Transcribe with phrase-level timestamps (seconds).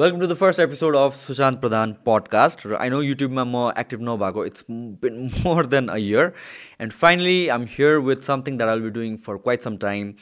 [0.00, 4.00] Welcome to the first episode of Sushant Pradhan podcast र I know युट्युबमा म active
[4.02, 4.64] नभएको it's
[5.02, 6.32] been more than a year
[6.80, 10.14] and finally I am here with something that I'll be doing for quite some time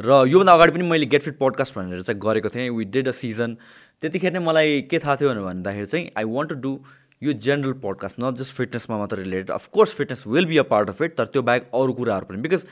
[0.00, 3.16] र योभन्दा अगाडि पनि मैले get fit podcast भनेर चाहिँ गरेको थिएँ। विथ डिड अ
[3.20, 3.56] सिजन
[4.02, 6.74] त्यतिखेर नै मलाई के थाहा थियो भन्दाखेरि चाहिँ आई वान्ट टु डु
[7.22, 11.02] यो जेनरल पडकास्ट नट जस्ट फिटनेसमा मात्र related of course fitness will be a part of
[11.02, 12.66] it तर त्यो बाहेक अरू कुराहरू पनि। बिकज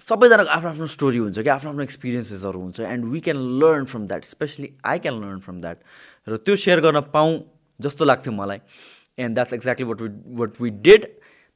[0.00, 4.06] सबैजनाको आफ्नो आफ्नो स्टोरी हुन्छ कि आफ्नो आफ्नो एक्सपिरियन्सेसहरू हुन्छ। And we can learn from
[4.06, 5.78] that specially I can learn from that
[6.28, 7.38] र त्यो सेयर गर्न पाऊँ
[7.80, 8.58] जस्तो लाग्थ्यो मलाई।
[9.18, 10.08] And that's exactly what we
[10.40, 11.06] what we did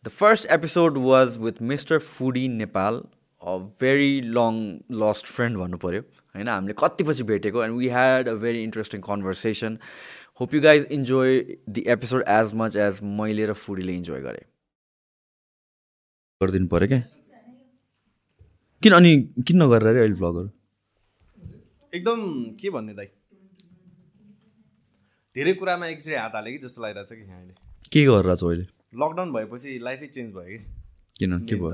[0.04, 3.02] the first episode was with mister Foodie Nepal
[3.42, 4.62] a very long
[5.02, 6.00] lost friend भन्नु पऱ्यो
[6.34, 9.78] होइन हामीले कति पछि भेटेको and we had a very interesting conversation
[10.40, 14.44] hope you guys enjoy the episode as much as मैले र फुडीले enjoy गरेँ।
[16.40, 17.02] गरिदिनु पऱ्यो क्या?
[18.82, 19.12] किन अनि
[19.46, 20.50] किन नगरेर अरे अहिले भ्लगहरू
[21.92, 22.20] एकदम
[22.60, 23.06] के भन्ने दाइ?
[25.36, 27.54] धेरै कुरामा एकचोटि हात हाले कि जस्तो लागिरहेको छ कि यहाँ अहिले।
[27.92, 28.66] के गरेर छौ अहिले?
[28.94, 30.58] लकडाउन भएपछि लाइफै चेन्ज भयो कि।
[31.18, 31.38] किन?
[31.48, 31.70] के भयो?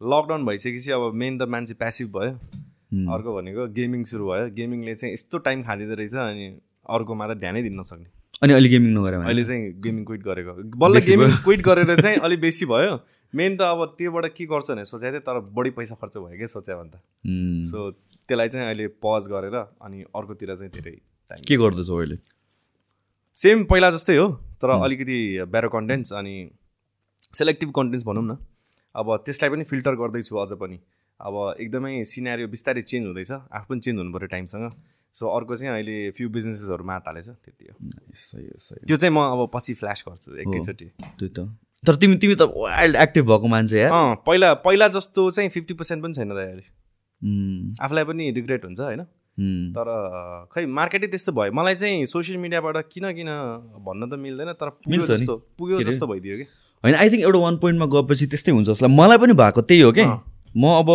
[0.00, 2.32] लकडाउन भइसकेपछि अब मेन त मान्छे प्यासिभ भयो।
[3.14, 6.46] अर्को भनेको गेमिङ सुरु भयो। गेमिङले चाहिँ यस्तो टाइम खाँदिँदो रहेछ अनि
[6.90, 8.08] अर्कोमा त ध्यानै दिन नसक्ने।
[8.42, 12.40] अनि अहिले गेमिङ नगरे अहिले चाहिँ गेमिङ क्विट गरेको। बल्ल गेमिङ क्विट गरेर चाहिँ अलिक
[12.40, 12.94] बेसी भयो।
[13.34, 16.46] मेन त अब त्योबाट के गर्छ भने सोचेको थिएँ तर बढी पैसा खर्च भयो क्या
[16.54, 16.96] सोचे भने त
[17.70, 17.90] सो
[18.28, 20.96] त्यसलाई चाहिँ अहिले पज गरेर अनि अर्कोतिर चाहिँ धेरै
[21.30, 22.16] टाइम के गर्दैछौ अहिले?
[23.36, 24.26] सेम पहिला जस्तै हो
[24.62, 26.34] तर अलिकति बेटर कन्टेन्ट्स अनि
[27.32, 28.36] सेलेक्टिभ कन्टेन्ट्स भनौँ न।
[28.94, 30.78] अब त्यसलाई पनि फिल्टर गर्दैछु अझ पनि।
[31.20, 34.70] अब एकदमै सिनेरियो बिस्तारै चेन्ज हुँदैछ आफू पनि चेन्ज हुनु पऱ्यो टाइमसँग
[35.14, 37.74] सो अर्को चाहिँ अहिले फ्यु बिजनेसेसहरूमा हात हालेछ त्यति हो।
[38.86, 41.48] त्यो चाहिँ म अब पछि फ्ल्यास गर्छु एकैचोटि। त्यही त।
[41.86, 46.02] तर तिमी तिमी त वाइल्ड एक्टिभ भएको मान्छे अँ पहिला पहिला जस्तो चाहिँ फिफ्टी पर्सेन्ट
[46.02, 46.64] पनि छैन त अहिले।
[47.82, 49.02] आफूलाई पनि रिग्रेट हुन्छ होइन?
[49.72, 49.86] तर
[50.54, 53.30] खै मार्केटै त्यस्तो भयो। मलाई चाहिँ सोसियल मिडियाबाट किन किन
[53.86, 55.82] भन्न त मिल्दैन तर पुग्यो। जस्तो पुग्यो?
[55.82, 56.44] जस्तो भइदियो कि।
[56.84, 59.80] होइन आई थिङ्क एउटा वान पोइन्टमा गएपछि त्यस्तै हुन्छ जस्तो लाग्छ। मलाई पनि भएको त्यही
[59.80, 60.04] हो कि?
[60.56, 60.86] म अब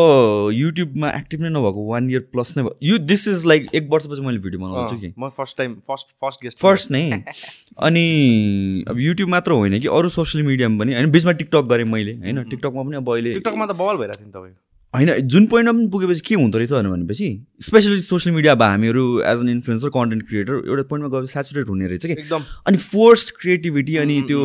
[0.53, 4.21] युट्युबमा एक्टिभ नै नभएको वान इयर प्लस नै भयो यु दिस इज लाइक एक वर्षपछि
[4.21, 7.23] मैले भिडियो बनाउँछु कि। म first time first first guest first नै।
[7.79, 12.13] अनि अब युट्युब मात्र होइन कि अरू सोसियल मिडियामा पनि होइन बिचमा टिकटक गरेँ मैले
[12.13, 12.43] होइन?
[12.43, 15.87] टिकटकमा पनि अब अहिले टिकटकमा त बवाल भइरहेको थियो नि तपाईँको होइन जुन पोइन्टमा पनि
[15.87, 20.53] पुगेपछि के हुँदो रहेछ भनेपछि स्पेसली सोसियल मिडिया अब हामीहरू as an influencer content creator
[20.53, 24.39] एउटा पोइन्टमा गएपछि सेचुरेट हुने रहेछ कि। एकदम। अनि फोर्स क्रिएटिभिटी अनि त्यो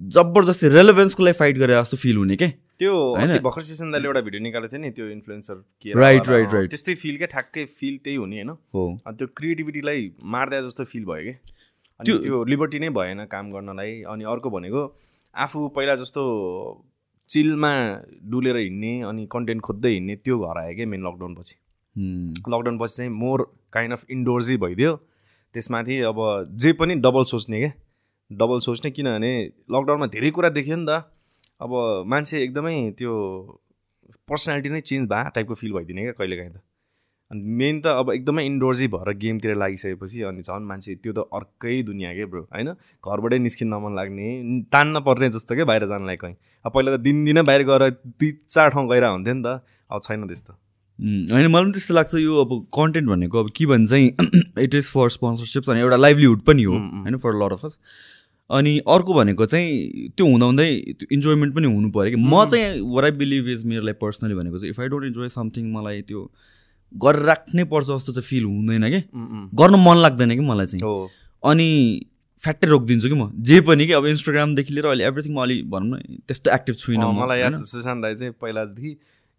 [0.00, 2.48] जबरजस्ती रेलेभेन्सको लागि फाइट गरे जस्तो फिल हुने के?
[2.48, 6.70] त्यो भर्खर सेसन दाइले एउटा भिडियो निकालेको थियो नि त्यो इन्फ्लुएन्सर के right, अँ, right.
[6.70, 8.50] त्यस्तै फिल क्या ठ्याक्कै फिल त्यही हुने होइन?
[8.50, 11.30] हो। अनि त्यो क्रिएटिभिटीलाई मार्दा जस्तो फिल भयो कि?
[11.30, 15.00] अनि त्यो- त्यो लिबर्टी नै भएन काम गर्नलाई। अनि अर्को भनेको
[15.36, 16.86] आफू पहिला जस्तो
[17.28, 21.54] चिलमा डुलेर हिँड्ने अनि कन्टेन्ट खोज्दै हिँड्ने त्यो घर आयो क्या मेन लकडाउन पछि.
[22.48, 24.96] लकडाउन पछि चाहिँ मोर काइन्ड अफ इन्डोर्सै भइदियो।
[25.54, 27.72] त्यसमाथि अब जे पनि डबल सोच्ने क्या
[28.30, 29.32] डबल सोच्ने किनभने
[29.72, 31.04] लकडाउनमा धेरै कुरा देखियो नि त।
[31.62, 31.70] अब
[32.10, 33.12] मान्छे एकदमै त्यो
[34.28, 36.60] पर्सनालिटी नै चेन्ज भए टाइपको फिल भइदिने क्या कहिलेकाहीँ त।
[37.30, 41.76] अनि मेन त अब एकदमै इन्डोर्सै भएर गेमतिर लागिसकेपछि अनि झन् मान्छे त्यो त अर्कै
[41.82, 42.68] दुनियाँ के ब्रो होइन?
[43.04, 44.26] घरबाटै निस्किन मन लाग्ने
[44.72, 48.70] तान्न पर्ने जस्तो क्या बाहिर जानलाई कहीँ। अब पहिला त दिनदिनै बाहिर गएर दुई चार
[48.70, 49.60] ठाउँ गएर हुन्थ्यो नि त
[49.90, 50.52] अब छैन त्यस्तो।
[50.98, 53.92] होइन मलाई पनि त्यस्तो लाग्छ यो अब कन्टेन्ट भनेको अब के भन्छ
[54.64, 57.78] इट इज फर स्पोन्सरसिप्स अनि एउटा लाइभलीहुड पनि हो होइन फर लट अफ अस
[58.50, 63.04] अनि अर्को भनेको चाहिँ त्यो हुँदाहुँदै त्यो इन्जोयमेन्ट पनि हुनु पऱ्यो कि। म चाहिँ वर
[63.04, 66.20] आई बिलिभ इज मेरो लागि पर्सनली भनेको चाहिँ if I don't enjoy something मलाई त्यो
[66.92, 69.00] गरेर राख्नै पर्छ जस्तो चाहिँ फिल हुँदैन कि।
[69.60, 71.10] गर्न मन लाग्दैन कि मलाई चाहिँ। हो।
[71.42, 71.68] अनि
[72.42, 76.22] फ्याक्टै रोकिदिन्छु कि म। जे पनि कि अब इन्स्टाग्रामदेखि लिएर अहिले एभ्रिथिङमा अलिक भनौँ न
[76.28, 77.56] त्यस्तो एक्टिभ छुइनँ म, मलाई याद?
[77.56, 78.96] छ सुशान्त दाई चाहिँ पहिलादेखि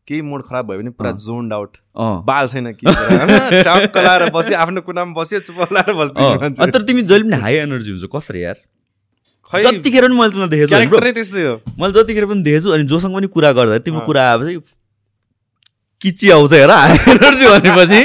[0.07, 1.77] केही मुड खराब भयो भने पुरा जोन्ड आउट
[2.25, 7.55] बाल छैन कि। लाएर बस्यो आफ्नो कुनामा बस्यो चुप लाएर तर तिमी जहिले पनि हाई
[7.69, 8.57] एनर्जी हुन्छ कसरी यार?
[9.53, 13.27] जतिखेर पनि मैले तिमीलाई देखेको छु त्यस्तै हो। मैले जतिखेर पनि देखेछु अनि जोसँग पनि
[13.35, 14.53] कुरा गर्दा तिम्रो कुरा आएपछि
[16.01, 18.01] किची आउँछ हेर हाई एनर्जी भनेपछि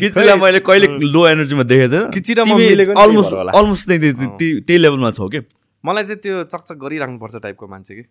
[0.00, 4.78] किचीलाई मैले कहिले लो एनर्जीमा देखेको किची र म मिलेको नि त्यही अलमोस्ट। अलमोस्ट त्यही
[4.78, 5.40] लेभलमा छौ कि?
[5.84, 8.02] मलाई चाहिँ त्यो चकचक गरिराख्नुपर्छ टाइपको मान्छे कि।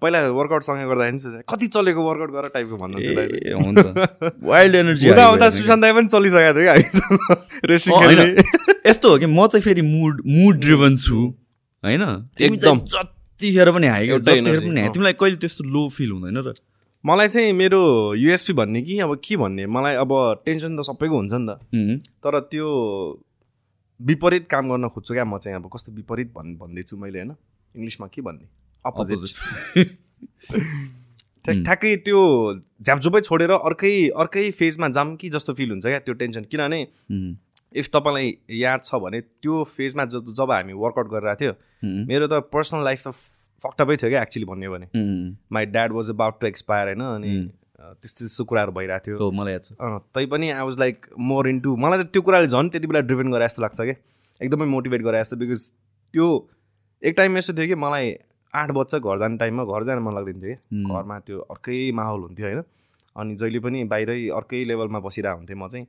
[0.00, 2.76] पहिला वर्कआउट सँगै गर्दाखेरि कति चलेको वर्कआउट गर टाइपको
[3.64, 3.78] हुन्छ।
[4.48, 5.06] वाइल्ड एनर्जी
[5.58, 6.82] सुशान्त दाई पनि चलिसकेको थियो कि
[8.88, 11.34] यस्तो हो कि म चाहिँ फेरि मुड मुड ड्रिभन छु।
[11.84, 12.02] होइन?
[12.40, 16.10] एकदम। जतिखेर पनि हाई एउटै जतिखेर energy, पनि हाई अँ। तिमीलाई कहिले त्यस्तो लो फिल
[16.10, 16.54] हुँदैन र?
[17.04, 17.80] मलाई चाहिँ मेरो
[18.14, 19.66] युएसपी भन्ने कि अब के भन्ने?
[19.66, 20.10] मलाई अब
[20.44, 21.58] टेन्सन त सबैको हुन्छ नि त।
[22.24, 22.66] तर त्यो
[24.00, 27.32] विपरीत काम गर्न खोज्छु क्या म चाहिँ अब। कस्तो विपरीत भन् भन्दैछु मैले होइन?
[27.74, 28.46] इङ्ग्लिसमा के भन्ने?
[28.84, 29.18] अपोजिट
[31.44, 32.20] ठ्याक- ठ्याक्कै त्यो
[32.82, 36.80] झ्यापझुपै छोडेर अर्कै अर्कै फेजमा जाम कि जस्तो फिल हुन्छ क्या त्यो टेन्सन। किनभने
[37.72, 41.52] इफ तपाईँलाई याद छ भने त्यो फेजमा ज जब हामी वर्कआउट गरिरहेको थियो
[42.06, 43.12] मेरो त पर्सनल लाइफ त
[43.62, 44.86] फक्टपै थियो क्या एक्चुली भन्यो भने।
[45.52, 47.02] My dad was about to expire होइन?
[47.02, 47.30] अनि
[47.78, 49.72] त्यस्तो त्यस्तो कुराहरू भइरहेको थियो। मलाई याद छ।
[50.14, 53.44] तैपनि I was like more into मलाई त त्यो कुराले झन् त्यति बेला ड्रिभन गरे
[53.44, 53.94] जस्तो लाग्छ क्या।
[54.40, 55.68] एकदमै मोटिभेट गरे जस्तो बिकज
[56.14, 56.26] त्यो
[57.02, 58.16] एक टाइम यस्तो थियो कि मलाई
[58.54, 62.20] आठ बज्छ घर जाने टाइममा घर जान मन लाग्दैन थियो कि। घरमा त्यो अर्कै माहौल
[62.22, 62.62] हुन्थ्यो होइन?
[63.16, 65.86] अनि जहिले पनि बाहिरै अर्कै लेभलमा बसिरहेको हुन्थेँ म चाहिँ।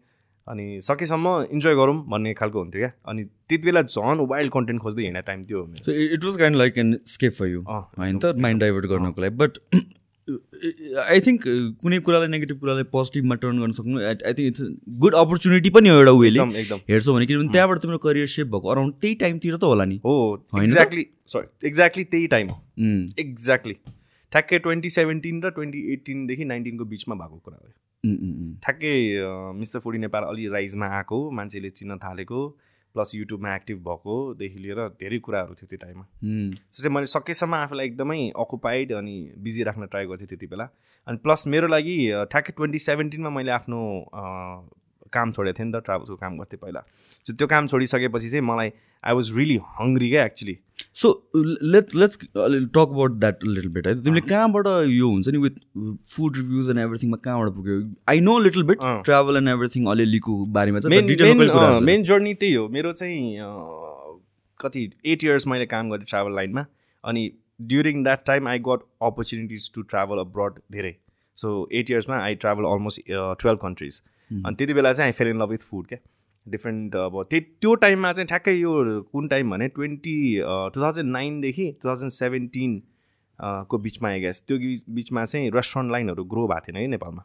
[0.47, 5.03] अनि सकेसम्म इन्जोय गरौँ भन्ने खालको हुन्थ्यो क्या। अनि त्यति बेला झन् वाइल्ड कन्टेन्ट खोज्दै
[5.03, 5.43] हिँड्ने time.
[5.43, 8.35] So it was kind like an escape for you होइन त?
[8.37, 9.57] माइन्ड डाइभर्ट गर्नको लागि। बट
[11.01, 11.43] आई थिङ्क
[11.81, 14.61] कुनै कुरालाई नेगेटिभ कुरालाई पोजिटिभमा टर्न गर्न सक्नु I think it's
[15.03, 18.69] good opportunity पनि हो एउटा वेले एकदम हेर्छौ भने किनभने त्यहाँबाट तिम्रो करियर सेप भएको
[18.69, 20.13] अराउन्ड त्यही टाइमतिर त होला नि। हो?
[20.63, 22.57] एक्ज्याक्टली सरी एक्ज्याक्टली त्यही टाइम हो।
[23.25, 23.73] एक्ज्याक्टली
[24.31, 27.71] ठ्याक्कै ट्वेन्टी सेभेन्टिन र ट्वेन्टी एटिनदेखि नाइन्टिनको बिचमा भएको कुरा हो।
[28.05, 28.95] ठ्याक्कै
[29.59, 32.47] मिस्टर फुडी नेपाल अलि राइजमा आएको मान्छेले चिन्न थालेको
[32.95, 36.05] प्लस युट्युबमा एक्टिभ भएकोदेखि लिएर धेरै कुराहरू थियो त्यो टाइममा।
[36.71, 40.65] सो चाहिँ मैले सकेसम्म आफूलाई एकदमै अकुपाइड अनि बिजी राख्न ट्राई गर्थेँ त्यति बेला।
[41.07, 41.97] अनि प्लस मेरो लागि
[42.31, 43.79] ठ्याक्कै ट्वेन्टी सेभेन्टिनमा मैले आफ्नो
[45.11, 46.81] काम छोडेको थिएँ नि त ट्राभल्सको काम गर्थेँ पहिला।
[47.27, 48.71] सो त्यो काम छोडिसकेपछि चाहिँ मलाई
[49.03, 50.57] आई वाज रियली हङ्ग्री क्या actually
[50.95, 55.59] so let let's talk about that little bit है तिमीले कहाँबाट यो हुन्छ नि विथ
[56.15, 57.81] फुड रिभ्युज एन्ड एभ्रिथिङमा कहाँबाट पुग्यो?
[58.09, 58.79] I know little bit.
[59.05, 61.83] Travel and everything अलिअलिको बारेमा चाहिँ मेन?
[61.85, 63.37] मेन जर्नी त्यही हो। मेरो चाहिँ
[64.59, 66.65] कति एट इयर्स मैले काम गरेँ ट्राभल लाइनमा
[67.03, 67.31] अनि
[67.61, 70.95] during that time I got opportunities to travel abroad धेरै।
[71.37, 74.01] So eight इयर्समा I travel almost twelve countries
[74.31, 75.97] अनि त्यति बेला चाहिँ I fell in love with food क्या।
[76.47, 80.15] डिफ्रेन्ट अब त्यही त्यो टाइममा चाहिँ ठ्याक्कै यो कुन टाइम भने ट्वेन्टी
[80.73, 82.81] टु थाउजन्ड नाइनदेखि टु थाउजन्ड सेभेन्टिन
[83.41, 87.23] को बिचमा आई गेस त्यो बिच- बिचमा चाहिँ रेस्टुरेन्ट लाइनहरू ग्रो भएको थिएन है नेपालमा।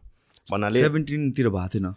[0.53, 1.95] भन्नाले 17 तिर भएको थिएन।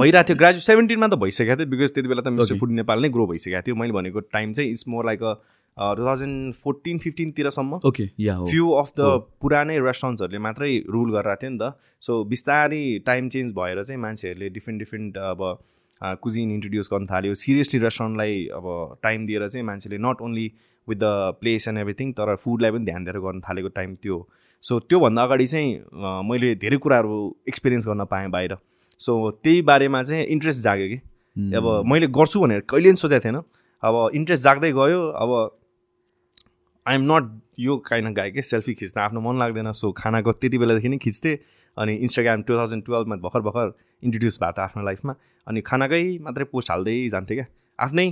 [0.00, 3.08] भइरहेको थियो। ग्रेजुएट सेभेन्टिनमा त भइसकेको थियो बिकज त्यति बेला त मिस्टर फुड नेपाल नै
[3.08, 8.08] ग्रो भइसकेको थियो। मैले भनेको टाइम चाहिँ it's more like two thousand fourteen फिफ्टिनतिरसम्म okay
[8.20, 9.10] yeah few of the
[9.42, 14.48] पुरानै रेस्टुरेन्ट्सहरूले मात्रै रुल गरिरहेको थियो नि त। सो बिस्तारै टाइम चेन्ज भएर चाहिँ मान्छेहरूले
[14.56, 15.44] डिफ्रेन्ट डिफ्रेन्ट अब
[16.02, 18.66] कुजिन इन्ट्रोड्युस गर्न थाल्यो। सिरियसली रेस्टुरेन्टलाई अब
[19.02, 20.46] टाइम दिएर चाहिँ मान्छेले not only
[20.88, 24.26] with the place and everything तर फुडलाई पनि ध्यान दिएर गर्न थालेको टाइम त्यो।
[24.64, 25.68] सो त्योभन्दा अगाडि चाहिँ
[26.28, 27.16] मैले धेरै कुराहरू
[27.48, 28.56] एक्सपिरियन्स गर्न पाएँ बाहिर।
[28.98, 30.98] सो त्यही बारेमा चाहिँ इन्ट्रेस्ट जाग्यो कि।
[31.56, 33.36] अब मैले गर्छु भनेर कहिले पनि सोचेको थिएन।
[33.82, 35.30] अब इन्ट्रेस्ट जाग्दै गयो। अब
[36.86, 37.30] आइएम नट
[37.60, 41.36] यो काइन्ड गाई के। सेल्फी खिच्न आफ्नो मन लाग्दैन। सो खानाको त्यति बेलादेखि नै खिच्थेँ।
[41.76, 45.14] अनि इन्स्टाग्राम टु थाउजन्ड टुवेल्भमा भर्खर भर्खर इन्ट्रोड्युस भएको थियो आफ्नो लाइफमा।
[45.46, 47.46] अनि खानाकै मात्रै पोस्ट हाल्दै जान्थेँ क्या।
[47.78, 48.06] आफ्नै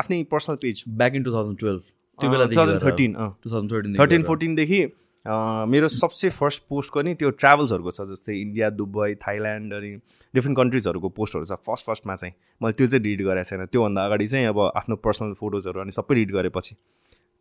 [0.00, 0.82] आफ्नै personal page.
[0.88, 1.82] Back in two thousand twelve
[2.18, 4.80] त्यो टु बेला thousand thirteen two thousand thirteen thirteen फोर्टिनदेखि
[5.68, 9.90] मेरो सबसे फर्स्ट पोस्टको नि त्यो ट्राभल्सहरूको छ जस्तै इन्डिया दुबई थाइल्यान्ड अनि
[10.34, 14.26] डिफ्रेन्ट कन्ट्रिजहरूको पोस्टहरू छ। फर्स्ट फर्स्टमा चाहिँ मैले त्यो चाहिँ डिलिट गरेको छैन। त्योभन्दा अगाडि
[14.26, 16.76] चाहिँ अब आफ्नो पर्सनल फोटोजहरू अनि सबै डिलिट गरेपछि।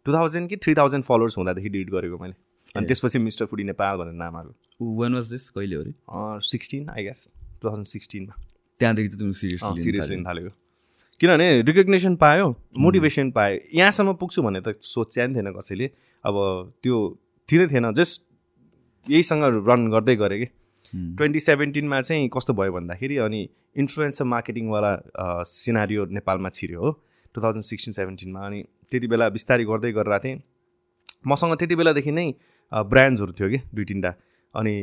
[0.05, 2.35] टु थाउजन्ड कि थ्री थाउजन्ड फलोवर्स हुँदादेखि डिलिट गरेको मैले।
[2.75, 4.53] अनि त्यसपछि मिस्टर फुडी नेपाल भनेर नाम आएको।
[4.99, 7.27] वेन वाज दिस कहिले हो sixteen I guess
[7.61, 8.33] two thousand सिक्सटिनमा
[8.79, 10.51] त्यहाँदेखि चाहिँ तिम्रो सिरियसली सिरियस लिन थालेको
[11.21, 12.45] किनभने रिकग्नेसन पायो
[12.79, 15.87] मोटिभेसन पायो। यहाँसम्म पुग्छु भने त सोच्या नि थिएन कसैले।
[16.23, 16.35] अब
[16.83, 16.95] त्यो
[17.49, 18.23] थिँदै थिएन। जस्ट
[19.07, 20.47] यहीसँग रन गर्दै गरेँ कि।
[21.17, 23.41] ट्वेन्टी सेभेन्टिनमा चाहिँ कस्तो भयो भन्दाखेरि अनि
[23.77, 24.91] इन्फ्लुएन्सर मार्केटिङवाला
[25.43, 26.89] सिनारियो नेपालमा छिर्यो हो
[27.35, 30.39] टु थाउजन्ड सिक्सटिन सेभेन्टिनमा। अनि त्यति बेला बिस्तारै गर्दै गरिरहेको थिएँ।
[31.27, 32.27] मसँग त्यति बेलादेखि नै
[32.71, 34.11] ब्रान्ड्सहरू थियो कि दुई तिनवटा।
[34.55, 34.75] अनि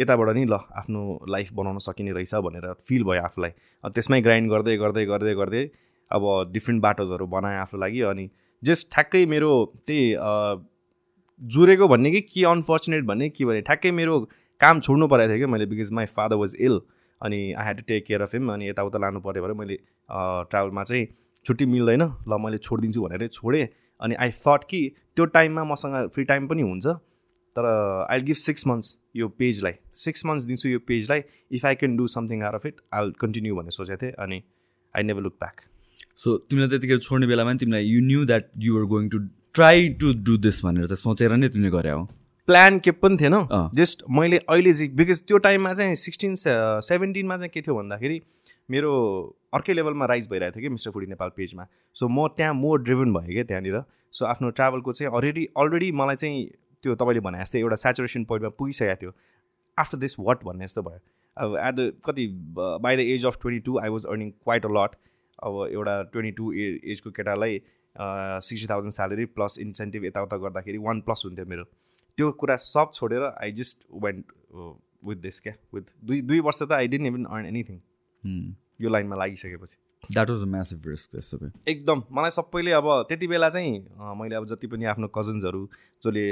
[0.00, 3.50] यताबाट नि ल आफ्नो लाइफ बनाउन सकिने रहेछ भनेर फिल भयो आफूलाई।
[3.84, 5.62] त्यसमै ग्राइन्ड गर्दै गर्दै गर्दै गर्दै
[6.10, 8.28] अब डिफ्रेन्ट बाटोजहरू बनाएँ आफ्नो लागि अनि
[8.62, 9.50] जस्ट ठ्याक्कै मेरो
[9.86, 10.04] त्यही
[11.40, 14.14] जुरेको भन्ने कि के अनफर्चुनेट भन्ने के भने ठ्याक्कै मेरो
[14.60, 16.80] काम छोड्नु परेको थियो कि मैले because my father was ill
[17.20, 19.76] अनि I had to take care of him अनि यताउता लानु पऱ्यो भने मैले
[20.08, 21.06] ट्राभलमा चाहिँ
[21.46, 23.66] छुट्टी मिल्दैन। ल मैले छोडिदिन्छु भनेरै छोडेँ
[24.00, 24.80] अनि आई थट कि
[25.16, 26.86] त्यो टाइममा मसँग फ्री टाइम पनि हुन्छ।
[27.58, 27.70] तर
[28.10, 31.22] आई गिभ सिक्स मन्थ्स यो पेजलाई सिक्स मन्थ्स दिन्छु यो पेजलाई
[31.58, 34.42] if I can do something are of it I continue भनेर सोचेको थिएँ अनि
[34.94, 35.60] I never look back
[36.22, 39.18] so तिमीलाई त्यतिखेर छोड्ने बेलामा नि तिमीलाई you knew that you are going to
[39.54, 42.04] try to do this भनेर चाहिँ सोचेर नै तिमीले गरे हो।
[42.48, 43.34] प्लान के पनि थिएन।
[43.74, 46.34] जस्ट मैले अहिले चाहिँ बिकज त्यो टाइममा चाहिँ सिक्सटिन
[46.88, 48.20] सेभेन्टिनमा चाहिँ के थियो भन्दाखेरि
[48.70, 48.92] मेरो
[49.54, 53.12] अर्कै लेभलमा राइज भइरहेको थियो कि मिस्टर फुडी नेपाल पेजमा सो म त्यहाँ मोर ड्रिभन
[53.14, 56.48] भएँ क्या त्यहाँनिर। सो आफ्नो ट्राभलको चाहिँ अलरेडी अलरेडी मलाई चाहिँ
[56.82, 59.12] त्यो तपाईँले भने जस्तै एउटा सेचुरेसन पोइन्टमा पुगिसकेको थियो।
[59.78, 61.00] आफ्टर दिस वाट भन्ने जस्तो भयो।
[61.36, 64.68] अब एट द कति by the age of twenty two I was earning quite a
[64.76, 64.96] lot
[65.38, 67.60] अब एउटा ट्वेन्टी टू एजको केटालाई
[67.96, 71.64] sixty thousand salary plus incentive यताउता गर्दाखेरि वान प्लस हुन्थ्यो मेरो।
[72.16, 74.24] त्यो कुरा सब छोडेर I just went
[75.06, 75.54] with this क्या?
[75.74, 77.80] विथ दुई दुई वर्ष त I didn't even earn anything.
[78.80, 81.38] यो लाइनमा लागिसकेपछि। That was a massive risk त्यसो
[81.68, 83.72] एकदम। मलाई सबैले अब त्यति बेला चाहिँ
[84.20, 85.62] मैले अब जति पनि आफ्नो कजन्सहरू
[86.04, 86.22] जसले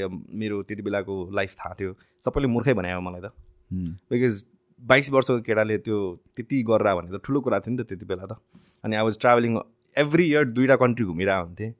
[0.40, 3.32] मेरो त्यति बेलाको लाइफ थाहा थियो सबैले मूर्खै बनायो मलाई त।
[3.70, 3.92] Hmm.
[4.10, 4.44] बिकज
[4.82, 5.98] बाइस वर्षको केटाले त्यो
[6.36, 8.38] त्यति गरेर भने त ठुलो कुरा थियो नि त त्यति बेला त।
[8.84, 9.58] अनि I was travelling
[9.96, 11.70] every year दुइटा कन्ट्री घुमिरहेको हुन्थेँ।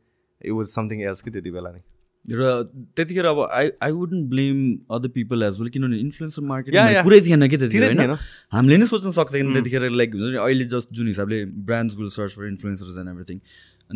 [0.40, 1.82] इट वाज समथिङ एल्स कि त्यति बेला नै।
[2.26, 2.42] र
[2.96, 4.56] त्यतिखेर अब I I wouldn't blame
[4.96, 6.74] other people as well किनभने इन्फ्लुएन्सर मार्केट.
[7.04, 8.14] पुरै थिएन कि त्यतिखेर होइन?
[8.52, 12.32] हामीले नै सोच्न सक्दैन त्यतिखेर लाइक हुन्छ नि अहिले जस्ट जुन हिसाबले brands will search
[12.36, 13.38] for influencers and everything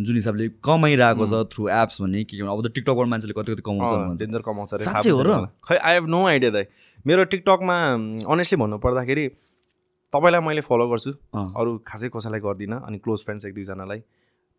[0.06, 4.42] जुन हिसाबले कमाइरहेको छ थ्रु एप्स भन्ने के अब त टिकटकबाट मान्छेले कति कति कमाउँछ
[4.46, 5.50] कमाउँछ साँच्चै हो र?
[5.66, 6.64] खै आई हेभ नो आइडिया दाइ।
[7.06, 7.76] मेरो टिकटकमा
[8.30, 9.26] अनेस्टली भन्नु पर्दाखेरि
[10.12, 14.00] तपाईँलाई मैले फलो गर्छु। अरू खासै कसैलाई गर्दिनँ अनि क्लोज फ्रेन्ड्स एक दुईजनालाई।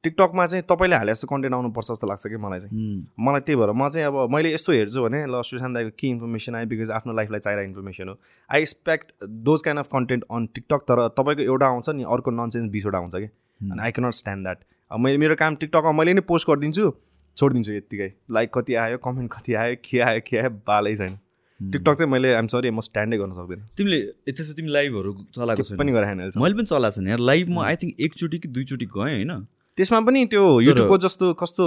[0.04, 3.06] टिकटकमा चाहिँ तपाईँले हाले जस्तो कन्टेन्ट आउनुपर्छ जस्तो लाग्छ कि मलाई चाहिँ.
[3.22, 6.56] मलाई त्यही भएर म चाहिँ अब मैले यस्तो हेर्छु भने ल सुशान्त दाईको के इन्फर्मेसन
[6.56, 6.66] आयो?
[6.68, 8.16] बिकज आफ्नो लाइफलाई चाहिरहेको इन्फर्मेसन हो।
[8.50, 9.12] I expect
[9.46, 13.16] those kind of content on TikTok तर तपाईँको एउटा आउँछ नि अर्को ननसेन्स बिसवटा आउँछ
[13.16, 13.30] कि।
[13.62, 14.60] अनि आई क्यानट स्ट्यान्ड द्याट
[14.92, 16.92] अब मैले मेरो काम टिकटकमा मैले नै पोस्ट गरिदिन्छु
[17.38, 21.18] छोडिदिन्छु यत्तिकै। लाइक कति आयो कमेन्ट कति आयो के आयो के आयो बालै छैन।
[21.60, 24.02] टिकटक चाहिँ मैले आइम सरी म स्ट्यान्डै गर्न सक्दिनँ। तिमीले
[24.34, 28.38] त्यसमा तिमी लाइभहरू चलाएको छैन। पनि मैले पनि चलाएको छैन। यार लाइभमा आई थिङ्क एकचोटि
[28.40, 29.46] कि दुईचोटि गएँ होइन?
[29.78, 31.64] त्यसमा पनि त्यो युट्युबको जस्तो कस्तो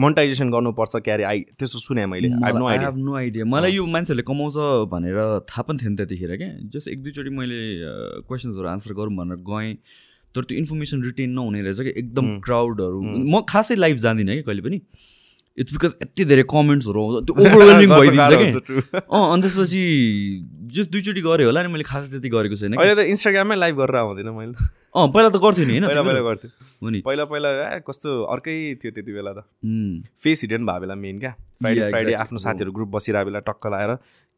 [0.00, 1.24] मोनिटाइजेसन गर्नुपर्छ क्यारे?
[1.24, 4.56] आई त्यस्तो सुने मैले। नो आइडिया मलाई यो मान्छेहरूले कमाउँछ
[4.92, 5.18] भनेर
[5.48, 7.60] थाहा पनि थिएन त्यतिखेर क्या। जस्ट एक दुईचोटि मैले
[8.28, 9.74] क्वेसन्सहरू आन्सर गरौँ भनेर गएँ।
[10.34, 14.62] तर त्यो इन्फर्मेसन रिटेन नहुने रहेछ कि एकदम क्राउडहरू म खासै लाइभ जाँदिनँ कि कहिले
[14.68, 14.78] पनि।
[15.58, 18.46] इट्स बिकज यति धेरै कमेन्ट्सहरू आउँछ। त्यो ओभरवेलमिङ भइदिन्छ कि?
[18.98, 19.82] अँ अनि त्यसपछि
[20.76, 23.96] जस्ट दुईचोटि गरेँ होला नि मैले खासै त्यति गरेको छैन। अहिले त इन्स्टाग्राममै लाइभ गरेर
[23.96, 24.56] आउँदैन मैले।
[24.96, 25.86] अँ पहिला त गर्थ्यो नि होइन?
[25.88, 26.28] पहिला पहिला तिमीहरू?
[26.28, 26.50] गर्थेँ
[26.82, 27.50] हो नि पहिला पहिला
[27.84, 29.44] कस्तो अर्कै थियो त्यति बेला त।
[30.22, 32.12] फेस हिडेन भएको बेला मेन क्या। Friday Friday.
[32.24, 33.90] आफ्नो साथीहरू ग्रुप बसिरहेको बेला टक्क लाएर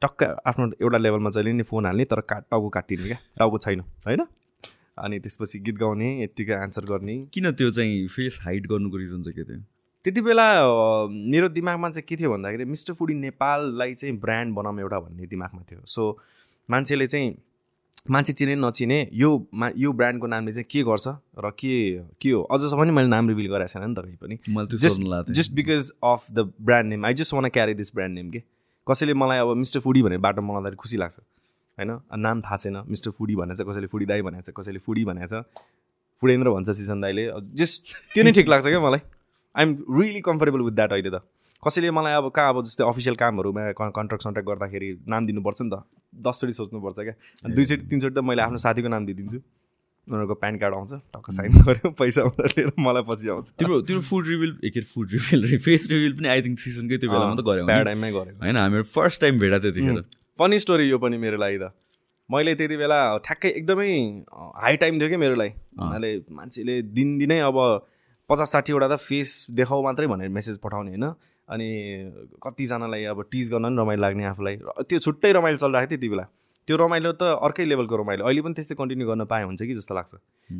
[0.03, 3.81] टक्क आफ्नो एउटा लेभलमा जहिले नि फोन हाल्ने तर का टाउको काटिने क्या। टाउको छैन
[4.07, 4.27] होइन?
[4.99, 9.39] अनि त्यसपछि गीत गाउने यत्तिकै आन्सर गर्ने। किन त्यो चाहिँ फेस हाइड गर्नुको रिजन चाहिँ
[9.39, 9.63] के थियो?
[10.05, 10.45] त्यति बेला
[11.09, 15.63] मेरो दिमागमा चाहिँ के थियो भन्दाखेरि मिस्टर फुडी नेपाललाई चाहिँ ब्रान्ड बनाऊँ एउटा भन्ने दिमागमा
[15.71, 16.03] थियो। सो
[16.69, 17.35] मान्छेले चाहिँ
[18.11, 21.09] मान्छे चिने नचिने यो मा यो ब्रान्डको नामले चाहिँ के गर्छ
[21.41, 21.73] र के
[22.21, 22.43] के हो?
[22.43, 26.27] अझसम्म पनि मैले नाम रिभिल गरेको छैन नि त कहीँ पनि। Just just because of
[26.31, 27.07] the brand name.
[27.07, 28.43] I just want carry this brand name के?
[28.87, 31.99] कसैले मलाई अब मिस्टर फुडी भने बाटो मलाई खुसी लाग्छ होइन?
[32.21, 35.27] नाम थाहा छैन मिस्टर फुडी भनेको छ कसैले फुडी दाई भनेको छ कसैले फुडी भनेको
[35.33, 35.45] छ
[36.21, 37.83] फुडेन्द्र भन्छ सिसन दाईले। जस्ट
[38.13, 39.01] त्यो नै ठिक लाग्छ क्या मलाई।
[39.55, 41.21] I'm really comfortable with that अहिले त।
[41.63, 45.83] कसैले मलाई अब कहाँ अब जस्तै अफिसियल कामहरूमा कन्ट्र्याक्ट सन्ट्र्याक्ट गर्दाखेरि नाम दिनुपर्छ नि त।
[46.27, 47.15] दसचोटि सोच्नुपर्छ क्या।
[47.49, 49.39] दुईचोटि तिनचोटि त मैले आफ्नो साथीको नाम दिइदिन्छु।
[50.07, 54.27] उनीहरूको प्यान कार्ड आउँछ टक्क साइन गऱ्यो पैसा लिएर मलाई पछि आउँछ। तिम्रो तिम्रो फुड
[54.29, 57.65] रिभिल के अरे फुड रिभिल फेस रिभिल पनि आई थिङ्क सिजनकै त्यो बेलामा त गऱ्यौ?
[57.67, 60.03] प्याराडाइममै गरेको होइन हामीहरू फर्स्ट टाइम भेटा त्यतिखेर।
[60.39, 61.73] फनी स्टोरी यो पनि मेरो लागि त।
[62.31, 63.89] मैले त्यति बेला ठ्याक्कै एकदमै
[64.61, 67.59] हाई टाइम थियो क्या मेरो लागि। हुनाले मान्छेले दिनदिनै अब
[68.29, 71.07] पचास साठीवटा त फेस देखाउ मात्रै भनेर मेसेज पठाउने होइन।
[71.49, 71.69] अनि
[72.41, 76.09] कतिजनालाई अब टिज गर्न पनि रमाइलो लाग्ने आफूलाई। र त्यो छुट्टै रमाइलो चलिरहेको थियो त्यति
[76.09, 76.25] बेला।
[76.65, 79.95] त्यो रमाइलो त अर्कै लेभलको रमाइलो। अहिले पनि त्यस्तै कन्टिन्यू गर्न पाए हुन्छ कि जस्तो
[79.95, 80.13] लाग्छ।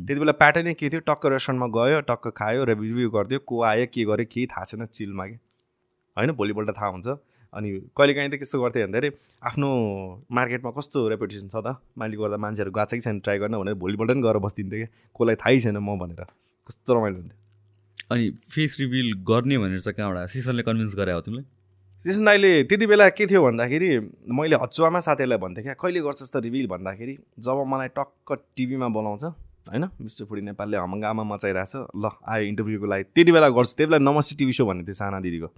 [0.05, 1.01] त्यति बेला प्याटर्नै के थियो?
[1.09, 5.25] टक्क रेस्टुरेन्टमा गयो टक्क खायो रिभ्यू गरिदियो को आयो के गर्यो केही थाहा छैन चिलमा
[5.25, 5.37] कि
[6.17, 6.31] होइन?
[6.37, 7.07] भोलिपल्ट थाहा हुन्छ।
[7.53, 9.09] अनि कहिलेकाहीँ त कस्तो गर्थेँ भन्दाखेरि
[9.41, 9.69] आफ्नो
[10.29, 11.81] मार्केटमा कस्तो रेपुटेसन छ त?
[11.97, 14.87] मैले गर्दा मान्छेहरू गएको छ कि छैन ट्राई गर्न भनेर भोलिपल्ट पनि गएर बस्दिन्थेँ कि
[15.17, 16.29] कसलाई थाहै छैन म भनेर।
[16.69, 17.37] कस्तो रमाइलो हुन्थ्यो।
[18.11, 21.45] अनि फेस रिभिल गर्ने भनेर चाहिँ कहाँबाट सिसनले कन्भिन्स गरे हो तिमीलाई
[22.05, 23.89] सिसन दाईले त्यति बेला के थियो भन्दाखेरि
[24.29, 26.67] मैले हचुवामा साथीहरूलाई भन्थेँ क्या कहिले गर्छस् त रिभिल?
[26.67, 29.23] भन्दाखेरि जब मलाई टक्क टिभीमा बोलाउँछ
[29.71, 34.03] होइन मिस्टर फुडी नेपालले हमङ्गामा मचाइरहेछ ल आयो इन्टरभ्यूको लागि। त्यति बेला गर्छु। त्यति बेला
[34.05, 35.49] नमस्ते टिभी सो भन्ने थियो साना दिदीको।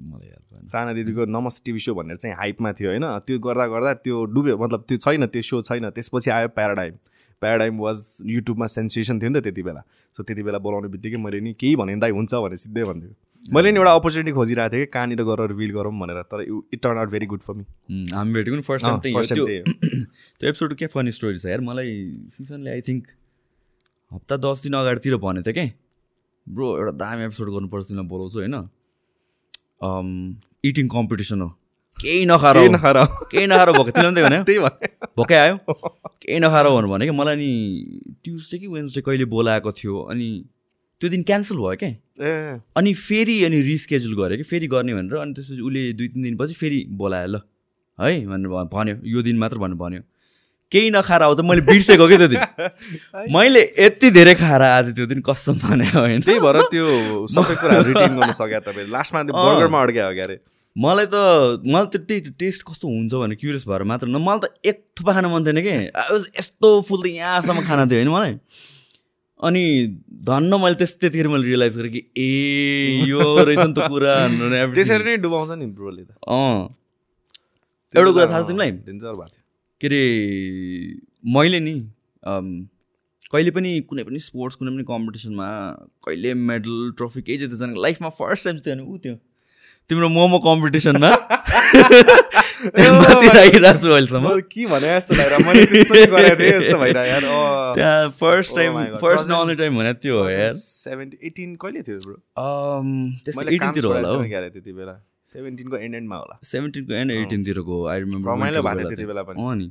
[0.00, 0.28] मलाई
[0.72, 4.56] राणा दिदीको नमस्ते टिभी सो भनेर चाहिँ हाइपमा थियो होइन। त्यो गर्दा गर्दा त्यो डुब्यो
[4.56, 6.94] मतलब त्यो छैन त्यो सो छैन त्यसपछि आयो प्याराडाइम।
[7.40, 9.82] प्याराडाइम वाज युट्युबमा सेन्सेसन थियो नि त त्यति बेला।
[10.14, 13.70] सो त्यति बेला बोलाउने बित्तिकै मैले नि केही भने दाइ हुन्छ भने सिधै भनिदिएको मैले
[13.72, 17.10] नि एउटा अपर्च्युनिटी खोजिरहेको थिएँ कि कहाँनिर गएर रिभिल गरौँ भनेर तर it turn out
[17.10, 17.64] very good for me
[18.12, 19.20] हामी भेटेको नि फर्स्ट टाइम
[20.40, 21.94] त्यो एपिसोड के फनी स्टोरी छ यार मलाई
[22.36, 23.06] सिजनले आई थिङ्क
[24.10, 25.72] हप्ता दस दिन अगाडितिर भनेको थियो कि
[26.46, 28.56] ब्रो एउटा दामी एपिसोड गर्नुपर्छ तिमीलाई बोलाउँछु होइन?
[30.64, 31.48] इटिङ कम्पिटिसन हो।
[32.00, 32.98] केही नखाएर केही। नखाएर।
[33.30, 34.58] केही नखाएर भएको पनि त्यही
[35.16, 35.56] भोकै आयो?
[36.22, 37.50] केही नखाएर भन्नु भने कि मलाई नि
[38.24, 40.28] ट्युसडे कि वेन्सडे कहिले बोलाएको थियो अनि
[41.00, 41.90] त्यो दिन क्यान्सल भयो क्या
[42.76, 44.42] अनि फेरि अनि रिस्केड्युल गऱ्यो कि?
[44.42, 47.40] फेरि गर्ने भनेर अनि त्यसपछि उसले दुई तिन दिनपछि फेरि बोलायो ल
[47.98, 50.02] है भनेर भन्यो। यो दिन मात्र भनेर भन्यो।
[50.72, 52.40] केही नखाएर आउँछ मैले बिर्सेको क्या त्यो दिन?
[53.34, 56.20] मैले यति धेरै खाएर आएको त्यो दिन कसम भने होइन?
[56.22, 56.86] त्यही भएर त्यो
[57.26, 60.36] सबै कुरा रिटेन गर्न सक्यो तपाईँले लास्टमा बर्गरमा अड्क्यो हो क्यारे
[60.76, 61.14] मलाई त
[61.66, 65.12] मलाई त त्यही टेस्ट कस्तो हुन्छ भने क्युरियस भएर मात्र न मलाई त एक थुपा
[65.12, 65.72] खान मन थिएन कि?
[66.38, 68.34] यस्तो फुल त यहाँसम्म खाना थियो होइन मलाई।
[69.40, 69.64] अनि
[70.28, 74.14] धन्न मैले त्यस त्यतिखेर मैले रियलाइज गरेँ कि ए यो रहेछ नि त कुरा
[74.74, 76.70] त्यसरी नै डुबाउँछ नि ब्रोले त। अँ।
[77.94, 78.70] एउटा कुरा थाहा छ तिमीलाई?
[79.80, 80.02] के अरे
[81.34, 81.74] मैले नि
[83.32, 85.48] कहिले पनि कुनै पनि स्पोर्ट्स कुनै पनि कम्पिटिसनमा
[86.06, 89.14] कहिले मेडल ट्रफी केही जित्दैछ लाइफमा फर्स्ट टाइम थियो भने ऊ त्यो।
[89.90, 91.10] तिम्रो मोमो कम्पिटिसनमा
[92.60, 95.14] राखिरहेको छु अहिलेसम्म। के भने जस्तो।
[97.74, 98.72] त्यहाँ फर्स्ट टाइम.
[98.96, 101.96] फर्स्ट नआउने टाइम भने त्यो हो यार। सेभेन्टी एटिन कहिले थियो
[103.50, 104.94] एटिनतिर होला हो। त्यति बेला।
[105.26, 109.36] सेभेन्टिनको एन्ड एन्डमा होला। सेभेन्टिनको एन्ड एटिनतिरको आई रिमेम्बर रमाइलो भएको थियो त्यति बेला पनि।
[109.42, 109.68] अँ नि।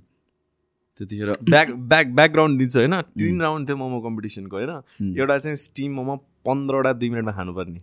[0.97, 4.71] त्यतिखेर ब्याक ब्याक ब्याकग्राउन्ड दिन्छ होइन। तिन राउन्ड थियो मोमो कम्पिटिसनको होइन।
[5.19, 6.15] एउटा चाहिँ स्टिम मोमो
[6.47, 7.79] पन्ध्रवटा दुई मिनटमा खानुपर्ने।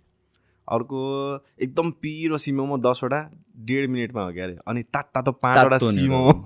[0.68, 1.00] अर्को
[1.62, 3.20] एकदम पिरो सी मोमो दसवटा
[3.58, 6.42] डेढ मिनटमा हो क्या अरे अनि तात तातो पाँचवटा तातो नि सी हो। मोमो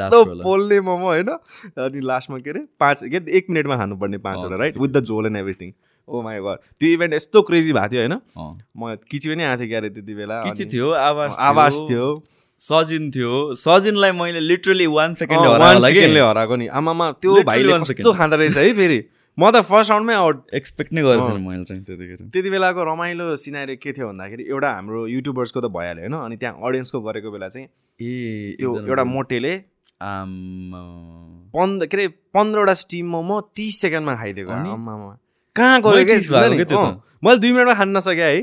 [0.00, 1.28] Last एकदम। पोल्ने मोमो होइन?
[1.28, 2.60] अनि लास्टमा के अरे?
[2.80, 5.72] पाँच के एक मिनटमा खानुपर्ने पाँचवटा राइट विथ द झोल and everything
[6.08, 8.12] oh my god त्यो इभेन्ट यस्तो क्रेजी भएको थियो होइन?
[8.12, 11.36] अँ। म किची पनि आएको थिएँ क्या अरे त्यति बेला। के चाहिँ अनि- थियो आवाज
[11.38, 12.14] आवाज थियो।
[12.60, 18.12] सजिन थियो। सजिनलाई मैले लिटरली वान सेकेन्डले हराएको नि। आमामा त्यो भाइले कस्तो.
[18.12, 18.98] खाँदो रहेछ है फेरि?
[19.38, 23.24] म त फर्स्ट राउन्डमै आउट एक्सपेक्ट नै गरेको थिएन मैले चाहिँ त्यतिखेर। त्यति बेलाको रमाइलो
[23.36, 26.14] सिनारी के थियो भन्दाखेरि एउटा हाम्रो युट्युबर्सको त भइहाल्यो होइन?
[26.24, 29.52] अनि त्यहाँ अडियन्सको गरेको बेला चाहिँ ए त्यो एउटा। मोटेले।
[31.56, 34.50] पन्ध्र के अरे पन्ध्रवटा स्टिम मोमो तिस सेकेन्डमा खाइदिएको।
[35.56, 36.80] कहाँ गयो क्या
[37.24, 38.40] मैले दुई मिनटमा खान नसकेँ है।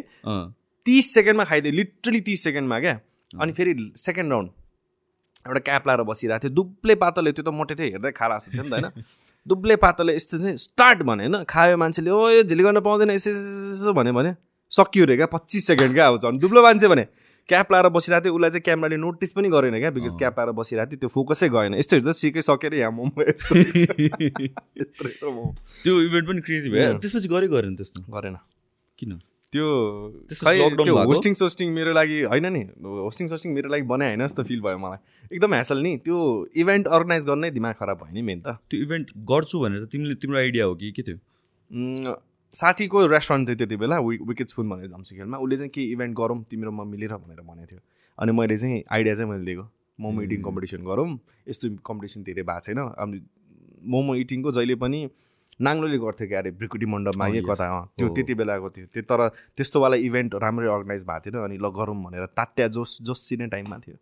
[0.85, 2.95] तिस सेकेन्डमा खाइदिएँ लिटरली तिस सेकेन्डमा क्या।
[3.41, 3.73] अनि फेरि
[4.05, 4.49] सेकेन्ड राउन्ड
[5.47, 8.63] एउटा क्याप लाएर बसिरहेको थियो। दुब्ले पातले त्यो त मोटे थियो हेर्दै खाला जस्तो थियो
[8.63, 8.91] नि त होइन?
[9.47, 11.43] दुब्ले पातले यस्तो चाहिँ स्टार्ट भने होइन?
[11.49, 14.31] खायो मान्छेले ओ यो झिली गर्न पाउँदैन यसो यसो भन्यो भने
[14.71, 17.05] सकियो रे क्या पच्चिस सेकेन्ड क्या अब झन् दुब्लो मान्छे भने
[17.49, 20.89] क्याप लाएर बसिरहेको थियो उसलाई चाहिँ क्यामेराले नोटिस पनि गरेन क्या बिकज क्याप लाएर बसिरहेको
[20.91, 23.21] थियो त्यो फोकसै गएन। यस्तो हेर्दा सिकिसकेर यहाँ मोमो
[25.83, 27.99] त्यो इभेन्ट पनि क्रेजी भयो। त्यसपछि गरे गरेन त्यस्तो?
[28.15, 28.35] गरेन।
[28.99, 29.11] किन?
[29.53, 29.67] त्यो
[30.33, 30.95] त्यो?
[31.07, 34.77] होस्टिङ सोस्टिङ मेरो लागि होइन नि होस्टिङ सोस्टिङ मेरो लागि बनाए होइन जस्तो फिल भयो
[34.83, 34.99] मलाई।
[35.31, 36.17] एकदम ह्यासल नि त्यो
[36.63, 40.37] इभेन्ट अर्गनाइज गर्नै दिमाग खराब भयो नि मेन त। त्यो इभेन्ट गर्छु भनेर तिमीले तिम्रो
[40.39, 41.17] आइडिया हो कि के थियो
[42.53, 46.71] साथीको रेस्टुरेन्ट थियो त्यति बेला विकेट स्पुन भनेर झम्सिखेलमा उसले चाहिँ के इभेन्ट गरौँ तिम्रो
[46.71, 47.81] म मिलेर भनेर भनेको थियो।
[48.17, 49.65] अनि मैले चाहिँ आइडिया चाहिँ मैले दिएको।
[49.99, 51.07] मोमो इटिङ कम्पिटिसन गरौँ।
[51.49, 53.21] यस्तो कम्पिटिसन धेरै भएको छैन। अनि
[53.93, 54.99] मोमो इटिङको जहिले पनि
[55.61, 57.45] नाङ्लोले गर्थ्यो क्या अरे ब्रिकुटी मण्डपमा Oh, yes.
[57.45, 57.65] कता
[57.97, 58.13] त्यो Oh.
[58.15, 59.19] त्यति बेलाको थियो। त्यो तर
[59.57, 63.97] त्यस्तोवाला इभेन्ट राम्रै अर्गनाइज भएको थिएन अनि ल गरौँ भनेर तात्या जोस जोसिने टाइममा थियो।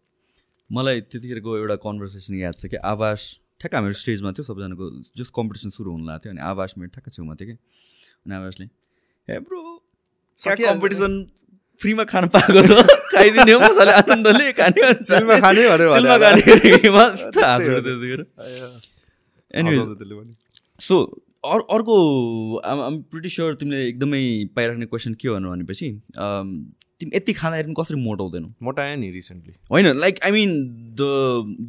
[0.71, 3.21] मलाई त्यतिखेरको एउटा कन्भर्सेसन याद छ कि आवास
[3.59, 4.85] ठ्याक्क हाम्रो स्टेजमा थियो सबजनाको
[5.19, 7.55] जस कम्पिटिसन सुरु हुनु लाग्थ्यो अनि आवास मेरो ठ्याक्क छेउमा थियो कि।
[8.25, 8.65] अनि आवासले
[9.27, 9.59] हे ब्रो।
[10.39, 11.11] कम्पिटिसन
[11.81, 12.71] फ्रीमा खान पाएको छ?
[13.11, 14.81] खाइदिने मजाले आनन्दले खाने।
[20.81, 20.95] सो
[21.43, 21.95] अर अर्को
[22.71, 24.21] आम प्रिटी स्योर तिमीले एकदमै
[24.55, 25.87] पाइराख्ने क्वेसन के भन्नु भनेपछि
[27.01, 28.47] तिमी यति खाँदाखेरि पनि कसरी मोटाउँदैनौ?
[28.61, 30.51] मोटायो नि रिसेन्टली होइन लाइक आई मिन
[31.01, 31.01] द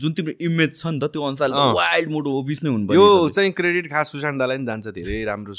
[0.03, 2.95] जुन तिम्रो इमेज छ नि त त्यो अनुसारले अँ। त वाइल्ड मोटो ओबिस नै हुनु
[2.95, 5.55] यो चाहिँ क्रेडिट खास सुशान्त दालाई पनि जान्छ धेरै राम्रो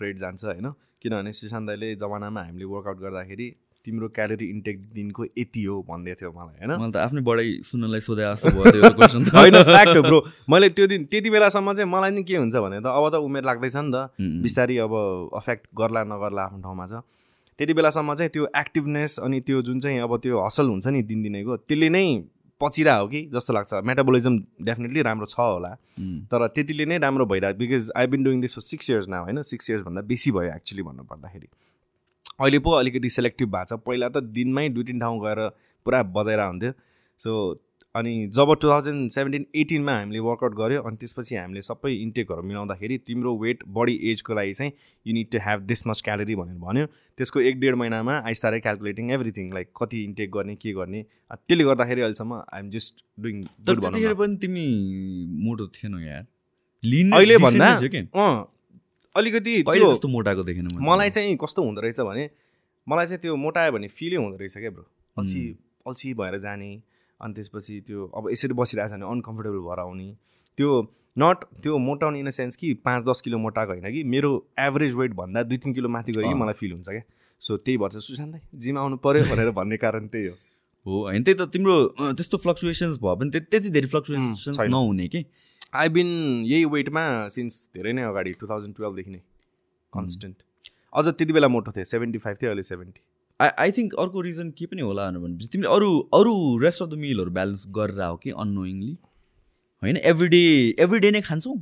[0.00, 0.72] क्रेडिट जान्छ होइन?
[1.02, 3.48] किनभने सुशान्त दाईले जमानामा हामीले वर्कआउट गर्दाखेरि
[3.84, 6.70] तिम्रो क्यालोरी इन्टेक दिनको यति हो भन्दै थियो मलाई होइन?
[6.80, 10.18] मैले त आफ्नै बढाइ सुन्नलाई सोधे जस्तो भयो क्वेसन होइन फ्याक्ट हो ब्रो
[10.50, 13.44] मैले त्यो दिन त्यति बेलासम्म चाहिँ मलाई नि के हुन्छ भने त अब त उमेर
[13.50, 14.10] लाग्दैछ नि त.
[14.18, 14.94] बिस्तारै अब
[15.40, 17.04] अफेक्ट गर्ला नगर्ला आफ्नो ठाउँमा छ।
[17.58, 21.56] त्यति बेलासम्म चाहिँ त्यो एक्टिभनेस अनि त्यो जुन चाहिँ अब त्यो हसल हुन्छ नि दिनदिनैको
[21.68, 22.04] त्यसले नै
[22.60, 24.34] पचिरा हो कि जस्तो लाग्छ। मेटाबोलिजम
[24.66, 25.70] डेफिनेटली राम्रो छ होला.
[26.26, 29.42] तर त्यतिले नै राम्रो भइरहेको because I been doing this for six years now होइन?
[29.46, 31.48] सिक्स इयर्सभन्दा बेसी भयो एक्चुली भन्नुपर्दाखेरि।
[32.38, 35.48] अहिले पो अलिकति सेलेक्टिभ भएको छ। पहिला त दिनमै दुई तिन ठाउँ गएर
[35.86, 36.72] पुरा बजाइरहेको हुन्थ्यो।
[37.20, 37.32] सो
[37.94, 42.98] अनि जब टु थाउजन्ड सेभेन्टिन एटिनमा हामीले वर्कआउट गऱ्यो अनि त्यसपछि हामीले सबै इन्टेकहरू मिलाउँदाखेरि
[43.06, 44.72] तिम्रो वेट बडी एजको लागि चाहिँ
[45.06, 46.86] you need to have this much calorie भनेर भन्यो।
[47.18, 51.64] त्यसको एक डेढ महिनामा I start calculating everything like कति इन्टेक गर्ने के गर्ने। त्यसले
[51.64, 54.66] गर्दाखेरि अहिलेसम्म आइएम जस्ट डुइङ त्यतिखेर पनि तिमी
[55.48, 56.22] मोटो थिएनौ यार।
[57.18, 58.30] अहिले भन्दा अँ।
[59.14, 62.28] अलिकति त्यो मोटाएको देखेन मैले। मलाई चाहिँ कस्तो हुँदो रहेछ भने
[62.86, 65.42] मलाई चाहिँ त्यो मोटायो भने फिलै हुँदो रहेछ क्या ब्रो अल्छी
[65.86, 66.70] अल्छी भएर जाने
[67.20, 70.08] अनि त्यसपछि त्यो अब यसरी बसिरहेको छ भने अनकम्फर्टेबल भएर आउने
[70.58, 70.70] त्यो
[71.16, 74.94] नट त्यो मोटाउने इन द सेन्स कि पाँच दस किलो मोटाएको होइन कि मेरो एभरेज
[74.94, 77.02] वेट भन्दा दुई तिन किलो माथि गयो कि। मलाई फिल हुन्छ क्या
[77.42, 80.34] सो त्यही भएर सुशान्तै जिम आउनु पऱ्यो भनेर भन्ने कारण त्यही हो
[80.86, 85.24] हो होइन त्यही त तिम्रो त्यस्तो फ्लक्चुएसन्स भयो भने त्यति धेरै फ्लक्चुएसन्स। नहुने कि
[85.74, 86.06] आई बिन
[86.46, 89.18] यही वेटमा सिन्स धेरै नै अगाडि टु थाउजन्ड टुवेल्भदेखि नै
[89.92, 90.36] कन्सटेन्ट
[90.92, 93.00] अझ त्यति बेला मोटो थियो सेभेन्टी फाइभ थियो अहिले सेभेन्टी
[93.40, 96.94] आई आई थिङ्क अर्को रिजन के पनि होला भनेपछि तिमीले अरू अरू रेस्ट अफ द
[96.94, 98.96] मिलहरू ब्यालेन्स गरेर हो कि अननोइङली
[99.82, 101.54] होइन एभ्री डे एभ्री डे नै खान्छौ?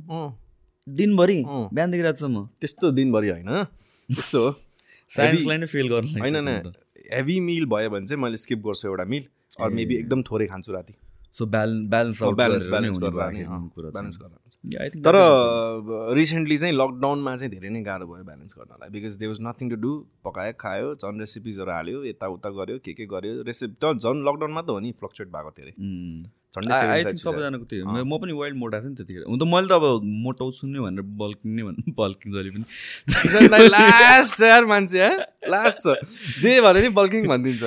[0.87, 2.45] दिनभरि। बिहानदेखि रातसम्म?
[2.45, 4.51] त्यस्तो दिनभरि होइन। त्यस्तो। हो
[5.11, 6.73] साइन्सलाई नै फेल गर्नु होइन
[7.11, 9.25] हेभी मिल भयो भने चाहिँ मैले स्किप गर्छु एउटा मिल
[9.59, 10.93] अरू मेबी एकदम थोरै खान्छु राति।
[11.37, 14.17] So balance balance balance balance
[15.05, 15.15] तर
[16.17, 19.77] रिसेन्टली चाहिँ लकडाउनमा चाहिँ धेरै नै गाह्रो भयो ब्यालेन्स गर्नलाई। Because they was nothing to
[19.83, 19.91] do
[20.25, 24.69] पकायो खायो झन् रेसिपिजहरू हाल्यो यताउता गऱ्यो के के गर्यो। रेसिपी त झन् लकडाउनमा त
[24.69, 25.73] हो नि फ्लक्चुएट भएको धेरै।
[26.61, 29.43] झन्डै आई थिङ्क सबैजनाको त्यही हो म पनि वाइल्ड मोटा थिएँ नि त्यतिखेर। हुन त
[29.53, 29.85] मैले त अब
[30.25, 32.65] मोटाउँछु नै भनेर बल्किङ नै भन्नु बल्किङ जहिले पनि।
[33.75, 35.09] लास्ट यार मान्छे
[35.53, 35.95] लास्ट छ
[36.43, 37.63] जे भने नि बल्किङ भनिदिन्छ।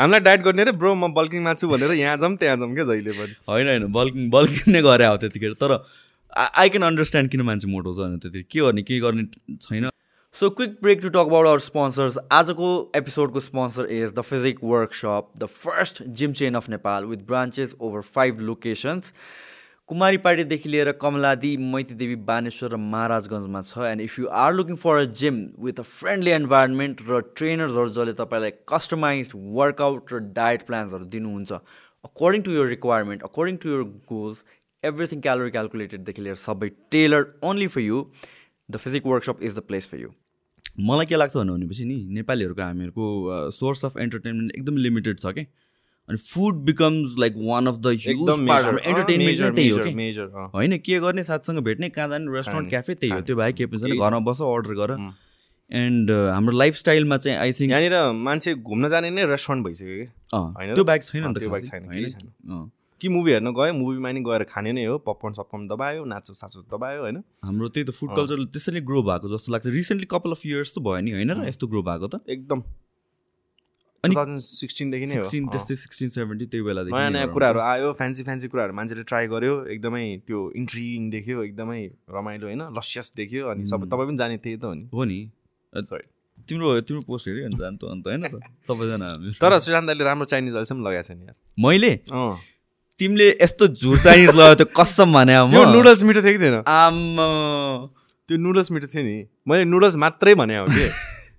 [0.00, 3.12] हामीलाई डाइट गर्ने रे ब्रो म बल्किङमा छु भनेर यहाँ जाउँ त्यहाँ जाउँ क्या जहिले
[3.20, 5.78] पनि। होइन होइन। बल्किङ बल्किङ नै गरे हो त्यतिखेर। तर
[6.32, 9.24] आई क्यान अन्डरस्ट्यान्ड किन मान्छे मोटाउँछ भने त्यति के गर्ने के गर्ने
[9.60, 9.91] छैन।
[10.34, 15.28] So quick break to talk about our sponsors आजको एपिसोडको sponsor is the Physique Workshop
[15.38, 19.12] the first gym chain of Nepal with branches over five locations
[19.88, 25.04] कुमारीपाटीदेखि लिएर कमलादी मैतीदेवी बानेश्वर र महाराजगञ्जमा छ। And if you are looking for a
[25.20, 31.60] gym with a friendly environment र ट्रेनर्सहरू जसले तपाईँलाई customize workout र डायट प्लान्सहरू दिनुहुन्छ
[32.04, 34.44] according to your requirement according to your goals
[34.82, 38.02] everything calorie क्यालकुलेटेडदेखि लिएर सबै tailor only for you
[38.68, 40.12] the Physique Workshop is the place for you
[40.78, 45.46] मलाई के लाग्छ भनेपछि नि नेपालीहरूको हामीहरूको सोर्स अफ एन्टरटेनमेन्ट एकदम लिमिटेड छ कि?
[46.08, 49.92] अनि food becomes like one of the नै त्यही हो कि?
[50.54, 51.24] होइन के गर्ने?
[51.24, 54.74] साथसँग भेट्ने कहाँ जाने रेस्टुरेन्ट क्याफे त्यही हो। त्यो भाइ के पनि घरमा बस अर्डर
[54.80, 54.90] गर।
[55.70, 60.06] एन्ड हाम्रो लाइफस्टाइलमा चाहिँ आई थिङ्क यहाँनिर मान्छे घुम्न जाने नै रेस्टुरेन्ट भइसक्यो कि?
[60.74, 61.38] त्यो बाइक छैन नि त
[63.02, 66.60] कि मुभी हेर्न गयो मुभीमा नि गएर खाने नै हो पपकर्न सपकर्न दबायो नाचो साचो
[66.60, 67.24] दबायो होइन?
[67.44, 70.78] हाम्रो त्यही त फुड कल्चर त्यसरी ग्रो भएको जस्तो लाग्छ। रिसेन्टली कपाल अफ इयर्स त
[70.78, 71.48] भयो नि होइन र?
[71.48, 72.20] यस्तो ग्रो भएको त?
[72.28, 72.62] एकदम।
[74.04, 78.22] अनि- सिक्सटिनदेखि नै हो। सिक्सटिन। त्यस्तै सिक्सटिन सेभेन्टी त्यही बेलादेखि नयाँ नयाँ। कुराहरू आयो फ्यान्सी
[78.22, 82.62] फ्यान्सी कुराहरू मान्छेले ट्राई गर्यो एकदमै त्यो इन्ट्रिङ देख्यो एकदमै रमाइलो होइन?
[82.62, 85.30] लसियस देख्यो अनि सबै तपाईँ पनि जाने त्यही त हो नि। हो नि।
[85.78, 86.02] Sorry.
[86.48, 88.22] तिम्रो तिम्रो पोस्ट हेऱ्यो अन्त अन्त अन्त होइन
[88.68, 92.00] सबैजना। तर श्रीराम दाले राम्रो चाइनिज अहिलेसम्म लगाएको छ नि यार। मैले?
[92.12, 92.36] अँ।
[93.02, 96.62] तिमीले यस्तो झुर चाइनिज लगायो त्यो कसम भने त्यो नुडल्स मिठो थियो कि थिएन?
[96.66, 97.16] आम्म।
[98.28, 100.88] त्यो नुडल्स मिठो थियो नि। मैले नुडल्स मात्रै भने हो कि?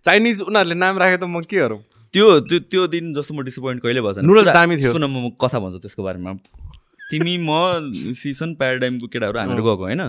[0.06, 1.80] चाइनिज उनीहरूले नाम राखेको त म के गरौँ?
[2.14, 5.60] त्यो त्यो त्यो दिन जस्तो म डिसपोइन्ट कहिले Noodles पुरा- दामी थियो। सुन म कथा
[5.60, 6.34] भन्छु त्यसको बारेमा।
[7.12, 7.48] तिमी म
[8.14, 10.02] सिसन प्याराडाइमको केटाहरू हामीहरू गएको होइन?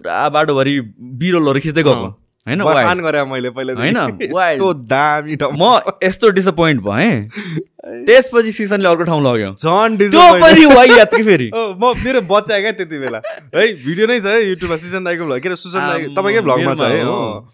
[0.00, 2.60] पुरा बाटोभरि बिरलहरू खिच्दै गएको। होइन
[5.52, 7.24] म यस्तो डिसपोइन्ट भएँ
[7.84, 9.52] त्यसपछि सिसनले अर्को ठाउँ लग्यो।
[11.24, 13.20] फेरि। म मेरो बच्चा क्या त्यति बेला।
[13.56, 16.74] है भिडियो नै छ है युट्युबमा सुसन दाईको भ्लग। के अरे सुसन आम्म, तपाईँकै भ्लगमा
[16.74, 17.12] छ हो?
[17.12, 17.48] हो।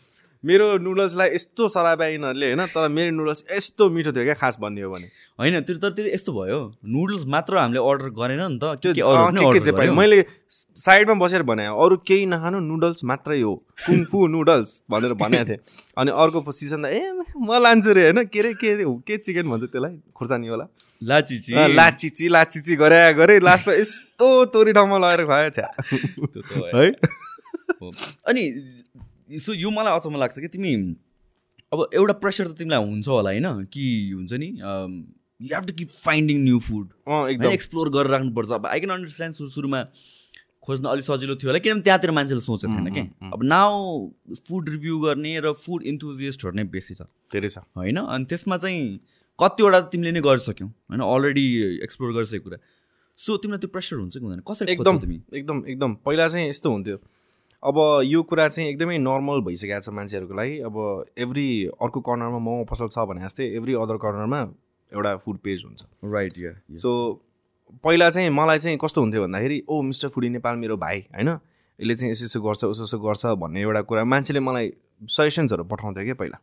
[0.44, 2.66] मेरो नुडल्सलाई यस्तो सराबाई यिनीहरूले होइन?
[2.72, 6.04] तर मेरो नुडल्स यस्तो मिठो थियो क्या खास भन्ने हो भने। होइन त्यो तर त्यो
[6.06, 11.96] यस्तो भयो। नुडल्स मात्र हामीले अर्डर गरेन नि त। त्यो। मैले साइडमा बसेर भने अरू
[12.08, 15.60] केही नखानु नुडल्स मात्रै हो। कुङफु नुडल्स भनेर भनेको थिएँ।
[15.98, 17.00] अनि अर्को सिजन ए
[17.36, 18.24] म लान्छु रे होइन?
[18.24, 18.68] के अरे के
[19.04, 19.94] के चिकन भन्छ त्यसलाई?
[20.16, 20.66] खुर्सानी होला
[21.02, 26.76] लाचिची लाचिची लाचिची गरे गरे लास्टमा यस्तो तोरी ठाउँमा लगाएर खुवायो छ्या। त्यो त भयो।
[26.76, 26.88] है?
[27.80, 27.92] हो।
[28.28, 28.42] अनि
[29.38, 30.74] सो यो मलाई अचम्म लाग्छ कि तिमी
[31.72, 33.64] अब एउटा प्रेसर त तिमीलाई हुन्छ होला होइन?
[33.64, 38.66] कि हुन्छ नि you have to keep finding new food एकदम। एक्सप्लोर गरेर राख्नुपर्छ अब
[38.66, 39.82] आई क्यान अन्डरस्ट्यान्ड सुरु सुरुमा
[40.60, 43.04] खोज्न अलिक सजिलो थियो होला किनभने त्यहाँतिर मान्छेले सोचेको थिएन कि?
[43.32, 43.70] अब नाउ
[44.48, 48.82] फुड रिभ्यू गर्ने र फुड इन्थुजिस्टहरू नै बेसी छ। धेरै छ। होइन अनि त्यसमा चाहिँ
[49.38, 51.46] कतिवटा तिमीले नै गरिसक्यौ होइन अलरेडी
[51.80, 52.58] एक्सप्लोर गरिसकेको कुरा।
[53.18, 54.42] सो तिमीलाई त्यो प्रेसर हुन्छ कि हुँदैन?
[54.44, 54.96] कसरी एकदम
[55.32, 56.96] एकदम एकदम। पहिला चाहिँ यस्तो हुन्थ्यो।
[57.62, 60.76] अब यो कुरा चाहिँ एकदमै नर्मल भइसकेको छ मान्छेहरूको लागि। अब
[61.18, 64.40] एभ्री अर्को कर्नरमा मोमो पसल छ भने जस्तै एभ्री अदर कर्नरमा
[64.92, 66.90] एउटा फुड पेज हुन्छ। राइट या सो
[67.84, 71.28] पहिला चाहिँ मलाई चाहिँ कस्तो हुन्थ्यो भन्दाखेरि ओ मिस्टर फुडी नेपाल मेरो भाइ होइन?
[71.78, 74.72] यसले चाहिँ यसो यसो गर्छ उसो उसो गर्छ भन्ने एउटा कुरा मान्छेले मलाई
[75.08, 76.38] सजेसन्सहरू पठाउँथ्यो क्या पहिला।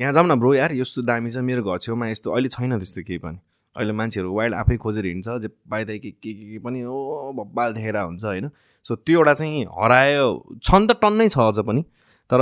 [0.00, 3.02] यहाँ जाउँ न ब्रो यार यस्तो दामी छ मेरो घर छेउमा यस्तो अहिले छैन त्यस्तो
[3.02, 3.38] केही पनि।
[3.76, 7.96] अहिले मान्छेहरू वाइल्ड आफै खोजेर हिँड्छ जे पाइदा के के के पनि ओ बब्बाल देखेर
[7.96, 8.50] हुन्छ होइन?
[8.88, 10.28] सो त्यो एउटा चाहिँ हरायो।
[10.64, 11.82] छन् त टन्नै छ अझ पनि
[12.30, 12.40] तर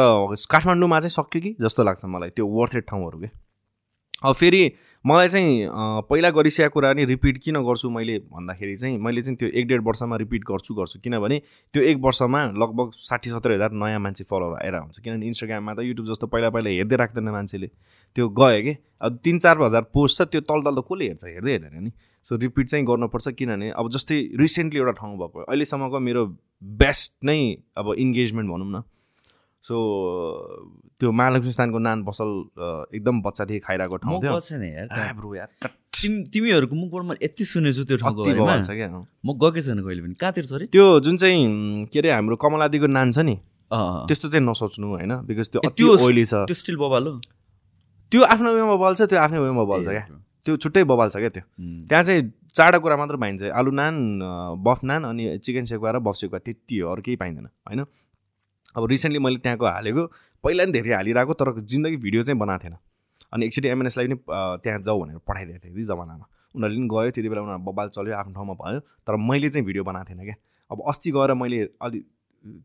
[0.51, 3.31] काठमाडौँमा चाहिँ सक्यो कि जस्तो लाग्छ मलाई। त्यो वर्थेड ठाउँहरू के?
[4.25, 4.61] अब फेरि
[5.05, 5.69] मलाई चाहिँ
[6.09, 9.81] पहिला गरिसकेको कुरा नि रिपिट किन गर्छु मैले भन्दाखेरि चाहिँ मैले चाहिँ त्यो एक डेढ
[9.87, 11.39] वर्षमा रिपिट गर्छु गर्छु। किनभने
[11.75, 15.79] त्यो एक वर्षमा लगभग साठी सत्तर हजार नयाँ मान्छे फलोवर आएर हुन्छ किनभने इन्स्टाग्राममा त
[15.85, 17.69] युट्युब जस्तो पहिला पहिला हेर्दै राख्दैन मान्छेले।
[18.17, 18.75] त्यो गयो कि?
[19.05, 21.25] अब तिन चार हजार पोस्ट छ त्यो तल तल त कसले हेर्छ?
[21.37, 21.91] हेर्दै हेर्दैन नि।
[22.27, 26.23] सो रिपिट चाहिँ गर्नुपर्छ किनभने अब जस्तै रिसेन्टली एउटा ठाउँ भएको अहिलेसम्मको मेरो
[26.63, 27.39] बेस्ट नै
[27.79, 28.83] अब इन्गेजमेन्ट भनौँ न।
[29.63, 29.77] सो
[31.01, 32.29] त्यो महालक्ष्मी स्थानको नान पसल
[32.95, 34.33] एकदम बच्चादेखि खाइरहेको म ठाउँ थियो।
[36.35, 38.25] तिमीहरूको मुखबाट मैले यति सुनेछु त्यो ठाउँको
[38.67, 38.89] छ क्या।
[39.27, 42.87] म गएकै छैन कहिले पनि। कहाँतिर छ अरे त्यो जुन चाहिँ के अरे हाम्रो कमलादीको
[42.87, 43.39] नान छ नि।
[44.07, 45.13] त्यस्तो चाहिँ नसोच्नु होइन?
[45.27, 47.21] बिकज त्यो त्यो- ओइली छ। त्यो स्टिल बबाल हो?
[48.13, 50.07] त्यो आफ्नो वेमा बल्छ त्यो आफ्नै वेमा बल्छ क्या?
[50.47, 51.43] त्यो छुट्टै बबाल छ क्या त्यो।
[51.91, 52.23] त्यहाँ चाहिँ
[52.55, 53.95] चारवटा कुरा मात्र पाइन्छ। आलु नान
[54.63, 57.85] बफ नान अनि चिकन सेकुवा र बफ सेकुवा त्यति हो अरू केही पाइँदैन होइन?
[58.77, 60.03] अब रिसेन्टली मैले त्यहाँको हालेको
[60.45, 62.77] पहिला पनि धेरै हालिरहेको तर जिन्दगी भिडियो चाहिँ बनाएको थिएन।
[63.35, 64.17] अनि एकचोटि एमएनएसलाई पनि
[64.63, 68.15] त्यहाँ जाऊ भनेर पठाइदिएको थिएँ त्यति जमानामा। उनीहरूले पनि गयो त्यति बेला उनीहरू बबाल चल्यो
[68.17, 70.37] आफ्नो ठाउँमा भयो तर मैले चाहिँ भिडियो बनाएको थिएन क्या।
[70.71, 71.99] अब अस्ति गएर मैले अलि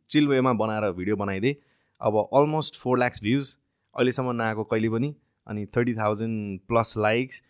[0.09, 1.55] चिल वेमा बनाएर भिडियो बनाइदिएँ।
[2.01, 3.55] अब अलमोस्ट फोर ल्याक्स भ्युज
[3.95, 5.09] अहिलेसम्म नआएको कहिले पनि
[5.47, 7.41] अनि थर्टी थाउजन्ड प्लस लाइक्स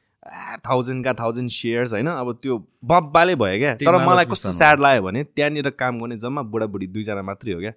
[0.66, 2.08] थाउजन्डका थाउजन्ड सेयर्स होइन?
[2.08, 6.42] अब त्यो बब्बाले भयो क्या। तर मलाई कस्तो। स्याड लाग्यो भने त्यहाँनिर काम गर्ने जम्मा
[6.52, 7.74] बुढाबुढी दुईजना मात्रै हो क्या।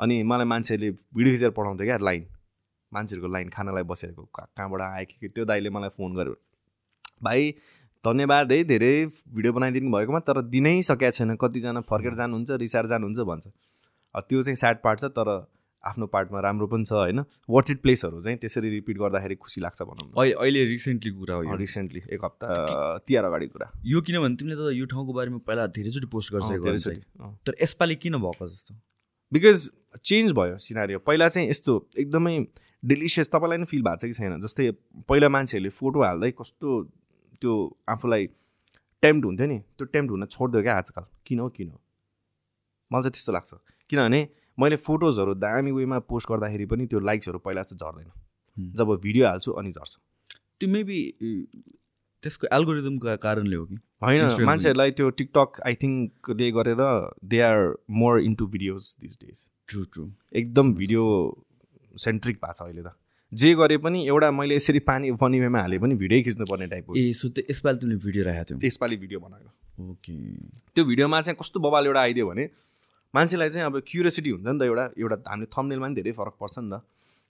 [0.00, 2.24] अनि मलाई मान्छेले भिडियो खिचेर पठाउँथ्यो क्या लाइन।
[2.92, 6.34] मान्छेहरूको लाइन खानालाई बसेको कहाँ कहाँबाट आयो के के त्यो दाइले मलाई फोन गर्यो।
[7.22, 7.50] भाइ
[8.04, 8.94] धन्यवाद है धेरै
[9.34, 13.46] भिडियो बनाइदिनु भएकोमा तर दिनै सकेको छैन कतिजना फर्केर जानुहुन्छ रिसाएर जानुहुन्छ भन्छ।
[14.16, 15.28] त्यो चाहिँ स्याड पार्ट छ तर
[15.86, 17.24] आफ्नो पार्टमा राम्रो पनि छ होइन?
[17.50, 21.34] वर्थ इट प्लेसहरू चाहिँ त्यसरी रिपिट गर्दाखेरि खुसी लाग्छ भनौँ न। अहिले अहिले रिसेन्टली कुरा
[21.34, 22.48] हो यो। रिसेन्टली एक हप्ता
[23.06, 27.52] तिहार अगाडि कुरा। यो किनभने तिमीले त यो ठाउँको बारेमा पहिला धेरैचोटि पोस्ट अँ। तर
[27.62, 28.74] यसपालि किन भएको जस्तो?
[29.32, 29.70] बिकज
[30.04, 32.34] चेन्ज भयो सिनारियो पहिला चाहिँ यस्तो एकदमै
[32.82, 34.40] डेलिसियस तपाईँलाई नै फिल भएको छ कि छैन?
[34.40, 34.70] जस्तै
[35.08, 36.68] पहिला मान्छेहरूले फोटो हाल्दै कस्तो
[37.42, 37.52] त्यो
[37.88, 38.26] आफूलाई
[39.02, 41.78] टेम्प्ट हुन्थ्यो नि त्यो टेम्प्ट हुन छोडिदियो क्या आजकल। किन हो किन हो?
[42.90, 43.52] मलाई चाहिँ त्यस्तो लाग्छ।
[43.90, 44.20] किनभने
[44.58, 48.10] मैले फोटोजहरू दामी वेमा पोस्ट गर्दाखेरि पनि त्यो लाइक्सहरू पहिला जस्तो झर्दैन।
[48.76, 49.96] जब भिडियो हाल्छु अनि झर्छ।
[50.60, 51.00] त्यो मेबी
[52.22, 53.76] त्यसको एल्गोरिदमको कारणले हो कि?
[54.02, 56.82] होइन मान्छेहरूलाई त्यो टिकटक आई थिङ्कले गरेर
[57.24, 57.58] they are
[58.00, 60.08] more into videos this days true true
[60.40, 61.02] एकदम भिडियो
[62.04, 62.96] सेन्ट्रिक भएको छ अहिले त।
[63.32, 67.12] जे गरे पनि एउटा मैले यसरी पानी फनी वेमा हाले पनि भिडियो खिच्नुपर्ने टाइपको ए
[67.12, 69.50] सो त्यो यसपालि तिमीले भिडियो राखेको थियौ। त्यसपालि भिडियो बनाएको।
[69.90, 70.14] ओके।
[70.74, 72.44] त्यो भिडियोमा चाहिँ कस्तो बबाल एउटा आइदियो भने
[73.16, 76.58] मान्छेलाई चाहिँ अब क्युरियोसिटी हुन्छ नि त एउटा एउटा हामीले थम्नेलमा पनि धेरै फरक पर्छ
[76.58, 76.84] नि त।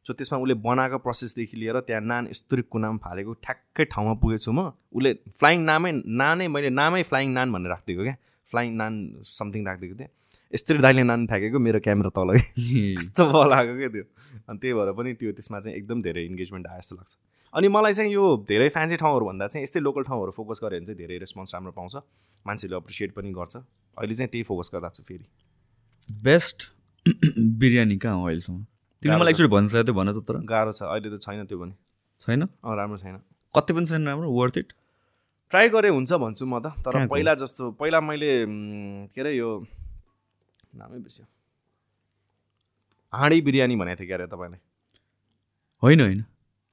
[0.07, 4.53] सो त्यसमा उसले बनाएको प्रोसेसदेखि लिएर त्यहाँ नान यस्तरी कुनामा फालेको ठ्याक्कै ठाउँमा पुगेको छु
[4.53, 8.17] म। उसले फ्लाइङ नामै नानै मैले नामै फ्लाइङ नान भनेर राखिदिएको क्या।
[8.53, 8.93] फ्लाइङ नान
[9.27, 10.11] समथिङ राखिदिएको थिएँ।
[10.53, 14.05] यस्तरी दाइले नान फ्याँकेको मेरो क्यामेरा तल कस्तो बल आएको क्या त्यो।
[14.47, 17.13] अनि त्यही भएर पनि त्यो त्यसमा चाहिँ एकदम धेरै इन्गेजमेन्ट आयो जस्तो लाग्छ।
[17.55, 20.99] अनि मलाई चाहिँ यो धेरै फ्यान्सी ठाउँहरूभन्दा चाहिँ यस्तै लोकल ठाउँहरू फोकस गऱ्यो भने चाहिँ
[21.03, 21.95] धेरै रेस्पोन्स राम्रो पाउँछ।
[22.47, 23.55] मान्छेले अप्रिसिएट पनि गर्छ।
[23.99, 25.27] अहिले चाहिँ त्यही फोकस गरिरहेको छु फेरि।
[26.09, 26.69] बेस्ट
[27.61, 28.65] बिरयानी कहाँ हो अहिलेसम्म?
[29.03, 31.75] तिमीले मलाई। एकचोटि भन्छ त्यो भन त तर। गाह्रो छ। अहिले त छैन त्यो पनि।
[32.21, 32.43] छैन?
[32.43, 33.17] अँ राम्रो छैन।
[33.55, 34.31] कति पनि छैन राम्रो?
[34.31, 34.73] वर्थ इट
[35.53, 37.07] ट्राई गरे हुन्छ भन्छु म त। तर?
[37.07, 38.31] पहिला जस्तो पहिला मैले
[39.15, 39.51] के अरे यो
[40.75, 41.25] नामै बिर्स्यो।
[43.13, 44.59] हाँडी बिरयानी भनेको थिएँ क्या अरे तपाईँले।
[45.83, 46.25] होइन होइन।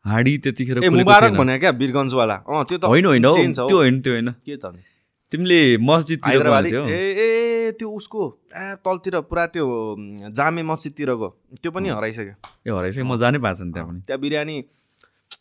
[0.05, 4.29] हाडी त्यतिखेर मुबारक। भने क्या वीरगन्जवाला अँ त्यो त होइन होइन। त्यो होइन त्यो होइन।
[4.31, 4.73] के त?
[5.33, 8.21] तिमीले मस्जिदतिर थियो ए ए त्यो उसको
[8.53, 9.65] ए तलतिर पुरा त्यो
[10.29, 14.55] जामे मस्जिदतिरको। त्यो पनि हराइसक्यो। ए हराइस म जानै पाएको छैन त्यहाँ पनि। त्यहाँ बिरयानी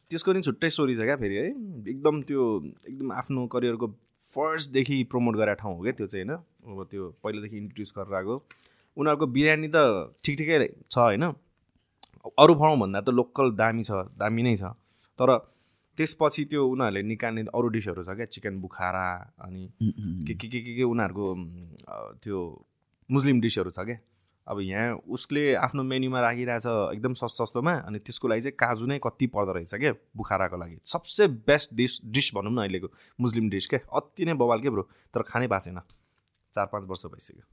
[0.08, 1.44] त्यसको नि छुट्टै स्टोरी छ क्या फेरि है?
[1.92, 2.40] एकदम त्यो
[2.88, 3.86] एकदम आफ्नो करियरको
[4.32, 6.40] फर्स्टदेखि प्रमोट गरेर ठाउँ हो क्या त्यो चाहिँ होइन?
[6.72, 8.34] अब त्यो पहिलादेखि इन्ट्रोड्युस गरेर आएको।
[8.96, 9.78] उनीहरूको बिरयानी त
[10.24, 10.56] ठिक ठिकै
[10.88, 11.24] छ होइन?
[12.32, 14.72] अरू ठाउँभन्दा त लोकल दामी छ दामी नै छ।
[15.20, 15.28] तर
[15.98, 19.06] त्यसपछि त्यो उनीहरूले निकाल्ने अरू डिसहरू छ क्या चिकन बुखारा
[19.44, 19.62] अनि
[20.26, 21.26] के के के के के उनीहरूको
[22.22, 22.38] त्यो
[23.10, 23.98] मुस्लिम डिसहरू छ क्या।
[24.46, 28.98] अब यहाँ उसले आफ्नो मेन्यूमा राखिरहेछ एकदम सस्तो सस्तोमा अनि त्यसको लागि चाहिँ काजु नै
[29.04, 33.66] कति पर्दो रहेछ क्या बुखाराको लागि। सबसे बेस्ट डिस डिस भनौँ न अहिलेको मुस्लिम डिस
[33.70, 34.82] क्या अति नै बवाल के ब्रो?
[35.14, 35.78] तर खानै पाएको छैन
[36.52, 37.44] चार पाँच वर्ष भइसक्यो।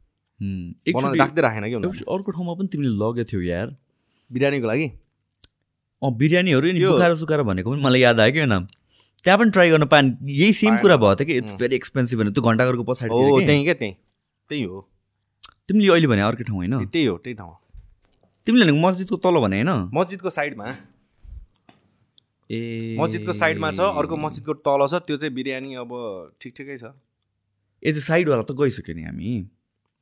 [1.14, 3.68] राख्दै राखेन कि उनीहरूले। एकचोटि अर्को ठाउँमा पनि तिमीले लगेको थियौ यार।
[4.30, 4.88] बिरयानीको लागि?
[6.02, 8.68] अँ बिरयानीहरू नि बुखारा सुखारा भनेको पनि मलाई याद आयो कि नाम।
[9.24, 12.20] त्यहाँ पनि ट्राई गर्न पाएँ यही सेम पाएन। कुरा भयो त कि इट्स भेरी एक्सपेन्सिभ
[12.20, 13.96] भने त्यो घन्टाघरको पछाडि हो त्यहीँ क्या त्यहीँ?
[14.50, 14.80] त्यही हो।
[15.68, 16.86] तिमीले अहिले भने अर्कै ठाउँ होइन?
[16.88, 17.56] त्यही हो त्यही ठाउँ।
[18.48, 19.92] तिमीले भनेको मस्जिदको तल भने होइन?
[19.94, 20.66] मस्जिदको साइडमा।
[22.50, 25.92] ए। मस्जिदको साइडमा छ अर्को मस्जिदको तल छ त्यो चाहिँ बिरयानी अब
[26.40, 26.96] ठिक ठिकै छ।
[27.84, 29.32] ए त्यो साइडवाला त गइसक्यो नि हामी।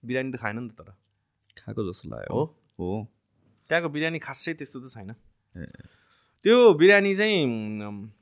[0.06, 0.94] बिरयानी त खाएन नि त तर।
[1.58, 2.44] खाएको जस्तो लाग्यो। हो।
[2.78, 2.90] हो।
[3.70, 5.18] त्यहाँको बिरयानी खासै त्यस्तो त छैन।
[5.58, 7.46] त्यो बिरयानी चाहिँ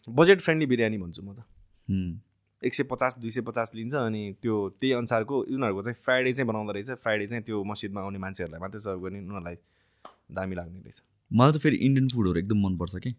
[0.10, 1.40] बजेट फ्रेन्डली बिरयानी भन्छु म त।
[2.64, 6.48] एक सय पचास दुई सय पचास लिन्छ अनि त्यो त्यही अनुसारको उनीहरूको चाहिँ फ्राइडे चाहिँ
[6.48, 9.56] बनाउँदो रहेछ। फ्राइडे चाहिँ त्यो मस्जिदमा आउने मान्छेहरूलाई मात्रै सर्भ गर्ने उनीहरूलाई
[10.32, 13.12] दामी लाग्ने रहेछ। मलाई त फेरि इन्डियन फुडहरू एकदम मनपर्छ कि।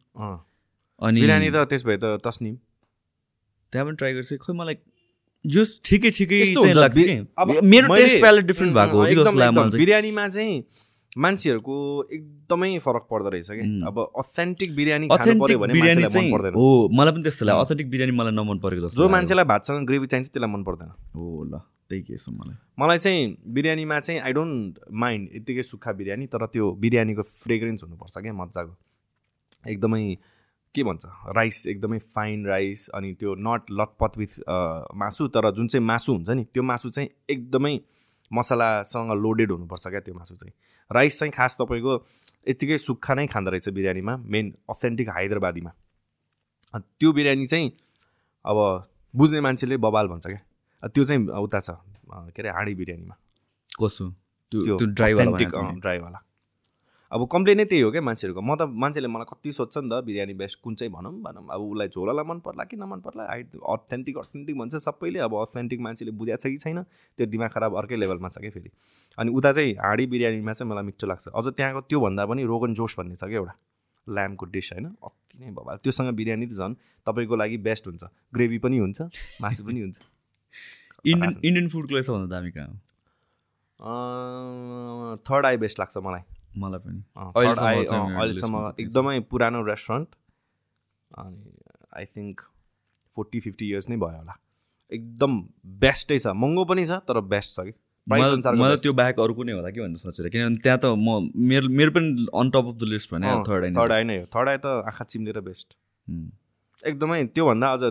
[1.00, 2.56] अनि बिरयानी त त्यस भए त तस्निम।
[3.72, 4.76] त्यहाँ पनि ट्राई गर्छु। खै मलाई
[5.44, 6.38] जो ठिकै ठिकै
[6.74, 6.98] लाग्छ
[7.62, 8.98] मेरो टेस्ट प्यालेट डिफ्रेन्ट भएको
[9.78, 10.54] बिरयानीमा चाहिँ
[11.16, 11.76] मान्छेहरूको
[12.12, 13.64] एकदमै फरक पर्दो रहेछ कि?
[13.86, 19.02] अब अथेन्टिक बिरयानी पर्दैन हो मलाई पनि त्यस्तो लाग्यो। अथेन्टिक बिरयानी मलाई नमन परेको जस्तो
[19.02, 22.98] जो। मान्छेलाई भातसँग ग्रेभी चाहिन्छ त्यसलाई मन पर्दैन। हो ल त्यही केस हो मलाई। मलाई
[22.98, 28.32] चाहिँ बिरयानीमा चाहिँ आई डोन्ट माइन्ड यत्तिकै सुक्खा बिरयानी तर त्यो बिरयानीको फ्रेग्रेन्स हुनुपर्छ क्या
[28.32, 28.74] मजाको
[29.70, 30.04] एकदमै
[30.74, 31.04] के भन्छ?
[31.36, 34.32] राइस एकदमै फाइन राइस अनि त्यो नट लतपत विथ
[34.94, 37.78] मासु तर जुन चाहिँ मासु हुन्छ नि त्यो मासु चाहिँ एकदमै
[38.32, 40.52] मसलासँग लोडेड हुनुपर्छ क्या त्यो मासु चाहिँ।
[40.90, 41.92] राइस चाहिँ खास तपाईँको
[42.48, 45.70] यत्तिकै सुक्खा नै खाँदो रहेछ बिरयानीमा मेन अथेन्टिक हैदराबादीमा।
[46.74, 47.72] त्यो बिरयानी चाहिँ
[48.44, 48.58] अब
[49.14, 51.70] बुझ्ने मान्छेले बबाल भन्छ क्या। त्यो चाहिँ उता छ
[52.06, 53.14] के अरे हाँडी बिरयानीमा।
[53.82, 54.10] कसो?
[54.52, 55.26] त्यो ड्राइभर
[55.80, 56.18] ड्राईवाला।
[57.12, 60.34] अब कम्प्लेनै त्यही हो क्या मान्छेहरूको। म त मान्छेले मलाई कति सोध्छ नि त बिरयानी
[60.34, 63.22] बेस्ट कुन चाहिँ भनौँ भनौँ। अब उसलाई झोलालाई मन पर्ला कि नमन पर्ला?
[63.30, 67.76] हाइट अथेन्टिक अथेन्टिक भन्छ सबैले। अब अथेन्टिक मान्छेले बुझाएको छ कि छैन त्यो दिमाग खराब
[67.78, 68.70] अर्कै लेभलमा छ क्या फेरि।
[69.18, 72.98] अनि उता चाहिँ हाँडी बिरयानीमा चाहिँ मलाई मिठो लाग्छ। अझ त्यहाँको त्योभन्दा पनि रोगन जोस
[72.98, 73.54] भन्ने छ क्या एउटा
[74.06, 76.74] ल्याम्पको डिस होइन। अति नै भबाल त्योसँग बिरयानी त झन्
[77.06, 78.02] तपाईँको लागि बेस्ट हुन्छ।
[78.34, 78.98] ग्रेभी पनि हुन्छ
[79.40, 79.96] मासु पनि हुन्छ।
[81.10, 82.72] इन्डियन इन्डियन फुडको सबभन्दा दामी कहाँ
[85.22, 86.24] थर्ड आई बेस्ट लाग्छ मलाई।
[86.58, 87.00] मलाई पनि।
[87.36, 90.08] अहिलेसम्म एकदमै पुरानो रेस्टुरेन्ट
[91.10, 91.38] अनि
[91.96, 92.36] I think
[93.16, 94.34] forty fifty years नै भयो होला।
[94.92, 95.32] एकदम
[95.82, 97.72] बेस्टै छ। महँगो पनि छ तर बेस्ट छ कि।
[98.06, 101.90] मलाई। त्यो बाहेक अरू कुनै होला कि भनेर सोचेर। किनभने त्यहाँ त म मेरो मेरो
[101.96, 104.58] पनि on top of the list भने थर्ड थर्ड आइन आई नै हो। थर्ड आई
[104.62, 105.68] त आँखा चिम्लेर बेस्ट
[106.86, 107.82] एकदमै त्योभन्दा अझ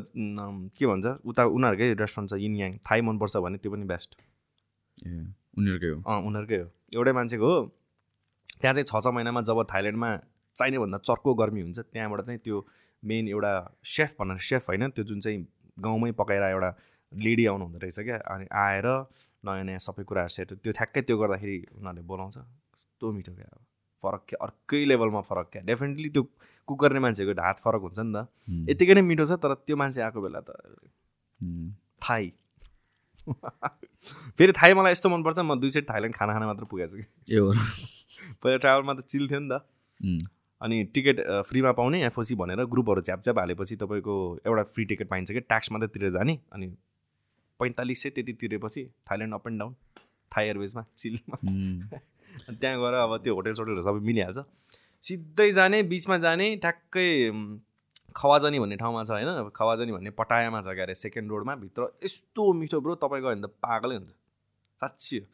[0.78, 5.26] के भन्छ उता उनीहरूकै रेस्टुरेन्ट छ यिन याङ थाई मनपर्छ भने त्यो पनि बेस्ट ए
[5.58, 7.60] उनीहरूकै हो। अँ उनीहरूकै हो। एउटै मान्छेको हो।
[8.62, 10.10] त्यहाँ चाहिँ छ छ महिनामा जब थाइल्यान्डमा
[10.56, 12.66] चाहिने भन्दा चर्को गर्मी हुन्छ त्यहाँबाट चाहिँ त्यो
[13.04, 13.54] मेन एउटा
[13.86, 15.46] सेफ भनेर सेफ होइन त्यो जुन चाहिँ
[15.80, 16.70] गाउँमै पकाएर एउटा
[17.12, 18.88] लेडी आउनु हुँदो रहेछ क्या अनि आएर
[19.46, 23.62] नयाँ नयाँ सबै कुराहरू सेट त्यो ठ्याक्कै त्यो गर्दाखेरि उनीहरूले बोलाउँछ। कस्तो मिठो क्या अब
[24.04, 26.24] फरक क्या अर्कै लेभलमा फरक क्या। डेफिनेटली त्यो
[26.68, 28.28] कुक गर्ने मान्छेको हात फरक हुन्छ नि त।
[28.70, 30.50] यत्तिकै नै मिठो छ तर त्यो मान्छे आएको बेला त
[32.02, 32.32] थाई।
[34.38, 37.36] फेरि थाई मलाई यस्तो मनपर्छ म दुई सेट थाइल्यान्ड खाना खाना मात्र पुगेको छु कि।
[37.36, 37.54] ए हो।
[38.44, 40.30] पहिला ट्राभलमा त चिल थियो नि त।
[40.62, 45.40] अनि टिकट फ्रीमा पाउने एफओसी भनेर ग्रुपहरू झ्यापझ्याप हालेपछि तपाईँको एउटा फ्री टिकट पाइन्छ कि
[45.42, 46.68] ट्याक्स मात्रै तिरेर जाने अनि
[47.60, 49.76] पैँतालिस सय त्यति तिरेपछि Thailand up and down
[50.32, 51.38] Thai एयरवेजमा चिलमा।
[52.52, 54.40] त्यहाँ गएर अब त्यो होटेल सोटेलहरू सबै मिलिहाल्छ।
[55.04, 57.08] सिधै जाने बिचमा जाने ठ्याक्कै
[58.16, 62.52] खवाजनी भन्ने ठाउँमा छ होइन खवाजनी भन्ने पटायामा छ क्या अरे सेकेन्ड रोडमा भित्र यस्तो
[62.54, 64.12] मिठो ब्रो तपाईँ गयो भने त पागलै हुन्छ।
[64.82, 65.26] साँच्ची हो।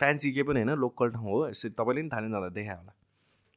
[0.00, 2.92] फ्यान्सी केही पनि होइन लोकल ठाउँ हो यसरी तपाईँले पनि थाइल्यान्ड जाँदा देखायो होला।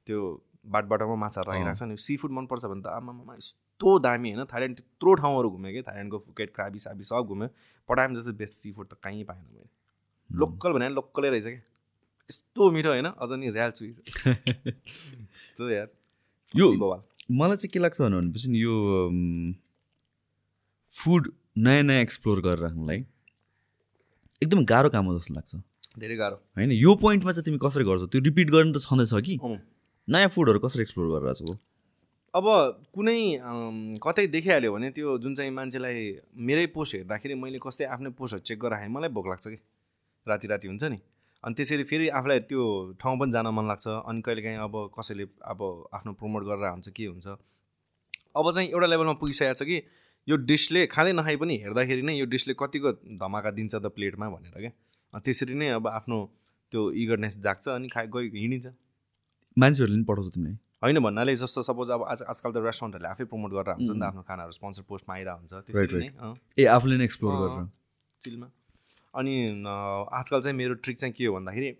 [0.07, 0.19] त्यो
[0.65, 4.75] बाटोबाटोमा माछाहरू राखिरहेको छ नि सी फुड मनपर्छ भने त आमामा यस्तो दामी होइन थाइल्यान्ड
[4.77, 7.49] त्यत्रो ठाउँहरू घुमेँ कि थाइल्यान्डको फुकेट क्राबी साबी सब घुमेँ
[7.89, 9.67] पटायमा जस्तो बेस्ट सी फुड त कहीँ पाएन मैले।
[10.29, 11.63] लोकल भने लोकलै रहेछ क्या।
[12.29, 15.87] यस्तो मिठो होइन अझ नि ऱ्याल चुई यस्तो यार।
[16.55, 16.69] यो।
[17.31, 18.75] मलाई चाहिँ के लाग्छ भनेपछि नि यो
[20.93, 23.05] फुड नयाँ नयाँ एक्सप्लोर गरेर राख्नुलाई
[24.41, 25.55] एकदम गाह्रो काम हो जस्तो लाग्छ।
[25.97, 28.07] धेरै गाह्रो। होइन यो पोइन्टमा चाहिँ तिमी कसरी गर्छौ?
[28.07, 29.35] त्यो रिपिट गर्नु त छँदैछ कि।
[30.07, 31.55] नयाँ फुडहरू कसरी एक्सप्लोर गरेर छौ
[32.33, 32.45] अब
[32.93, 33.19] कुनै
[34.01, 35.97] कतै देखिहाल्यो भने त्यो जुन चाहिँ मान्छेलाई
[36.33, 39.57] मेरै पोस्ट हेर्दाखेरि मैले कस्तै आफ्नै पोस्टहरू चेक गरेर मलाई भोक लाग्छ कि?
[40.27, 40.97] राति राति हुन्छ नि।
[41.43, 42.63] अनि त्यसरी फेरि आफूलाई त्यो
[42.97, 45.59] ठाउँ पनि जान मन लाग्छ। अनि कहिलेकाहीँ अब कसैले अब
[45.93, 47.27] आफ्नो प्रमोट गरेर हुन्छ के हुन्छ।
[48.33, 49.77] अब चाहिँ एउटा लेभलमा पुगिसकेको छ कि
[50.27, 54.57] यो डिसले खाँदै नखाइ पनि हेर्दाखेरि नै यो डिसले कतिको धमाका दिन्छ त प्लेटमा भनेर
[54.57, 54.71] क्या।
[55.19, 56.17] त्यसरी नै अब आफ्नो
[56.71, 58.67] त्यो इगरनेस जाग्छ अनि खा गइ हिँडिन्छ।
[59.57, 63.51] मान्छेहरूले पनि पठाउँछ तिमीलाई। होइन भन्नाले जस्तो सपोज अब आज आजकल त रेस्टुरेन्टहरूले आफै प्रमोट
[63.53, 66.09] गरेर हुन्छ नि त आफ्नो खानाहरू स्पोन्सर पोस्टमा आइरहेको हुन्छ त्यसरी नै
[66.57, 67.67] ए आफूले नै एक्सप्लोर गरेर।
[68.23, 68.47] चिलमा।
[69.13, 69.33] अनि
[70.19, 71.71] आजकल चाहिँ मेरो ट्रिक चाहिँ के हो भन्दाखेरि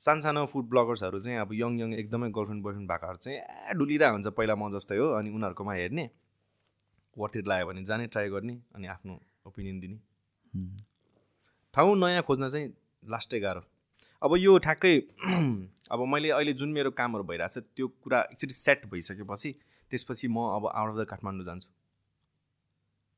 [0.00, 4.28] सानसानो फुड ब्लगर्सहरू चाहिँ अब यङ यङ एकदमै गर्लफ्रेन्ड बोयफ्रेन्ड भएकाहरू चाहिँ ए डुलिरहेको हुन्छ
[4.38, 6.04] पहिला म जस्तै हो अनि उनीहरूकोमा हेर्ने।
[7.16, 9.14] वर्थ इट लाग्यो भने जाने ट्राई गर्ने अनि आफ्नो
[9.46, 9.98] ओपिनियन दिने।
[11.74, 12.68] ठाउँ नयाँ खोज्न चाहिँ
[13.10, 13.62] लास्टै गाह्रो।
[14.22, 14.94] अब यो ठ्याक्कै
[15.94, 19.50] अब मैले अहिले जुन मेरो कामहरू भइरहेको छ त्यो कुरा एकचोटि सेट भइसकेपछि
[19.90, 21.68] त्यसपछि म अब आउट अफ द काठमाडौँ जान्छु।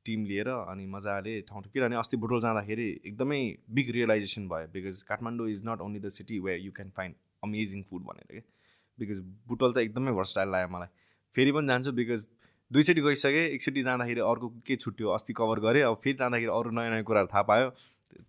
[0.05, 3.41] टिम लिएर अनि मजाले ठाउँ ठाउँ किनभने अस्ति बुटोल जाँदाखेरि एकदमै
[3.73, 7.83] बिग रियलाइजेसन भयो because Kathmandu is not only the city way you can find amazing
[7.89, 8.45] food भनेर क्या
[8.99, 10.89] बिकज बुटोल त एकदमै भर्सटाइल लाग्यो मलाई।
[11.35, 12.27] फेरि पनि जान्छु बिकज
[12.71, 16.89] दुईचोटि गइसकेँ एकचोटि जाँदाखेरि अर्को के छुट्यो अस्ति कभर गरेँ अब फेरि जाँदाखेरि अरू नयाँ
[16.91, 17.69] नयाँ कुराहरू थाहा पायो।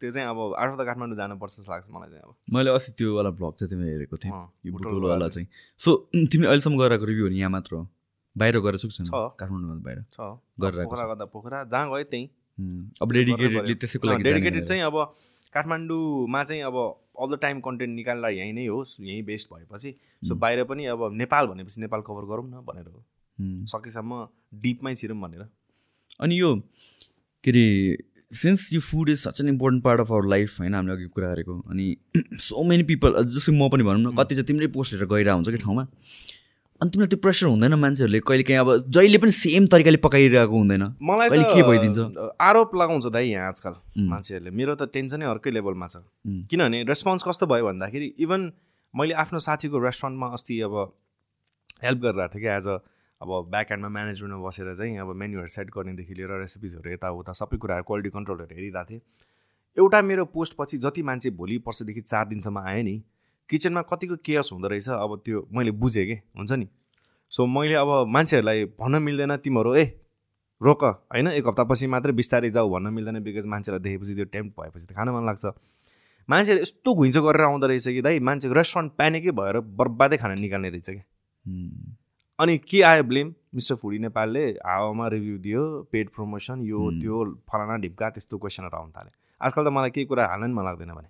[0.01, 2.93] त्यो चाहिँ अब आउट अफ द काठमाडौँ जानुपर्छ जस्तो लाग्छ मलाई चाहिँ अब। मैले अस्ति
[2.99, 5.49] त्यो वाला भ्लग चाहिँ तिमीले हेरेको थिएँ। यो बुटोल बुटोलवाला वाला चाहिँ।
[5.81, 7.87] सो तिमीले अहिलेसम्म गराएको रिभ्यूहरू यहाँ मात्र हो?
[8.37, 10.19] बाहिर गएर छु छैन छ। काठमाडौँ बाहिर। छ।
[10.61, 12.27] गरिरहेको पोखरा गर्दा पोखरा जहाँ गयो त्यहीँ।
[13.03, 14.97] अब डेडिकेटेडली त्यसैको लागि डेडिकेटेड। चाहिँ अब
[15.55, 16.77] काठमाडौँमा चाहिँ अब
[17.15, 19.91] अल द टाइम कन्टेन्ट निकाल्दा यहीँ नै होस् यहीँ बेस्ट भएपछि।
[20.29, 23.05] सो बाहिर पनि अब नेपाल भनेपछि नेपाल कभर गरौँ न भनेर हो.
[23.71, 24.27] सकेसम्म
[24.63, 25.47] डिपमै छिरौँ भनेर।
[26.21, 26.55] अनि यो
[27.45, 27.67] के अरे
[28.35, 31.33] सिन्स यो food is such an important part of our life होइन हामीले अघि कुरा
[31.33, 31.97] गरेको अनि
[32.43, 35.51] सो मेनी पिपल जस्तै म पनि भनौँ न कति चाहिँ तिम्रै पोस्ट हेरेर गइरहेको हुन्छ
[35.51, 35.87] कि ठाउँमा
[36.81, 40.83] अनि तिमीलाई त्यो प्रेसर हुँदैन मान्छेहरूले कहिले काहीँ अब जहिले पनि सेम तरिकाले पकाइरहेको हुँदैन।
[41.03, 41.99] मलाई कहिले के भइदिन्छ?
[42.43, 43.75] आरोप लगाउँछ दाइ यहाँ आजकल
[44.11, 46.03] मान्छेहरूले मेरो त टेन्सनै अर्कै लेभलमा छ.
[46.51, 48.51] किनभने रेस्पोन्स कस्तो भयो भन्दाखेरि इभन
[48.95, 50.75] मैले आफ्नो साथीको रेस्टुरेन्टमा अस्ति अब
[51.85, 52.77] हेल्प गरिरहेको थिएँ कि एज अ
[53.25, 57.85] अब ब्याक एन्डमा म्यानेजमेन्टमा बसेर चाहिँ अब मेन्युहरू सेट गर्नेदेखि लिएर रेसिपिजहरू यताउता सबै कुराहरू
[57.89, 59.01] क्वालिटी कन्ट्रोलहरू हेरिरहेको थिएँ।
[59.77, 62.97] एउटा मेरो पोस्टपछि जति मान्छे भोलि पर्सिदेखि चार दिनसम्म आयो नि
[63.49, 66.67] किचनमा कतिको केयर्स हुँदो रहेछ अब त्यो मैले बुझेँ कि हुन्छ नि?
[67.33, 69.85] सो मैले अब मान्छेहरूलाई भन्न मिल्दैन तिमीहरू ए
[70.61, 74.87] रोक होइन एक हप्तापछि मात्रै बिस्तारै जाऊ भन्न मिल्दैन बिकज मान्छेलाई देखेपछि त्यो टेम्प भएपछि
[74.87, 75.45] त खान मन लाग्छ।
[76.29, 80.71] मान्छेहरू यस्तो घुइँचो गरेर आउँदो रहेछ कि दाइ मान्छेको रेस्टुरेन्ट प्यानिकै भएर बर्बादै खाना निकाल्ने
[80.71, 81.03] रहेछ कि?
[81.45, 82.04] उम्.
[82.45, 83.35] अनि के आयो ब्लेम?
[83.55, 86.79] मिस्टर फुडी नेपालले हावामा रिभ्यू दियो पेड प्रमोसन यो.
[87.01, 90.65] त्यो फलाना ढिप्का त्यस्तो क्वेसनहरू आउनु थाल्यो आजकल त मलाई केही कुरा हाल्न नि मन
[90.65, 91.09] लाग्दैन भने.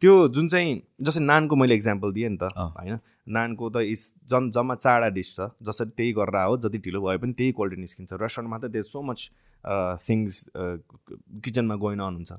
[0.00, 0.70] त्यो जुन चाहिँ
[1.06, 2.50] जस्तै नानको मैले इक्जाम्पल दिएँ नि त.
[2.58, 2.98] होइन?
[3.30, 7.16] नानको त इस जन जम्मा चारवटा डिस छ जसरी त्यही गरेर आओ जति ढिलो भए
[7.22, 9.20] पनि त्यही क्वालिटी निस्किन्छ। रेस्टुरेन्टमा त देयर सो मच
[10.08, 10.34] थिङ्स
[11.44, 12.32] किचनमा गोइन हुन्छ।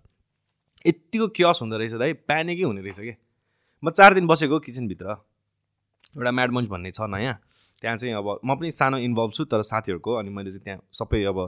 [0.85, 3.13] यत्तिको क्यस हुँदो रहेछ दाइ प्यानिकै हुने रहेछ कि?
[3.83, 5.07] म चार दिन बसेको किचनभित्र
[6.17, 7.37] एउटा म्याड मन्च भन्ने छ नयाँ।
[7.81, 11.23] त्यहाँ चाहिँ अब म पनि सानो इन्भल्भ छु तर साथीहरूको अनि मैले चाहिँ त्यहाँ सबै
[11.23, 11.39] अब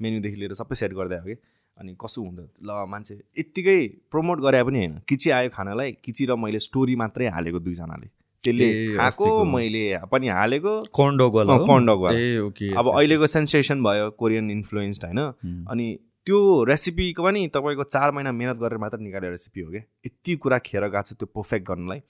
[0.00, 1.36] मेन्युदेखि लिएर सबै सेट गर्दै आएको कि
[1.76, 3.78] अनि कसो हुँदो ल मान्छे यत्तिकै
[4.10, 8.08] प्रमोट गरे पनि होइन किची आयो खानालाई किची र मैले स्टोरी मात्रै हालेको दुईजनाले
[8.44, 11.66] त्यसले खाएको। मैले पनि हालेको कर्न डग वाला अँ, हो?
[11.66, 15.20] कर्न डग वाला। ए ओके अब अहिलेको सेन्सेसन भयो कोरियन इन्फ्लुएन्स्ड होइन.
[15.70, 15.86] अनि
[16.26, 20.58] त्यो रेसिपीको पनि तपाईँको चार महिना मिहिनेत गरेर मात्र निकालेको रेसिपी हो क्या यति कुरा
[20.58, 22.00] खेर गएको छ त्यो पर्फेक्ट गर्नलाई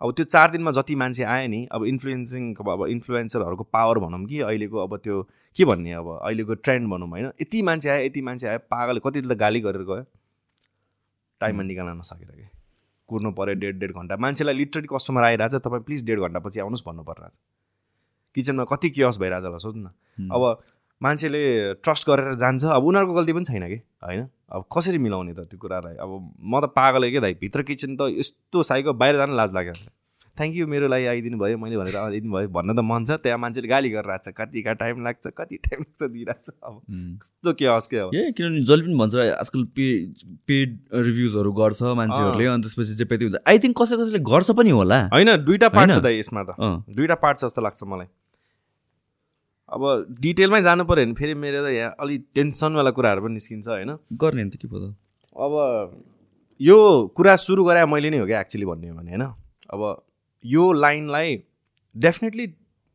[0.00, 4.40] अब त्यो चार दिनमा जति मान्छे आयो नि अब इन्फ्लुएन्सिङ अब इन्फ्लुएन्सरहरूको पावर भनौँ कि
[4.40, 5.22] अहिलेको अब त्यो
[5.56, 9.22] के भन्ने अब अहिलेको ट्रेन्ड भनौँ होइन यति मान्छे आयो यति मान्छे आयो पागल कति
[9.22, 10.04] त गाली गरेर गयो।
[11.40, 12.48] टाइममा निकाल्न नसकेर कि?
[13.08, 17.02] कुर्नु पऱ्यो डेढ डेढ घन्टा। मान्छेलाई लिटरली कस्टमर आइरहेछ तपाईँ प्लिज डेढ घन्टापछि आउनुहोस् भन्नु
[17.02, 17.38] परिरहेछ।
[18.34, 20.28] किचनमा कति क्योस भइरहेछ होला सोध्नु न.
[20.28, 20.42] अब
[21.02, 21.42] मान्छेले
[21.84, 23.78] ट्रस्ट गरेर जान्छ। अब उनीहरूको गल्ती पनि छैन कि?
[24.04, 24.26] होइन?
[24.48, 25.96] अब कसरी मिलाउने त त्यो कुरालाई?
[26.00, 27.34] अब म त पागलै के दाइ?
[27.40, 29.74] भित्र किचन त यस्तो साइको बाहिर जान लाज लाग्यो
[30.36, 33.38] थ्याङ्क यू मेरो लागि आइदिनु भयो मैले भनेर आइदिनु भयो भन्न त मन छ। त्यहाँ
[33.40, 36.74] मान्छेले गाली गरेर आएको छ कतिका टाइम लाग्छ कति टाइम लाग्छ दिइरहेको छ अब.
[37.22, 39.86] कस्तो के हस् के अब ए किनभने जसले पनि भन्छ आजकल पे
[40.44, 44.70] पेड रिभ्युजहरू गर्छ मान्छेहरूले। अनि त्यसपछि चाहिँ पेति हुन्छ आई थिङ्क कसै कसैले गर्छ पनि
[44.76, 45.98] होला। होइन दुइटा पार्ट छ?
[46.04, 48.08] दाइ यसमा त। दुइटा पार्ट छ जस्तो लाग्छ मलाई।
[49.68, 49.82] अब
[50.20, 54.44] डिटेलमै जानु पऱ्यो भने फेरि मेरो त यहाँ अलिक टेन्सनवाला कुराहरू पनि निस्किन्छ होइन। गर्ने
[54.44, 54.78] नि त के पो
[55.36, 55.52] अब
[56.60, 56.76] यो
[57.16, 59.24] कुरा सुरु गरे मैले नै हो क्या एक्चुली भन्ने हो भने होइन।
[59.74, 59.82] अब
[60.44, 61.36] यो लाइनलाई
[61.96, 62.46] definitely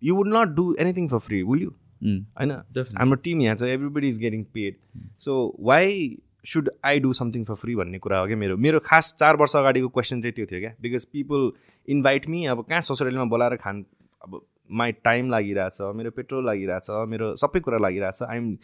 [0.01, 2.51] you would not do anything for free will you होइन?
[2.97, 4.76] हाम्रो टिम यहाँ छ everybody is getting paid
[5.19, 8.57] so why should I do something for free भन्ने कुरा हो क्या मेरो?
[8.57, 11.51] मेरो खास चार वर्ष अगाडिको क्वेसन चाहिँ त्यो थियो क्या। बिकज पिपल
[11.88, 13.86] इन्भाइट मी अब कहाँ ससुरालीमा बोलाएर खान
[14.24, 18.55] अब माई टाइम लागिरहेछ मेरो पेट्रोल लागिरहेछ मेरो सबै कुरा लागिरहेछ। आइएम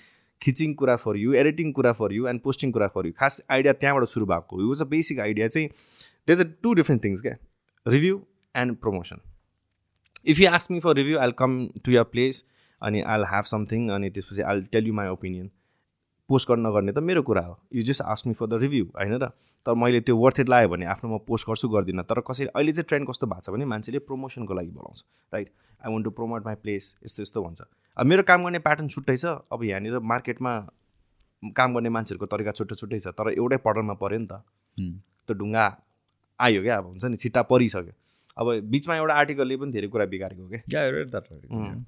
[0.41, 3.73] खिचिङ कुरा फर यु एडिटिङ कुरा फर यु एन्ड पोस्टिङ कुरा फर यु खास आइडिया
[3.73, 5.67] त्यहाँबाट सुरु भएको यो चाहिँ बेसिक आइडिया चाहिँ
[6.27, 7.35] देज अ टु डिफ्रेन्ट थिङ्स क्या?
[7.85, 8.21] Review
[8.55, 9.19] and promotion
[10.27, 12.43] if you ask me for review I'll come to your place
[12.81, 15.49] अनि आइल ह्याभ समथिङ अनि त्यसपछि I'll tell you my opinion
[16.29, 19.13] post गर्न नगर्ने त मेरो कुरा हो। You just ask me for the review होइन
[19.15, 19.27] र?
[19.65, 22.71] तर मैले त्यो वर्थ इट लाग्यो भने आफ्नो म पोस्ट गर्छु गर्दिनँ। तर कसरी अहिले
[22.71, 25.03] चाहिँ ट्रेन्ड कस्तो भएको छ भने मान्छेले प्रमोसनको लागि बोलाउँछ
[25.33, 25.47] right
[25.81, 27.61] I want to promote my place यस्तो यस्तो भन्छ।
[27.97, 30.53] अब मेरो काम गर्ने प्याटर्न छुट्टै छ। अब यहाँनिर मार्केटमा
[31.55, 34.43] काम गर्ने मान्छेहरूको तरिका छुट्टै छुट्टै छ। तर एउटै पटलमा पऱ्यो नि त।
[35.27, 35.65] त्यो ढुङ्गा
[36.39, 37.93] आयो क्या अब हुन्छ नि छिट्टा परिसक्यो।
[38.37, 40.61] अब बिचमा एउटा आर्टिकलले पनि धेरै कुरा बिगारेको क्या।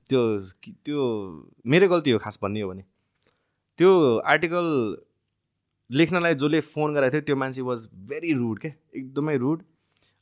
[0.09, 0.21] त्यो
[0.85, 0.99] त्यो
[1.65, 2.83] मेरो गल्ती हो खास भन्ने हो भने।
[3.79, 3.91] त्यो
[4.27, 4.65] आर्टिकल
[5.89, 8.69] लेख्नलाई जसले फोन गरेको थियो त्यो मान्छे वाज भेरी रुड के?
[8.95, 9.61] एकदमै रुड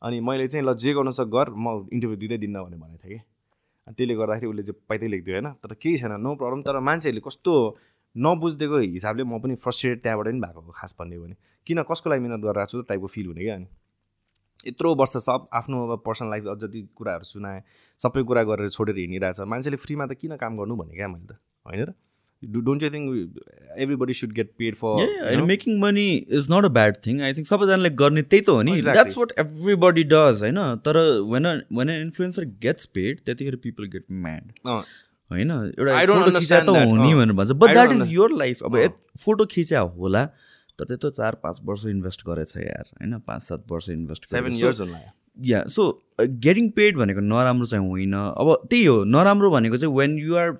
[0.01, 3.17] अनि मैले चाहिँ ल जे गर्नु सक् गर म इन्टरभ्यू दिँदै दिन्न भनेर भनेको थिएँ
[3.17, 3.23] कि?
[3.97, 5.47] त्यसले गर्दाखेरि उसले चाहिँ पाइतै लेखिदियो होइन?
[5.57, 7.53] तर केही छैन नो प्रब्लम तर मान्छेहरूले कस्तो
[8.15, 11.35] नबुझिदिएको हिसाबले म पनि फ्रस्ट्रेटेड त्यहाँबाट पनि भएको खास भन्ने हो भने।
[11.67, 13.67] किन कसको लागि मिहिनेत गरिरहेको छु टाइपको फिल हुने क्या अनि
[14.67, 17.61] यत्रो वर्ष सब आफ्नो अब पर्सनल लाइफ जति कुराहरू सुनाएँ
[17.99, 21.41] सबै कुरा गरेर छोडेर हिँडिरहेछ। मान्छेले फ्रीमा त किन काम गर्नु भने क्या मैले त
[21.65, 21.93] होइन र?
[22.43, 23.39] Don't you think
[23.77, 27.89] everybody should get paid for making money is not a bad thing I think सबैजनाले
[27.89, 28.81] गर्ने त्यही त हो नि.
[28.81, 30.99] द्याट्स वाट एभ्रीबडी डज होइन तर
[31.33, 36.88] when when influencer gets paid त्यतिखेर पिपल गेट म्याड होइन एउटा फोटो खिचा त that.
[36.88, 37.13] हो नि.
[37.13, 38.77] भनेर भन्छ but that is your life अब.
[39.19, 40.25] फोटो खिचा होला
[40.79, 44.81] तर त्यत्रो चार पाँच वर्ष इन्भेस्ट गरेछ यार होइन पाँच सात वर्ष इन्भेस्ट सेभेन इयर्स
[44.81, 44.99] होला
[45.45, 45.83] या सो
[46.21, 50.51] गेटिङ पेड भनेको नराम्रो चाहिँ होइन अब त्यही हो नराम्रो भनेको चाहिँ when you are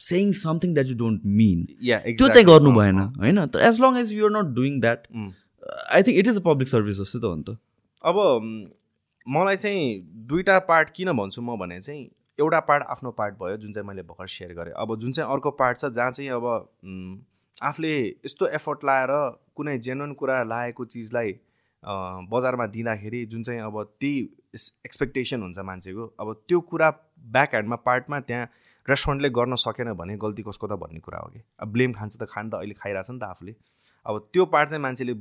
[0.00, 3.46] saying something that you don't mean त्यो चाहिँ गर्नु भएन होइन?
[3.46, 7.00] तर as long as you're not doing that I think it is a public service
[7.00, 7.58] जस्तै त हो नि त
[8.04, 8.16] अब
[9.26, 13.72] मलाई चाहिँ दुईवटा पार्ट किन भन्छु म भने चाहिँ एउटा पार्ट आफ्नो पार्ट भयो जुन
[13.72, 16.46] चाहिँ मैले भर्खर सेयर गरेँ। अब जुन चाहिँ अर्को पार्ट छ जहाँ चाहिँ अब
[17.56, 19.10] आफूले यस्तो एफर्ट लाएर
[19.56, 21.32] कुनै जेन्युन कुरा लागेको चिजलाई
[22.32, 24.18] बजारमा दिँदाखेरि जुन चाहिँ अब त्यही
[24.86, 26.90] एक्सपेक्टेसन हुन्छ मान्छेको अब त्यो कुरा
[27.36, 28.48] ब्याक ह्यान्डमा पार्टमा त्यहाँ
[28.88, 31.40] रेस्टुरेन्टले गर्न सकेन भने गल्ती कसको त भन्ने कुरा हो कि?
[31.60, 33.54] अब ब्लेम खान्छ त खान त अहिले खाइरहेछ नि त आफूले।
[34.06, 35.14] अब त्यो पार्ट चाहिँ मान्छेले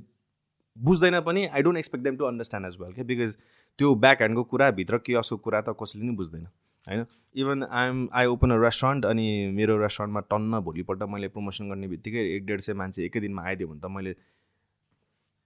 [0.78, 3.38] बुझ्दैन पनि I don't expect them to understand as well क्या बिकज
[3.80, 6.46] त्यो ब्याक ह्यान्डको कुरा भित्र के असो कुरा त कसैले नि बुझ्दैन
[6.86, 7.06] होइन?
[7.36, 12.24] Even I'm I open a restaurant अनि मेरो रेस्टुरेन्टमा टन्न भोलिपल्ट मैले प्रमोसन गर्ने बित्तिकै
[12.36, 14.16] एक डेढ सय मान्छे एकै दिनमा आइदियो भने त मैले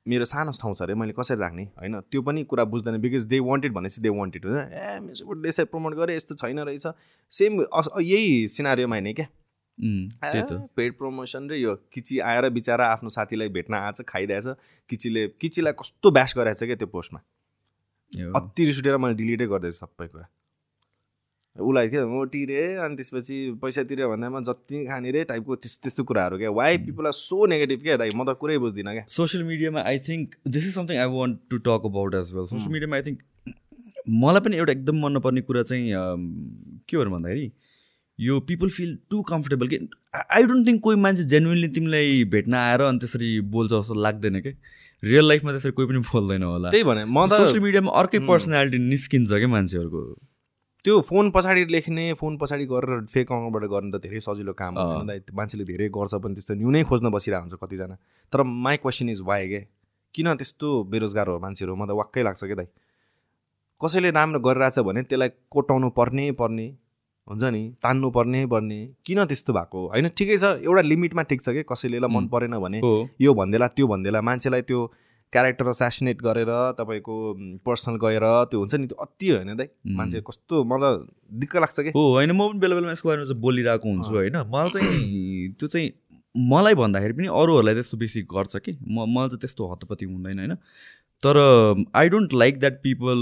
[0.08, 1.64] मेरो सानो ठाउँ छ अरे मैले कसरी राख्ने?
[1.78, 5.66] होइन त्यो पनि कुरा बुझ्दैन। बिकज दे वान्टेड भनेपछि दे वान्टेड हुन्छ ए मेसोबाट यसरी
[5.66, 6.88] प्रमोट गरेँ यस्तो छैन रहेछ।
[7.32, 7.62] सेम
[8.02, 9.28] यही सिनारीमा होइन क्या?
[10.78, 14.48] पेड प्रमोसन र यो किची आएर बिचरा आफ्नो साथीलाई भेट्न आएछ खाइदिएछ।
[14.90, 17.20] किचीले किचीलाई कस्तो ब्यास गराएछ क्या त्यो पोस्टमा?
[18.36, 20.28] अति रिस उठेर मैले डिलिटै गर्दैछु सबै कुरा।
[21.56, 26.04] उसलाई के मोटी रे अनि त्यसपछि पैसा तिर्यो भन्दामा जति खाने रे टाइपको त्यस्तो त्यस्तो
[26.04, 28.10] कुराहरू क्या। Why people are so negative क्या दाइ?
[28.16, 31.58] म त कुरै बुझ्दिनँ क्या। सोसियल मिडियामा I think this is something I want to
[31.68, 33.24] talk about as well social मिडियामा आई थिङ्क
[34.24, 35.86] मलाई पनि एउटा एकदम मन नपर्ने कुरा चाहिँ
[36.90, 37.48] के हो भन्दाखेरि
[38.20, 39.80] यो पिपल फिल टु कम्फर्टेबल कि
[40.20, 44.54] आई डोन्ट थिङ्क कोही मान्छे जेन्युनली तिमीलाई भेट्न आएर अनि त्यसरी बोल्छ जस्तो लाग्दैन क्या
[45.04, 48.78] रियल लाइफमा त्यसरी कोही पनि बोल्दैन होला। त्यही भने म त सोसियल मिडियामा अर्कै पर्सनालिटी
[48.92, 50.04] निस्किन्छ क्या मान्छेहरूको।
[50.86, 55.02] त्यो फोन पछाडि लेख्ने फोन पछाडि गरेर फेक अकाउन्टबाट गर्ने त धेरै सजिलो काम हो?
[55.34, 57.96] मान्छेले धेरै गर्छ पनि त्यस्तो न्यु नै खोज्न बसिरहेको हुन्छ कतिजना।
[58.34, 59.62] तर माई क्वेसन इज वाइ के?
[60.16, 61.74] किन त्यस्तो बेरोजगार हो मान्छेहरू?
[61.76, 62.68] म त वाक्कै लाग्छ क्या दाइ?
[63.82, 66.68] कसैले राम्रो गरिरहेछ भने त्यसलाई कोटाउनु पर्ने पर्ने
[67.28, 69.80] हुन्छ नि तान्नु पर्ने पर्ने। किन त्यस्तो भएको?
[69.90, 71.62] होइन ठिकै छ एउटा लिमिटमा ठिक छ कि?
[71.66, 72.80] कसैले मन परेन भने
[73.26, 74.80] यो भन्देला त्यो भन्देला मान्छेलाई त्यो
[75.36, 77.16] क्यारेक्टर एसासिनेट गरेर तपाईँको
[77.66, 80.96] पर्सनल गएर त्यो हुन्छ नि त्यो अति होइन दाइ। मान्छे कस्तो मलाई
[81.40, 81.90] दिक्क लाग्छ कि?
[81.92, 85.68] हो होइन म पनि बेला बेलामा यसको बारेमा चाहिँ बोलिरहेको हुन्छु होइन। मलाई चाहिँ त्यो
[85.68, 85.92] चाहिँ
[86.36, 90.56] मलाई भन्दाखेरि पनि अरूहरूलाई त्यस्तो बेसी गर्छ कि। म मलाई चाहिँ त्यस्तो हतपति हुँदैन होइन।
[91.24, 91.38] तर
[91.96, 93.20] I don't like that people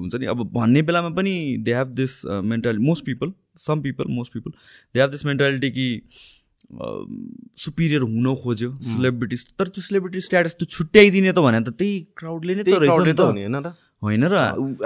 [0.00, 4.32] हुन्छ नि अब भन्ने बेलामा पनि they have this mentality most people some people most
[4.32, 4.50] people
[4.94, 5.86] they have this mentality कि
[6.72, 12.54] सुपिरियर हुन खोज्यो सेलिब्रिटी तर त्यो सेलिब्रिटी स्ट्याटस त्यो छुट्याइदिने त भने त त्यही क्राउडले
[12.54, 14.34] नै त रहेछ त। होइन र।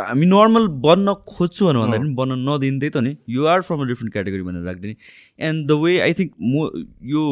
[0.02, 3.78] हामी नर्मल बन्न खोज्छु भने भन्दाखेरि पनि बन्न नदिने त्यही त नि। You are from
[3.80, 4.94] a different category भनेर राखिदिने।
[5.46, 6.54] And the way I think म
[7.14, 7.24] यो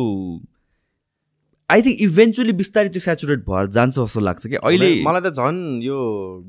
[1.70, 5.82] आई थिङ्क इभेन्चुली बिस्तारै त्यो सेचुरेट भएर जान्छ जस्तो लाग्छ कि अहिले मलाई त झन्
[5.82, 5.98] यो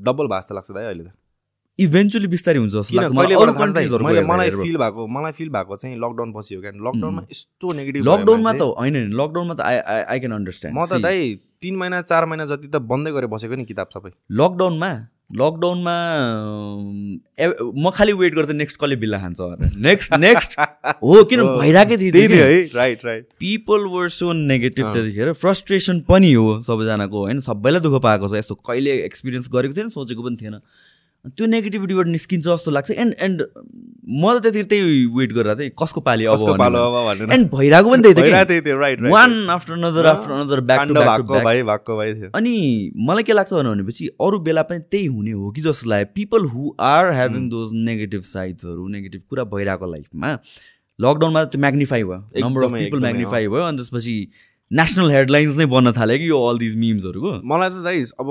[0.06, 1.12] डबल भएको जस्तो लाग्छ दाइ अहिले त।
[1.78, 2.74] इभेन्चुली बिस्तारै हुन्छ
[3.12, 8.52] मलाई। फिल भएको मलाई फिल भएको चाहिँ लकडाउन पछि हो क्या लकडाउनमा यस्तो नेगेटिभ लकडाउनमा
[8.52, 12.44] त होइन लकडाउनमा त आई आई क्यान अन्डरस्ट्यान्ड म त दाइ तिन महिना चार महिना
[12.46, 14.10] जति त बन्दै गरेर बसेको नि किताब सबै।
[14.40, 14.90] लकडाउनमा
[15.36, 15.94] लकडाउनमा
[17.76, 19.40] म खालि वेट गर्दा नेक्स्ट कसले बिल्ला खान्छ।
[19.86, 20.50] नेक्स्ट नेक्स्ट
[21.02, 21.96] हो किन भइरहेकै।
[22.32, 27.40] है right right people were so negative त्यतिखेर। फ्रस्ट्रेसन पनि हो सबैजनाको होइन?
[27.42, 30.56] सबैलाई दुःख पाएको छ। यस्तो कहिले एक्सपिरियन्स गरेको थिएन सोचेको पनि थिएन।
[31.26, 33.42] त्यो नेगेटिभिटीबाट निस्किन्छ जस्तो लाग्छ। एन्ड एन्ड
[34.06, 36.38] म त त्यतिखेर त्यही वेट गरिरहेको थिएँ। कसको पालि अब
[37.34, 42.54] एन्ड भइरहेको पनि त्यही थियो one after another after another back to थियो। अनि
[43.08, 46.42] मलाई के लाग्छ भने भनेपछि अरू बेला पनि त्यही हुने हो कि जस्तो लाग्यो। People
[46.54, 50.30] who are having those negative साइड्सहरू negative कुरा भइरहेको लाइफमा
[50.98, 54.16] लकडाउनमा त्यो म्याग्निफाई भयो। नम्बर अफ पिपल म्याग्निफाई भयो। अनि त्यसपछि
[54.70, 58.28] नेसनल हेडलाइन्स नै बन्न थाल्यो कि यो अल दिज मिम्सहरूको मलाई त दाइ अब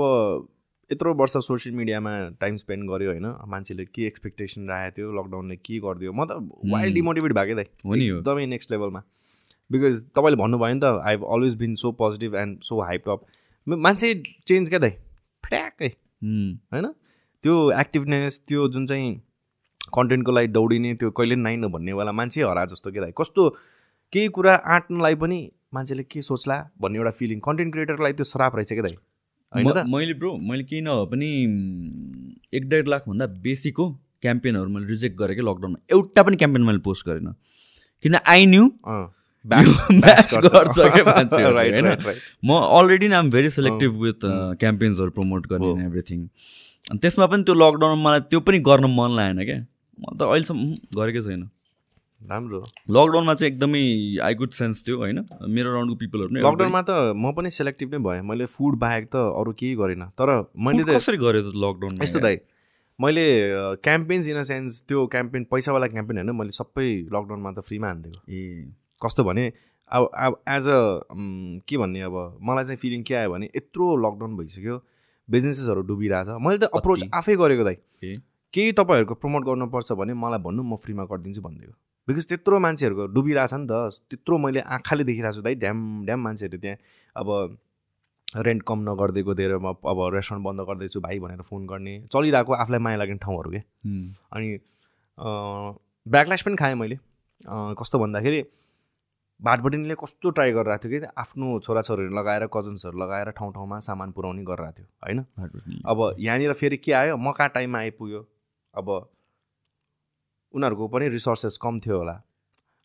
[0.90, 2.10] यत्रो वर्ष सोसियल मिडियामा
[2.40, 6.38] टाइम स्पेन्ड गर्यो होइन। मान्छेले के एक्सपेक्टेसन राखेको थियो लकडाउनले के गरिदियो म त
[6.72, 9.02] वाइल्ड डिमोटिभेट भएको दाइ। हो नि हो। एकदमै नेक्स्ट लेभलमा
[9.70, 13.26] बिकज तपाईँले भन्नुभयो नि त I have always been so positive and so hype up
[13.66, 14.14] मान्छे
[14.46, 14.90] चेन्ज क्या दाइ?
[15.44, 16.86] फ्ट्याक्कै उम्, होइन?
[17.44, 19.14] त्यो एक्टिभनेस त्यो जुन चाहिँ
[19.94, 23.48] कन्टेन्टको लागि दौडिने त्यो कहिले नाइन भन्नेवाला मान्छे हरा जस्तो के दाइ। कस्तो
[24.12, 25.38] केही कुरा आँट्नलाई पनि
[25.74, 28.96] मान्छेले के सोच्ला भन्ने एउटा फिलिङ कन्टेन्ट क्रिएटरलाई त्यो श्राप रहेछ क्या दाइ।
[29.54, 31.28] मैले ब्रो मैले केही नभए पनि
[32.54, 33.84] एक डेढ लाखभन्दा बेसीको
[34.22, 37.34] क्याम्पेनहरू मैले रिजेक्ट गरेँ कि लकडाउनमा एउटा पनि क्याम्पेन मैले पोस्ट गरिनँ।
[38.04, 38.68] किन आई न्यू
[39.46, 41.86] गर्छ। क्या होइन?
[42.44, 44.20] म अलरेडी नै आम भेरी सेलेक्टिभ विथ
[44.60, 46.20] क्याम्पेन्सहरू प्रमोट गर्ने। एभ्रिथिङ
[46.90, 49.58] अनि त्यसमा पनि त्यो लकडाउनमा मलाई त्यो पनि गर्न मन लागेन क्या।
[49.98, 51.42] म त अहिलेसम्म गरेकै छैन।
[52.28, 52.60] राम्रो।
[52.90, 53.82] लकडाउनमा चाहिँ एकदमै
[54.22, 55.18] आई गुड सेन्स थियो होइन?
[55.48, 59.16] मेरो राउन्डको पिपलहरू नै लकडाउनमा त म पनि सेलेक्टिभ नै भएँ। मैले फुड बाहेक त
[59.40, 62.36] अरू केही गरिनँ। तर मैले त कसरी गर्यो त लकडाउनमा यस्तो दाइ
[62.98, 63.24] मैले
[63.84, 68.20] क्याम्पेन्स इन अ सेन्स त्यो क्याम्पेन पैसावाला क्याम्पेन होइन मैले सबै लकडाउनमा त फ्रीमा हानिदिएको
[68.32, 68.72] ए।
[69.02, 69.44] कस्तो भने
[69.92, 70.78] अब अब एज अ
[71.68, 74.76] के भन्ने अब मलाई चाहिँ फिलिङ के आयो भने यत्रो लकडाउन भइसक्यो।
[75.28, 77.76] बिजनेसेसहरू डुबिरहेछ। मैले त अप्रोच। आफै गरेको दाइ।
[78.52, 81.74] केही तपाईँहरूको प्रमोट गर्नुपर्छ भने मलाई भन्नु म फ्रीमा गरिदिन्छु भनिदिएको
[82.08, 83.72] बिकज त्यत्रो मान्छेहरूको डुबिरहेछ नि त।
[84.10, 86.78] त्यत्रो मैले आँखाले देखिरहेको छु दाइ। ड्याम ड्याम मान्छेहरू त्यहाँ
[87.16, 87.28] अब
[88.46, 92.80] रेन्ट कम नगरिदिएको दिएर म अब रेस्टुरेन्ट बन्द गर्दैछु भाइ भनेर फोन गर्ने। चलिरहेको आफूलाई
[92.80, 93.60] माया लाग्ने ठाउँहरू के।
[94.32, 94.48] अनि
[96.06, 96.98] ब्याकल्यास पनि खाएँ मैले।
[97.78, 98.42] कस्तो भन्दाखेरि
[99.40, 104.42] भाटबटिनीले कस्तो ट्राई गरिरहेको थियो कि आफ्नो छोराछोरीहरू लगाएर कजन्सहरू लगाएर ठाउँ ठाउँमा सामान पुऱ्याउने
[104.44, 107.16] गरिरहेको थियो होइन। अब यहाँनिर फेरि के आयो?
[107.16, 108.20] म कहाँ टाइममा आइपुग्यो।
[108.74, 108.86] अब
[110.56, 112.16] उनीहरूको पनि रिसोर्सेस कम थियो होला।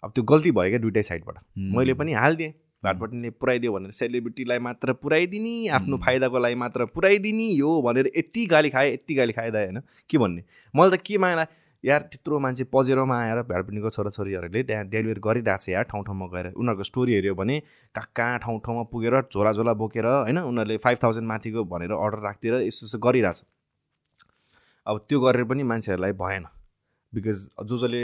[0.04, 1.38] अब त्यो गल्ती भयो क्या दुइटै साइडबाट।
[1.76, 2.54] मैले पनि हालिदिएँ।
[2.84, 8.70] भाटबटिनीले पुऱ्याइदियो भनेर सेलिब्रिटीलाई मात्र पुऱ्याइदिने आफ्नो फाइदाको लागि मात्र पुऱ्याइदिने यो भनेर यति गाली
[8.70, 9.80] खाएँ यति गाली खाएँ दाइ होइन?
[10.10, 10.44] के भन्ने?
[10.74, 11.46] मैले त के माया
[11.84, 16.48] यार त्यत्रो मान्छे पजेरोमा आएर भाटबटिनीको छोराछोरीहरूले त्यहाँ डेलिभरी गरिरहेको छ यार ठाउँ ठाउँमा गएर।
[16.54, 17.60] उनीहरूको स्टोरी हेऱ्यो भने
[17.96, 20.38] कहाँ कहाँ ठाउँ ठाउँमा पुगेर झोला झोला बोकेर होइन?
[20.40, 23.44] उनीहरूले फाइभ थाउजन्ड माथिको भनेर अर्डर राखिदिएर यस्तो यस्तो गरिरहेछ।
[24.88, 26.46] अब त्यो गरेर पनि मान्छेहरूलाई भएन।
[27.16, 28.02] बिकज जो जसले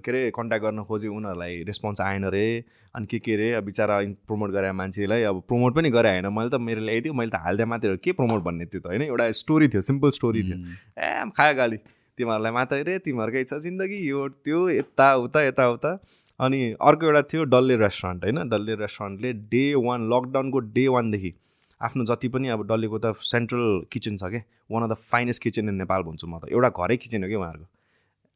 [0.00, 2.44] के अरे कन्ट्याक्ट गर्न खोज्यो उनीहरूलाई रेस्पोन्स आएन रे।
[2.94, 3.98] अनि के के अरे बिचरा
[4.28, 7.68] प्रमोट गरे मान्छेलाई अब प्रमोट पनि गरे होइन। मैले त मेरो ल्याइदियो मैले त हालिदिएँ
[7.68, 10.56] मात्रै हो के प्रमोट भन्ने त्यो त होइन। एउटा स्टोरी थियो सिम्पल स्टोरी थियो।
[10.96, 11.78] ए खायो गाली।
[12.18, 15.92] तिमीहरूलाई मात्रै रे तिमीहरूकै छ जिन्दगी यो त्यो यता उता यता उता
[16.40, 18.48] अनि अर्को एउटा थियो डल्ले रेस्टुरेन्ट होइन?
[18.48, 21.34] डल्ले रेस्टुरेन्टले डे वान लकडाउनको डे वानदेखि
[21.84, 25.68] आफ्नो जति पनि अब डल्लेको त सेन्ट्रल किचन छ क्या one of the finest kitchen
[25.68, 27.68] in Nepal भन्छु म त। एउटा घरै किचन हो क्या उहाँहरूको?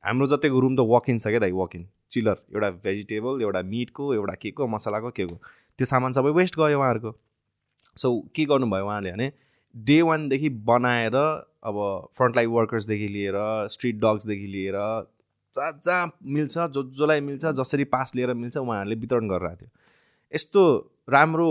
[0.05, 1.53] हाम्रो जतिको रुम त वक इन छ क्या दाइ?
[1.53, 5.35] वक इन चिलर एउटा भेजिटेबल एउटा मिटको एउटा के को मसलाको के को।
[5.79, 7.13] त्यो सामान सबै वेस्ट गयो उहाँहरूको।
[7.97, 9.33] सो के गर्नुभयो उहाँले भने
[9.75, 11.77] डे वानदेखि बनाएर अब
[12.17, 13.37] फ्रन्टलाइन वर्कर्सदेखि लिएर
[13.71, 14.77] स्ट्रिट डग्सदेखि लिएर
[15.55, 19.71] जहाँ जहाँ मिल्छ जो जसलाई मिल्छ जसरी पास लिएर मिल्छ उहाँहरूले वितरण गरिरहेको थियो।
[20.33, 20.63] यस्तो
[21.11, 21.49] राम्रो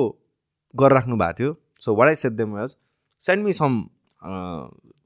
[0.74, 2.76] गरिराख्नु भएको थियो। So what I said them was
[3.22, 3.82] send me some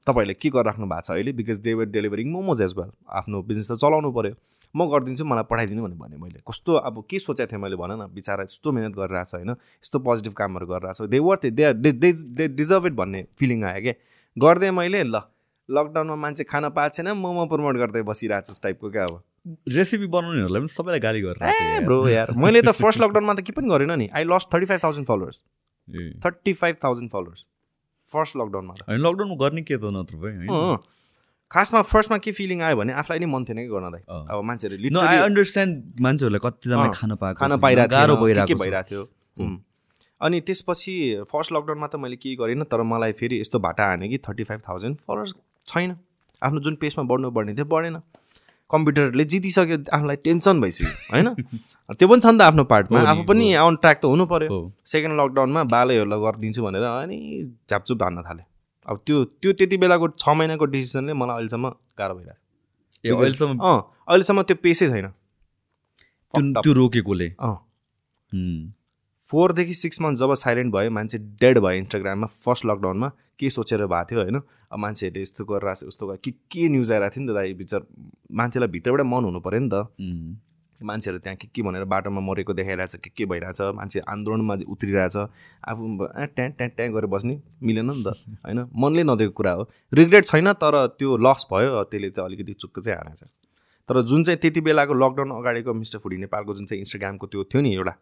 [0.06, 1.32] तपाईँहरूले के गरिराख्नु भएको छ अहिले?
[1.32, 4.34] Because they were delivering momos as well आफ्नो बिजनेस त चलाउनु पऱ्यो
[4.76, 8.06] म गरिदिन्छु मलाई पठाइदिनु भनेर भने मैले। कस्तो अब के सोचेको थिएँ मैले भन न
[8.14, 12.10] बिचरा यस्तो मिहिनेत गरिरहेको छ होइन यस्तो पोजिटिभ कामहरू गरिरहेको छ they were they they
[12.12, 13.94] they deserve it भन्ने फिलिङ आयो क्या।
[14.36, 15.22] गरिदिएँ मैले ल
[15.68, 19.22] लकडाउनमा मान्छे खान पाएको छैन मोमो प्रमोट गर्दै बसिरहेको छ टाइपको क्या अब।
[19.72, 23.52] रेसिपी बनाउनेहरूलाई पनि सबैलाई गाली गरिरहेको ए ब्रो यार मैले त फर्स्ट लकडाउनमा त के
[23.56, 25.42] पनि गरेन नि। I lost thirty five thousand followers
[26.24, 27.40] thirty five thousand followers
[28.14, 30.76] first लकडाउनमा होइन लकडाउनमा गर्ने के त नत्र होइन अँ।
[31.50, 34.42] खासमा फर्स्टमा के फिलिङ आयो भने आफूलाई नि मन थिएन कि गर्न दाइ अँ। अब
[34.44, 38.90] मान्छेहरू न आई अन्डरस्ट्यान्ड मान्छेहरूलाई कतिजना खान पाएको खान पाइरहेको गाह्रो थिएन, के भइरहेको। भइरहेको
[38.90, 39.48] थियो।
[40.20, 40.94] अनि त्यसपछि
[41.30, 44.60] फर्स्ट लकडाउनमा त मैले केही गरिनँ तर मलाई फेरि यस्तो भाटा हाने कि थर्टी फाइभ
[44.68, 45.34] थाउजन्ड फलोवर्स
[45.68, 45.96] छैन
[46.42, 47.96] आफ्नो जुन पेजमा बढ्नु पर्ने थियो बढेन
[48.70, 51.34] कम्प्युटरले जितिसक्यो आफूलाई टेन्सन भइसक्यो होइन?
[51.94, 55.20] त्यो पनि छ नि त आफ्नो पार्टमा। आफू पनि अन ट्र्याक त हुनु पऱ्यो। सेकेन्ड
[55.20, 57.18] लकडाउनमा बालैहरूलाई गरिदिन्छु भनेर अनि
[57.70, 58.44] झापचुप हान्न थालेँ।
[58.88, 62.40] अब त्यो त्यो त्यति बेलाको छ महिनाको डिसिसनले मलाई अहिलेसम्म गाह्रो भइरहेको
[63.04, 63.58] ए अहिलेसम्म?
[63.58, 65.06] अँ अहिलेसम्म त्यो पेसै छैन।
[66.62, 67.28] त्यो- रोकेकोले?
[67.40, 67.54] अँ।
[69.28, 73.08] फोरदेखि सिक्स मन्थ जब साइलेन्ट भयो मान्छे डेड भयो इन्स्टाग्राममा फर्स्ट लकडाउनमा
[73.38, 74.40] के सोचेर भएको थियो होइन?
[74.72, 77.52] अब मान्छेहरूले यस्तो गरिरहेको छ उस्तो के के न्युज आइरहेको थियो नि त दाइ?
[77.52, 77.80] विचार
[78.32, 79.88] मान्छेलाई भित्रबाट मन हुनु पऱ्यो नि त।
[80.84, 83.60] मान्छेहरू त्यहाँ के के भनेर बाटोमा मरेको देखाइरहेछ के के भइरहेछ?
[83.80, 85.82] मान्छे आन्दोलनमा उत्रिरहेछ। आफू
[86.36, 88.12] ट्याँ ट्याँ ट्याँ गरेर बस्ने मिलेन नि त
[88.44, 88.58] होइन?
[88.76, 92.98] मनले नदिएको कुरा हो। रिग्रेट छैन तर त्यो लस भयो त्यसले त अलिकति चुक्क चाहिँ
[92.98, 93.22] हानेछ
[93.88, 97.62] तर जुन चाहिँ त्यति बेलाको लकडाउन अगाडिको मिस्टर फुडी नेपालको जुन चाहिँ इन्स्टाग्रामको त्यो थियो
[97.62, 97.94] नि एउटा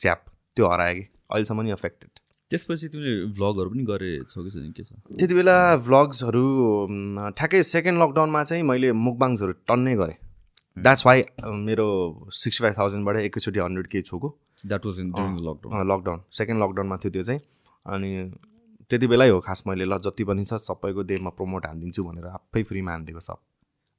[0.00, 0.24] च्याप
[0.56, 2.10] त्यो हरायो कि अहिलेसम्म नि अफेक्टेड
[2.50, 4.90] त्यसपछि तिमीले भ्लगहरू पनि गरेछौ कि छैन के छ?
[5.18, 6.44] त्यति बेला भ्लग्सहरू
[7.38, 10.18] ठ्याक्कै सेकेन्ड लकडाउनमा चाहिँ मैले मुकबाङ्सहरू टन्नै गरेँ।
[10.76, 11.18] द्याट्स वाइ
[11.66, 11.86] मेरो
[12.42, 14.28] सिक्सटी फाइभ थाउजन्डबाट एकैचोटि हन्ड्रेड के छोको।
[14.66, 15.08] That was in
[15.46, 17.40] lockdown lockdown second लकडाउनमा थियो त्यो चाहिँ।
[17.86, 18.10] अनि
[18.90, 22.62] त्यति बेलै हो खास मैले ल जति पनि छ सबैको देहमा प्रमोट हानिदिन्छु भनेर आफै
[22.66, 23.38] फ्रीमा हानिदिएको सब।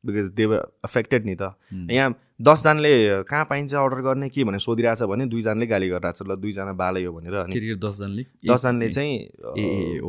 [0.06, 1.54] बिकज दे वर अफेक्टेड नि त।
[1.91, 2.10] यहाँ
[2.41, 6.74] दसजनाले कहाँ पाइन्छ अर्डर गर्ने के भनेर सोधिरहेछ भने दुईजनाले गाली गरिरहेको छ ल दुईजना
[6.74, 8.24] बालै हो भनेर अनि दसजनाले?
[8.49, 9.14] दसजनाले चाहिँ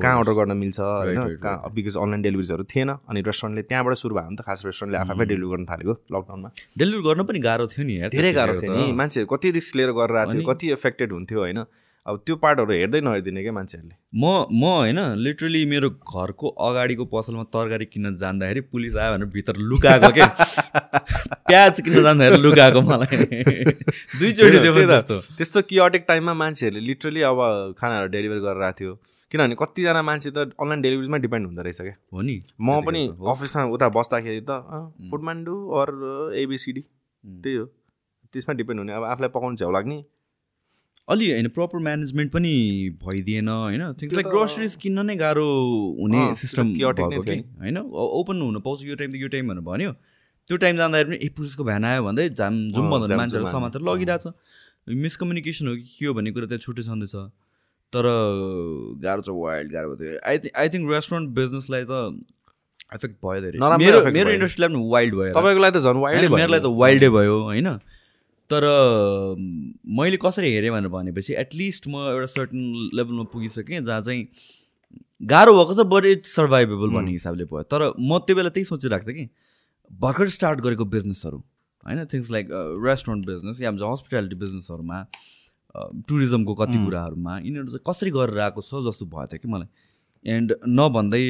[0.01, 1.37] कहाँ अर्डर गर्न मिल्छ होइन?
[1.45, 5.25] कहाँ बिकज अनलाइन डेलिभरिजहरू थिएन अनि रेस्टुरेन्टले त्यहाँबाट सुरु भयो भने त खास रेस्टुरेन्टले आफै
[5.29, 9.29] डेलिभर गर्न थालेको लकडाउनमा डेलिभर गर्न पनि गाह्रो थियो नि धेरै गाह्रो थियो। नि। मान्छेहरू
[9.29, 11.61] कति रिस्क लिएर गरिरहेको थियो कति एफेक्टेड हुन्थ्यो होइन?
[12.07, 13.95] अब त्यो पार्टहरू हेर्दै नहेरिदिने क्या मान्छेहरूले?
[14.15, 19.55] म म होइन लिटरली मेरो घरको अगाडिको पसलमा तरकारी किन्न जाँदाखेरि पुलिस आयो भनेर भित्र
[19.71, 20.27] लुकाएको के?
[21.51, 23.17] प्याज किन्न जाँदाखेरि लुकाएको मलाई।
[24.19, 24.59] दुईचोटि
[25.39, 27.39] त्यस्तो। कियोटिक टाइममा मान्छेहरूले लिटरली अब
[27.79, 28.95] खानाहरू डेलिभर गरेर आएको थियो।
[29.31, 33.65] किनभने कतिजना मान्छे त अनलाइन डेलिभरीमा डिपेन्ड हुँदो रहेछ क्या। हो नि। म पनि अफिसमा
[33.77, 34.59] उता बस्दाखेरि त
[35.11, 35.95] फुडमान्डु अर
[36.43, 36.83] एबिसिडी
[37.45, 37.65] त्यही हो।
[38.35, 40.05] त्यसमा डिपेन्ड हुने। अब आफूलाई पकाउनु छेउ लाग्ने।
[41.09, 42.53] अलि होइन प्रपर म्यानेजमेन्ट पनि
[43.03, 43.83] भइदिएन होइन?
[44.01, 45.47] थिङ्स लाइक ग्रोसरिज किन्न नै गाह्रो
[46.01, 47.79] हुने सिस्टम होइन?
[48.19, 49.93] ओपन हुनु पाउँछ यो टाइम यो टाइम भनेर भन्यो।
[50.49, 53.83] त्यो टाइम जाँदाखेरि पनि ए पुलिसको भ्यान आयो भन्दै जाम जाउँ जाम मान्छेहरू जाउँ समातेर
[53.83, 54.27] लगिरहेछ।
[55.03, 57.15] मिसकम्युनिकेसन हो कि के हो भन्ने कुरा त्यहाँ छुट्टै छँदैछ।
[57.93, 58.05] तर
[59.03, 61.93] गाह्रो छ वाइल्ड गाह्रो भयो। I think I think restaurant बिजनेसलाई त
[62.97, 66.41] एफेक्ट भयो धेरै मेरो मेरो। इन्डस्ट्रीलाई पनि वाइल्ड भयो तपाईँको लागि त झन् वाइल्डै होइन,
[66.41, 67.69] मेरोलाई त वाइल्डै भयो होइन?
[68.53, 68.65] तर
[69.99, 74.27] मैले कसरी हेरेँ भनेर भनेपछि एटलिस्ट म एउटा सर्टन लेभलमा पुगिसकेँ जहाँ चाहिँ
[75.31, 79.07] गाह्रो भएको छ बट इट्स सर्भाइभेबल भन्ने हिसाबले भयो। तर म त्यो बेला त्यही सोचिरहेको
[79.09, 79.29] थिएँ कि
[79.91, 82.05] भर्खर स्टार्ट गरेको बिजनेसहरू होइन?
[82.13, 82.49] थिङ्स लाइक
[82.87, 84.99] रेस्टुरेन्ट बिजनेस या भन्छ हस्पिटालिटी बिजनेसहरूमा
[86.09, 89.69] टुरिज्मको कति कुराहरूमा यिनीहरू चाहिँ कसरी गरेर आएको छ जस्तो भयो थियो कि मलाई।
[90.25, 91.25] एन्ड नभन्दै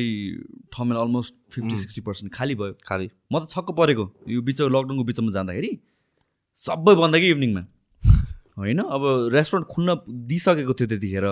[0.72, 5.04] ठाउँमा अलमोस्ट फिफ्टी सिक्सटी पर्सेन्ट खाली भयो। खालि। म त छक्क परेको। यो बिच लकडाउनको
[5.04, 5.72] बिचमा जाँदाखेरि
[6.56, 7.62] सबै बन्द कि इभिनिङमा।
[8.58, 8.78] होइन?
[8.78, 9.88] अब रेस्टुरेन्ट खुल्न
[10.28, 11.26] दिइसकेको थियो त्यतिखेर।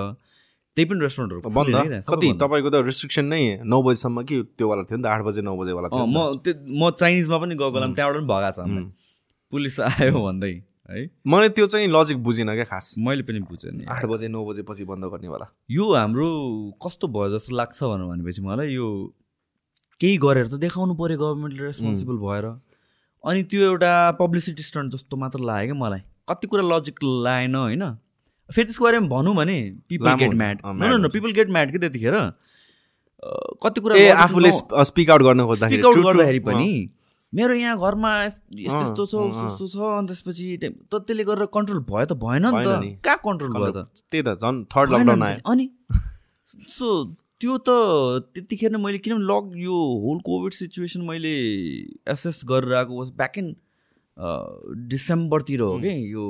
[0.76, 1.74] त्यही पनि रेस्टुरेन्टहरू बन्द।
[2.08, 5.06] कति। तपाईँको त रिस्ट्रिक्सन नै नौ बजीसम्म कि त्योवाला थियो नि त?
[5.06, 8.56] आठ बजे नौ बजेवाला थियो। म त्यो म चाइनिजमा पनि गएको बेलामा त्यहाँबाट पनि भगाएको
[8.56, 8.92] छ।
[9.52, 10.52] पुलिस आयो भन्दै
[10.90, 14.40] है। मैले त्यो चाहिँ लजिक बुझिनँ क्या खास। मैले पनि बुझेँ नि। आठ बजे नौ
[14.46, 16.28] बजेपछि बन्द गर्नेवाला यो हाम्रो
[16.78, 18.86] कस्तो भयो जस्तो लाग्छ भनेर भनेपछि मलाई यो
[20.00, 22.46] केही गरेर त देखाउनु पऱ्यो गभर्मेन्टले रेस्पोन्सिबल भएर।
[23.24, 26.00] अनि त्यो एउटा पब्लिसिटी स्टन्ट जस्तो मात्र लाग्यो क्या मलाई
[26.30, 27.84] कति कुरा लजिक लागेन होइन
[28.50, 29.56] फेरि त्यसको बारेमा भनौँ भने
[29.88, 32.14] पिपल गेट। म्याड न। पिपल गेट म्याड कि त्यतिखेर
[33.62, 33.94] कति कुरा
[34.24, 34.50] आफूले
[34.90, 36.70] स्पिक आउट गर्न खोज्दाखेरि स्पिक आउट गर्दाखेरि। पनि
[37.34, 41.80] मेरो यहाँ घरमा यस- यस्तो यस्तो छ उस्तो छ अनि त्यसपछि त त्यसले गरेर कन्ट्रोल
[41.90, 45.38] भयो त भएन नि। त कहाँ कन्ट्रोल भयो त त्यही त झन् थर्ड लकडाउन आयो।
[45.52, 45.64] अनि
[46.74, 46.88] सो
[47.40, 47.70] त्यो त
[48.34, 51.34] त्यतिखेर नै मैले किनभने लक यो होल कोभिड सिचुएसन मैले
[52.14, 53.48] एसेस गरेर आएको वाज ब्याक इन
[54.92, 55.92] डिसेम्बरतिर हो कि?
[56.12, 56.24] यो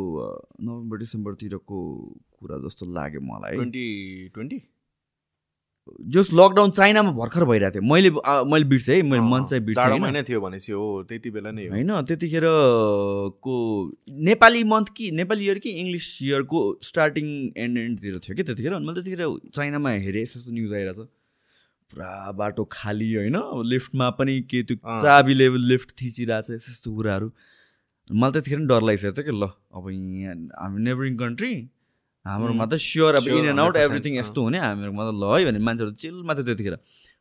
[0.63, 1.79] नोभेम्बर डिसेम्बरतिरको
[2.39, 3.87] कुरा जस्तो लाग्यो मलाई। Twenty
[4.35, 4.59] twenty?
[5.89, 8.11] जस लकडाउन चाइनामा भर्खर भइरहेको थियो। मैले
[8.51, 10.23] मैले बिर्सेँ है मैले मन चाहिँ बिर्सेँ होइन?
[10.29, 12.45] थियो भनेपछि हो त्यति बेला नै होइन त्यतिखेर
[13.45, 13.55] को
[14.29, 17.27] नेपाली मन्थ कि नेपाली इयर कि इङ्ग्लिस इयरको स्टार्टिङ
[17.57, 20.99] एन्ड एन्डतिर थियो कि त्यतिखेर। अनि मैले त्यतिखेर चाइनामा हेरेँ यस्तो न्युज आइरहेछ।
[21.91, 26.71] पुरा बाटो खाली होइन। अब लिफ्टमा पनि के त्यो। चाबी लेभल लिफ्ट थिचिरहेको छ यस्तो
[26.71, 27.29] यस्तो कुराहरू।
[28.11, 31.53] मलाई त्यतिखेर पनि डर लागिसकेको थियो कि ल अब यहाँ हामी नेबरिङ कन्ट्री
[32.31, 35.45] हाम्रोमा त स्योर अब इन एन्ड आउट 100%, एभ्रिथिङ यस्तो हुने हामीहरूमा त ल है
[35.51, 36.75] भने मान्छेहरू चिलमा थियो त्यतिखेर।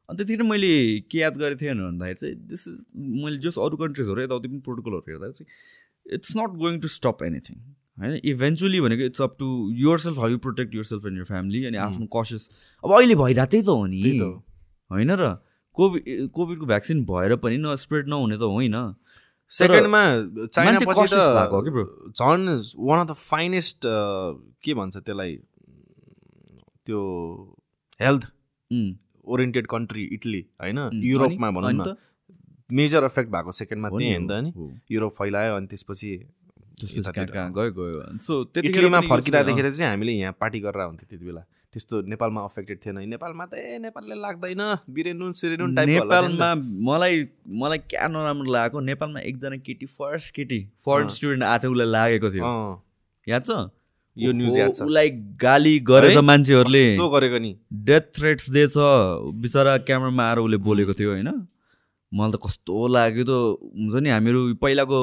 [0.10, 0.72] अनि त्यतिखेर मैले
[1.12, 5.06] के याद गरेको थिएँ भन्दाखेरि चाहिँ दिस इज मैले जस अरू कन्ट्रिजहरू यताउति पनि प्रोटोकलहरू
[5.10, 7.58] हेर्दा चाहिँ it's not going to stop anything
[8.00, 8.14] होइन?
[8.24, 9.48] इभेन्चुली भनेको it's up to
[10.00, 12.50] yourself how you protect yourself and your family अनि आफ्नो कसियस
[12.84, 14.02] अब अहिले भइरहेको त्यही त हो। नि।
[14.92, 15.36] होइन र
[15.78, 18.78] कोभिड कोभिडको भ्याक्सिन भएर पनि न स्प्रेड नहुने त होइन।
[19.52, 20.02] सेकेन्डमा
[20.54, 21.06] चाइना पछि
[21.38, 21.72] भएको कि
[22.14, 22.44] झन्
[22.88, 23.80] वान अफ द फाइनेस्ट
[24.64, 25.36] के भन्छ त्यसलाई
[26.86, 27.02] त्यो
[28.02, 28.24] हेल्थ
[29.26, 30.80] ओरिएन्टेड कन्ट्री इटली होइन?
[31.04, 31.96] युरोपमा भनौँ न?
[32.70, 34.50] मेजर इफेक्ट भएको सेकेन्डमा त्यही त नि।
[34.92, 36.12] युरोप फैलायो अनि त्यसपछि
[36.80, 41.44] गयो। गयो सो इटलीमा फर्किँदाखेरि चाहिँ हामीले यहाँ पार्टी गरेर हुन्थ्यो त्यति बेला।
[41.74, 46.50] त्यस्तो नेपालमा अफेक्टेड थिएन। नेपालमा त ए नेपालले लाग्दैन। बिरेनुन सिरेनुन टाइप नेपालमा
[46.88, 47.16] मलाई
[47.46, 52.30] मलाई क्या नराम्रो लागेको नेपालमा एकजना केटी फर्स्ट केटी फरेन स्टुडेन्ट आएको थियो उसलाई लागेको
[52.34, 52.48] थियो।
[53.28, 53.52] याद छ?
[54.18, 56.20] यो न्युज याद छ। उसलाई गाली गरेर?
[56.22, 57.52] मान्छेहरूले गरेको नि?
[57.86, 58.74] डेथ थ्रेट्स दिएछ।
[59.38, 61.30] बिचरा क्यामरामा आएर उसले बोलेको थियो होइन?
[62.12, 63.32] मलाई त कस्तो लाग्यो त।
[63.78, 65.00] हुन्छ नि हामीहरू पहिलाको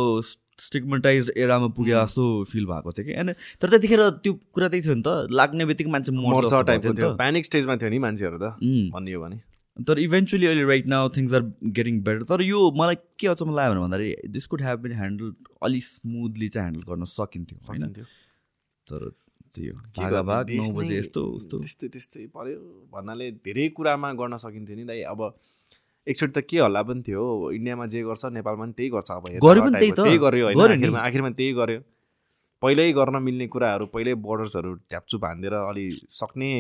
[0.59, 4.95] स्टिगमेटाइज एरामा पुगे जस्तो फिल भएको थियो कि। होइन तर त्यतिखेर त्यो कुरा त्यही थियो
[4.95, 9.21] नि त। लाग्ने बित्तिकै मान्छे मर्छ टाइपको थियो। प्यानिक स्टेजमा थियो नि मान्छेहरू त। हो
[9.21, 9.41] भने।
[9.77, 11.43] तर इभेन्चुली अहिले right now things are
[11.79, 15.33] getting better तर यो मलाई के अचम्म लाग्यो भने भन्दाखेरि this could have been handle
[15.63, 17.85] अलि स्मुथली चाहिँ ह्यान्डल गर्न सकिन्थ्यो होइन।
[18.87, 19.09] तर
[19.57, 24.37] त्यही हो। भागा भाग नौ बजे यस्तो उस्तो त्यस्तै त्यस्तै पर्यो भन्नाले धेरै कुरामा गर्न
[24.37, 25.21] सकिन्थ्यो नि दाइ अब
[26.07, 27.23] एकचोटि त के हल्ला पनि थियो
[27.59, 30.97] इन्डियामा जे गर्छ नेपालमा पनि त्यही गर्छ अब गर्यो पनि। त्यही त। त्यही गर्यो होइन।
[30.97, 31.81] आखिरमा त्यही गर्यो।
[32.63, 35.85] पहिल्यै गर्न मिल्ने कुराहरू पहिल्यै बोर्डर्सहरू ट्यापचुप हानिदिएर अलि
[36.19, 36.51] सक्ने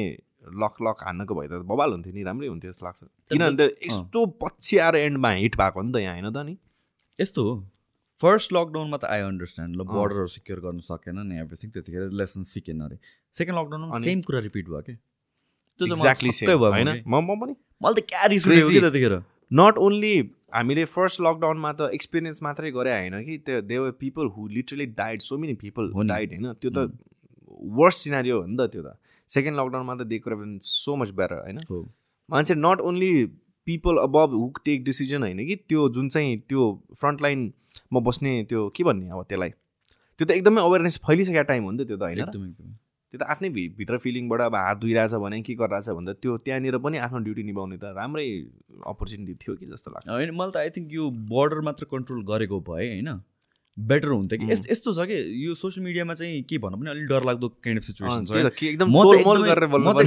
[0.62, 3.00] लक लक हान्नको भए त बबाल हुन्थ्यो नि राम्रै हुन्थ्यो जस्तो लाग्छ।
[3.32, 6.54] किनभने त यस्तो पछि आएर एन्डमा हिट भएको नि त यहाँ होइन त नि?
[7.18, 7.54] यस्तो हो।
[8.20, 12.80] फर्स्ट लकडाउनमा त आई अन्डरस्ट्यान्ड ल बोर्डरहरू सिक्योर गर्न सकेन नि एभ्रिथिङ त्यतिखेर लेसन सिकेन
[12.86, 12.96] अरे।
[13.34, 14.96] सेकेन्ड लकडाउनमा सेम कुरा रिपिट भयो क्या
[15.80, 16.30] त्यो एक्ज्याक्टली
[17.76, 18.80] मलाई त क्या रिस उठ्यो कि Crazy.
[18.80, 19.14] त्यतिखेर?
[19.52, 24.48] नट ओन्ली हामीले फर्स्ट लकडाउनमा त एक्सपिरियन्स मात्रै गरे होइन कि त्यो there were people who
[24.48, 26.52] literally died so many people हो। डाइड होइन?
[26.52, 26.92] त्यो त
[27.80, 28.96] वर्स्ट सिनारियो हो नि त त्यो त।
[29.28, 31.58] सेकेन्ड लकडाउनमा त they could so much better होइन?
[32.30, 33.26] मान्छे not only
[33.66, 38.68] people above who take decision होइन कि त्यो जुन चाहिँ त्यो फ्रन्ट लाइनमा बस्ने त्यो
[38.76, 39.50] के भन्ने अब त्यसलाई?
[40.18, 42.24] त्यो त एकदमै अवेरनेस फैलिसकेको टाइम हो नि त त्यो त होइन?
[43.12, 46.78] त्यो त आफ्नै भि- भित्र फिलिङबाट अब हात धोइरहेछ भने के गरिरहेछ भन्दा त्यो त्यहाँनिर
[46.80, 48.26] पनि आफ्नो ड्युटी निभाउने त राम्रै
[48.86, 52.60] अपर्च्युनिटी थियो कि जस्तो लाग्छ होइन मलाई त आई थिङ्क यो बोर्डर मात्र कन्ट्रोल गरेको
[52.68, 53.10] भए होइन
[53.76, 57.08] बेटर हुन्थ्यो कि यस्तो यस्तो छ कि यो सोसियल मिडियामा चाहिँ के भनौँ भने अलिक
[57.08, 59.24] डरलाग्दो काइन्ड अफ सिचुएसन छ है। त, एकदम म चाहिँ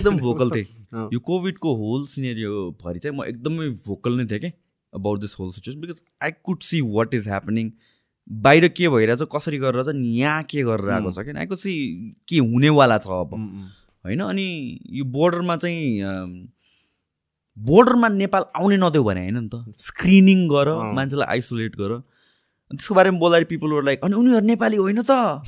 [0.07, 0.65] म। भोकल थिएँ।
[1.13, 4.51] यो कोभिडको होल सिनेरियो भरि चाहिँ म एकदमै भोकल नै थिएँ कि
[4.93, 7.71] about this whole situation because I could see what is happening
[8.29, 11.31] बाहिर के भइरहेछ कसरी गरेर चाहिँ यहाँ के गरेर आएको छ कि?
[11.33, 11.73] आई कुड सी
[12.29, 13.33] के हुनेवाला छ अब।
[14.05, 14.47] होइन अनि
[14.91, 16.47] यो बोर्डरमा चाहिँ
[17.57, 21.91] बोर्डरमा नेपाल आउने नदेऊ भने होइन नि त। स्क्रिनिङ गर। मान्छेलाई आइसोलेट गर।
[22.71, 25.41] त्यसको बारेमा बोल्दाखेरि पिपलहरू लाइक अनि उनीहरू नेपाली होइन त।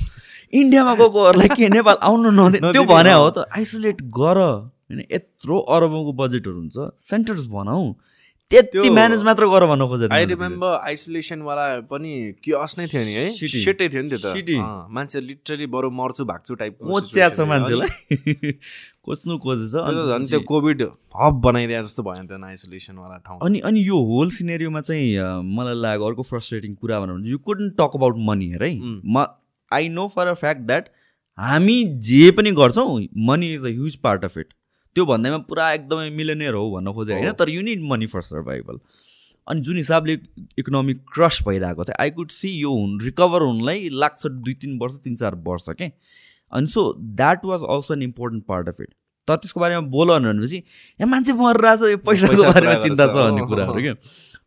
[0.52, 4.38] इन्डियामा गएकोहरूलाई के नेपाल आउनु नदे त्यो भने हो। त आइसोलेट गर।
[4.90, 7.94] होइन यत्रो अरबौँको बजेटहरू हुन्छ। सेन्टर्स बनाऊ।
[8.52, 12.12] त्यति त्यो- म्यानेज मात्र गर भन्न खोजेको आई रिमेम्बर आइसोलेसनवाला पनि
[12.44, 13.26] क्योस नै थियो नि है.
[13.32, 14.32] सेटै थियो नि त्यो त.
[14.60, 17.90] अँ, मान्छे लिटरली बरु मर्छु भाग्छु टाइप कोच्या छ मान्छेलाई।
[19.04, 20.82] खोज्नु खोजेछ झन् त्यो कोभिड
[21.22, 25.74] हब बनाइदिए जस्तो भयो नि त आइसोलेसनवाला ठाउँ। अनि अनि यो होल सिनेरियोमा चाहिँ मलाई
[25.82, 28.74] लाग्यो अर्को फ्रस्ट्रेटिङ कुरा भनेर भने you couldn't talk about money हेर है
[29.04, 29.24] म
[29.72, 30.88] I know for a fact that
[31.38, 32.88] हामी जे पनि गर्छौँ
[33.28, 34.52] money is a huge part of it
[34.96, 38.78] त्यो भन्दैमा पुरा एकदमै मिलेनियर हो भन्न खोजेँ होइन तर you need money for survival
[39.46, 40.18] अनि जुन हिसाबले
[40.58, 44.98] इकोनोमिक क्रस भइरहेको थियो आई कुड सी यो हुन रिकभर हुनलाई लाग्छ दुई तिन वर्ष
[45.04, 45.90] तिन चार वर्ष के
[46.52, 48.94] अनि so that was also an important part of it
[49.28, 53.82] तर त्यसको बारेमा बोल भनेपछि यहाँ मान्छे मरिरहेछ यो पैसाको बारेमा चिन्ता छ भन्ने कुराहरू।
[53.82, 53.94] क्या?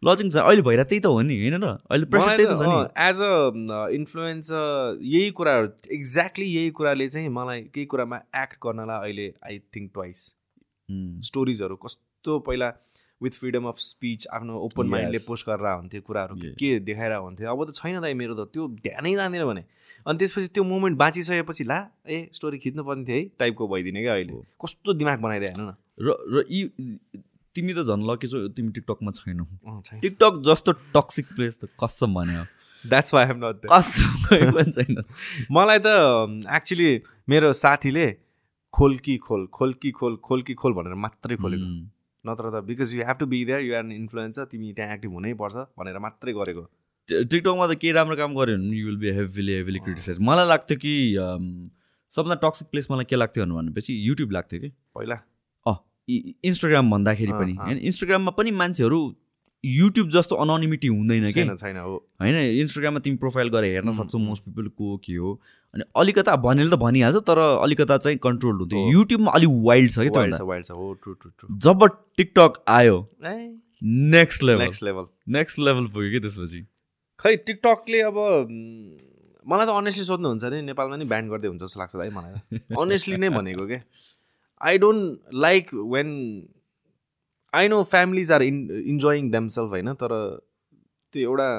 [0.03, 1.67] लजिङ छ। अहिले भइरहेको त्यही त हो नि होइन र?
[1.89, 2.77] अहिले प्रेसर त्यही त छ नि।
[3.09, 4.51] एज अ इन्फ्लुएन्स
[5.13, 5.67] यही कुराहरू
[5.97, 10.19] एक्ज्याक्टली यही कुराले चाहिँ मलाई केही कुरामा एक्ट गर्नलाई अहिले आई थिङ्क ट्वाइस
[11.29, 12.69] स्टोरिजहरू कस्तो पहिला
[13.21, 15.19] विथ फ्रिडम अफ स्पिच आफ्नो ओपन माइन्डले.
[15.27, 16.35] पोस्ट गरेर हुन्थ्यो कुराहरू.
[16.59, 19.63] के देखाएर हुन्थ्यो। अब त छैन दाइ मेरो त त्यो ध्यानै जाँदैन भने।
[20.05, 24.33] अनि त्यसपछि त्यो मोमेन्ट बाँचिसकेपछि ला ए स्टोरी खिच्नुपर्ने थियो है टाइपको भइदिने क्या अहिले।
[24.61, 26.61] कस्तो दिमाग बनाइदियो हेर्नु न। र र यी
[27.55, 29.45] तिमी त झन् लकी छौ तिमी टिकटकमा छैनौ।
[30.01, 32.43] टिकटक जस्तो टक्सिक प्लेस त कसम भन्यो।
[32.85, 35.03] द्याट्स वाइ हेम नट कसम छैन।
[35.51, 35.89] मलाई त
[36.55, 36.89] एक्चुली
[37.29, 38.07] मेरो साथीले
[38.73, 41.67] खोल कि खोल खोल कि खोल खोल कि खोल भनेर मात्रै खोलेको।
[42.25, 45.11] नत्र त because you have to be there you are an influencer तिमी त्यहाँ एक्टिभ
[45.17, 46.63] हुनैपर्छ भनेर मात्रै गरेको।
[47.09, 50.77] टिकटकमा त केही राम्रो काम गऱ्यो भने you will be heavily heavily criticize मलाई लाग्थ्यो
[50.83, 50.93] कि
[52.13, 55.17] सबभन्दा टक्सिक प्लेस मलाई के लाग्थ्यो भनेपछि युट्युब लाग्थ्यो कि। पहिला।
[56.07, 58.99] इन्स्टाग्राम भन्दाखेरि पनि। होइन इन्स्टाग्राममा पनि मान्छेहरू
[59.63, 64.43] युट्युब जस्तो अनोनिमिटी हुँदैन कि। छैन हो। होइन इन्स्टाग्राममा तिमी प्रोफाइल गरेर हेर्न सक्छौ। मोस्ट
[64.43, 65.33] पिपल को के हो।
[65.73, 70.09] अनि अलिकता भनेर त भनिहाल्छ तर अलिकता चाहिँ कन्ट्रोल हुन्थ्यो। युट्युबमा अलिक वाइल्ड छ कि
[71.65, 72.97] जब टिकटक आयो
[74.13, 76.61] next level next level next level पुग्यो कि त्यसपछि?
[77.19, 78.17] खै टिकटकले अब
[79.45, 83.17] मलाई त अनेस्टली सोध्नुहुन्छ नि नेपालमा नि ब्यान्ड गर्दै हुन्छ जस्तो लाग्छ है मलाई अनेस्टली
[83.17, 83.77] नै भनेको के?
[84.61, 86.09] I don't like when
[87.53, 90.11] I know families are in enjoying themselves होइन तर
[91.13, 91.49] त्यो एउटा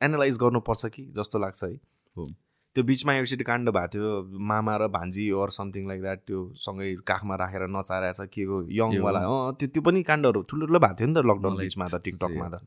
[0.00, 1.72] एनालाइज गर्नुपर्छ कि जस्तो लाग्छ है।
[2.16, 2.26] हो।
[2.76, 6.94] त्यो बिचमा एकचोटि काण्ड भएको थियो मामा र भान्जी ओर समथिङ लाइक द्याट त्यो सँगै
[7.06, 11.08] काखमा राखेर नचारहेछ के को यङवाला अँ त्यो त्यो पनि काण्डहरू ठुलो ठुलो भएको थियो
[11.08, 12.62] नि त लकडाउन बिचमा त टिकटकमा त।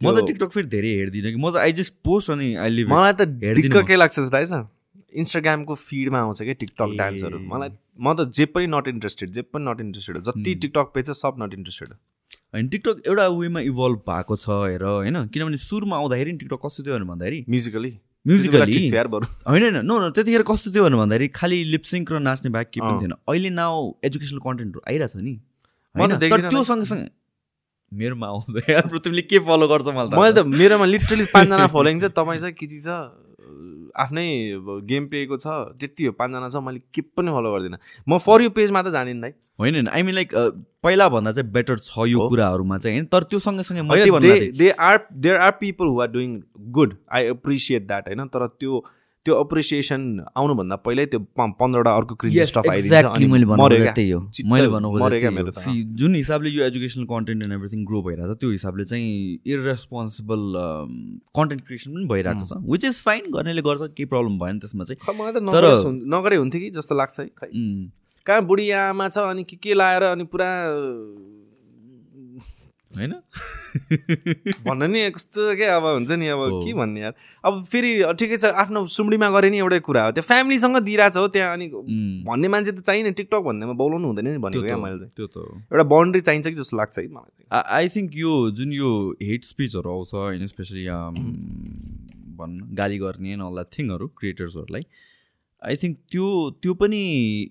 [0.00, 2.48] म त टिकटक फेरि धेरै हेर्दिनँ कि म त आई जस्ट पोस्ट अनि
[2.84, 4.66] मलाई त हेर्दिनँ। के लाग्छ थाहा छ
[5.14, 7.38] इन्स्टाग्रामको फिडमा आउँछ क्या टिकटक। डान्सहरू?
[7.48, 11.06] मलाई म त जे पनि नट इन्ट्रेस्टेड जे पनि नट इन्ट्रेस्टेड हो जति टिकटक पेज
[11.06, 11.92] छ सब नट इन्ट्रेस्टेड
[12.54, 15.16] होइन टिकटक एउटा वेमा इभल्भ भएको छ हेर होइन?
[15.28, 17.92] किनभने सुरुमा आउँदाखेरि नि टिकटक कस्तो थियो भने भन्दाखेरि म्युजिकली
[18.26, 22.68] म्युजिकली होइन होइन नो नो त्यतिखेर कस्तो थियो भने भन्दाखेरि खालि लिपसिङ्क र नाच्ने बाहेक
[22.70, 25.34] केही पनि। थिएन। अहिले नाउ एजुकेसनल कन्टेन्टहरू नि।
[25.94, 26.30] म त होइन?
[26.30, 27.08] तर त्यो नि। सँगसँगै
[27.92, 28.46] मेरोमा आउँछ
[29.04, 32.54] तिमीले के फलो गर्छ मलाई मैले छ। त मेरोमा लिटरली पाँचजना फलोइङ छ तपाईँ चाहिँ
[32.56, 32.88] के चिज छ?
[33.96, 34.26] आफ्नै
[34.84, 35.46] गेम पेको छ
[35.80, 37.78] त्यति हो पाँचजना छ मैले के पनि फलो गर्दिनँ।
[38.08, 40.34] म फर यु पेजमा त जानिनँ दाइ होइन होइन आई मिन लाइक
[40.82, 44.98] पहिला भन्दा चाहिँ बेटर छ यो। कुराहरूमा चाहिँ होइन तर त्यो सँगसँगै मैले they are
[45.12, 48.84] there are people who are doing good I appreciate that होइन तर त्यो
[49.26, 50.02] त्यो अप्रिसिएसन
[50.36, 52.14] आउनुभन्दा पहिल्यै त्यो पन्ध्रवटा अर्को
[52.46, 52.92] स्टफ आइदिन्छ
[56.00, 59.12] जुन हिसाबले यो educational content and everything grow भइरहेको छ त्यो हिसाबले चाहिँ
[59.54, 60.42] इरेस्पोन्सिबल
[61.38, 64.98] कन्टेन्ट क्रिएसन पनि भइरहेको छ विच इज फाइन गर्नेले गर्छ केही प्रब्लम भएन त्यसमा चाहिँ।
[65.36, 67.48] तर- नगरे हुन्- नगरे हुन्थ्यो कि जस्तो लाग्छ है खै।
[68.26, 70.50] कहाँ बुढी आमा छ अनि के के लाएर अनि पुरा
[72.96, 73.12] होइन?
[74.66, 77.14] भन्न नि कस्तो के अब हुन्छ नि अब। के भन्ने यार?
[77.44, 81.26] अब फेरि ठिकै छ आफ्नो सुम्डीमा गरे नि एउटै कुरा हो। त्यो फ्यामिलीसँग दिइरहेछ हो
[81.28, 81.68] त्यहाँ अनि
[82.28, 85.36] भन्ने मान्छे त चाहिने टिकटक भन्नेमा बोलाउनु हुँदैन नि भनेको क्या मैले त्यो त
[85.72, 88.90] एउटा बााउन्ड्री चाहिन्छ कि जस्तो लाग्छ है मलाई। आई थिङ्क यो जुन यो
[89.22, 90.84] हेट स्पिचहरू आउँछ होइन स्पेसली
[92.36, 94.86] भन्न गाली गर्ने एन्ड अल द्याट थिङहरू क्रिएटर्सहरूलाई
[95.68, 96.26] आई थिङ्क त्यो
[96.62, 97.00] त्यो पनि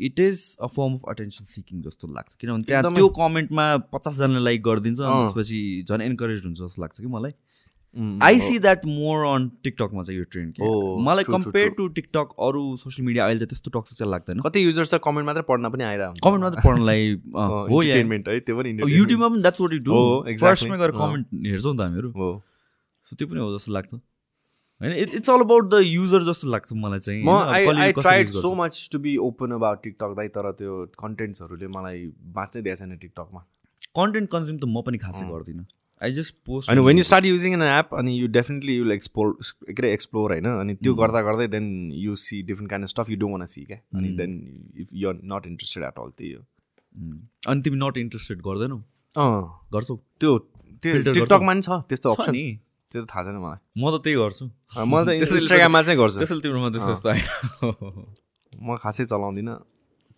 [0.08, 4.64] it is a form of attention seeking जस्तो लाग्छ किनभने त्यहाँ। त्यो कमेन्टमा पचासजना लाइक
[4.68, 7.34] गरिदिन्छ अनि। त्यसपछि झन् एन्करेज हुन्छ जस्तो लाग्छ कि मलाई
[8.28, 8.40] I.
[8.40, 10.60] See that more on टिकटकमा चाहिँ यो ट्रेन्ड
[11.08, 11.70] मलाई कम्पेयर.
[11.80, 15.26] टु टिकटक अरू सोसियल मिडिया अहिले त त्यस्तो टक्सिक चाहिँ लाग्दैन कति युजर्स त कमेन्ट
[15.28, 17.02] मात्रै पढ्न पनि आइरहेको हुन्छ कमेन्टमा त पढ्नलाई
[17.72, 19.92] हो है त्यो पनि। युट्युबमा पनि द्याट्स वाट यु डु.
[20.46, 22.32] फर्स्टमै गएर। कमेन्ट हेर्छौँ नि त हामीहरू हो
[23.06, 23.94] सो त्यो पनि हो जस्तो लाग्छ
[24.82, 27.30] होइन it's all about the user जस्तो लाग्छ मलाई चाहिँ। म
[27.80, 28.54] I tried so.
[28.56, 32.08] Much to be open about TikTok दाइ तर त्यो कन्टेन्ट्सहरूले मलाई
[32.40, 33.46] बाँच्नै दिएको छैन टिकटकमा
[34.00, 35.66] कन्टेन्ट कन्ज्युम त म पनि खासै गर्दिनँ।
[36.02, 39.34] आई जस्ट पोस्ट अनि when you start using an app अनि यु डेफिनेटली युल एक्सप्लोर
[39.44, 41.68] के अरे एक्सप्लोर होइन अनि त्यो गर्दा गर्दै then
[42.06, 43.78] you see different kind of stuff you don't want see क्या?
[43.98, 44.34] अनि then
[44.82, 46.42] if you are not interested at all त्यही हो
[47.52, 48.78] अनि तिमी नट इन्ट्रेस्टेड गर्दैनौ?
[49.16, 49.30] अँ।
[49.74, 49.96] गर्छौ?
[50.20, 50.38] त्यो
[50.84, 52.34] त्यो टिकटकमा नि छ त्यस्तो अप्सन
[52.92, 54.46] त्यो त थाहा छैन मलाई। म त त्यही गर्छु।
[54.84, 57.24] म त इन्स्टाग्राममा चाहिँ गर्छु। त्यसैले तिम्रोमा त्यस्तो यस्तो आएन
[58.60, 59.56] म खासै चलाउँदिनँ।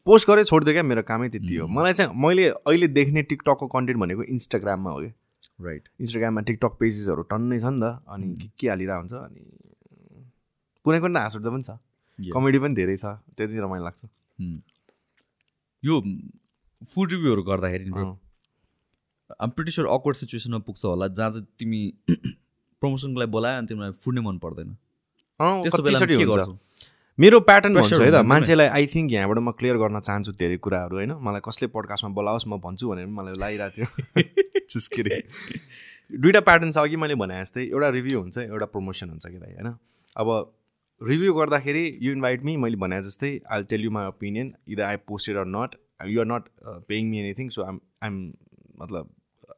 [0.03, 3.99] पोस्ट गरेँ छोडिदियो क्या मेरो कामै त्यति हो। मलाई चाहिँ मैले अहिले देख्ने टिकटकको कन्टेन्ट
[4.01, 5.13] भनेको इन्स्टाग्राममा हो क्या
[5.63, 9.41] राइट इन्स्टाग्राममा टिकटक पेजेसहरू टन्नै छ नि त अनि के के हालिरहेको हुन्छ अनि
[10.83, 11.77] कुनै कुनै त हाँस उठ्दो पनि छ.
[12.19, 13.05] कमेडी पनि धेरै छ
[13.37, 14.01] त्यति रमाइलो लाग्छ।
[15.83, 15.95] यो
[16.89, 17.91] फुड रिभ्यूहरू गर्दाखेरि।
[19.39, 21.81] आम प्रिटी स्योर अक्वर्ड सिचुएसनमा पुग्छ होला जहाँ चाहिँ तिमी
[22.83, 24.69] प्रमोसनको लागि बोलायो अनि तिमीलाई फुड नै मन पर्दैन।
[25.39, 26.37] अँ, त्यस्तो बेला कतिचोटि के हुन्छ?
[26.37, 26.57] गर्छौ?
[27.17, 30.95] मेरो प्याटर्न भन्छु है त। मान्छेलाई आई थिङ्क यहाँबाट म क्लियर गर्न चाहन्छु धेरै कुराहरू
[30.97, 31.11] होइन?
[31.27, 33.87] मलाई कसले पडकास्टमा बोलाओस् म भन्छु भनेर पनि मलाई लागिरहेको थियो।
[36.23, 39.53] दुइटा प्याटर्न छ अघि मैले भने जस्तै एउटा रिभ्यू हुन्छ एउटा प्रमोसन हुन्छ कि दाइ
[39.53, 39.69] होइन?
[40.21, 40.27] अब
[41.01, 44.97] रिभ्यू गर्दाखेरि यु इन्भाइट मी मैले भने जस्तै I tell you my opinion either I
[45.09, 45.75] posted or not
[46.13, 46.43] you are not
[46.89, 48.17] paying me anything so I'm I'm
[48.81, 49.09] मतलब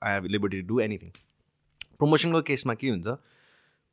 [0.04, 1.12] I have liberty to do anything
[2.00, 3.08] प्रमोसनको केसमा के हुन्छ?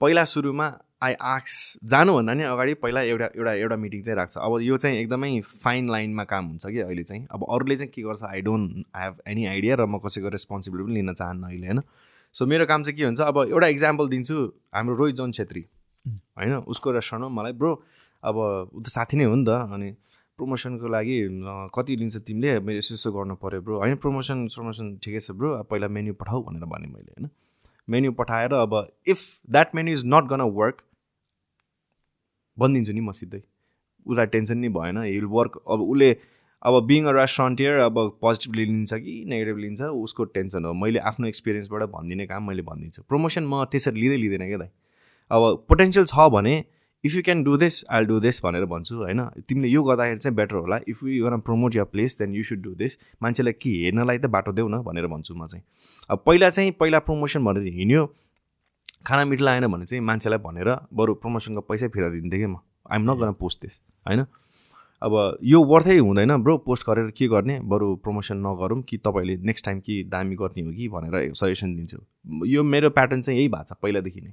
[0.01, 0.67] पहिला सुरुमा
[1.03, 1.55] आई आक्स
[1.91, 5.91] जानुभन्दा नि अगाडि पहिला एउटा एउटा एउटा मिटिङ चाहिँ राख्छ। अब यो चाहिँ एकदमै फाइन
[5.91, 7.27] लाइनमा काम हुन्छ कि अहिले चाहिँ?
[7.31, 8.23] अब अरूले चाहिँ के गर्छ?
[8.23, 11.81] I don't I have any idea र म कसैको रेस्पोन्सिबिलिटी पनि लिन चाहन्न अहिले होइन?
[12.35, 13.21] सो मेरो काम चाहिँ के हुन्छ?
[13.21, 14.37] अब एउटा इक्जाम्पल दिन्छु
[14.75, 15.65] हाम्रो रोहित जन छेत्री
[16.39, 16.55] होइन?
[16.67, 17.73] उसको रेस्टुरेन्टमा मलाई ब्रो
[18.23, 18.37] अब
[18.75, 19.91] ऊ त साथी नै हो नि त अनि
[20.39, 21.19] प्रमोसनको लागि
[21.75, 22.59] कति लिन्छ तिमीले?
[22.67, 26.43] मेरो यसो यसो गर्नु पऱ्यो ब्रो। होइन प्रमोसन प्रमोसन ठिकै छ ब्रो। पहिला मेन्यू पठाऊ
[26.43, 27.27] भनेर भने मैले होइन?
[27.89, 28.75] मेन्यू पठाएर अब
[29.07, 29.19] if
[29.51, 30.83] that menu is not gonna work
[32.59, 33.43] भनिदिन्छु नि म सिधै।
[34.07, 36.11] उसलाई टेन्सन नै भएन हिल वर्क अब उसले
[36.63, 41.27] अब बिङ अ रेस्टुरेन्टियर अब पोजिटिभली लिन्छ कि नेगेटिभ लिन्छ उसको टेन्सन हो। मैले आफ्नो
[41.27, 44.71] एक्सपिरियन्सबाट भनिदिने काम मैले भनिदिन्छु। प्रमोसन म त्यसरी लिँदै लिँदैन क्या दाइ।
[45.31, 46.55] अब पोटेन्सियल छ भने
[47.05, 49.21] if you can do this I do this भनेर भन्छु होइन?
[49.49, 52.63] तिमीले यो गर्दाखेरि चाहिँ बेटर होला। If you gonna promote your place then you should
[52.63, 55.65] do this मान्छेलाई के हेर्नलाई त बाटो देऊ न भनेर भन्छु म चाहिँ।
[56.11, 58.07] अब पहिला चाहिँ पहिला प्रमोसन भनेर हिँड्यो।
[59.07, 63.11] खाना मिठो लागेन भने चाहिँ मान्छेलाई भनेर बरु प्रमोसनको पैसै फिर्ता दिन्थेँ कि म। I'm
[63.11, 64.25] not gonna post this होइन?
[65.03, 67.59] अब यो वर्थै हुँदैन ब्रो पोस्ट गरेर के गर्ने?
[67.67, 71.99] बरु प्रमोसन नगरौँ कि तपाईँले नेक्स्ट टाइम कि दामी गर्ने हो कि भनेर सजेसन दिन्छु।
[72.47, 74.33] यो मेरो प्याटर्न चाहिँ यही भएको छ पहिलादेखि नै।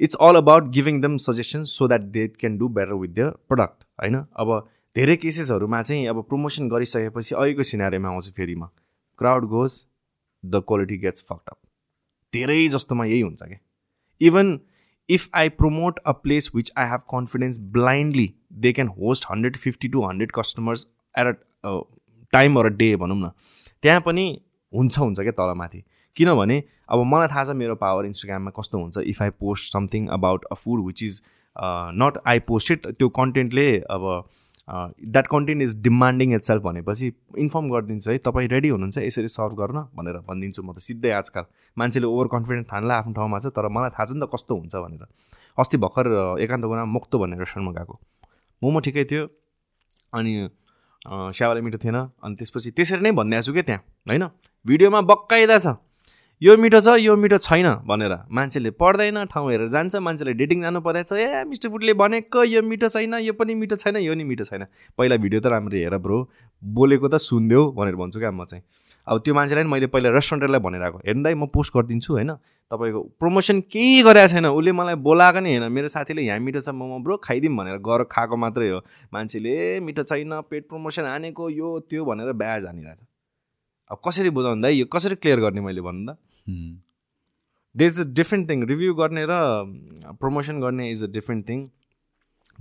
[0.00, 3.84] It's all about giving them suggestions so that they can do better with the product
[4.02, 4.16] होइन?
[4.16, 8.68] अब धेरै केसेसहरूमा चाहिँ अब प्रमोसन गरिसकेपछि अहिलेको सिनारीमा आउँछ फेरि म।
[9.18, 9.84] Crowd goes
[10.44, 11.58] the quality gets fucked up
[12.32, 13.58] धेरै जस्तोमा यही हुन्छ क्या
[14.20, 14.58] even
[15.08, 18.28] if I promote a place which I have confidence blindly
[18.64, 21.26] they can host hundred fifty to hundred customers at
[21.64, 21.78] a
[22.32, 23.30] time or a day भनौँ न।
[23.82, 24.26] त्यहाँ पनि
[24.72, 25.82] हुन्छ हुन्छ क्या तलमाथि?
[26.16, 28.98] किनभने अब मलाई थाहा छ मेरो पावर इन्स्टाग्राममा कस्तो हुन्छ.
[28.98, 31.22] If I post something about a food which is
[32.02, 34.06] not I posted त्यो कन्टेन्टले अब
[34.68, 38.98] that content is demanding itself भनेपछि इन्फर्म गरिदिन्छु है। तपाईँ रेडी हुनुहुन्छ?
[38.98, 41.44] यसरी सर्भ गर्न भनेर भनिदिन्छु म त सिधै आजकल।
[41.76, 44.74] मान्छेले ओभर कन्फिडेन्ट ठान्ला आफ्नो ठाउँमा छ तर मलाई थाहा छ नि त कस्तो हुन्छ
[44.76, 45.06] भनेर।
[45.58, 47.94] अस्ति भर्खर अ, एकान्त गुना मोक्तो भन्ने रेस्टुरेन्टमा गएको।
[48.62, 49.26] मोमो ठिकै थियो
[50.14, 50.32] अनि
[51.02, 53.82] अ, स्यावाले मिठो थिएन अनि त्यसपछि त्यसरी नै भनिदिएको छु क्या त्यहाँ?
[54.06, 54.24] होइन?
[54.66, 55.66] भिडियोमा बक्काइदा छ।
[56.42, 60.80] यो मिठो छ यो मिठो छैन भनेर मान्छेले पढ्दैन ठाउँ हेरेर जान्छ मान्छेले डेटिङ जानु
[60.80, 64.44] परेछ ए मिस्टर फुडले भनेको यो मिठो छैन यो पनि मिठो छैन यो नि मिठो
[64.44, 64.64] छैन।
[64.98, 66.18] पहिला भिडियो त राम्रो हेर ब्रो
[66.62, 68.64] बोलेको त सुनिदेऊ भनेर भन्छु क्या म चाहिँ।
[69.04, 72.32] अब त्यो मान्छेलाई नि मैले पहिला रेस्टुरेन्टलाई भनेर आएको। दाइ म पोस्ट गरिदिन्छु होइन।
[72.70, 76.72] तपाईँको प्रमोसन केही गरेको छैन। उसले मलाई बोलाएको नि होइन। मेरो साथीले यहाँ मिठो छ
[76.72, 78.80] मोमो ब्रो खाइदिउँ भनेर गएर खाएको मात्रै हो।
[79.12, 83.00] मान्छेले मिठो छैन पेट प्रमोसन हानेको यो त्यो भनेर ब्याज हानिरहेछ।
[83.90, 86.18] अब कसरी बुझाउनु दाइ यो कसरी क्लियर गर्ने मैले भन्नु त?
[87.74, 89.34] They is a different thing review गर्ने र
[90.20, 91.68] प्रमोसन गर्ने इज अ डिफ्रेन्ट थिङ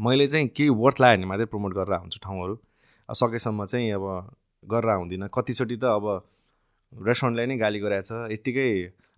[0.06, 2.56] मैले चाहिँ केही वर्थ लाग्यो भने मात्रै प्रमोट गरेर आउँछु ठाउँहरू।
[3.10, 4.06] सकेसम्म चाहिँ अब
[4.64, 6.06] गरेर आउँदिनँ। कतिचोटि त अब
[6.94, 8.70] रेस्टुरेन्टलाई नै गाली गराएछ यत्तिकै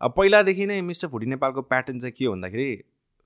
[0.02, 2.70] अब पहिलादेखि नै मिस्टर फुडी नेपालको प्याटर्न चाहिँ के हो भन्दाखेरि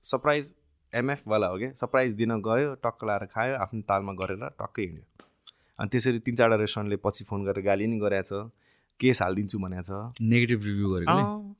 [0.04, 0.54] सरप्राइज
[0.92, 1.70] एमएफवाला हो क्या?
[1.80, 5.04] सरप्राइज दिन गयो टक्क लाएर खायो आफ्नो तालमा गरेर टक्कै हिँड्यो।
[5.78, 8.32] अनि त्यसरी तिन चारवटा रेस्टुरेन्टले पछि फोन गरेर गाली नि गराएछ
[9.00, 9.90] केस हालिदिन्छु भनेको छ?
[10.22, 11.54] नेगेटिभ रिभ्यू गरेको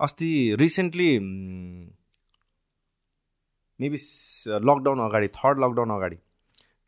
[0.00, 0.30] अस्ति
[0.60, 1.10] रिसेन्टली
[3.80, 3.98] मेबी
[4.68, 6.16] लकडाउन अगाडि थर्ड लकडाउन अगाडि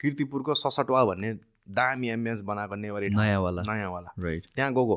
[0.01, 1.33] किर्तिपुरको ससटवा भन्ने
[1.77, 4.97] दामी एम्बियन्स बनाएको नेवारी नयाँवाला। नयाँवाला। राइट त्यहाँ गएको।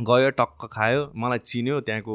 [0.00, 2.14] गयो टक्क खायो मलाई चिन्यो त्यहाँको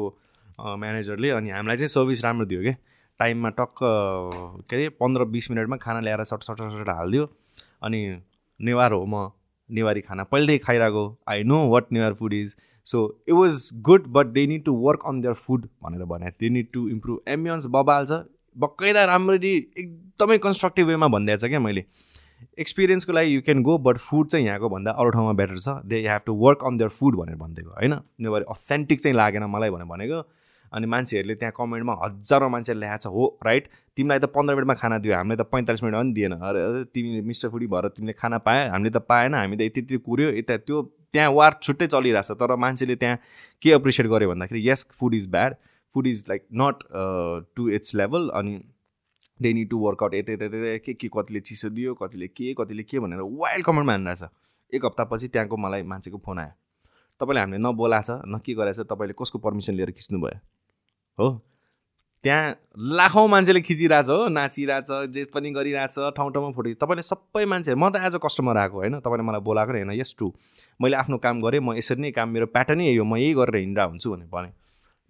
[0.78, 2.74] म्यानेजरले अनि हामीलाई चाहिँ सर्भिस राम्रो दियो क्या
[3.20, 3.78] टाइममा टक्क
[4.68, 7.24] के अरे पन्ध्र बिस मिनटमा खाना ल्याएर सट सट सट हालिदियो।
[7.82, 8.00] अनि
[8.60, 9.30] नेवार हो म।
[9.72, 11.04] नेवारी खाना पहिलेदेखि खाइरहेको.
[11.28, 12.56] I know what Newar food is
[12.86, 16.48] so it was good but they need to work on their food भनेर भने they
[16.50, 18.22] need to improve ambience बबाल छ
[18.56, 21.84] बक्कैदा राम्ररी एकदमै कन्स्ट्रक्टिभ वेमा भनिदिएको छ क्या मैले.
[22.58, 25.68] एक्सपिरियन्सको लागि you can go but food चाहिँ यहाँको भन्दा अरू ठाउँमा बेटर छ.
[25.86, 27.94] They have to work on their food भनेर भनिदिएको होइन?
[28.20, 30.22] नेवारी अथेन्टिक चाहिँ लागेन मलाई भनेर भनेको।
[30.74, 33.68] अनि मान्छेहरूले त्यहाँ कमेन्टमा हजारौँ मान्छेले ल्याएको छ हो राइट?
[33.96, 37.48] तिमीलाई त पन्ध्र मिनटमा खाना दियो हामीले त पैँतालिस मिनटमा पनि दिएन। अरे तिमीले मिस्टर
[37.48, 40.82] फुडी भएर तिमीले खाना पायो हामीले त पाएन हामी त यति यति कुर्यो यता त्यो
[41.12, 43.18] त्यहाँ वार छुट्टै चलिरहेछ तर मान्छेले त्यहाँ
[43.62, 45.54] के एप्रिसिएट गर्यो भन्दाखेरि यस food is bad
[45.94, 46.84] food is like not
[47.56, 48.60] to its level अनि
[49.40, 52.98] they need to work out यता यता के के कतिले चिसो दियो कतिले के कतिले के
[53.00, 54.22] भनेर वाइल्ड कमेन्टमा हानिरहेछ
[54.72, 56.52] एक हप्तापछि त्यहाँको मलाई मान्छेको फोन आयो।
[57.20, 60.38] तपाईँले हामीले न बोलाएको छ न के गरेछ तपाईँले कसको पर्मिसन लिएर खिच्नुभयो?
[61.18, 61.28] हो।
[62.24, 67.74] त्यहाँ लाखौँ मान्छेले खिचिरहेछ हो नाचिरहेछ जे पनि गरिरहेछ ठाउँ ठाउँमा फोटो तपाईँले सबै मान्छे
[67.74, 70.32] म त एज अ कस्टमर आएको होइन तपाईँले मलाई बोलाएको होइन यस टु
[70.80, 73.56] मैले आफ्नो काम गरेँ म यसरी नै काम मेरो प्याटर्नै यही हो म यही गरेर
[73.56, 74.50] हिँडेर हुन्छु भनेर भने।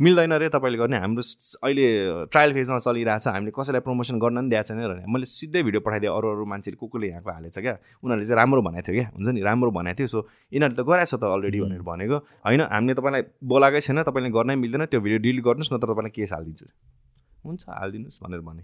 [0.01, 1.22] मिल्दैन रे तपाईँले गर्ने। हाम्रो
[1.62, 1.84] अहिले
[2.32, 6.11] ट्रायल फेजमा चलिरहेछ। हामीले कसैलाई प्रमोसन गर्न पनि दिएको छैन भने मैले सिधै भिडियो पठाइदिएँ।
[6.11, 7.74] अरू अरू मान्छेले को कोले यहाँको हालेछ क्या?
[8.03, 9.09] उनीहरूले चाहिँ राम्रो भनेको थियो क्या?
[9.14, 9.40] हुन्छ नि?
[9.40, 10.18] राम्रो भनेको थियो। सो
[10.53, 14.82] यिनीहरूले त गराएछ त अलरेडी भनेर भनेको। होइन हामीले तपाईँलाई बोलाएकै छैन। तपाईँले गर्नै मिल्दैन।
[14.90, 16.66] त्यो भिडियो डिलिट गर्नुहोस् न त तपाईँलाई केस हालिदिन्छु।
[17.47, 18.62] हुन्छ हालिदिनुहोस् भनेर भने।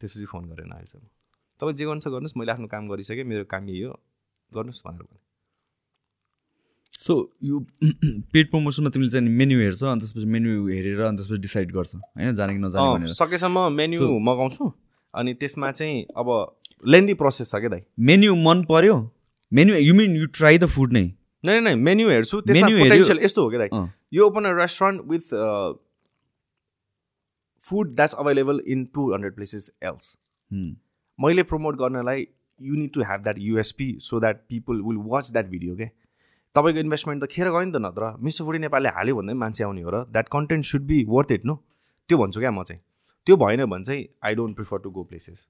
[0.00, 1.06] त्यसपछि फोन गरेन अहिलेसम्म।
[1.60, 3.94] तपाईँ जे गर्नुहुन्छ गर्नुहोस्। मैले आफ्नो काम गरिसकेँ। मेरो काम यही हो।
[4.50, 5.21] गर्नुहोस् भनेर भने।
[7.02, 7.58] सो यो
[8.32, 12.34] पेड प्रमोसनमा तिमीले चाहिँ मेन्यु हेर्छ अनि त्यसपछि मेन्यु हेरेर अनि त्यसपछि डिसाइड गर्छ। होइन?
[12.34, 14.72] जाने कि नजाने भनेर। सकेसम्म मेन्यु मगाउँछु
[15.14, 16.28] अनि त्यसमा चाहिँ अब
[16.86, 17.82] लेन्दी प्रोसेस छ क्या दाइ?
[17.98, 18.96] मेन्यु मन पर्यो।
[19.52, 21.04] Menu you mean you try the food नै?
[21.44, 25.34] नै नै मेन्यु हेर्छु। हेऱ्यो- पोटेन्सियल यस्तो हो क्या दाइ। यो open a restaurant with
[27.62, 30.16] food that's available in two hundred places else.
[31.20, 32.26] मैले प्रमोट गर्नलाई
[32.60, 35.84] you need to have that USP so that people will watch that video के
[36.54, 39.82] तपाईँको इन्भेस्टमेन्ट त खेर गयो नि त नत्र। मिस्टर फुडी नेपालले हाल्यो भन्दा मान्छे आउने
[39.82, 41.54] हो र that content should be worth it no
[42.08, 42.80] त्यो भन्छु क्या म चाहिँ।
[43.26, 45.46] त्यो भएन भने चाहिँ I don't prefer to go places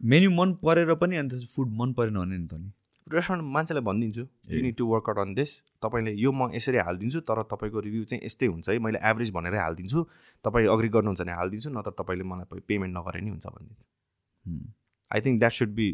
[0.00, 2.70] menu मन परेर पनि अनि त्यसपछि फुड मन परेन भने नि त नि।
[3.06, 4.22] रेस्टुरेन्ट मान्छेलाई भनिदिन्छु
[4.52, 5.50] you need to work out on this
[5.80, 9.58] तपाईँले यो म यसरी हालिदिन्छु तर तपाईँको रिभ्यू चाहिँ यस्तै हुन्छ है। मैले एभरेज भनेरै
[9.58, 10.00] हालिदिन्छु।
[10.44, 13.86] तपाईँ अग्री गर्नुहुन्छ भने हालिदिन्छु नत्र तपाईँले मलाई पेमेन्ट नगरे नि हुन्छ भनिदिन्छु।
[15.10, 15.88] I think that should be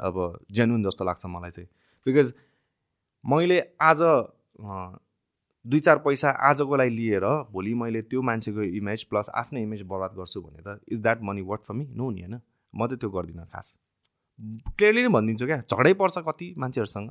[0.00, 0.16] अब
[0.56, 1.68] जेन्युन जस्तो लाग्छ मलाई चाहिँ।
[2.06, 2.32] बिकज
[3.26, 4.00] मैले आज
[5.64, 10.12] दुई चार पैसा आजको लागि लिएर भोलि मैले त्यो मान्छेको इमेज प्लस आफ्नै इमेज बर्बाद
[10.18, 12.40] गर्छु भने त is that money worth for me no नि होइन।
[12.74, 13.66] म त त्यो गर्दिनँ खास।
[14.78, 17.10] क्लियरली नै भनिदिन्छु क्या। झगडै पर्छ कति मान्छेहरूसँग।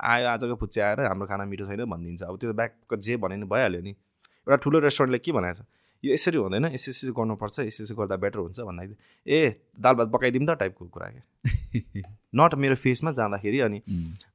[0.00, 3.46] आयो आजको फुच्चे आएर हाम्रो खाना मिठो छैन भनिदिन्छ। अब त्यो ब्याग जे भने नि
[3.48, 5.66] भइहाल्यो नि। एउटा ठुलो रेस्टुरेन्टले के भनेको छ
[6.04, 8.96] यो यसरी हुँदैन यसरी गर्नुपर्छ यसरी गर्दा बेटर हुन्छ भन्दाखेरि
[9.26, 12.02] ए दाल भात पकाइदिउँ त टाइपको कुरा क्या
[12.38, 13.80] नट मेरो फेसमा जाँदाखेरि अनि।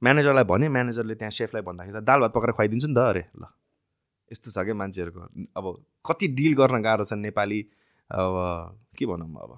[0.03, 3.43] म्यानेजरलाई भने म्यानेजरले त्यहाँ सेफलाई भन्दाखेरि त दाल भात पकाएर खुवाइदिन्छु नि त अरे ल
[4.31, 5.21] यस्तो छ क्या मान्छेहरूको
[5.57, 5.65] अब
[6.05, 7.59] कति डिल गर्न गाह्रो छ नेपाली
[8.09, 8.35] अब
[8.97, 9.51] के भनौँ अब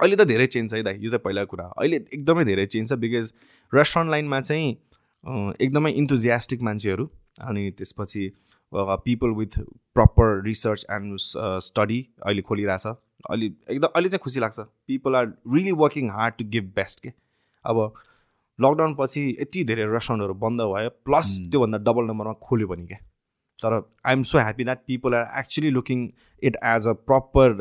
[0.00, 2.66] अहिले त धेरै चेन्ज छ है दाइ यो चाहिँ पहिलाको कुरा हो। अहिले एकदमै धेरै
[2.66, 3.32] चेन्ज छ बिकज
[3.72, 4.70] रेस्टुरेन्ट लाइनमा चाहिँ
[5.60, 7.04] एकदमै इन्थुजियास्टिक मान्छेहरू
[7.50, 8.22] अनि त्यसपछि
[8.76, 9.58] people with
[9.94, 11.18] proper research and
[11.64, 16.44] study अहिले खोलिरहेछ। अहिले एकदम अहिले चाहिँ खुसी लाग्छ। People are really working hard to
[16.50, 17.12] give best के?
[17.64, 17.92] अब
[18.58, 22.98] लकडाउन पछि यति धेरै रेस्टुरेन्टहरू बन्द भयो प्लस त्योभन्दा डबल नम्बरमा खोल्यो पनि क्या
[23.58, 23.74] तर
[24.06, 26.08] I am so happy that people are actually looking
[26.42, 27.56] it as a proper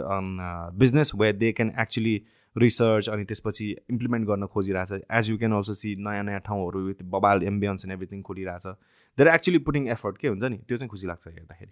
[0.84, 2.16] business way they can actually
[2.56, 7.04] research अनि त्यसपछि इम्प्लिमेन्ट गर्न खोजिरहेछ। As you can also see नयाँ नयाँ ठाउँहरू विथ
[7.16, 8.66] बबाल एम्बियन्स एन्ड एभ्रिथिङ खोलिरहेछ।
[9.18, 10.58] देयर एक्चुली पुटिङ एफर्ट के हुन्छ नि?
[10.68, 11.72] त्यो चाहिँ खुसी लाग्छ हेर्दाखेरि।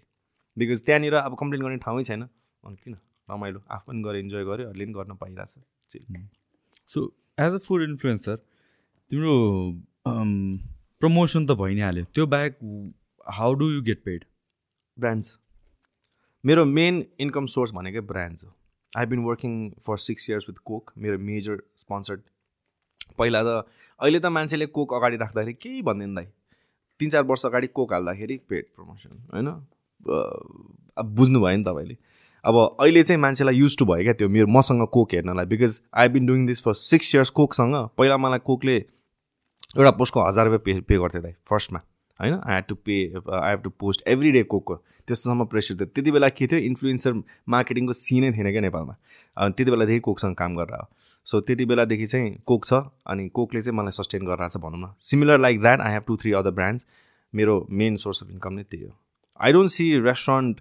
[0.56, 2.96] बिकज त्यहाँनिर अब कम्प्लेन गर्ने ठाउँै छैन। अनि किन?
[3.30, 5.50] रमाइलो। आफू पनि गरेर इन्जोय गऱ्यो अरूले पनि गर्न पाइरहेछ।
[6.88, 7.00] So
[7.40, 8.36] as a food influencer
[9.10, 9.34] तिम्रो
[11.00, 12.58] प्रमोसन त भइ नै हाल्यो त्यो बाहेक
[13.26, 14.24] how do you get paid
[14.96, 15.38] brands
[16.44, 18.50] मेरो मेन इन्कम सोर्स भनेकै ब्रान्ड्स हो।
[18.98, 19.52] I been working
[19.86, 22.20] for six years with Coke मेरो मेजर स्पोन्सर्ड
[23.18, 23.66] पहिला त
[24.00, 26.26] अहिले त मान्छेले कोक अगाडि राख्दाखेरि केही भन्दैन दाइ।
[27.00, 29.48] तिन चार वर्ष अगाडि कोक हाल्दाखेरि पेड प्रमोसन होइन?
[30.96, 31.96] अब बुझ्नु भयो नि तपाईँले।
[32.44, 36.08] अब अहिले चाहिँ मान्छेलाई युज टु भयो क्या त्यो मेरो मसँग कोक हेर्नलाई because I
[36.08, 40.80] been doing this for six years कोकसँग पहिला मलाई कोकले एउटा पोस्टको हजार रुपियाँ पे
[40.88, 41.80] पे गर्थ्यो दाइ फर्स्टमा
[42.22, 42.34] होइन?
[42.34, 42.96] I have to pay
[43.34, 44.74] I have to post every day कोकको
[45.08, 46.60] त्यस्तोसम्म प्रेसर थियो त्यति बेला के थियो?
[46.62, 47.12] इन्फ्लुएन्सर
[47.48, 48.96] मार्केटिङको सिनै थिएन क्या नेपालमा।
[49.36, 50.86] अनि त्यति बेलादेखि कोकसँग काम गरेर हो
[51.26, 54.92] सो त्यति बेलादेखि चाहिँ कोक छ अनि कोकले चाहिँ मलाई सस्टेन गरिरहेको छ भनौँ न।
[55.00, 56.86] Similar like that I have two three other brands
[57.34, 58.92] मेरो मेन सोर्स अफ इन्कम नै त्यही हो।
[59.40, 60.60] I don't see restaurant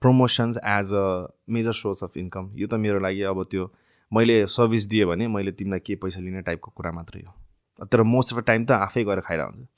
[0.00, 1.06] promotions as a
[1.50, 3.70] major source of income यो त मेरो लागि अब त्यो
[4.12, 8.32] मैले सर्भिस दिएँ भने मैले तिमीलाई के पैसा लिने टाइपको कुरा मात्रै हो। तर मोस्ट
[8.32, 9.68] अफ द टाइम त आफै गएर खाइरहेको हुन्छ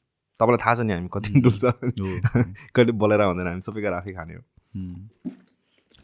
[0.41, 1.65] तपाईँलाई थाहा छ नि हामी कति डुल्छ
[2.71, 4.43] कहिले बोलेर हुँदैन हामी सबै गएर आफै खाने हो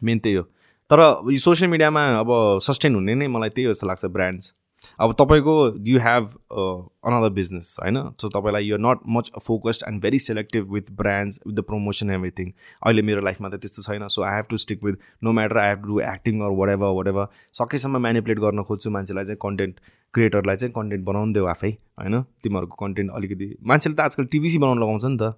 [0.01, 0.43] मेन त्यही हो
[0.91, 0.99] तर
[1.31, 4.53] यो सोसियल मिडियामा अब सस्टेन हुने नै मलाई त्यही जस्तो लाग्छ ब्रान्ड्स
[4.99, 5.53] अब तपाईँको
[5.85, 6.25] यु हेभ
[7.05, 11.53] अनदर बिजनेस होइन सो तपाईँलाई यो not much focused and very selective with brands with
[11.55, 12.51] the promotion everything
[12.81, 15.69] अहिले मेरो लाइफमा त त्यस्तो छैन so I have to stick with no matter I
[15.69, 19.79] have to do acting or whatever whatever सकेसम्म म्यानिपुलेट गर्न खोज्छु मान्छेलाई चाहिँ कन्टेन्ट
[20.13, 21.69] क्रिएटरलाई चाहिँ कन्टेन्ट बनाउनु देऊ आफै
[21.99, 22.15] होइन?
[22.43, 25.33] तिमीहरूको कन्टेन्ट अलिकति मान्छेले त आजकल टिभी बनाउनु लगाउँछ नि त।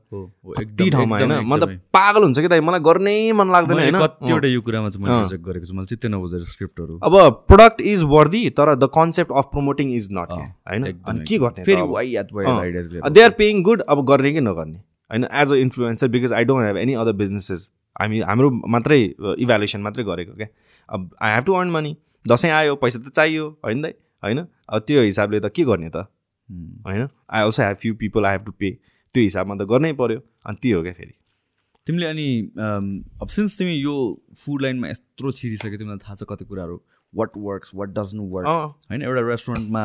[0.60, 1.34] कति ठाउँमा होइन?
[1.47, 2.60] म त पागल हुन्छ कि त?
[2.60, 3.97] मलाई गर्नै मन लाग्दैन होइन?
[4.03, 7.15] कतिवटा यो कुरामा चाहिँ मैले रिजेक्ट गरेको छु। चित्तै नबुझेर स्क्रिप्टहरू अब
[7.47, 10.84] प्रोडक्ट इज वर्दी तर the concept of promoting is not होइन?
[11.07, 11.81] अनि के गर्ने फेरि
[13.10, 14.80] दे आर पेइङ गुड अब गर्ने कि नगर्ने
[15.11, 15.27] होइन?
[15.31, 19.02] As a influencer because I don't have any other businesses हामी हाम्रो मात्रै
[19.39, 20.47] इभ्यालुएसन मात्रै गरेको क्या
[20.89, 23.93] अब I have to earn money Dashain आयो पैसा त चाहियो होइन दाइ?
[24.23, 24.39] होइन?
[24.69, 26.07] अब त्यो हिसाबले त के गर्ने त?
[26.87, 27.07] होइन?
[27.29, 28.71] I also have few people I have to pay
[29.15, 31.13] त्यो हिसाबमा त गर्नै पऱ्यो अनि त्यो हो क्या फेरि।
[31.87, 32.27] तिमीले अनि
[33.21, 33.95] अब सिन्स तिमी यो
[34.37, 36.77] फुड लाइनमा यत्रो छिरिसक्यो तिमीलाई थाहा छ कति कुराहरू।
[37.13, 39.01] What works what doesn't work होइन?
[39.01, 39.83] एउटा रेस्टुरेन्टमा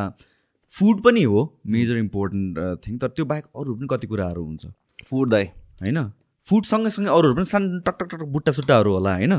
[0.70, 4.66] फुड पनि हो मेजर इम्पोर्टेन्ट थिङ तर त्यो बाहेक अरू पनि कति कुराहरू हुन्छ।
[5.08, 5.44] फुड दाइ।
[5.80, 5.98] होइन?
[6.46, 9.34] फुड सँगै अरूहरू पनि सानो टक टक टक बुट्टा सुट्टाहरू होला होइन?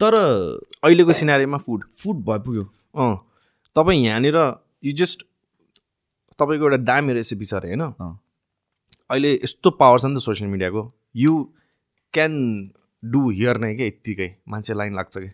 [0.00, 0.14] तर
[0.84, 2.64] अहिलेको सिनारीमा फुड फुड भइपुग्यो।
[2.94, 3.16] अँ।
[3.76, 4.36] तपाईँ यहाँनिर
[4.84, 5.18] यु जस्ट
[6.38, 7.82] तपाईँको एउटा दामी रेसिपी छ अरे होइन?
[9.10, 10.82] अहिले यस्तो पावर छ नि त सोसियल मिडियाको
[11.16, 11.32] यु
[12.14, 12.34] क्यान
[13.02, 14.28] डु हियर नै क्या यत्तिकै?
[14.48, 15.30] मान्छे लाइन लाग्छ कि?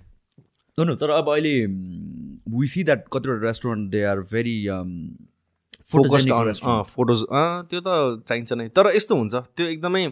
[0.78, 1.55] नो तर अब अहिले
[2.59, 4.56] वी सी द्याट कतिवटा restaurant they are very
[5.90, 7.89] photos त्यो त
[8.28, 10.02] चाहिन्छ नै। तर यस्तो हुन्छ त्यो एकदमै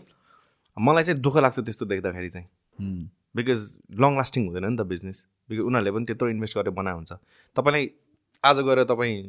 [0.76, 2.46] मलाई चाहिँ दुःख लाग्छ त्यस्तो देख्दाखेरि चाहिँ।
[3.36, 3.60] बिकज
[4.00, 5.18] लङ लास्टिङ हुँदैन नि त बिजनेस
[5.48, 7.12] बिकज उनीहरूले पनि त्यत्रो इन्भेस्ट गरेर बनाएको हुन्छ।
[7.56, 7.84] तपाईँलाई
[8.44, 9.22] आज गएर तपाईँ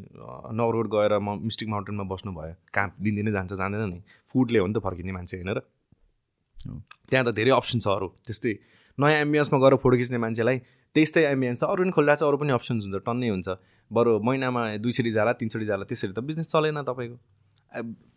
[0.57, 4.81] नवरोड गएर म मिस्टिक माउन्टेनमा बस्नुभयो। कहाँ दिनदिनै जान्छ जाँदैन नि। फुडले हो नि त
[4.81, 5.61] फर्किने मान्छे होइन र।
[7.09, 8.53] त्यहाँ त धेरै अप्सन छ अरू। त्यस्तै
[8.97, 10.57] नयाँ एम्बियन्समा गएर फोटो खिच्ने मान्छेलाई
[10.95, 13.49] त्यस्तै एम्बियन्स त अरू पनि खोलिरहेको छ अरू पनि अप्सन्स हुन्छ टन्नै हुन्छ।
[13.91, 17.17] बरु महिनामा दुईचोटि जाला तिनचोटि जाला त्यसरी त बिजनेस चलेन तपाईँको।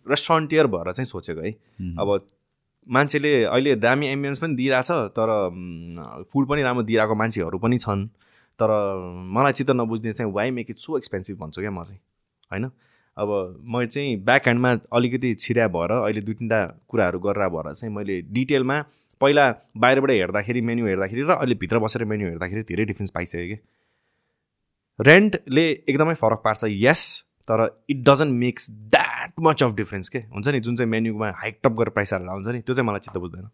[0.09, 1.53] रेस्टुरेन्टियर भएर चाहिँ सोचेको है।
[2.01, 2.09] अब
[2.89, 5.29] मान्छेले अहिले दामी एम्बियन्स पनि दिइरहेछ तर
[6.33, 8.09] फुड पनि राम्रो दिइरहेको मान्छेहरू पनि छन्।
[8.59, 8.71] तर
[9.35, 12.01] मलाई चित्त नबुझ्ने चाहिँ why make it so expensive भन्छु क्या म चाहिँ
[12.51, 12.71] होइन?
[13.17, 13.29] अब
[13.65, 18.21] म चाहिँ ब्याक ह्यान्डमा अलिकति छिर्या भएर अहिले दुई तिनवटा कुराहरू गरेर भएर चाहिँ मैले
[18.33, 18.81] डिटेलमा
[19.21, 19.45] पहिला
[19.77, 23.59] बाहिरबाट हेर्दाखेरि मेन्यु हेर्दाखेरि र अहिले भित्र बसेर मेन्यु हेर्दाखेरि धेरै डिफ्रेन्स पाइसक्यो कि।
[24.99, 27.03] रेन्टले एकदमै फरक पार्छ यस
[27.49, 27.61] तर
[27.91, 30.61] it doesn't makes that much of difference के। हुन्छ नि?
[30.61, 33.49] जुन चाहिँ मेन्युमा हाइटअप गरेर प्राइस हालेर हुन्छ नि त्यो चाहिँ मलाई चित्त बुझ्दैन।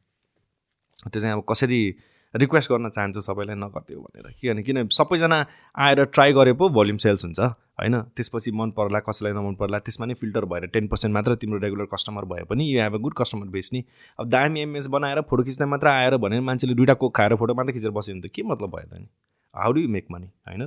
[1.11, 1.81] त्यो चाहिँ अब कसरी
[2.35, 5.39] रिक्वेस्ट गर्न चाहन्छु सबैलाई नगरिदियो भनेर। किनभने किन सबैजना
[5.77, 7.95] आएर ट्राई गरे पो भोल्युम सेल्स हुन्छ होइन?
[8.17, 11.87] त्यसपछि मन पर्ला कसैलाई नमन पर्ला त्यसमा नै फिल्टर भएर टेन पर्सेन्ट मात्र तिम्रो रेगुलर
[11.93, 13.85] कस्टमर भए पनि you have a good customer base नि।
[14.19, 17.73] अब दामी एमएस बनाएर फोटो खिच्दा मात्र आएर भने मान्छेले दुइटा कोक खाएर फोटो मात्रै
[17.73, 19.09] खिचेर बस्यो भने त के मतलब भयो त नि?
[19.55, 20.67] How do you make money होइन?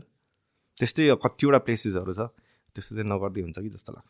[0.77, 2.29] त्यस्तै कतिवटा प्लेसेसहरू छ
[2.75, 4.07] त्यस्तो चाहिँ नगर्दै हुन्छ कि जस्तो लाग्छ।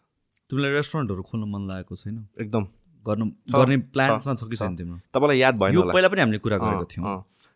[0.50, 2.18] तिमीलाई रेस्टुरेन्टहरू खोल्नु मन लागेको छैन?
[2.42, 2.66] एकदम।
[3.06, 4.98] गर्नु गर्ने प्लान्समा छ कि छैन तिम्रो?
[5.14, 7.06] तपाईँलाई याद भयो पहिला पनि हामीले कुरा गरेको थियौँ।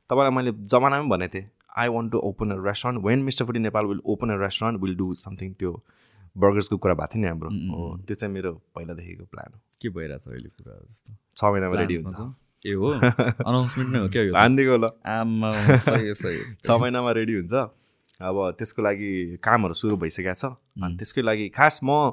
[0.10, 3.86] तपाईँलाई मैले जमानामै भनेको थिएँ I want to open a restaurant when Mister Foodie Nepal
[3.86, 5.72] will open a restaurant will do something त्यो
[6.38, 7.50] बर्गर्सको कुरा भएको थियो नि हाम्रो।
[8.06, 11.14] त्यो चाहिँ मेरो पहिलादेखिको प्लान हो। के भइरहेछ अहिले कुरा जस्तो?
[11.36, 12.22] छ महिनामा रेडी हुन्छ। छ?
[12.66, 12.92] ए हो?
[13.50, 14.24] अनाउन्समेन्ट नै हो क्या?
[14.40, 17.54] हानिदिएको ल हो। छ महिनामा रेडी हुन्छ।
[18.22, 19.12] अब त्यसको लागि
[19.44, 20.46] कामहरू सुरु भइसकेको छ।
[20.84, 22.12] अनि त्यसकै लागि खास म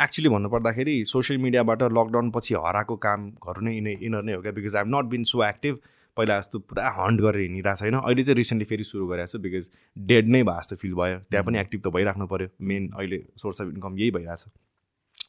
[0.00, 4.76] एक्चुली भन्नुपर्दाखेरि सोसियल मिडियाबाट लकडाउन पछि हराएको कामहरू नै यिनै यिनीहरू नै हो क्या because
[4.76, 5.78] I am not been so active
[6.16, 9.70] पहिला जस्तो पुरा हन्ट गरेर हिँडिरहेको छैन। अहिले चाहिँ रिसेन्टली फेरि सुरु गरेको छु बिकज
[9.96, 13.60] डेड नै भए जस्तो फिल भयो। त्यहाँ पनि एक्टिभ त भइराख्नु पऱ्यो मेन अहिले सोर्स
[13.60, 14.44] अफ इन्कम यही भइरहेछ।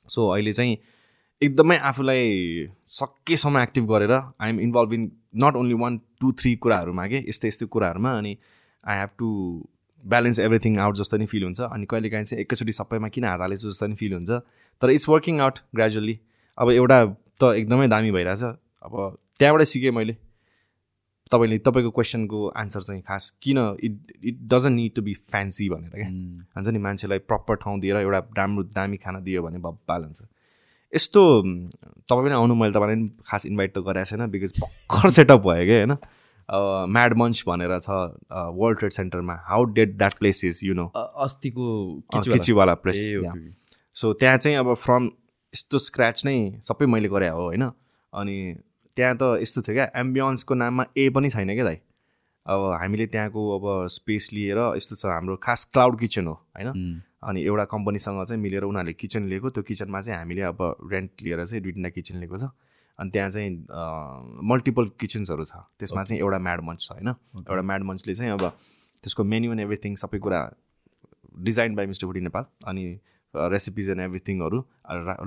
[0.09, 0.77] सो अहिले चाहिँ
[1.41, 2.23] एकदमै आफूलाई
[2.93, 5.11] सकेसम्म एक्टिभ गरेर I'm involve in
[5.43, 8.35] not only one two three कुराहरूमा के यस्तै यस्तै कुराहरूमा अनि
[8.83, 9.29] I have to
[10.03, 13.69] balance everything out जस्तो नि फिल हुन्छ। अनि कहिलेकाहीँ चाहिँ एकैचोटि सबैमा किन हात हालेछु
[13.69, 14.31] जस्तो नि फिल हुन्छ।
[14.81, 16.19] तर इट्स वर्किङ आउट ग्रेजुअली
[16.57, 16.99] अब एउटा
[17.39, 18.93] त एकदमै दामी भइरहेछ। अब
[19.39, 20.15] त्यहाँबाटै सिकेँ मैले।
[21.31, 23.93] तपाईँले तपाईँको क्वेसनको आन्सर चाहिँ खास किन it
[24.23, 26.09] it doesn't need to be fancy भनेर क्या।
[26.55, 30.21] भन्छ नि मान्छेलाई प्रपर ठाउँ दिएर एउटा राम्रो दामी खाना दियो भने बब्बाल हुन्छ।
[30.93, 35.41] यस्तो तपाईँ पनि आउनु मैले तपाईँलाई पनि खास इन्भाइट त गरेको छैन बिकज भर्खर सेटअप
[35.41, 35.95] भयो क्या होइन?
[36.93, 37.89] म्याड मन्च भनेर छ
[38.59, 41.65] वर्ल्ड ट्रेड सेन्टरमा how dead that place is you know अस्तिको
[42.13, 42.99] किचुवाला। प्लेस।
[43.95, 45.09] सो त्यहाँ चाहिँ अब फ्रम
[45.53, 47.63] यस्तो स्क्रच नै सबै मैले गरे हो होइन?
[48.13, 48.37] अनि
[48.97, 51.77] त्यहाँ त यस्तो थियो क्या एम्बियन्सको नाममा ए पनि छैन क्या दाइ।
[52.45, 57.01] अब हामीले त्यहाँको अब स्पेस लिएर यस्तो छ हाम्रो खास क्लाउड किचन हो होइन?
[57.23, 60.59] अनि एउटा कम्पनीसँग चाहिँ मिलेर उनीहरूले किचन लिएको। त्यो किचनमा चाहिँ हामीले अब
[60.91, 62.51] रेन्ट लिएर चाहिँ दुई तिनवटा किचन लिएको छ।
[62.99, 63.49] अनि त्यहाँ चाहिँ
[64.43, 67.09] मल्टिपल किचन्सहरू छ। त्यसमा चाहिँ एउटा म्याड मन्च छ होइन?
[67.09, 68.43] एउटा म्याड मन्चले चाहिँ अब
[69.01, 70.39] त्यसको मेन्यु एन्ड एभ्रिथिङ सबै कुरा
[71.47, 72.85] design by mister foodie Nepal अनि
[73.33, 74.59] रेसिपिज एन्ड एभ्रिथिङहरू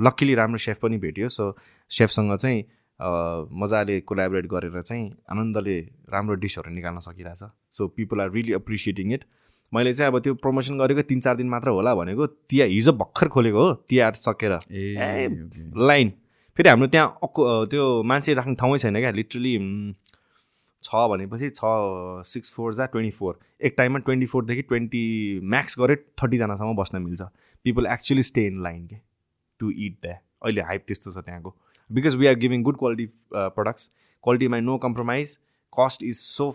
[0.07, 1.57] लक्किली राम्रो सेफ पनि भेट्यो। सो
[1.91, 2.65] सेफसँग चाहिँ
[3.01, 5.79] मजाले कोलाबोरेट गरेर चाहिँ आनन्दले
[6.13, 7.43] राम्रो डिसहरू निकाल्न सकिरहेछ।
[7.73, 9.25] So people are really appreciating it
[9.73, 13.29] मैले चाहिँ अब त्यो प्रमोसन गरेको तिन चार दिन मात्र होला भनेको तिहार हिजो भर्खर
[13.29, 15.29] खोलेको हो तिहार सकेर। ए।
[15.77, 16.13] लाइन
[16.57, 19.55] फेरि हाम्रो त्यहाँ अक्को त्यो मान्छे राख्ने ठाउँै छैन क्या लिटरली
[20.85, 21.61] छ भनेपछि छ
[22.25, 25.05] सिक्स फोर जा ट्वेन्टी फोर एक टाइममा ट्वेन्टी फोरदेखि ट्वेन्टी
[25.45, 27.23] म्याक्स गरे थर्टीजनासम्म बस्न मिल्छ।
[27.65, 28.97] People actually stay in line के
[29.61, 31.51] टु इट द्या अहिले हाइप त्यस्तो छ त्यहाँको।
[31.91, 33.91] Because we are giving good quality products
[34.25, 35.39] क्वालिटीमा no compromise
[35.73, 36.51] cost is so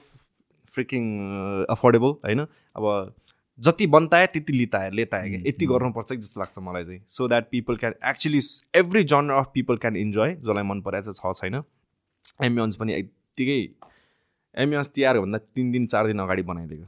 [0.71, 1.03] fricking
[1.69, 2.39] affordable होइन?
[2.75, 3.13] अब
[3.59, 5.41] जति बन्तायो त्यति लितायो लेतायो क्या?
[5.47, 8.39] यति गर्नुपर्छ कि जस्तो लाग्छ मलाई चाहिँ। So that people can actually
[8.79, 11.55] every genre of people can enjoy जसलाई मन पराएको छ छैन।
[12.43, 13.59] एम्बियन्स पनि यत्तिकै
[14.55, 16.87] एम्बियन्स तिहारभन्दा तिन दिन चार दिन अगाडि बनाइदिएको।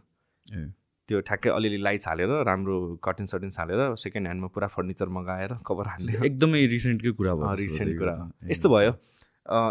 [1.13, 5.87] त्यो ठ्याक्कै अलिअलि लाइट्स हालेर राम्रो कर्टिन सर्टिन्स हालेर सेकेन्ड ह्यान्डमा पुरा फर्निचर मगाएर कभर
[5.93, 8.13] हालिदियो। एकदमै रिसेन्टकै कुरा भयो रिसेन्ट कुरा।
[8.51, 8.93] यस्तो भयो।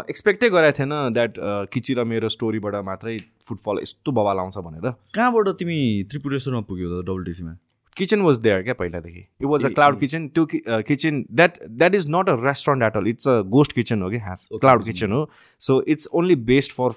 [0.09, 1.37] एक्सपेक्टै गरेको थिएन द्याट
[1.73, 3.17] किची र मेरो स्टोरीबाट मात्रै
[3.49, 5.77] फुटफल यस्तो बवाल आउँछ भनेर। कहाँबाट तिमी
[6.09, 7.53] त्रिपुरेश्वरमा पुग्यौ त डबल टिसीमा
[7.97, 9.23] किचन वाज देयर क्या पहिलादेखि?
[9.41, 10.45] It was a cloud kitchen त्यो
[10.89, 14.21] kitchen that that is not a restaurant at all it's a ghost kitchen हो कि
[14.27, 15.21] हाँस क्लाउड। किचन हो।
[15.61, 16.89] So it's only based for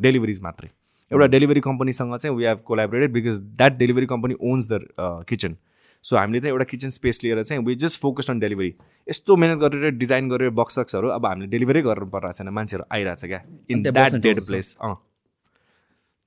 [0.00, 0.68] deliveries मात्रै।
[1.12, 4.80] एउटा डेलिभरी कम्पनीसँग चाहिँ we have collaborated because that delivery company owns the
[5.28, 5.56] kitchen
[6.04, 8.74] so हामीले चाहिँ एउटा किचन स्पेस लिएर चाहिँ we just focused on delivery
[9.06, 13.40] यस्तो मिहिनेत गरेर डिजाइन गरेर बक्सक्सहरू अब हामीले डेलिभरै गर्नु परिरहेको छैन मान्छेहरू आइरहेछ क्या?
[13.70, 14.94] इन द्याट डेड छ। प्लेस अँ।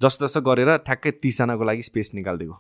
[0.02, 2.58] जस्तो जस्तो गरेर ठ्याक्कै तिसजनाको लागि स्पेस निकालिदिएको।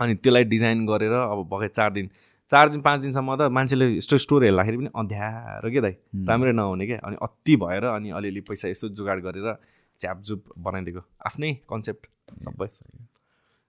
[0.00, 2.10] अनि त्यसलाई डिजाइन गरेर अब भर्खर चार दिन
[2.50, 5.94] चार दिन पाँच दिनसम्म त मान्छेले यस्तो स्टोर हेर्दाखेरि पनि अँध्यारो के दाइ?
[6.28, 9.48] राम्रै नहुने क्या अनि अति भएर अनि अलिअलि पैसा यसो जुगाड गरेर
[10.00, 12.02] च्यापजुप बनाइदिएको। आफ्नै कन्सेप्ट
[12.44, 12.68] सबै।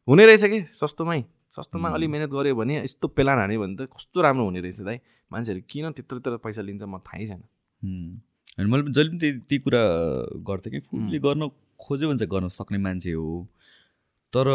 [0.07, 0.60] हुने रहेछ कि?
[0.73, 4.81] सस्तोमै। सस्तोमा अलि मिहिनेत गऱ्यो भने यस्तो पेलान हान्यो भने त कस्तो राम्रो हुने रहेछ
[4.85, 4.97] दाइ।
[5.31, 7.41] मान्छेहरू किन त्यत्रो त्यत्रो पैसा लिन्छ म थाहै छैन।
[8.57, 9.81] अनि मैले पनि जहिले पनि त्यही त्यही कुरा
[10.45, 11.49] गर्थेँ कि। फुडले गर्न
[11.80, 13.47] खोज्यो भने चाहिँ गर्न सक्ने मान्छे हो।
[14.34, 14.45] तर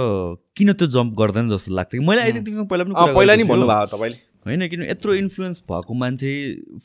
[0.54, 2.06] किन त्यो जम्प गर्दैन जस्तो लाग्थ्यो कि?
[2.06, 6.32] मैले तिमीसँग पहिला पनि पहिला नि भन्नुभयो तपाईँले। होइन किन यत्रो इन्फ्लुएन्स भएको मान्छे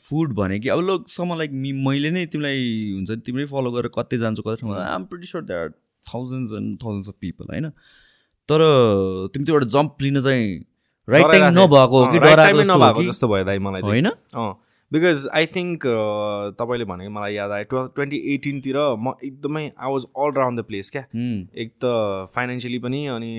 [0.02, 2.62] फुड भने कि अब लोकसम्म लाइक मि मैले नै तिमीलाई
[2.94, 5.70] हुन्छ नि तिमीले फलो गरेर कतै जान्छु कतै ठाउँमा I'm pretty sure that are
[6.06, 7.68] thousands and thousands of people होइन
[8.48, 8.60] तर
[9.34, 10.48] तिमी त्यो एउटा जम्प लिन चाहिँ
[11.08, 14.50] राइट टाइम। नभएको हो कि डराएको जस्तो भयो दाइ मलाई। होइन अँ
[14.92, 15.86] बिकज आई थिङ्क
[16.58, 20.64] तपाईँले भनेको मलाई याद आयो ट्वेल्भ ट्वेन्टी एटिनतिर म एकदमै I was all round the
[20.66, 21.02] place क्या?
[21.14, 23.30] उम्, एक त फाइनेन्सियली पनि अनि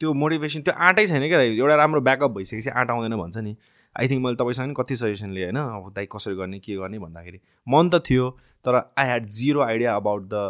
[0.00, 3.56] त्यो मोटिभेसन त्यो आँटै छैन क्या एउटा राम्रो ब्याकअप भइसकेपछि आँट आउँदैन भन्छ नि।
[3.96, 5.58] आई थिङ्क मैले तपाईँसँग पनि कति सजेसन लिएँ होइन?
[5.58, 8.30] अब दाइ कसरी गर्ने के गर्ने भन्दाखेरि मन त थियो
[8.64, 10.46] तर I had zero idea about the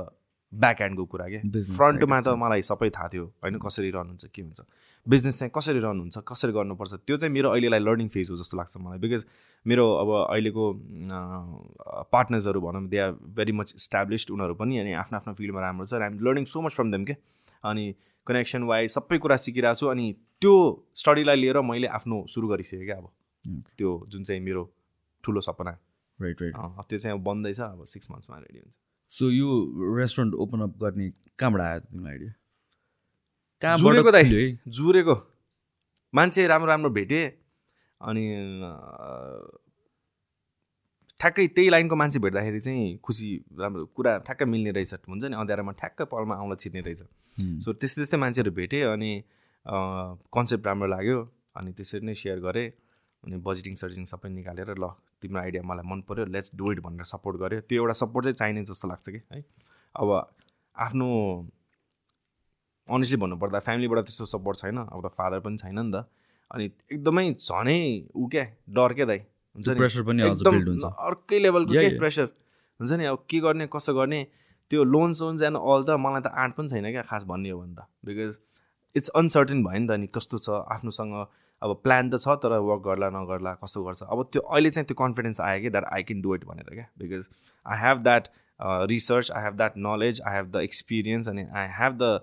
[0.52, 1.40] back ह्यान्डको कुरा क्या?
[1.76, 3.58] फ्रन्टमा त मलाई सबै थाहा थियो होइन?
[3.58, 4.60] कसरी रन हुन्छ के हुन्छ।
[5.06, 8.56] बिजनेस चाहिँ कसरी रन हुन्छ कसरी गर्नुपर्छ त्यो चाहिँ मेरो अहिलेलाई लर्निङ फेज हो जस्तो
[8.56, 9.24] लाग्छ मलाई। बिकज
[9.66, 10.64] मेरो अब अहिलेको
[12.12, 15.94] पार्टनर्सहरू भनौँ they are very much established उनीहरू पनि अनि आफ्नो आफ्नो फिल्डमा राम्रो छ।
[15.94, 17.16] I'm learning so much from them के?
[17.64, 17.84] अनि
[18.26, 20.06] कनेक्सन वाइज सबै कुरा सिकिरहेको छु अनि
[20.40, 20.54] त्यो
[20.96, 23.08] स्टडीलाई लिएर मैले आफ्नो सुरु गरिसकेँ क्या अब।
[23.76, 24.62] त्यो जुन चाहिँ मेरो
[25.24, 25.70] ठुलो सपना।
[26.18, 26.54] राइट राइट
[26.88, 28.74] त्यो चाहिँ अब बन्दैछ अब सिक्स मन्थ्समा रेडी हुन्छ।
[29.10, 29.50] सो यो
[29.98, 32.32] रेस्टुरेन्ट ओपन अप गर्ने कहाँबाट आयो तिमीलाई आइडिया
[33.64, 34.58] जुरेको दाइ?
[34.68, 35.14] जुरेको।
[36.14, 37.24] मान्छे राम्रो राम्रो भेटेँ
[38.00, 38.24] अनि
[41.20, 43.28] ठ्याक्कै त्यही लाइनको मान्छे भेट्दाखेरि चाहिँ खुसी
[43.58, 45.36] राम्रो कुरा ठ्याक्कै मिल्ने रहेछ। हुन्छ नि?
[45.36, 47.02] अँध्यारोमा ठ्याक्कै पलमा आउँला छिर्ने रहेछ.
[47.64, 49.10] सो त्यस्तै त्यस्तै मान्छेहरू भेटेँ अनि
[50.34, 51.18] कन्सेप्ट राम्रो लाग्यो
[51.56, 52.68] अनि त्यसरी नै सेयर गरेँ
[53.24, 54.92] अनि बजेटिङ सजिटिङ सबै निकालेर ल
[55.22, 58.36] तिम्रो आइडिया मलाई मन पऱ्यो लेट्स डु इट भनेर सपोर्ट गर्यो त्यो एउटा सपोर्ट चाहिँ
[58.36, 59.40] चाहिने जस्तो लाग्छ कि है?
[59.96, 60.08] अब
[60.76, 61.08] आफ्नो
[62.88, 66.04] अनेस्टली भन्नुपर्दा फ्यामिलीबाट त्यस्तो सपोर्ट छैन अब त फादर पनि छैन नि त।
[66.50, 67.80] अनि एकदमै झनै
[68.16, 69.18] ऊ क्या डर क्या दाइ
[69.56, 69.76] हुन्छ नि?
[69.76, 71.98] प्रेसर पनि अर्कै लेभलको के.
[71.98, 72.24] प्रेसर
[72.80, 73.04] हुन्छ नि?
[73.04, 74.26] अब के गर्ने कसो गर्ने?
[74.70, 77.60] त्यो लोन सोन्स एन्ड अल त मलाई त आँट पनि छैन क्या खास भन्ने हो
[77.60, 78.38] भने त। बिकज
[78.94, 81.14] इट्स अनसर्टेन भयो नि त नि कस्तो छ आफ्नोसँग
[81.62, 84.02] अब प्लान त छ तर वर्क गर्ला नगर्ला कस्तो गर्छ?
[84.04, 86.86] अब त्यो अहिले चाहिँ त्यो कन्फिडेन्स आयो कि that I can do it भनेर क्या।
[86.98, 87.28] Because
[87.66, 88.28] I have that
[88.92, 92.20] research I have that knowledge I have the experience अनि I have the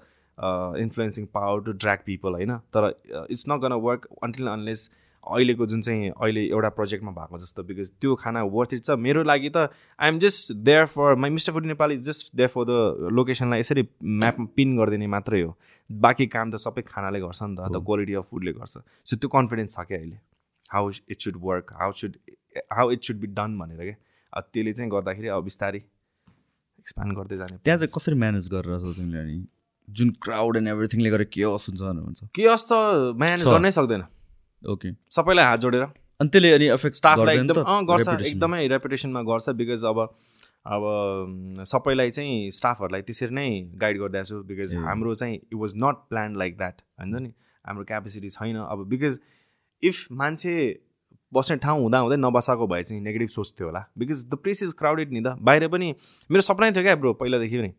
[0.82, 2.58] influencing power to drag people होइन?
[2.74, 2.90] तर
[3.30, 4.90] it's not gonna work until unless
[5.24, 9.24] अहिलेको जुन चाहिँ अहिले एउटा प्रोजेक्टमा भएको जस्तो बिकज त्यो खाना वर्थ इट छ। मेरो
[9.24, 9.70] लागि त
[10.00, 13.84] I'm just there for my mister food Nepal is just there for the लोकेसनलाई यसरी
[14.02, 15.56] म्यापमा पिन गरिदिने मात्रै हो।
[15.90, 19.30] बाँकी काम त सबै खानाले गर्छ नि त द क्वालिटी अफ फुडले गर्छ। सो त्यो
[19.30, 20.18] कन्फिडेन्स छ क्या अहिले?
[20.74, 22.18] How it should work how should
[22.74, 27.58] how it should be done भनेर क्या त्यसले चाहिँ गर्दाखेरि अब बिस्तारै एक्सपान्ड गर्दै जाने
[27.64, 29.40] त्यहाँ चाहिँ कसरी म्यानेज गरेर छौ तिमीले अनि?
[29.92, 32.78] जुन क्राउड एन्ड एभ्रिथिङले गर्दा के हुन्छ भनेर भन्छ। के जस्तो
[33.16, 34.04] म्यानेज। गर्नै सक्दैन।
[34.64, 35.84] ओके सबैलाई हात जोडेर।
[36.20, 40.00] अनि त्यसले अनि एफेक्ट स्टाफलाई एकदम गर्छ। एकदमै रेपुटेसनमा गर्छ बिकज अब
[40.72, 40.84] अब
[41.68, 43.50] सबैलाई चाहिँ स्टाफहरूलाई त्यसरी नै
[43.82, 47.34] गाइड गरिदिएको छु बिकज। हाम्रो चाहिँ it was not plan like that होइन नि?
[47.66, 49.20] हाम्रो क्यापेसिटी छैन। अब बिकज
[49.84, 50.56] इफ मान्छे
[51.32, 55.12] बस्ने ठाउँ हुँदा हुँदै नबसाएको भए चाहिँ नेगेटिभ सोच्थ्यो होला। Because the place is crowded
[55.12, 55.88] नि त। बाहिर पनि
[56.32, 57.72] मेरो सपनै थियो क्या ब्रो पहिलादेखि पनि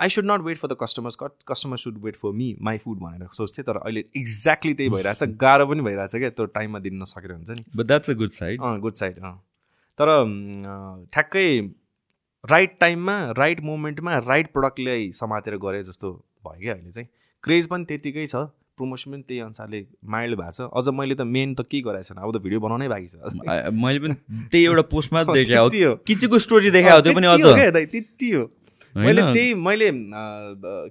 [0.00, 1.16] I should not wait for the customers
[1.48, 5.66] customer should wait for me my food भनेर सोच्थेँ तर अहिले एक्ज्याक्टली त्यही भइरहेछ। गाह्रो
[5.66, 8.78] पनि भइरहेछ क्या त्यो टाइममा दिन नसकेर हुन्छ नि। But that's a good side uh
[8.80, 9.34] good side uh.
[9.98, 10.08] तर
[11.12, 11.48] ठ्याक्कै
[12.44, 16.12] राइट टाइममा राइट मोमेन्टमा राइट प्रडक्टलाई समातेर गरे जस्तो
[16.46, 17.08] भयो क्या अहिले चाहिँ।
[17.44, 18.48] क्रेज पनि त्यतिकै छ
[18.80, 22.22] प्रमोसन पनि त्यही अनुसारले माइल्ड भएको छ। अझ मैले त मेन त केही गराएको छैन
[22.24, 23.36] अब त भिडियो बनाउनै बाँकी छ।
[23.76, 24.14] मैले पनि
[24.48, 27.72] त्यही एउटा पोस्टमा देखेँ हो त्यति हो। किचीको स्टोरी देखाएको थियो पनि त्यति हो अझ
[27.92, 28.30] त्यति?
[28.96, 29.90] मैले त्यही मैले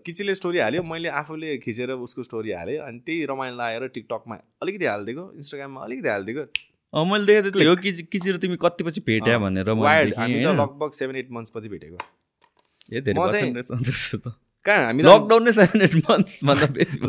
[0.06, 4.86] किचीले स्टोरी हाल्यो मैले आफूले खिचेर उसको स्टोरी हालेँ अनि त्यही रमाइलो लागेर टिकटकमा अलिकति
[4.86, 6.44] हालिदिएको इन्स्टाग्राममा अलिकति हालिदिएको।
[6.94, 7.76] मैले देखेको थिएँ हो
[8.12, 10.48] किची तिमी कति पछि भेट्या भनेर हामी त?
[10.60, 11.98] लगभग सेभेन एट मन्थ्स पछि भेटेको।
[14.66, 16.66] कहाँ हामी लकडाउन नै सेभेन एट मन्थ्स भन्दा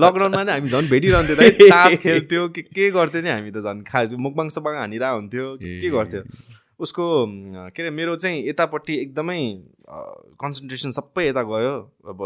[0.06, 3.78] लकडाउनमा चाहिँ हामी झन् भेटिरहन्थ्यो त तास खेल्थ्यो के के गर्थ्यो नि हामी त झन्।
[3.86, 6.22] खा मुखबाङ सबाङ हानिरहेको हुन्थ्यो के के। गर्थ्यो?
[6.80, 7.06] उसको
[7.76, 9.40] के अरे मेरो चाहिँ यतापट्टि एकदमै
[10.42, 11.74] कन्सन्ट्रेसन सबै यता गयो
[12.08, 12.20] अब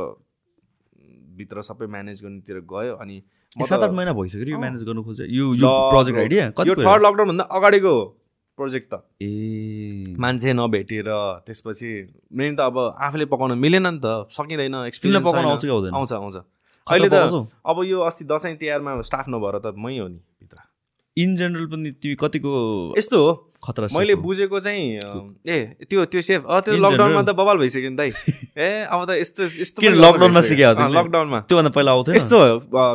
[1.36, 3.22] भित्र सबै म्यानेज गर्नेतिर गयो अनि
[3.68, 6.74] सात आठ महिना भइसक्यो। म्यानेज गर्नु खोज्यो यो यो प्रोजेक्ट। आइडिया कति यो?
[6.74, 7.94] थर्ड लकडाउनभन्दा अगाडिको
[8.58, 11.08] प्रोजेक्ट त ए मान्छे नभेटेर
[11.46, 11.90] त्यसपछि
[12.32, 15.64] मेन त अब आफूले पकाउन मिलेन नि त सकिँदैन एक्सपिरियन्स पकाउन। आउँछ
[15.94, 16.36] आउँछ आउँछ
[16.86, 17.50] अहिले त?
[17.66, 20.62] अब यो अस्ति दसैँ तिहारमा स्टाफ नभएर त मै हो नि भित्र
[21.16, 22.52] इन जेनरल पनि तिमी कतिको
[22.98, 23.32] यस्तो हो
[23.64, 24.14] खतरा मैले?
[24.20, 24.82] बुझेको चाहिँ
[25.46, 25.56] ए
[25.90, 27.22] त्यो त्यो सेफ। अँ त्यो लकडाउनमा?
[27.22, 28.10] त बबाल भइसक्यो नि दाइ।
[28.66, 30.72] ए अब त यस्तो यस्तो लकडाउनमा। सिक्यौ?
[30.98, 32.38] लकडाउनमा त्योभन्दा पहिला आउँथेन। यस्तो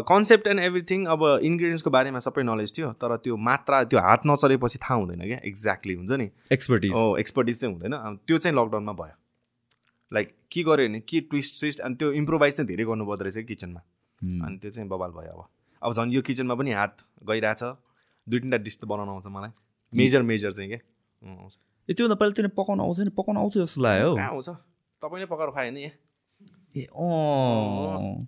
[0.10, 4.78] कन्सेप्ट एन्ड एभ्रिथिङ अब इन्ग्रिडियन्ट्सको बारेमा सबै नलेज थियो तर त्यो मात्रा त्यो हात नचलेपछि
[4.84, 7.94] थाहा हुँदैन क्या। एक्ज्याक्टली हुन्छ नि। एक्सपर्टिज हो एक्सपर्टिज चाहिँ हुँदैन।
[8.28, 9.16] त्यो चाहिँ लकडाउनमा भयो।
[10.12, 13.82] लाइक के गर्यो भने के ट्विस्ट ट्विस्ट अनि त्यो इम्प्रोभाइज चाहिँ धेरै गर्नुपर्दो रहेछ किचनमा
[14.46, 15.48] अनि त्यो चाहिँ बबाल भयो अब।
[15.82, 16.98] अब झन् यो किचनमा पनि हात
[17.30, 17.64] गइरहेछ।
[18.28, 19.52] दुई तिनवटा डिस त बनाउनु आउँछ मलाई।
[19.94, 20.80] मेजर मेजर चाहिँ क्या
[21.90, 24.50] ए त्योभन्दा पहिला तिनीहरू पकाउन आउँथेन पकाउन आउँथ्यो जस्तो लाग्यो कहाँ आउँछ?
[25.02, 25.82] तपाईँले पकाएर खायो नि।
[26.76, 28.28] ए अँ।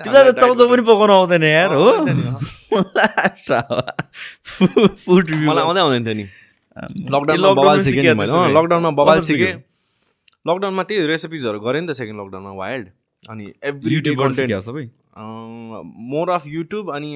[0.00, 1.88] त पनि पकाउन आउँदैन यार हो।
[5.04, 6.24] फुड मलाई आउँदै आउँदैन थियो नि।
[7.12, 9.52] लकडाउनमा बबाल सिकेँ मैले। लकडाउनमा बबाल सिकेँ?
[10.46, 12.86] लकडाउनमा त्यही रेसिपिजहरू गरेँ नि त सेकेन्ड लकडाउनमा वाइल्ड
[13.28, 14.00] अनि एभ्री
[16.08, 17.10] मोर अफ युट्युब अनि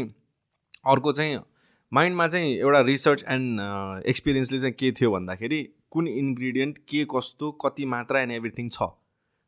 [0.84, 1.38] अर्को चाहिँ
[1.94, 3.60] माइन्डमा चाहिँ एउटा रिसर्च एन्ड
[4.06, 8.82] एक्सपिरियन्सले चाहिँ के थियो भन्दाखेरि कुन इन्ग्रिडियन्ट के कस्तो कति मात्रा एन्ड एभ्रिथिङ छ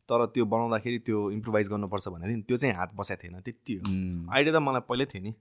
[0.08, 3.74] तर त्यो बनाउँदाखेरि त्यो इम्प्रोभाइज गर्नुपर्छ भनेको थियो नि। त्यो चाहिँ हात बसेको थिएन त्यति
[3.74, 3.82] हो।
[4.32, 5.34] आइडिया त मलाई पहिल्यै थियो नि।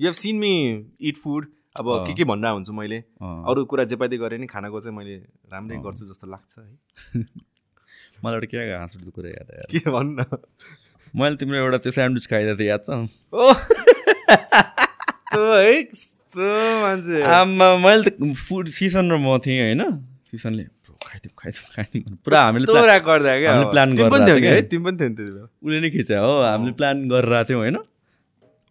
[0.00, 1.46] You have seen me eat food
[1.80, 5.16] अब। के के भनिरहेको हुन्छु मैले। अरू कुरा जे पाइदै गरेँ नि खानाको चाहिँ मैले
[5.52, 6.78] राम्रै गर्छु जस्तो लाग्छ है।
[8.24, 10.24] मलाई एउटा क्या हाँस उठ्दो कुरा याद आयो। के भन्नु?
[11.16, 12.90] मैले तिम्रो एउटा त्यो स्यान्डविच खाइदिएको थिएँ याद छ?
[15.56, 15.82] है?
[15.84, 16.48] कस्तो
[16.82, 17.22] मान्छे?
[17.22, 19.82] आमा मैले त फुड सिसन र म थिएँ होइन
[20.30, 23.88] सिसनले "Bro, खाइदिउँ खाइदिउँ खाइदिउँ पुरा हामीले गर्दा प्लान
[24.40, 27.34] कि है तिमी पनि थियो नि त्यति बेला उसले नै खिच्यो हो हामीले प्लान गरेर
[27.34, 27.78] आएको थियौँ होइन।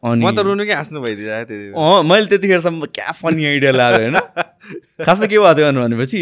[0.04, 1.44] अनि म त रुनुकै हाँस्नु बेला?
[1.76, 4.16] अँ मैले त्यतिखेरसम्म क्या फनी आइडिया लाग्यो होइन?
[5.06, 6.20] खासमा के भएको थियो भनेपछि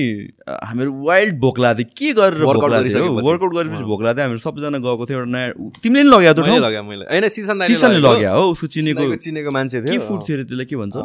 [0.50, 5.30] हामीहरू वाइल्ड भोक लाग्थ्यो के गरेर। वर्कआउट गरेपछि भोक लाग्थ्यो हामीहरू सबैजना गएको थियो एउटा
[5.30, 9.52] नयाँ तिमीले नि लग्यो त्यो लगाएँ मैले। होइन सिसन सिसनले। लग्यो। हो उसको चिनेको चिनेको
[9.52, 10.66] मान्छे थियो। के फुड थियो त्यसलाई?
[10.66, 10.96] के भन्छ?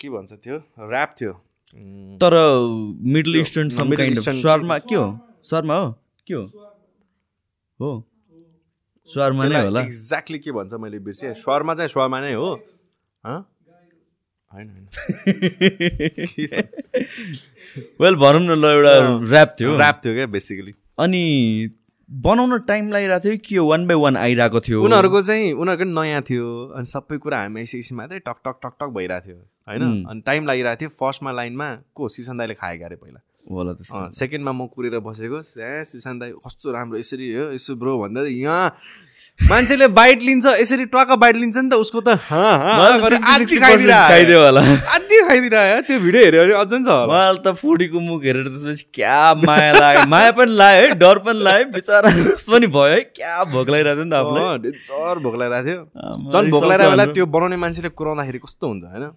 [0.00, 0.56] के भन्छ त्यो?
[0.88, 1.32] ऱ्याप थियो।
[2.16, 2.32] तर
[3.12, 5.08] middle eastern some kind of shawarma के हो?
[5.44, 5.88] शर्मा हो?
[6.26, 6.44] के हो?
[7.80, 7.90] हो।
[9.14, 11.34] शर्मा नै होला। एक्ज्याक्टली के भन्छ मैले बिर्सेँ?
[11.34, 12.52] स्वरमा चाहिँ स्वरमा नै हो।
[13.26, 13.38] हँ?
[14.54, 14.68] होइन
[18.00, 18.92] वेल भनौँ न ल एउटा
[19.32, 21.22] ऱ्याप थियो। ऱ्याप थियो क्या बेसिकली अनि
[22.10, 24.84] बनाउन टाइम लागिरहेको थियो कि वान बाई वान आइरहेको थियो?
[24.84, 26.46] उनीहरूको चाहिँ उनीहरूको नयाँ थियो
[26.76, 30.04] अनि सबै कुरा हामी एकछिन मात्रै टक टक टक टक भइरहेको थियो होइन?
[30.06, 32.08] अनि टाइम लागिरहेको थियो फर्स्टमा लाइनमा को?
[32.08, 33.20] सिसन दाइले खाएको अरे पहिला।
[33.50, 37.98] होला त्यस्तो। सेकेन्डमा म कुरेर बसेको ए सुशान्त दाई कस्तो राम्रो यसरी हो यसो ब्रो
[38.02, 38.74] भन्दा यहाँ
[39.40, 44.60] मान्छेले बाइट लिन्छ यसरी टक्क बाइट लिन्छ नि त उसको त खाइदियो होला।
[44.96, 48.84] आधी खाइदिरहेको त्यो भिडियो हेऱ्यो भने अझ नि छ। मलाई त फुडीको मुख हेरेर त्यसपछि
[48.96, 52.16] क्या माया लाग्यो। माया पनि लाग्यो है डर पनि लाग्यो बिचरा
[52.48, 55.84] पनि भयो है क्या भोक लागिरहेको थियो नि त आफूलाई। अँ, डेन्जर भोक लगाइरहेको थियो
[56.32, 59.12] झन् भोक लगाइरहेको बेला। त्यो बनाउने मान्छेले कुराउँदाखेरि कस्तो हुन्छ होइन?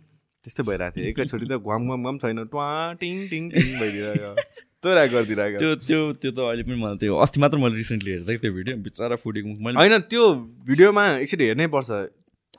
[0.50, 2.68] त्यस्तै भइरहेको थियो। एकैचोटि त घम घम घम छैन। ट्वा
[3.00, 7.14] टिङ टिङ टिङ भइदिरहेको यस्तो राग गरिदिरहेको त्यो त्यो त्यो त अहिले पनि मलाई त्यो
[7.24, 10.24] अस्ति मात्र मैले रिसेन्टली हेर्दै त्यो भिडियो बिचरा फुडीको मुख। मैले होइन त्यो
[10.70, 11.90] भिडियोमा एकचोटि हेर्नै पर्छ।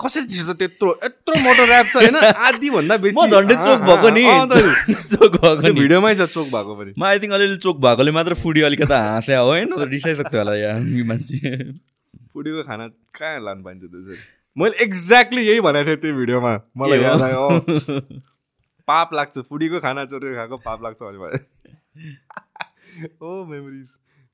[0.00, 2.16] कसरी छिर्छ त्यत्रो यत्रो मोटो ऱ्याप छ होइन?
[2.48, 4.24] आधी भन्दा बेसी झन्डै चोक भएको नि।
[5.12, 8.60] चोक भएको भिडियोमै छ चोक भएको पनि। म आई थिङ्क अलिअलि चोक भएकोले मात्र फुडी
[8.68, 11.38] अलिकता हाँस्या। हो होइन रिसाइसक्थ्यो होला यहाँ मान्छे।
[12.32, 12.86] फुडीको खाना
[13.18, 14.16] कहाँ लानु पाइन्छ त्यसरी?
[14.56, 16.98] मैले एक्ज्याक्टली यही भनेको थिएँ त्यो भिडियोमा। मलाई?
[17.00, 17.48] याद आयो।
[18.88, 21.38] पाप लाग्छ फुडीको खाना चोरेर खाएको पाप लाग्छ भने भने
[23.22, 23.88] ओ मेमोरिज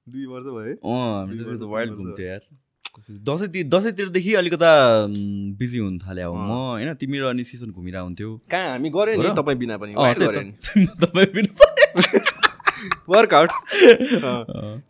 [0.09, 2.41] दुई वर्ष भयो वाइल्ड घुम्थ्यो यार।
[3.29, 4.71] दसैँ दसैँतिरदेखि अलिकता
[5.61, 6.95] बिजी हुन थाल्यो अब म होइन?
[6.95, 9.29] तिमी र अनि सिजन घुमिरहेको हुन्थ्यो कहाँ हामी गऱ्यो नि?
[9.37, 9.93] तपाईँ बिना पनि।
[11.05, 11.49] तपाईँ पनि।
[13.09, 13.51] वर्कआउट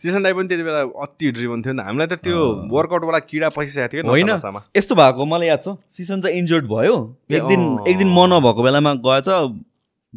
[0.00, 2.38] सिसन दाई पनि त्यति बेला अति ड्रिभन थियो नि त। हामीलाई त त्यो
[2.72, 4.30] वर्कआउटवाला किडा पसिसकेको थियो होइन।
[4.76, 6.96] यस्तो भएको मलाई याद छ। सिसन चाहिँ इन्जर्ड भयो।
[7.30, 9.28] एक दिन। एक दिन म नभएको बेलामा गएछ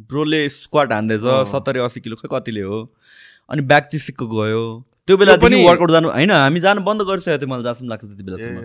[0.09, 2.79] ब्रोले स्क्वाड हान्दैछ। सत्तरी असी किलो खै कतिले हो?
[3.49, 4.63] अनि ब्याग चाहिँ सिक्को गयो।
[5.07, 8.23] त्यो बेला पनि वर्कआउट जानु होइन हामी जानु बन्द गरिसकेको थियो मलाई जहाँसम्म लाग्छ त्यति
[8.23, 8.57] बेलासम्म।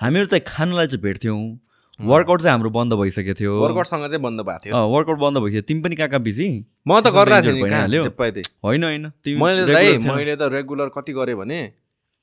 [0.00, 1.40] हामीहरू चाहिँ खानलाई चाहिँ भेट्थ्यौँ।
[2.02, 5.80] वर्कआउट चाहिँ हाम्रो बन्द भइसकेको थियो। वर्कआउटसँग चाहिँ बन्द भएको थियो। वर्कआउट बन्द भइसक्यो। तिमी
[5.82, 6.48] पनि कहाँ कहाँ बिजी
[6.88, 9.04] म त गरिरहेको थिएँ होइन होइन।
[9.38, 11.60] मैले। मैले त रेगुलर कति गरेँ भने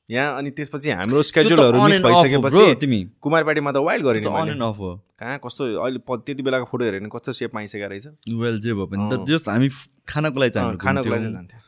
[0.09, 4.49] यहाँ अनि त्यसपछि हाम्रो स्केड्युलहरू मिस भइसकेपछि तिमी। कुमारपाटीमा त वाइल्ड गरेँ नि त्यो अन
[4.49, 8.07] एन्ड अफ हो। कहाँ कस्तो अहिले त्यति बेलाको फोटो हेऱ्यो भने कस्तो सेप आइसकेको रहेछ।
[8.25, 9.69] वेल जे भयो भने त जस हामी
[10.09, 11.59] खानको लागि चाहिँ खानको लागि जान्थ्यो।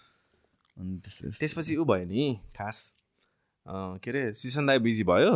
[0.78, 0.94] अनि
[1.38, 2.78] त्यसपछि ऊ भयो नि खास।
[3.66, 5.34] के अरे सिसन दाई बिजी भयो।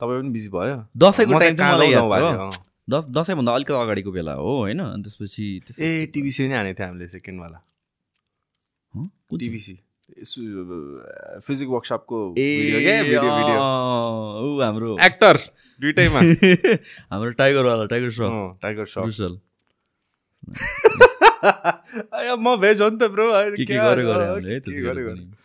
[0.00, 0.76] तपाईँ पनि बिजी भयो?
[0.96, 1.92] दसैँको टाइम चाहिँ मलाई
[2.90, 4.78] दस दसैँभन्दा अलिकति अगाडिको बेला हो होइन?
[4.80, 7.58] अनि त्यसपछि त्यस- ए टिबिसी नै हानेको थियो हामीले सेकेन्डवाला?
[9.38, 9.74] टिबिसी
[11.46, 12.48] फिजिक वर्कसपको ए
[14.46, 15.36] ऊ हाम्रो। एक्टर
[15.80, 16.20] दुइटैमा।
[17.12, 18.84] हाम्रो टाइगरवाला टाइगर अँ, टाइगर
[22.14, 23.26] अय, म भेज हो नि त ब्रो।
[23.56, 25.37] के के गरे गरे।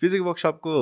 [0.00, 0.72] फिजिक वर्कसपको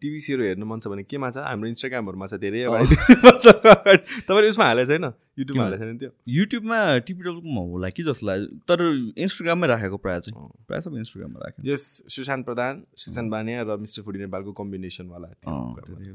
[0.00, 1.38] टिभी हेर्नु मन छ भने केमा छ?
[1.38, 2.60] हाम्रो इन्स्टाग्रामहरूमा छ धेरै
[4.28, 5.04] तपाईँले उसमा हालेको छैन?
[5.38, 5.64] युट्युबमा?
[5.64, 6.10] हालेको छैन त्यो?
[6.28, 8.78] युट्युबमा टिपिटलकोमा होला कि जस्तो लाग्यो तर
[9.18, 14.02] इन्स्टाग्राममै राखेको प्रायः चाहिँ। प्रायः सब इन्स्टाग्राममा राखेको यस सुशान्त प्रधान सुशान्त बानिया र मिस्टर
[14.02, 15.28] फुडी नेपालको कम्बिनेसनवाला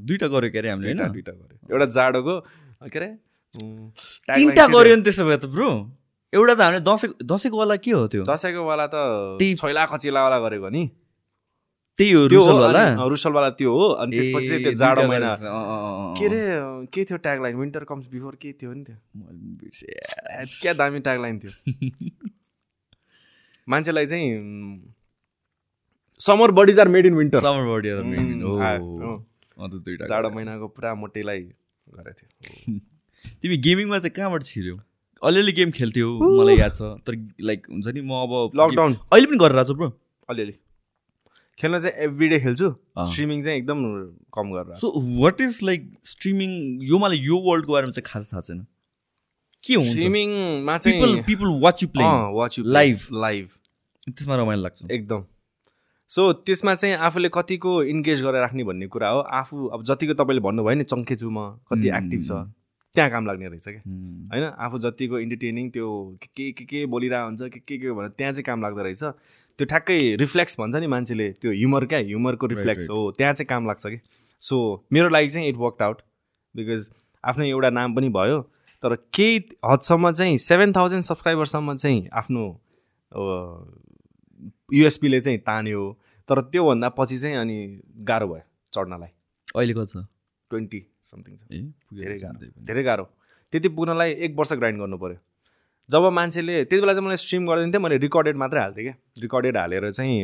[0.03, 1.11] दुइटा गऱ्यो के अरे हामीले होइन?
[1.11, 2.35] दुइटा गऱ्यो। एउटा जाडोको
[2.93, 3.09] के अरे
[4.35, 4.67] तिनवटा?
[4.67, 5.69] गऱ्यो नि त्यसो भए त ब्रो।
[6.33, 8.23] एउटा त हामीले दसैँ दसैँको वाला के हो त्यो?
[8.25, 8.95] दसैँको वाला त
[9.39, 10.83] त्यही- छैला कचिलावाला गरेको नि।
[11.97, 12.83] त्यही हो रुसलवाला
[13.13, 15.35] रुसलवाला त्यो हो अनि त्यसपछि चाहिँ त्यो जाडो महिना।
[16.19, 16.41] के अरे
[16.93, 18.95] के थियो ट्यागलाइन विन्टर कम्स बिफोर के थियो नि त्यो?
[20.61, 21.51] क्या दामी ट्यागलाइन थियो।
[23.69, 24.93] मान्छेलाई चाहिँ
[26.19, 28.79] summer bodies are made in winter Summer body are made in- उम्, ओ, आ, अँ।
[29.57, 31.39] अँ। त दुइटा जाडो। महिनाको पुरा मोटेलाई
[31.87, 32.29] गरेको थियो
[33.41, 34.77] तिमी गेमिङमा चाहिँ कहाँबाट छिर्यौ?
[35.21, 36.09] अलिअलि गेम खेल्थ्यौ
[36.39, 37.13] मलाई याद छ। तर
[37.49, 39.89] लाइक हुन्छ नि म अब लकडाउन अहिले पनि गरिरहेको छु ब्रो।
[40.29, 40.53] अलिअलि।
[41.59, 42.69] खेल्न चाहिँ एभ्री डे खेल्छु।
[43.09, 43.79] स्ट्रिमिङ चाहिँ एकदम
[44.33, 46.51] कम गरेर so what is like streaming
[46.83, 48.65] यो मलाई यो वर्ल्डको बारेमा चाहिँ खास थाहा छैन।
[49.63, 49.89] के हुन्छ?
[49.89, 52.05] स्ट्रिमिङमा पिपल चाहिँ people watch you play
[52.37, 53.05] watch you live.
[53.13, 53.47] Live
[54.07, 55.23] त्यसमा रमाइलो लाग्छ। एकदम।
[56.09, 60.41] सो त्यसमा चाहिँ आफूले कतिको इन्गेज गरेर राख्ने भन्ने कुरा हो। आफू अब जतिको तपाईँले
[60.41, 62.31] भन्नुभयो नि चङ्खे छु म कति एक्टिभ छ
[62.95, 63.81] त्यहाँ काम लाग्ने रहेछ क्या.
[64.33, 64.43] होइन?
[64.43, 65.87] आफू जतिको इन्टरटेनिङ त्यो
[66.21, 69.03] के के के बोलिरहेको हुन्छ के के के भनेर त्यहाँ चाहिँ काम लाग्दो रहेछ।
[69.59, 73.67] त्यो ठ्याक्कै रिफ्लेक्स भन्छ नि मान्छेले त्यो ह्युमर क्या ह्युमरको रिफ्लेक्स हो त्यहाँ चाहिँ काम
[73.67, 73.99] लाग्छ कि?
[74.41, 74.57] सो
[74.93, 76.01] मेरो लागि चाहिँ इट वर्क आउट
[76.55, 76.89] बिकज
[77.23, 78.41] आफ्नो एउटा नाम पनि भयो
[78.83, 82.43] तर केही हदसम्म चाहिँ सेभेन थाउजन्ड सब्सक्राइबरसम्म चाहिँ आफ्नो
[84.73, 85.83] युएसपीले चाहिँ तान्यो
[86.29, 87.57] तर त्योभन्दा पछि चाहिँ अनि
[88.09, 88.41] गाह्रो भयो
[88.73, 89.09] चढ्नलाई।
[89.55, 90.05] अहिले कति छ?
[90.51, 91.41] ट्वेन्टी समथिङ छ।
[91.93, 93.05] धेरै गाह्रो। धेरै गाह्रो।
[93.53, 95.17] त्यति पुग्नलाई एक वर्ष ग्राइन्ड गर्नु पऱ्यो
[95.89, 99.89] जब मान्छेले त्यति बेला चाहिँ मैले स्ट्रिम गरिदिन्थेँ मैले रिकर्डेड मात्रै हाल्थेँ क्या। रिकर्डेड हालेर
[99.91, 100.15] चाहिँ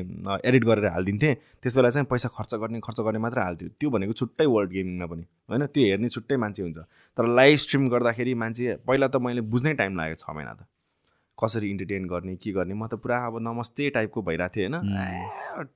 [0.46, 4.14] एडिट गरेर हालिदिन्थेँ। त्यस बेला चाहिँ पैसा खर्च गर्ने खर्च गर्ने मात्रै हाल्थ्यो। त्यो भनेको
[4.14, 5.66] छुट्टै वर्ल्ड गेमिङमा पनि। होइन?
[5.68, 6.78] त्यो हेर्ने छुट्टै मान्छे हुन्छ।
[7.18, 10.64] तर लाइभ स्ट्रिम गर्दाखेरि मान्छे पहिला त मैले बुझ्नै टाइम लाग्यो छ महिना त।
[11.38, 12.74] कसरी इन्टरटेन गर्ने के गर्ने?
[12.74, 15.68] म त पुरा अब नमस्ते टाइपको भइरहेको थिएँ होइन?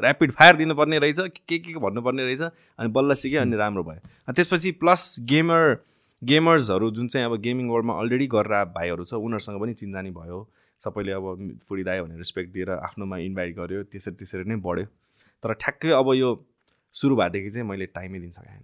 [0.00, 2.42] ऱ्यापिड फायर दिनुपर्ने रहेछ के के भन्नुपर्ने रहेछ
[2.78, 5.76] अनि बल्ल सिकेँ अनि राम्रो भयो। त्यसपछि प्लस गेमर
[6.22, 10.38] गेमर्सहरू जुन चाहिँ अब गेमिङ वर्ल्डमा अलरेडी गरेर भाइहरू छ उनीहरूसँग पनि चिन्जानी भयो।
[10.80, 11.24] सबैले अब
[11.68, 14.86] फुडिदायो भनेर रेस्पेक्ट दिएर आफ्नोमा इन्भाइट गर्यो त्यसरी त्यसरी नै बढ्यो।
[15.42, 16.30] तर ठ्याक्कै अब यो
[16.94, 18.60] सुरु भएदेखि चाहिँ मैले टाइमै दिन सकेँ.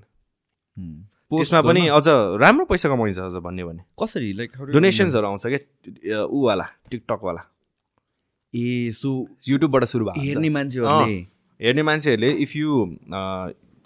[1.33, 2.07] Post त्यसमा पनि अझ
[2.41, 4.33] राम्रो पैसा कमाइन्छ अझ भन्यो भने। कसरी?
[4.33, 6.25] लाइक डोनेसन्सहरू आउँछ क्या?
[6.25, 7.43] ऊवाला टिकटकवाला
[8.55, 9.11] ए सो
[9.49, 11.17] युट्युबबाट सुरु हुन्छ। हेर्ने मान्छेहरूले।
[11.61, 12.69] हेर्ने मान्छेहरूले इफ यु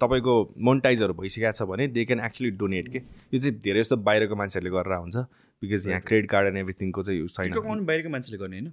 [0.01, 0.35] तपाईँको
[0.69, 2.99] मोन्टाइजहरू भइसकेको छ भने दे क्यान एक्चुली डोनेट के?
[2.99, 5.17] यो चाहिँ धेरै जस्तो बाहिरको मान्छेहरूले गरेर हुन्छ
[5.63, 8.73] बिकज यहाँ क्रेडिट कार्ड एन्ड एभ्रिथिङको चाहिँ उ छैन। बाहिरको मान्छेले गर्ने होइन?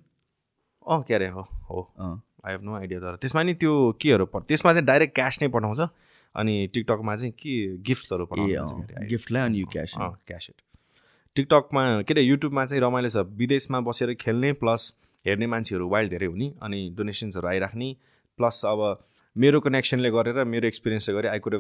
[0.86, 1.80] अँ के अरे हो हो।
[2.46, 5.80] आई हेभ नो आइडिया तर त्यसमा नि त्यो केहरू त्यसमा चाहिँ डाइरेक्ट क्यास नै पठाउँछ
[6.36, 7.56] अनि टिकटकमा चाहिँ के
[7.88, 9.94] गिफ्ट्सहरू पठाउँछ। गिफ्टलाई अनि यु क्यास
[10.28, 10.62] क्यास इट
[11.36, 14.94] टिकटकमा के अरे युट्युबमा चाहिँ रमाइलो छ विदेशमा बसेर खेल्ने प्लस
[15.26, 17.90] हेर्ने मान्छेहरू वाइल्ड धेरै हुने अनि डोनेसन्सहरू आइराख्ने
[18.40, 18.80] प्लस अब
[19.36, 21.56] मेरो कनेक्सनले गरेर मेरो एक्सपिरियन्सले गरेँ आई कुड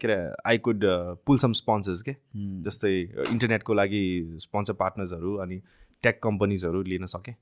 [0.00, 0.16] के अरे
[0.46, 0.84] I could
[1.26, 2.12] pull some sponsors के?
[2.64, 2.90] जस्तै
[3.30, 4.02] इन्टरनेटको लागि
[4.40, 5.60] स्पोन्सर पार्टनर्सहरू अनि
[6.04, 7.34] टेक कम्पनीजहरू लिन सकेँ।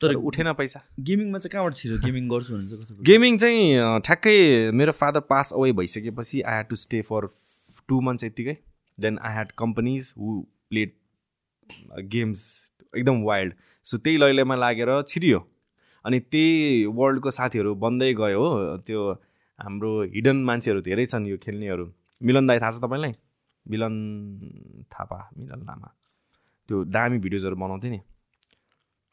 [0.00, 4.36] तर उठेन पैसा। गेमिङमा चाहिँ कहाँबाट छिरो गेमिङ गर्छु भने चाहिँ कसरी गेमिङ चाहिँ ठ्याक्कै
[4.72, 7.28] मेरो फादर पास अवे भइसकेपछि I had to stay for
[7.88, 8.56] two months यत्तिकै।
[8.98, 10.92] Then I had companies who played
[12.14, 12.44] games
[12.96, 13.54] एकदम वाइल्ड
[13.86, 15.38] सो त्यही लैलैमा लागेर छिरियो।
[16.04, 19.00] अनि त्यही वर्ल्डको साथीहरू बन्दै गयो हो। त्यो
[19.58, 21.86] हाम्रो हिडन मान्छेहरू धेरै छन् यो खेल्नेहरू।
[22.22, 23.12] मिलन दाई थाहा छ तपाईँलाई?
[23.66, 23.94] मिलन
[24.90, 25.88] थापा मिलन लामा।
[26.68, 28.00] त्यो दामी भिडियोजहरू बनाउँथ्यो नि।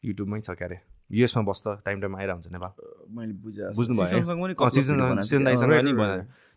[0.02, 0.78] युट्युबमै छ क्यारे।
[1.10, 2.70] युएसमा बस्दा टाइम टाइम आइरहन्छ नेपाल।
[3.10, 3.34] मैले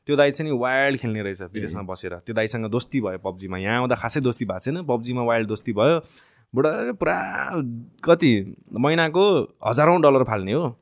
[0.08, 3.78] त्यो दाइ चाहिँ नि वाइल्ड खेल्ने रहेछ विदेशमा बसेर। त्यो दाइसँग दोस्ती भयो पब्जीमा। यहाँ
[3.82, 6.02] आउँदा खासै दोस्ती भएको छैन। पब्जीमा वाइल्ड दोस्ती भयो।
[6.56, 7.16] बुढा पुरा
[8.04, 8.32] कति
[8.80, 9.24] महिनाको
[9.68, 10.76] हजारौँ डलर फाल्ने हो।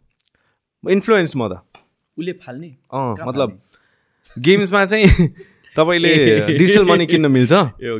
[0.89, 1.63] इन्फ्लुएन्स्ड म त।
[2.17, 2.67] उसले फाल्ने?
[2.93, 3.59] अँ मतलब
[4.37, 5.27] गेम्समा चाहिँ
[5.75, 6.13] तपाईँले
[6.57, 7.53] डिजिटल मनी किन्न मिल्छ।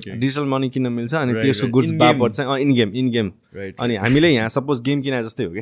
[0.08, 1.68] डिजिटल मनी किन्न मिल्छ अनि त्यसको.
[1.68, 1.92] गुड्स.
[1.92, 3.32] बापट चाहिँ इन गेम इन गेम
[3.80, 5.62] अनि हामीले यहाँ सपोज गेम किने जस्तै हो कि?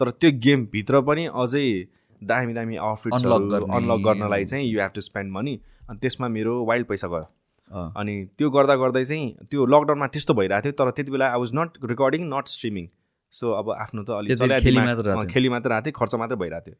[0.00, 1.88] तर त्यो गेमभित्र पनि अझै
[2.22, 5.60] दामी दामी गर्ने, अनलक गर्नलाई चाहिँ you have to spend money
[5.90, 7.28] अनि त्यसमा मेरो वाइल्ड पैसा गयो।
[7.70, 11.50] अनि त्यो गर्दा गर्दै चाहिँ त्यो लकडाउनमा त्यस्तो भइरहेको थियो तर त्यति बेला I was
[11.54, 12.86] not recording not streaming
[13.32, 16.76] so अब आफ्नो त अलिक खेली मात्र। खेली मात्र थियो खर्च मात्रै भइरहेको थियो।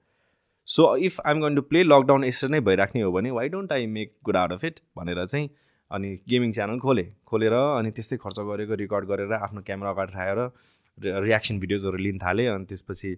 [0.69, 3.87] So if I'm going to play lockdown यसरी नै भइराख्ने हो भने why don't I
[3.97, 5.49] make good out of it भनेर चाहिँ
[5.91, 11.19] अनि गेमिङ च्यानल खोलेँ। खोलेर अनि त्यस्तै खर्च गरेको रेकर्ड गरेर आफ्नो क्यामेरा अगाडि राखेर
[11.25, 13.11] रियाक्सन भिडियोजहरू लिन थालेँ अनि त्यसपछि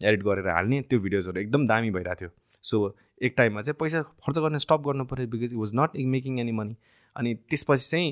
[0.00, 2.30] एडिट गरेर हाल्ने त्यो भिडियोजहरू एकदम दामी भइरहेको थियो।
[2.62, 2.76] सो
[3.22, 6.52] एक टाइममा चाहिँ पैसा खर्च गर्न स्टप गर्नु पऱ्यो because it was not making any
[6.52, 6.76] money
[7.16, 8.08] अनि त्यसपछि चाहिँ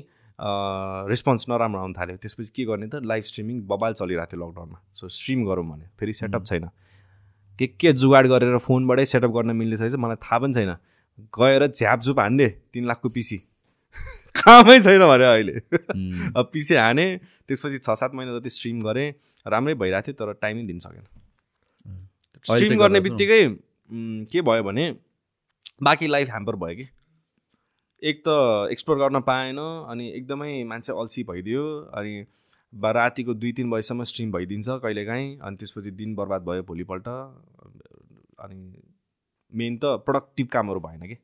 [1.09, 5.09] रेस्पोन्स नराम्रो आउनु थाल्यो। त्यसपछि के गर्ने त लाइभ स्ट्रिमिङ बबाल चलिरहेको थियो लकडाउनमा सो
[5.09, 6.69] स्ट्रिम गरौँ भने फेरि सेटअप छैन।
[7.59, 10.75] के के जुगाड गरेर फोनबाटै सेटअप गर्न मिल्ने रहेछ मलाई थाहा पनि छैन।
[11.37, 13.37] गएर झ्यापझुप हान्दे तिन लाखको पिसी
[14.39, 15.55] कामै छैन भने अहिले।
[16.31, 17.05] अब पिसी हाने
[17.47, 19.11] त्यसपछि छ सात महिना जति स्ट्रिम गरेँ
[19.47, 21.03] राम्रै भइरहेको थियो तर टाइमै दिन सकेन।
[22.45, 23.41] स्ट्रिम गर्ने बित्तिकै
[24.31, 24.85] के भयो भने
[25.83, 26.87] बाँकी लाइफ ह्याम्पर भयो कि?
[28.01, 31.63] एक त एक्सप्लोर गर्न पाएन अनि एकदमै मान्छे अल्छी भइदियो
[31.99, 32.13] अनि
[32.73, 37.07] बा रातिको दुई तिन बजीसम्म स्ट्रिम भइदिन्छ कहिलेकाहीँ अनि त्यसपछि दिन बर्बाद भयो भोलिपल्ट।
[38.39, 38.59] अनि
[39.53, 41.17] मेन त प्रोडक्टिभ कामहरू भएन कि?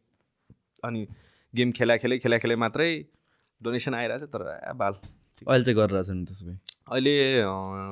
[0.84, 1.08] अनि
[1.54, 2.90] गेम खेला खेलै खेला खेलै मात्रै
[3.62, 4.94] डोनेसन आइरहेछ तर ए बाल।
[5.48, 6.58] अहिले चाहिँ गरिरहेछ नि त्यसो भए?
[6.92, 7.16] अहिले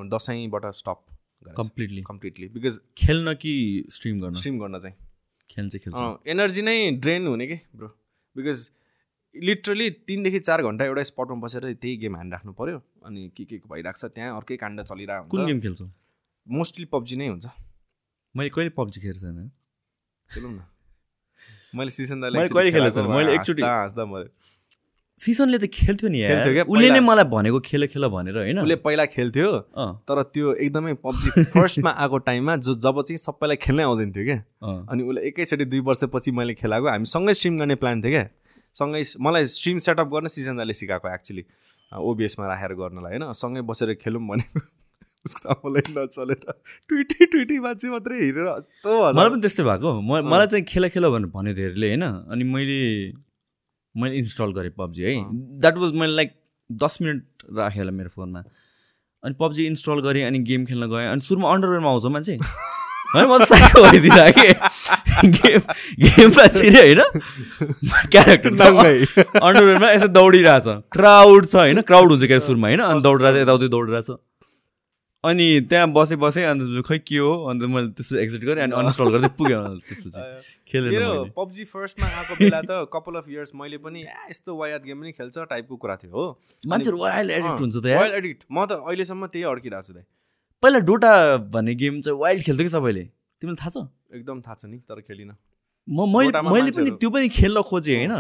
[0.09, 0.99] दसैँबाट स्टप
[1.57, 3.53] कम्प्लिटली कम्प्लिटली बिकज खेल्न कि
[3.91, 4.33] स्ट्रिम गर्न?
[4.33, 4.95] स्ट्रिम गर्न चाहिँ।
[5.49, 7.87] चाहिँ खेल्छ। एनर्जी नै ड्रेन हुने कि ब्रो
[8.37, 8.71] बिकज
[9.35, 13.99] लिटरली तिनदेखि चार घन्टा एउटा स्पटमा बसेर त्यही गेम हानिराख्नु पऱ्यो अनि के के भइरहेको
[13.99, 15.87] छ त्यहाँ अर्कै काण्ड चलिरहेको कुन गेम खेल्छौ?
[16.47, 17.45] मोस्टली पब्जी नै हुन्छ।
[18.35, 19.51] मैले कहिले पब्जी खेलेको छैन
[20.29, 20.61] खेलौँ न।
[21.75, 24.29] मैले सिजन दाले मैले कहिले खेलेको छैन, मैले एकचोटि- हाँस्दा मऱ्यो।
[25.19, 29.05] सिजनले त खेल्थ्यो नि खेल्थ्यो उसले नै। मलाई भनेको खेल खेल भनेर होइन। उसले पहिला
[29.07, 29.49] खेल्थ्यो
[30.09, 34.39] तर त्यो एकदमै पब्जी फर्स्टमा आएको टाइममा जो जब चाहिँ सबैलाई खेल्नै आउँदैन थियो क्या।
[34.91, 38.25] अनि उसले एकैचोटि दुई वर्षपछि मैले खेलाएको। हामी सँगै स्ट्रिम गर्ने प्लान थियो क्या।
[38.75, 41.43] सँगै मलाई स्ट्रिम सेटअप गर्न सिजन दाले सिकाएको एक्चुली
[41.93, 44.59] ओबिएसमा राखेर गर्नलाई होइन। सँगै बसेर खेलौँ भनेको
[45.25, 46.41] उसको आमालाई नचलेर
[46.89, 48.47] ट्विटी ट्विटी मान्छे मात्रै हेरेर।
[49.15, 52.03] मलाई पनि त्यस्तै भएको। म मलाई चाहिँ खेल खेल भनेर भन्यो धेरैले होइन।
[52.33, 52.79] अनि मैले
[53.95, 55.15] मैले इन्स्टल गरेँ पब्जी है।
[55.59, 56.31] द्याट वाज मैले लाइक
[56.69, 57.23] दस मिनट
[57.57, 58.43] राखेँ होला मेरो फोनमा।
[59.23, 62.37] अनि पब्जी इन्स्टल गरेँ अनि गेम खेल्न गएँ अनि सुरुमा अन्डरवेयरमा आउँछ मान्छे।
[63.15, 64.47] है म साइको भइदिएर कि
[65.29, 65.61] गेम
[66.01, 67.01] गेममा छिरे होइन?
[68.11, 68.49] क्यारेक्टर।
[69.43, 71.81] अन्डरवेयरमा यसो दौडिरहेछ। क्राउड छ होइन?
[71.81, 72.79] क्राउड हुन्छ क्या सुरुमा होइन?
[72.79, 74.09] अनि दौडिरहेछ यताउति दौडिरहेछ।
[75.23, 77.31] अनि त्यहाँ बसेँ बसेँ अन्त खै के हो?
[77.49, 80.21] अन्त मैले त्यसपछि एक्जिट गरेँ अनि अनइन्स्टल गर्दै पुगेँ त्यसपछि
[80.67, 84.99] खेलेन मेरो पब्जी फर्स्टमा आएको बेला त कपाल अफ इयर्स मैले पनि यस्तो वायात गेम
[85.01, 86.25] पनि खेल्छ टाइपको कुरा थियो हो।
[86.67, 90.05] मान्छेहरू वाइल्ड एडिक्ट हुन्छ त वाइल्ड एडिक्ट म त अहिलेसम्म त्यही अड्किरहेको छु दाइ
[90.63, 91.13] पहिला डोटा
[91.55, 93.03] भन्ने गेम चाहिँ वाइल्ड खेल्थ्यो कि सबैले?
[93.41, 93.87] तिमीलाई थाहा छ?
[94.11, 95.35] एकदम थाहा छ नि तर खेलिनँ।
[95.87, 98.13] म मैले मैले पनि त्यो पनि खेल्न खोजेँ होइन?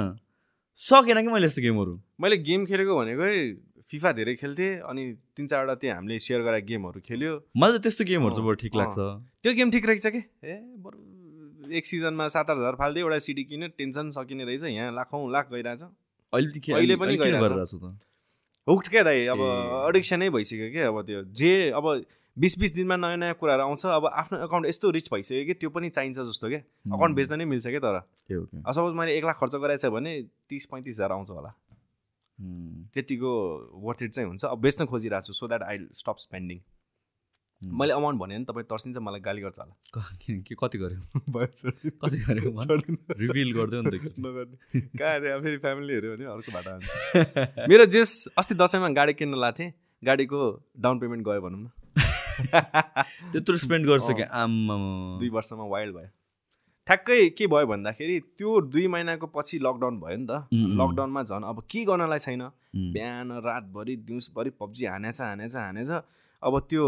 [0.79, 1.93] सकेन कि मैले यस्तो गेमहरू?
[2.19, 3.35] मैले गेम खेलेको भनेकै
[3.93, 5.03] फिफा धेरै खेल्थेँ अनि
[5.37, 8.75] तिन चारवटा त्यो हामीले सेयर गरेर गेमहरू खेल्यो। मलाई त त्यस्तो गेमहरू चाहिँ बरु ठिक।
[8.75, 8.97] लाग्छ।
[9.43, 10.21] त्यो गेम ठिक रहेछ कि?
[10.43, 14.93] ए बरु एक सिजनमा सात आठ हजार फाल्दै एउटा सिडी किन्यो टेन्सन सकिने रहेछ। यहाँ
[14.93, 15.81] लाखौँ लाख गइरहेछ।
[16.33, 17.99] अहिले पनि के- अहिले पनि अहिले किन गइरहेको गरिरहेको छु त?
[18.69, 19.39] हुक्ट क्या दाइ अब।
[19.89, 21.23] एडिक्सनै भइसक्यो कि अब त्यो?
[21.23, 22.05] जे अब
[22.37, 25.53] बिस बिस दिनमा नयाँ नयाँ कुराहरू आउँछ अब आफ्नो अकाउन्ट यस्तो रिच भइसक्यो कि?
[25.53, 26.59] त्यो पनि चाहिन्छ जस्तो क्या
[26.95, 28.01] अकाउन्ट बेच्दा नै मिल्छ क्या तर?
[28.73, 31.53] सपोज मैले एक लाख खर्च गरेको छ भने तिस पैँतिस हजार आउँछ होला।
[32.93, 33.31] त्यतिको
[33.73, 36.59] वर्थ इट चाहिँ हुन्छ। अब बेच्न खोजिरहेको छु so that I stop spending.
[37.63, 40.99] मैले अमाउन्ट भने नि तपाईँ तर्सिन्छ मलाई गाली गर्छ होला। क- कति गऱ्यो?
[42.05, 42.51] कति गऱ्यो?
[43.19, 46.85] रिभिल गरिदियो नि त। नगर्ने। कहाँ फेरि फ्यामिली हेऱ्यो भने अर्को बाटो आउँछ
[47.69, 51.69] मेरो जेस अस्ति दसैँमा गाडी किन्न लाएको थिएँ गाडीको डाउन पेमेन्ट गयो भनौँ न।
[53.31, 54.75] त्यत्रो स्पेन्ड गर्छ कि आम्मा
[55.19, 56.07] दुई वर्षमा वाइल्ड भयो।
[56.87, 61.63] ठ्याक्कै के भयो भन्दाखेरि त्यो दुई महिनाको पछि लकडाउन भयो नि त। लकडाउनमा झन् अब
[61.71, 62.43] के गर्नलाई छैन।
[62.91, 65.91] बिहान रातभरि दिउँसभरि पब्जी हानेछ हानेछ हानेछ।
[66.43, 66.83] अब त्यो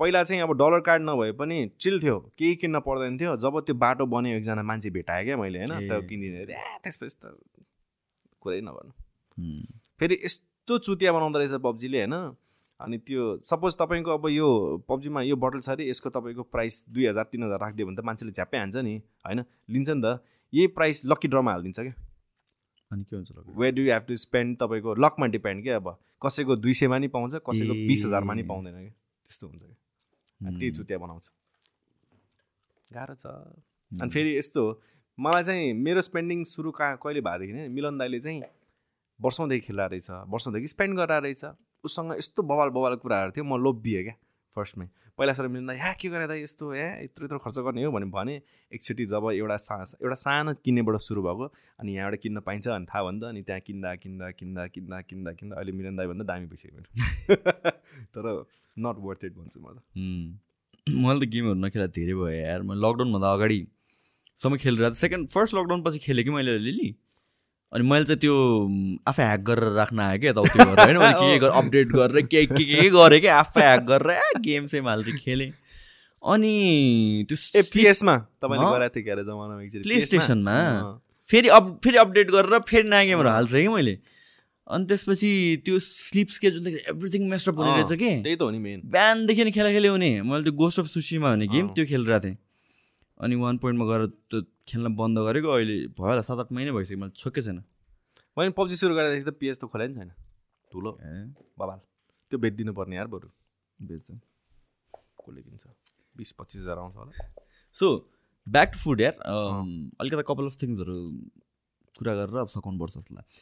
[0.00, 3.74] पहिला चाहिँ अब डलर कार्ड नभए पनि चिल थियो। केही किन्न पर्दैन थियो। जब त्यो
[3.76, 7.36] बाटो बन्यो एकजना मान्छे भेटाएँ क्या मैले होइन। त्यो किनिदिने ए त्यसपछि त
[8.40, 8.92] कुरै नगर्नु।
[10.00, 12.14] फेरि यस्तो चुतिया बनाउँदो रहेछ पब्जीले होइन?
[12.80, 14.48] अनि त्यो सपोज तपाईँको अब यो
[14.88, 18.04] पब्जीमा यो बोटल छ अरे यसको तपाईँको प्राइस दुई हजार तिन हजार राखिदियो भने त
[18.04, 18.94] मान्छेले झ्याप्पै हान्छ नि
[19.26, 19.44] होइन?
[19.70, 21.94] लिन्छ नि त। यही प्राइस लक्की ड्रमा हालिदिन्छ क्या।
[22.90, 23.30] अनि के हुन्छ?
[23.56, 25.88] We do have to spend तपाईँको लकमा डिपेन्ड क्या अब।
[26.24, 28.92] कसैको दुई सयमा नि पाउँछ कसैको। बिस हजारमा नि पाउँदैन क्या।
[29.28, 31.30] त्यस्तो हुन्छ क्या। त्यही चुतिया बनाउँछ।
[32.90, 33.26] गाह्रो छ।
[33.92, 34.62] अनि फेरि यस्तो
[35.18, 38.42] मलाई चाहिँ मेरो स्पेन्डिङ सुरु कहाँ कहिले भएदेखि नै मिलन दाईले चाहिँ
[39.20, 41.44] वर्षौँदेखि खेलिरहेको रहेछ। वर्षौँदेखि स्पेन्ड गरेर रहेछ।
[41.84, 44.14] उसँग यस्तो बवाल बवाल कुराहरू थियो म लोभिएँ क्या
[44.56, 44.86] फर्स्टमै
[45.18, 47.90] पहिला सर मिलन दाई ह्या के गरे दाइ यस्तो ए यत्रो यत्रो खर्च गर्ने हो?
[47.92, 48.34] भने भने
[48.72, 51.46] एकचोटि जब एउटा सा एउटा सानो किन्नेबाट सुरु भएको
[51.80, 55.56] अनि यहाँबाट किन्न पाइन्छ अनि थाहा त अनि त्यहाँ किन्दा किन्दा किन्दा किन्दा किन्दा किन्दा
[55.56, 56.88] अहिले मिलन दाई भन्दा दामी भइसक्यो मेरो।
[58.14, 58.24] तर
[58.76, 59.78] नट वर्थ इट भन्छु म त।
[60.88, 63.58] मैले त गेमहरू नखेला धेरै भयो यार। मैले लकडाउनभन्दा अगाडि
[64.40, 66.88] समय खेलिरहेको थिएँ। सेकेन्ड फर्स्ट लकडाउन पछि खेलेँ कि मैले अलिअलि?
[67.72, 68.34] अनि मैले चाहिँ त्यो
[69.08, 70.98] आफै ह्याक गरेर राख्न आएँ क्या यताउति गरेर होइन?
[70.98, 73.38] मैले के के गरेर अपडेट गरेर के के के गरेँ क्या?
[73.38, 75.50] आफै ह्याक गरेर गेम सेम हाल्दै खेलेँ।
[76.22, 76.54] अनि
[77.28, 78.72] त्यो ए पिएसमा तपाईँले हँ?
[78.74, 79.82] गराएको थियो क्यारे जमानामा एकचोटि?
[79.86, 80.00] प्ले?
[80.02, 80.56] स्टेसनमा।
[81.30, 83.94] फेरि अप फेरि अपडेट गरेर फेरि नयाँ गेमहरू हाल्छ कि मैले।
[84.66, 85.30] अनि त्यसपछि
[85.64, 88.10] त्यो स्लिप स्केजुल एभ्रिथिङ मेस्टअप हुने रहेछ कि?
[88.22, 91.30] त्यही त हो नि मेन बिहानदेखि नै खेला खेले हुने। मैले त्यो गोस्ट अफ सुसीमा
[91.30, 92.36] भन्ने गेम। त्यो खेलिरहेको थिएँ।
[93.20, 96.98] अनि वान पोइन्टमा गएर त्यो खेल्न बन्द गरेको अहिले भयो होला सात आठ महिना भइसक्यो
[96.98, 97.58] मैले छोकै छैन।
[98.38, 100.10] मैले पब्जी सुरु गरेदेखि त पिएस त खोलाइ नि छैन।
[100.70, 101.12] ठुलो। ए।
[101.58, 101.78] बबाल।
[102.32, 103.28] त्यो बेचिदिनु पर्ने यार बरु।
[103.78, 104.08] बेच्छ
[105.20, 105.64] कसले किन्छ?
[106.16, 107.12] बिस पच्चिस हजार आउँछ होला।
[107.74, 107.86] सो
[108.46, 109.14] ब्याक टु फुड यार
[110.00, 110.96] अलिकति कपाल अफ थिङ्सहरू
[111.94, 113.32] कुरा गरेर अब सघाउनुपर्छ जस्तो लाग्छ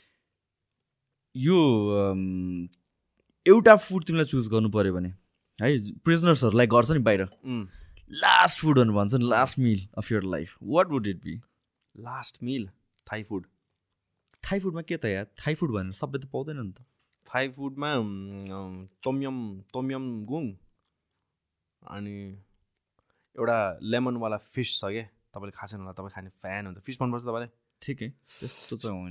[1.34, 1.58] यो
[3.46, 5.10] एउटा फुड तिमीलाई चुज गर्नु पऱ्यो भने
[5.58, 5.68] है
[6.04, 7.22] प्रिजनर्सहरूलाई गर्छ नि बाहिर।
[8.10, 11.40] लास्ट फुडहरू भन्छ नि last meal of your life what would it be
[11.94, 12.68] last meal
[13.06, 13.46] Thai food
[14.44, 16.84] Thai फुडमा के त यार थाई फुड भनेर सबै त पाउँदैन नि त
[17.26, 17.90] थाई फुडमा
[19.04, 19.38] तोमियम
[19.72, 20.50] तोमियम गुङ
[21.82, 22.16] अनि
[23.36, 27.50] एउटा लेमनवाला फिस छ क्या तपाईँले खासेन होला तपाईँ खाने फ्यान हुन्छ फिस मनपर्छ तपाईँलाई
[27.82, 28.08] ठिकै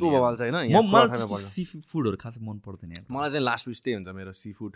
[0.01, 4.31] बवाल छ होइन। सी फुडहरू खासै मन पर्दैन मलाई चाहिँ लास्ट विस त्यही हुन्छ मेरो
[4.41, 4.75] सी फुड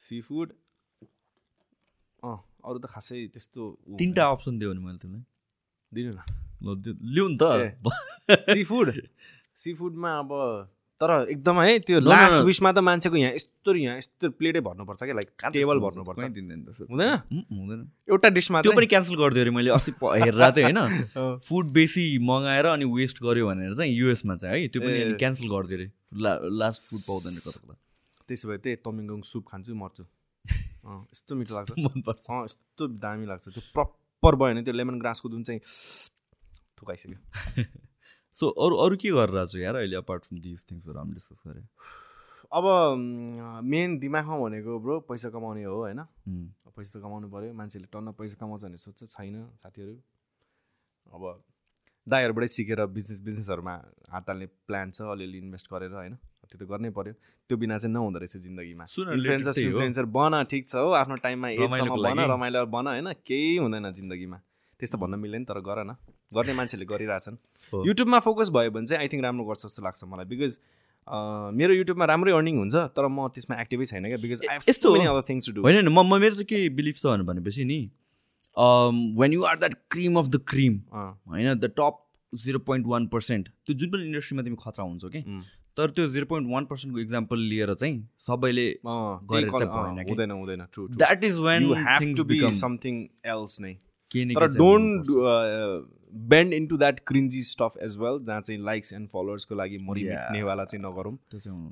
[0.00, 0.52] सी फुड
[2.22, 3.62] अँ अरू त खासै त्यस्तो
[3.98, 5.24] तिनवटा अप्सन दियो भने मैले तिमीलाई।
[5.92, 6.20] दिनु न।
[6.60, 6.68] ल
[7.16, 7.44] लिउ नि त।
[8.50, 8.92] सी फुड
[9.56, 10.30] सी फुडमा अब
[11.00, 15.14] तर एकदम है त्यो लास्ट। विसमा त मान्छेको यहाँ यस्तो यहाँ यस्तो प्लेटै भर्नुपर्छ क्या
[15.16, 16.20] लाइक टेबल भर्नुपर्छ।
[16.92, 17.12] हुँदैन?
[17.32, 17.80] हुँदैन।
[18.12, 20.78] एउटा डिसमा त्यो पनि क्यान्सल गरिदियो अरे मैले अस्ति हेरेर थिएँ होइन?
[21.48, 24.68] फुड बेसी मगाएर अनि वेस्ट गर्यो भनेर चाहिँ युएसमा चाहिँ है?
[24.68, 25.88] त्यो पनि क्यान्सल गरिदियो अरे।
[26.20, 27.74] ला लास्ट फुड पाउँदैन कता कता
[28.28, 30.04] त्यसो भए त्यही तमिङगङ सुप खान्छु मर्छु।
[30.86, 35.28] यस्तो मिठो लाग्छ। मनपर्छ। अँ यस्तो दामी लाग्छ। त्यो प्रपर भयो भने त्यो लेमन ग्रासको
[35.28, 35.60] जुन चाहिँ
[36.80, 37.18] थुकाइसक्यो।
[38.40, 41.66] सो अरू अरू के गरेर छु यार अहिले अपार्ट फ्रम दिस थिङ्सहरू हामी डिस्कस गरेँ?
[42.58, 42.64] अब
[43.64, 46.00] मेन दिमागमा भनेको ब्रो पैसा कमाउने हो होइन?
[46.76, 49.94] पैसा त कमाउनु पऱ्यो मान्छेले टन्न पैसा कमाउँछ भने सोध्छ छैन साथीहरू।
[51.12, 51.42] अब
[52.08, 53.74] दाईहरूबाटै सिकेर बिजनेस बिजनेसहरूमा
[54.10, 56.16] हात हाल्ने प्लान छ अलिअलि इन्भेस्ट गरेर होइन?
[56.50, 57.14] त्यो त गर्नै पऱ्यो
[57.48, 61.94] त्यो बिना चाहिँ नहुँदो रहेछ जिन्दगीमा। इन्फ्लुएन्सर। इन्फ्लुएन्सर बन ठिक छ हो आफ्नो टाइममा एजसम्म
[62.02, 64.38] बन। रमाइलो बन होइन केही हुँदैन जिन्दगीमा।
[64.80, 65.96] त्यस्तो भन्न मिल्दैन तर गर न।
[66.34, 67.36] गर्ने मान्छेले गरिरहेछन्।
[67.86, 70.52] युट्युबमा फोकस भयो भने चाहिँ आई थिङ्क राम्रो गर्छ जस्तो लाग्छ मलाई। बिकज
[71.54, 75.46] मेरो युट्युबमा राम्रै अर्निङ हुन्छ तर म त्यसमा एक्टिभै छैन क्या। बिकज यस्तो अदर थिङ्स
[75.46, 77.80] टु डु होइन म मेरो चाहिँ के बिलिभ छ भनेपछि नि
[79.20, 81.94] when you are that cream of the cream होइन the top
[82.32, 85.22] zero point one percent त्यो जुन पनि इन्डस्ट्रीमा तिमी खतरा हुन्छौ कि
[85.76, 91.38] तर त्यो जिरो पोइन्ट वान पर्सेन्टको इक्जाम्पल लिएर चाहिँ सबैले। हुँदैन हुँदैन true that is
[91.46, 92.94] when to be something
[93.34, 93.72] else नै
[94.10, 95.02] तर don't.
[96.30, 100.14] Bend into that cringy stuff as well जहाँ चाहिँ लाइक्स एन्ड फलोवर्सको लागि मरि Yeah.
[100.22, 101.16] मिट्नेवाला चाहिँ नगरौँ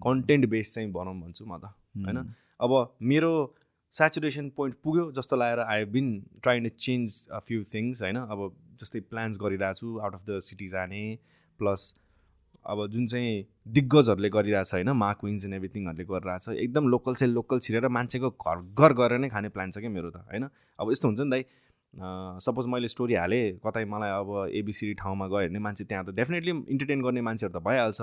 [0.05, 2.19] कन्टेन्ट बेस चाहिँ बनाऊँ भन्छु म त होइन
[2.61, 2.73] अब
[3.03, 3.33] मेरो
[3.97, 6.09] सेचुरेसन पोइन्ट पुग्यो जस्तो लागेर I have been
[6.43, 8.41] trying to change a few things होइन अब
[8.81, 11.03] जस्तै प्लान्स गरिरहेको छु आउट अफ द सिटी जाने
[11.61, 11.81] प्लस
[12.65, 17.59] अब जुन चाहिँ दिग्गजहरूले गरिरहेछ होइन मा क्विन्स एन्ड एभ्रिथिङहरूले गरिरहेछ एकदम लोकल चाहिँ लोकल
[17.59, 20.49] छिरेर मान्छेको घर घर गएर नै खाने प्लान छ क्या मेरो त होइन?
[20.79, 21.45] अब यस्तो हुन्छ नि दाइ
[22.45, 24.31] सपोज मैले स्टोरी हालेँ कतै मलाई अब
[24.61, 28.01] एबिसिडी ठाउँमा गयो भने मान्छे त्यहाँ त डेफिनेटली इन्टरटेन गर्ने मान्छेहरू त भइहाल्छ।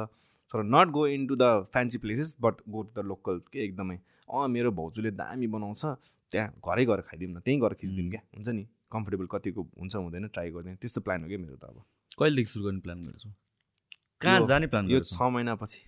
[0.54, 3.98] तर not go into the fancy places but go to the local के एकदमै
[4.30, 5.86] अँ मेरो भाउजूले दामी बनाउँछ
[6.34, 8.66] त्यहाँ घरै गएर खाइदिउँ न त्यहीँ गएर खिचिदिउँ क्या हुन्छ नि?
[8.92, 11.82] कम्फर्टेबल कतिको हुन्छ हुँदैन ट्राई गरिदिउँ त्यस्तो प्लान हो क्या मेरो त अब।
[12.20, 13.30] कहिलेदेखि सुरु गर्ने प्लान गरेछौ
[14.22, 15.82] कहाँ जाने प्लान यो छ महिनापछि।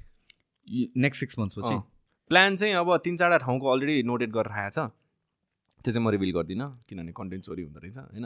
[0.97, 1.75] नेक्स्ट सिक्स पछि
[2.31, 4.91] प्लान चाहिँ अब तिन चारवटा ठाउँको अलरेडी नोटेड गरेर राखेको छ।
[5.81, 8.25] त्यो चाहिँ म रिभिल गर्दिनँ किनभने कन्टेन्ट चोरी हुँदो रहेछ होइन?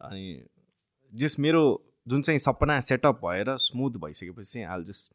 [0.00, 0.24] अनि
[1.12, 1.62] जस मेरो
[2.06, 5.12] जुन चाहिँ सपना सेटअप भएर स्मुथ भइसकेपछि चाहिँ आल जस्ट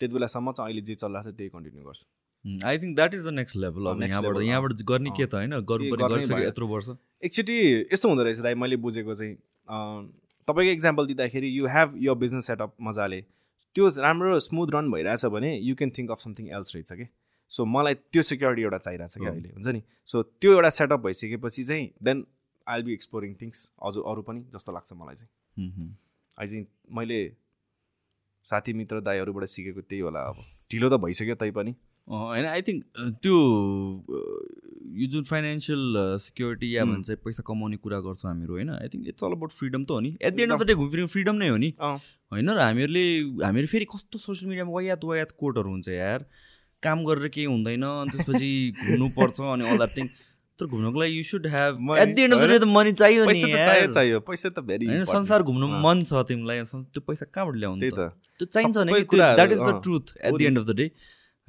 [0.00, 3.32] त्यति बेलासम्म चाहिँ अहिले जे चलिरहेको छ त्यही कन्टिन्यू गर्छ। I think that is the
[3.34, 5.60] next level अब यहाँबाट। यहाँबाट गर्ने के त होइन?
[5.60, 6.88] गर्नु पनि गरिसक्यो। यत्रो वर्ष।
[7.22, 7.56] एकचोटि
[7.92, 9.34] यस्तो हुँदो रहेछ दाइ मैले बुझेको चाहिँ
[10.50, 13.20] तपाईँको इक्जाम्पल दिँदाखेरि यु हेभ यो बिजनेस सेटअप मजाले।
[13.76, 17.06] त्यो राम्रो स्मुथ रन भइरहेछ भने you can think of something else रहेछ कि?
[17.52, 19.48] सो मलाई त्यो सिक्योरिटी एउटा चाहिरहेछ क्या अहिले?
[19.48, 19.82] हुन्छ नि?
[20.04, 22.26] सो त्यो एउटा सेटअप भइसकेपछि चाहिँ then
[22.66, 25.30] I be exploring things अझ अरू पनि जस्तो लाग्छ मलाई चाहिँ।
[26.50, 26.68] थिङ्क
[26.98, 27.20] मैले
[28.50, 30.36] साथी मित्र दाईहरूबाट सिकेको त्यही होला अब।
[30.72, 32.84] ढिलो त भइसक्यो तै पनि अँ, होइन आई थिङ्क
[33.22, 33.36] त्यो
[35.00, 35.82] यो जुन फाइनेन्सियल
[36.20, 39.84] सिक्योरिटी या भन्छ पैसा कमाउने कुरा गर्छौँ हामीहरू होइन I think it's all about freedom
[39.84, 42.50] त हो नि। At the end of the day घुमफिर फ्रिडम नै हो नि। होइन
[42.50, 43.04] र हामीहरूले
[43.44, 46.26] हामीहरू फेरि कस्तो सोसियल मिडियामा वायात वायात कोटहरू हुन्छ यार।
[46.82, 48.50] काम गरेर केही हुँदैन अनि त्यसपछि
[48.90, 50.06] घुम्नुपर्छ अनि अल द्याट थिङ
[50.58, 52.58] तर घुम्नुको लागि you should Money, at the end of the day?
[52.58, 56.64] त मनी चाहियो नि। चाहियो चाहियो। पैसा त भेरी होइन संसार घुम्नु मन छ तिमीलाई
[56.64, 58.10] त्यो पैसा कहाँबाट ल्याउनु त?
[58.40, 58.76] त्यो चाहिन्छ
[59.06, 60.90] कुराहरू, that is the truth at the नि। एन्ड अफ द डे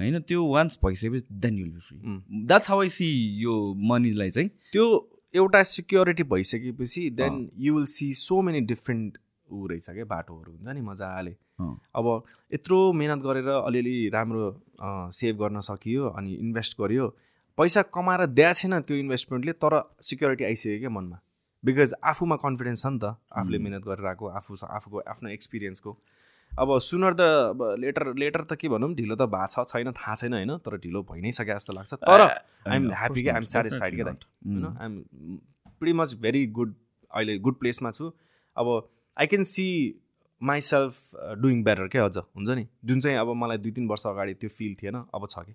[0.02, 3.08] होइन त्यो वान्स भइसकेपछि then you'll be free that's how I see
[3.44, 3.56] यो
[3.90, 4.86] मनीलाई चाहिँ त्यो
[5.34, 9.18] एउटा सिक्योरिटी भइसकेपछि then you will see so many different
[9.50, 11.32] ऊ रहेछ क्या बाटोहरू हुन्छ नि मजाले।
[11.96, 12.24] अब
[12.54, 14.46] यत्रो मेहनत गरेर अलिअलि राम्रो
[15.14, 17.08] सेभ गर्न सकियो अनि इन्भेस्ट गरियो
[17.58, 19.74] पैसा कमाएर दिएको छैन त्यो इन्भेस्टमेन्टले तर
[20.10, 21.20] सिक्योरिटी आइसक्यो क्या मनमा।
[21.64, 25.92] बिकज आफूमा कन्फिडेन्स छ नि त आफूले मिहिनेत गरेर आएको आफू आफूको आफ्नो एक्सपिरियन्सको
[26.60, 30.16] अब सुनर त अब लेटर लेटर त के भनौँ ढिलो त भएको छ छैन थाहा
[30.16, 30.58] छैन होइन?
[30.60, 34.14] तर ढिलो भइ नै सके जस्तो लाग्छ। तर आइएम ह्याप्पी क्या आइएम सेटिस्फाइड क्या दाइ
[34.14, 34.66] होइन?
[34.66, 34.96] I'm
[35.80, 36.76] pretty much very good
[37.12, 38.12] अहिले गुड प्लेसमा छु।
[38.58, 38.68] अब
[39.18, 39.68] I can see
[40.42, 42.68] myself doing better क्या अझ हुन्छ नि?
[42.86, 45.54] जुन चाहिँ अब मलाई दुई तिन वर्ष अगाडि त्यो फिल थिएन अब छ कि?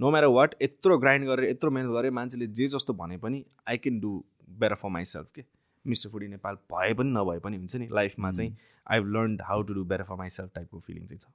[0.00, 3.76] नो म्याटर वाट यत्रो ग्राइन्ड गरेर यत्रो मेहनत गरेँ मान्छेले जे जस्तो भने पनि I
[3.78, 4.12] can do
[4.60, 5.42] better for myself के?
[5.86, 8.56] मिस्टर फुडी नेपाल भए पनि नभए पनि हुन्छ नि लाइफमा चाहिँ
[8.90, 11.26] I have learn how to do better for myself टाइपको फिलिङ चाहिँ छ।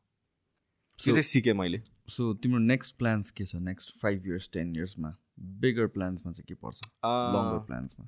[0.99, 1.81] त्यो चाहिँ सिकेँ मैले?
[2.09, 3.55] सो तिम्रो नेक्स्ट प्लान्स के छ?
[3.55, 5.15] नेक्स्ट फाइभ इयर्स टेन इयर्समा
[5.61, 6.81] बिगर प्लान्समा चाहिँ के पर्छ?
[7.05, 8.05] लङ्गर प्लान्समा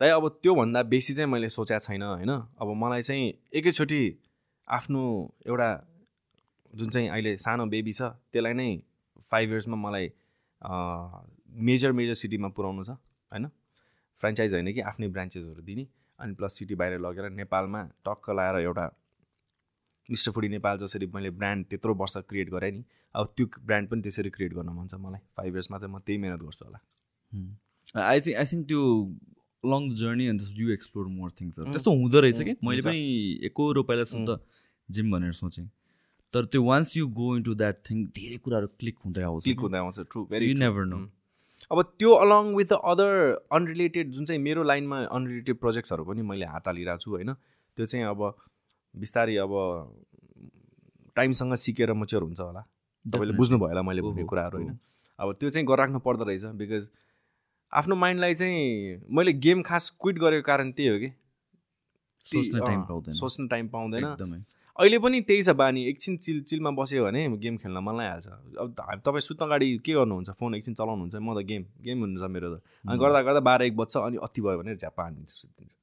[0.00, 2.30] दाइ अब त्योभन्दा बेसी चाहिँ मैले सोचेको छैन होइन?
[2.30, 4.02] अब मलाई चाहिँ एकैचोटि
[4.68, 5.02] आफ्नो
[5.46, 5.70] एउटा
[6.74, 8.02] जुन चाहिँ अहिले सानो बेबी छ
[8.32, 8.70] त्यसलाई नै
[9.30, 10.10] फाइभ इयर्समा मलाई
[11.68, 13.46] मेजर मेजर सिटीमा पुऱ्याउनु छ होइन?
[14.20, 15.86] फ्रेन्चाइज होइन कि आफ्नै ब्रान्चेसहरू दिने
[16.18, 18.86] अनि प्लस सिटी बाहिर लगेर नेपालमा टक्क लाएर एउटा
[20.08, 22.84] मिस्टर फुडी नेपाल जसरी मैले ब्रान्ड त्यत्रो वर्ष क्रिएट गरेँ नि
[23.14, 26.18] अब त्यो ब्रान्ड पनि त्यसरी क्रिएट गर्न मन छ मलाई। फाइभ इयर्समा चाहिँ म त्यही
[26.18, 26.78] मिहिनेत गर्छु होला।
[28.02, 28.82] आई थिङ्क आई थिङ्क त्यो
[29.64, 32.54] long journey and you explore more things त्यस्तो हुँदो रहेछ कि?
[32.64, 33.00] मैले। पनि
[33.50, 34.38] एकरो पहिला सुन्दा
[34.88, 35.68] जिम भनेर सोचेँ।
[36.32, 39.78] तर त्यो once you go into that thing धेरै कुराहरू क्लिक हुँदै आउँछ क्लिक हुँदै
[39.78, 40.98] आउँछ true very you never know
[41.72, 46.46] अब त्यो along with the other unrelated जुन चाहिँ मेरो लाइनमा अनरिलेटेड प्रोजेक्ट्सहरू पनि मैले
[46.46, 47.32] हात हालिरहेको छु होइन?
[47.76, 48.34] त्यो चाहिँ अब
[48.96, 49.52] बिस्तारै अब
[51.16, 52.60] टाइमसँग सिकेर मच्योर हुन्छ होला।
[53.06, 53.36] तपाईँले.
[53.36, 54.78] बुझ्नुभयो होला मैले भन्ने कुराहरू। होइन?
[55.18, 56.88] अब त्यो चाहिँ गरिराख्नु पर्दो रहेछ बिकज
[57.72, 61.10] आफ्नो माइन्डलाई चाहिँ मैले गेम खास क्विट गरेको कारण त्यही हो कि?
[62.26, 64.44] सोच्ने टाइम पाउँदैन। सोच्ने टाइम पाउँदैन।
[64.76, 68.26] अहिले पनि त्यही छ बानी। एकछिन चिल चिलमा बस्यो भने गेम खेल्न मन लागिहाल्छ
[68.60, 70.30] अब तपाईँ सुत्न अगाडि के गर्नुहुन्छ?
[70.40, 73.76] फोन एकछिन चलाउनुहुन्छ म त गेम गेम हुन्छ मेरो त। अनि गर्दा गर्दा बाह्र एक
[73.76, 75.74] बज्छ अनि अति भयो भने झ्याप्पा हानिदिन्छु सुत्दिन्छु।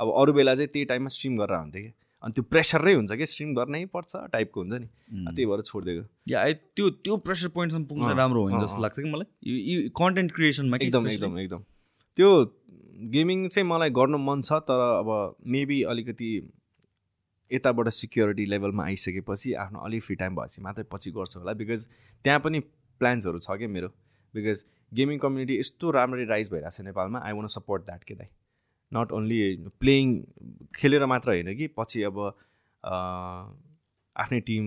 [0.00, 1.92] अब अरू बेला चाहिँ त्यही टाइममा स्ट्रिम गरेर हुन्थ्यो कि
[2.24, 4.88] अनि त्यो प्रेसरै हुन्छ कि स्ट्रिम गर्नै पर्छ टाइपको हुन्छ नि।
[5.36, 6.38] त्यही भएर छोडिदिएको। या
[6.76, 9.28] त्यो त्यो प्रेसर पोइन्टसम्म पुग्न अँ, राम्रो होइन अँ, जस्तो। लाग्छ कि मलाई।
[9.72, 11.62] यो कन्टेन्ट क्रिएसनमा एकदम। एकदम एकदम।
[12.18, 12.28] त्यो
[13.12, 15.08] गेमिङ चाहिँ मलाई गर्न मन छ तर अब
[15.46, 16.30] मेबी अलिकति
[17.50, 21.86] यताबाट सिक्योरिटी लेभलमा आइसकेपछि आफ्नो अलिक फ्री टाइम भएपछि मात्रै पछि गर्छु होला। बिकज
[22.24, 22.60] त्यहाँ पनि
[23.00, 23.88] प्लान्सहरू छ क्या मेरो?
[24.34, 28.28] बिकज गेमिङ कम्युनिटी यस्तो राम्ररी राइज भइरहेको छ नेपालमा आई वान सपोर्ट द्याट के दाइ।
[28.92, 29.40] नट ओन्ली
[29.80, 30.14] प्लेइङ
[30.74, 32.18] खेलेर मात्र होइन कि पछि अब
[34.16, 34.64] आफ्नै टिम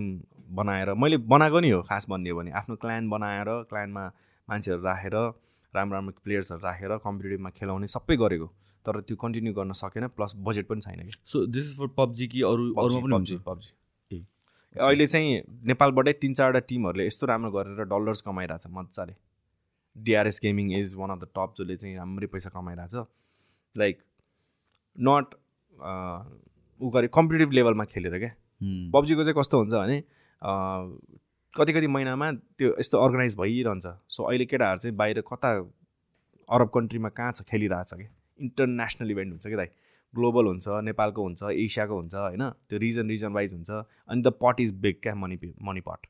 [0.56, 4.04] बनाएर मैले बनाएको नि हो खास भन्ने हो भने आफ्नो क्लान बनाएर क्लानमा
[4.48, 5.16] मान्छेहरू राखेर
[5.74, 8.48] राम्रो राम्रो प्लेयर्सहरू राखेर कम्पिटेटिभमा खेलाउने सबै गरेको।
[8.86, 12.26] तर त्यो कन्टिन्यू गर्न सकेन प्लस बजेट पनि छैन कि। So this is for PUBG
[12.28, 13.32] कि अरू अरूमा पनि हुन्छ?
[13.46, 13.70] पब्जी
[14.10, 14.24] ए।
[14.74, 19.14] अहिले चाहिँ नेपालबाटै तिन चारवटा टिमहरूले यस्तो राम्रो गरेर डलर्स कमाइरहेछ मजाले।
[19.96, 22.94] DRS gaming is one of the top जसले चाहिँ राम्रै पैसा कमाइरहेछ
[23.74, 24.02] लाइक
[24.96, 25.34] नट
[26.80, 28.32] ऊ गरे कम्पिटेटिभ लेभलमा खेलेर क्या.
[28.92, 30.02] पब्जीको चाहिँ कस्तो हुन्छ भने
[31.54, 35.50] कति कति महिनामा त्यो यस्तो अर्गनाइज भइरहन्छ। सो अहिले केटाहरू चाहिँ बाहिर कता
[36.48, 38.06] अरब कन्ट्रीमा कहाँ छ खेलिरहेछ कि
[38.40, 39.66] इन्टरनेसनल इभेन्ट हुन्छ कि दाइ
[40.14, 42.50] ग्लोबल हुन्छ नेपालको हुन्छ एसियाको हुन्छ होइन?
[42.68, 46.06] त्यो रिजन रिजन वाइज हुन्छ अनि द पट इज बिग क्या money money pot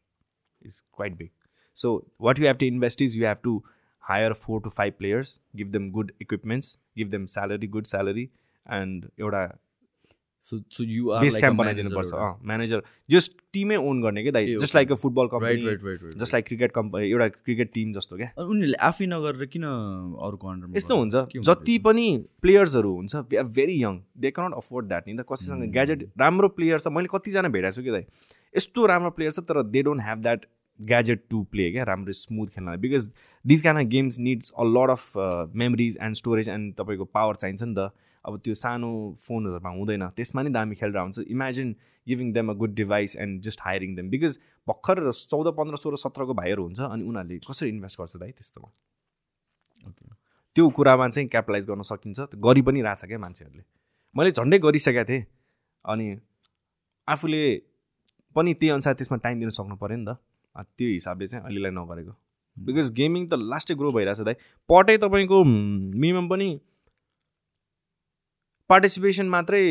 [0.62, 1.30] is quite big.
[1.76, 3.62] So what you have to invest is you have to
[4.04, 8.28] hire four to five players give them good equipments give them salary good salary
[8.66, 9.46] and एउटा
[10.44, 14.54] so so you are base camp बनाइदिनुपर्छ। अँ manager जस टिमै own गर्ने क्या दाइ?
[14.56, 14.74] Just.
[14.74, 18.16] Like a football company right right right just like cricket company एउटा cricket team जस्तो
[18.16, 22.06] क्या। उनीहरूले आफै नगरेर किन अरूको अन्डरमा यस्तो हुन्छ। जति पनि
[22.42, 26.48] प्लेयर्सहरू हुन्छ they are very young they cannot afford that नि त कसैसँग ग्याजेट राम्रो
[26.58, 28.04] प्लेयर छ। मैले कतिजना भेटाएको छु कि दाइ?
[28.54, 30.46] यस्तो राम्रो प्लेयर छ तर they don't have that
[30.80, 33.10] gadget to play क्या राम्रो स्मुथ खेल्न because
[33.44, 35.12] this kind of games needs a lot of
[35.62, 37.92] memories and storage and तपाईँको पावर चाहिन्छ नि त।
[38.24, 38.90] अब त्यो सानो
[39.20, 41.74] फोनहरूमा हुँदैन। त्यसमा नि दामी खेलेर हुन्छ। Imagine
[42.06, 46.34] giving them a good device and just hiring them because भर्खर चौध पन्ध्र सोह्र सत्रको
[46.34, 48.68] भाइहरू हुन्छ अनि उनीहरूले कसरी इन्भेस्ट गर्छ दाइ त्यस्तोमा?
[49.88, 50.08] Okay.
[50.56, 53.62] त्यो कुरामा चाहिँ क्यापिटलाइज गर्न सकिन्छ। त्यो गरि पनि रहेछ क्या मान्छेहरूले।
[54.16, 55.24] मैले झन्डै गरिसकेको थिएँ।
[55.84, 56.06] अनि
[57.08, 57.42] आफूले
[58.36, 60.16] पनि त्यही अनुसार त्यसमा टाइम दिन सक्नु पऱ्यो नि त।
[60.56, 62.12] त्यो हिसाबले चाहिँ अहिलेलाई नगरेको।
[62.56, 64.34] बिकज गेमिङ त लास्टै ग्रो भइरहेछ दाइ।
[64.70, 66.48] पटै तपाईँको मिनिमम पनि
[68.70, 69.64] पार्टिसिपेसन मात्रै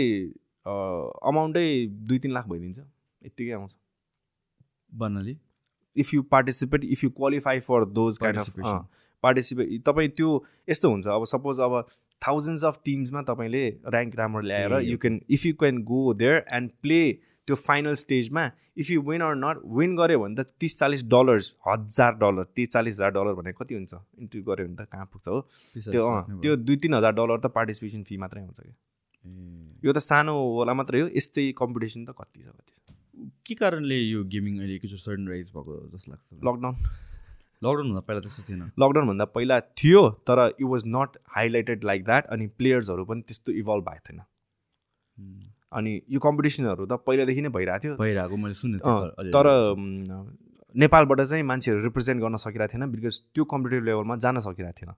[0.65, 1.67] अमाउन्टै
[2.07, 3.75] दुई तिन लाख भइदिन्छ। यत्तिकै आउँछ।
[4.91, 5.35] भन्नाले?
[5.95, 8.87] If you participate if you qualify for those kind of.
[9.23, 10.29] Participate तपाईँ त्यो
[10.69, 11.73] यस्तो हुन्छ। अब सपोज अब
[12.21, 16.71] थाउजन्ड्स अफ टिम्समा तपाईँले ऱ्याङ्क राम्रो ल्याएर you can if you can go there and
[16.81, 16.99] play
[17.47, 18.43] त्यो फाइनल स्टेजमा
[18.77, 22.69] if you win or not win गऱ्यो भने त तिस चालिस डलर्स हजार डलर तिस
[22.73, 23.93] चालिस हजार डलर भनेको कति हुन्छ?
[24.19, 25.39] इन्ट्री गऱ्यो भने त कहाँ पुग्छ हो?
[25.91, 26.03] त्यो
[26.41, 28.73] त्यो दुई तिन हजार डलर त पार्टिसिपेसन फी मात्रै हुन्छ कि
[29.87, 32.73] यो त सानो होला मात्रै हो यस्तै कम्पिटिसन त कति छ कति
[33.47, 36.75] के कारणले यो गेमिङ अहिले एकैचोटि सडन राइज भएको जस्तो लाग्छ लकडाउन
[37.63, 38.61] लकडाउन हुँदा पहिला त्यस्तो थिएन?
[38.79, 43.83] लकडाउनभन्दा पहिला थियो तर it was not highlighted like that अनि प्लेयर्सहरू पनि त्यस्तो इभल्भ
[43.89, 44.19] भएको थिएन।
[45.73, 49.47] अनि यो कम्पिटिसनहरू त पहिलादेखि नै भइरहेको थियो। भइरहेको मैले सुनेको अलि- तर
[50.75, 54.93] नेपालबाट चाहिँ मान्छेहरू रिप्रेजेन्ट गर्न सकिरहेको थिएन बिकज त्यो कम्पिटेटिभ लेभलमा जान सकिरहेको थिएन।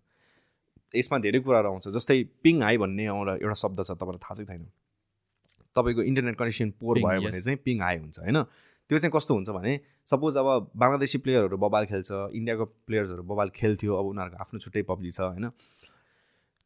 [0.96, 4.48] यसमा धेरै कुराहरू आउँछ जस्तै पिङ हाई भन्ने एउटा एउटा शब्द छ तपाईँलाई थाहा चाहिँ
[4.48, 4.70] छैन?
[5.76, 7.22] तपाईँको इन्टरनेट कनेक्सन पोर भयो.
[7.22, 8.44] भने चाहिँ पिङ हाई हुन्छ होइन?
[8.90, 10.48] त्यो चाहिँ कस्तो हुन्छ भने सपोज अब
[10.78, 15.50] बङ्गलादेशी प्लेयरहरू बबाल खेल्छ इन्डियाको प्लेयर्सहरू बबाल खेल्थ्यो अब उनीहरूको आफ्नो छुट्टै पब्जी छ होइन?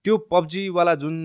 [0.05, 1.15] त्यो पब्जीवाला जुन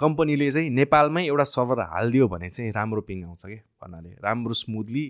[0.00, 5.04] कम्पनीले चाहिँ नेपालमै एउटा सर्भर हालिदियो भने चाहिँ राम्रो पिङ आउँछ कि भन्नाले राम्रो स्मुथली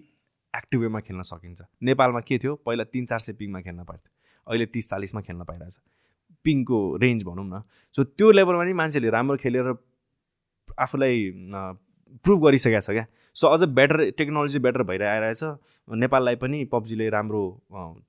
[0.55, 2.55] एक्टिभ वेमा खेल्न सकिन्छ। नेपालमा के थियो?
[2.67, 4.11] पहिला तिन चार सय पिङमा खेल्न पर्थ्यो
[4.47, 5.79] अहिले तिस चालिसमा खेल्न पाइरहेछ।
[6.45, 7.63] पिङको रेन्ज भनौँ न।
[7.95, 9.75] सो त्यो लेभलमा नि मान्छेले राम्रो खेलेर
[10.79, 11.31] आफूलाई
[12.25, 13.07] प्रुभ गरिसकेको छ क्या?
[13.37, 15.43] सो अझ बेटर टेक्नोलोजी बेटर भएर आइरहेछ
[15.89, 17.43] नेपाललाई पनि पब्जीले राम्रो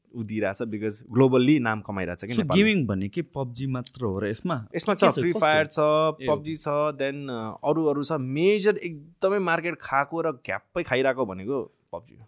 [0.10, 3.22] ऊ दिइरहेछ बिकज ग्लोबल्ली नाम कमाइरहेछ कि। गेमिङ भने के?
[3.22, 4.56] पब्जी मात्र हो र यसमा?
[4.76, 5.32] यसमा छ छ, फ्री?
[5.34, 5.78] फायर छ
[6.26, 6.68] पब्जी छ
[6.98, 11.62] देन अरू अरू छ। मेजर एकदमै मार्केट खाएको र घ्याप्पै खाइरहेको भनेको
[11.94, 12.26] पब्जी हो।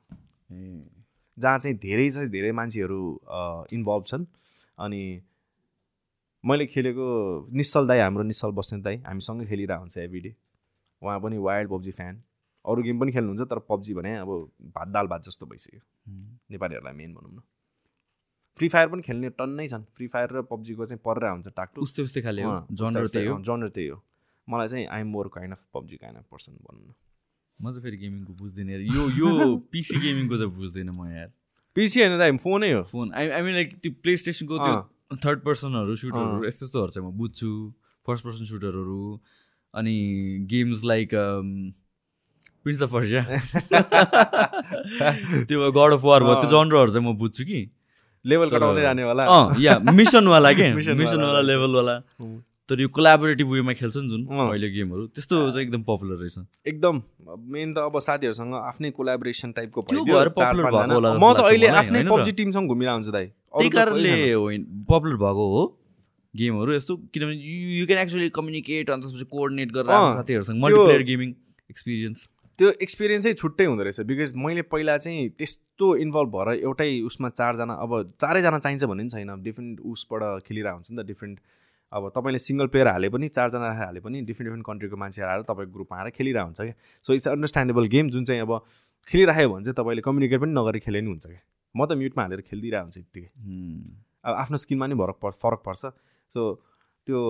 [1.37, 3.01] जहाँ चाहिँ धेरै चाहिँ धेरै मान्छेहरू
[3.73, 4.25] इन्भल्भ छन्।
[4.77, 5.01] अनि
[6.43, 7.07] मैले खेलेको
[7.53, 10.31] निश्चल दाई हाम्रो निश्चल बस्ने दाई हामीसँगै खेलिरहेको हुन्छ एभ्री डे
[11.01, 12.21] उहाँ पनि वाइल्ड पब्जी फ्यान।
[12.65, 14.29] अरू गेम पनि खेल्नुहुन्छ तर पब्जी भने अब
[14.75, 15.79] भात दाल भात जस्तो भइसक्यो।
[16.51, 17.41] नेपालीहरूलाई मेन भनौँ न।
[18.57, 22.03] फ्री फायर पनि खेल्ने टन्नै छन्। फ्री फायर र पब्जीको चाहिँ परेर हुन्छ टाकटु। उस्तै
[22.03, 23.97] उस्तै खाले जनर त्यही हो। जनर त्यही हो।
[24.47, 26.93] मलाई चाहिँ I'm more kind of PUBG kind of person भनौँ न।
[27.59, 31.29] म चाहिँ फेरि गेमिङको बुझ्दिनँ यो यो पिसी गेमिङको चाहिँ बुझ्दिनँ म यार।
[31.75, 35.39] पिसी होइन दाइ फोनै हो। Phone I I mean like त्यो प्ले स्टेसनको त्यो थर्ड
[35.45, 37.51] पर्सनहरू सुटरहरू। यस्तो यस्तोहरू चाहिँ म बुझ्छु।
[38.01, 39.01] फर्स्ट पर्सन सुटरहरू
[39.73, 39.95] अनि
[40.51, 41.09] games like
[42.63, 43.21] prince of Persia
[45.47, 47.69] त्यो गड अफ वार भयो त्यो जनरहरू चाहिँ म बुझ्छु कि।
[48.25, 49.23] लेभल कटाउँदै जानेवाला।
[49.59, 50.73] या मिसनवाला के?
[51.01, 51.95] मिसनवाला लेभलवाला।
[52.69, 56.37] तर यो कोलाबोरेटिभ वेमा खेल्छ नि जुन। अहिले गेमहरू त्यस्तो चाहिँ एकदम पपुलर रहेछ।
[56.67, 57.01] एकदम।
[57.51, 62.03] मेन त अब साथीहरूसँग आफ्नै कोलाबोरेसन टाइपको म त अहिले आफ्नै?
[62.03, 65.63] पब्जी टिमसँग घुमिरहेको हुन्छु दाइ त्यही कारणले। होइन पपुलर भएको हो।
[66.33, 67.35] गेमहरू यस्तो किनभने
[67.77, 71.33] यु क्यान एक्चुली कम्युनिकेट अनि त्यसपछि कोअर्डिनेट गरेर साथीहरूसँग मल्टिप्लेयर गेमिङ
[71.69, 72.29] एक्सपिरियन्स
[72.59, 77.73] त्यो एक्सपिरियन्सै छुट्टै हुँदो रहेछ बिकज मैले पहिला चाहिँ त्यस्तो इन्भल्भ भएर एउटै उसमा चारजना
[77.85, 77.91] अब
[78.21, 81.39] चारैजना चाहिन्छ भन्ने पनि छैन। डिफ्रेन्ट उसबाट खेलिरहेको हुन्छ नि त डिफ्रेन्ट
[81.91, 85.73] अब तपाईँले सिङ्गल प्लेयर हाले पनि चारजना हाले पनि डिफ्रेन्ट डिफ्रेन्ट कन्ट्रीको मान्छेहरू आएर तपाईँको
[85.73, 86.75] ग्रुपमा आएर खेलिरहेको हुन्छ क्या।
[87.05, 88.53] सो इट्स अन्डरस्ट्यान्डेबल गेम जुन चाहिँ अब
[89.07, 91.41] खेलिराख्यो भने चाहिँ तपाईँले कम्युनिकेट पनि नगरी खेले नि हुन्छ क्या।
[91.75, 93.29] म त म्युटमा हालेर खेलिदिरहेको हुन्छ यत्तिकै।
[94.23, 95.83] अब आफ्नो स्किनमा नि फरक फरक पर्छ।
[96.33, 96.53] सो
[97.07, 97.21] त्यो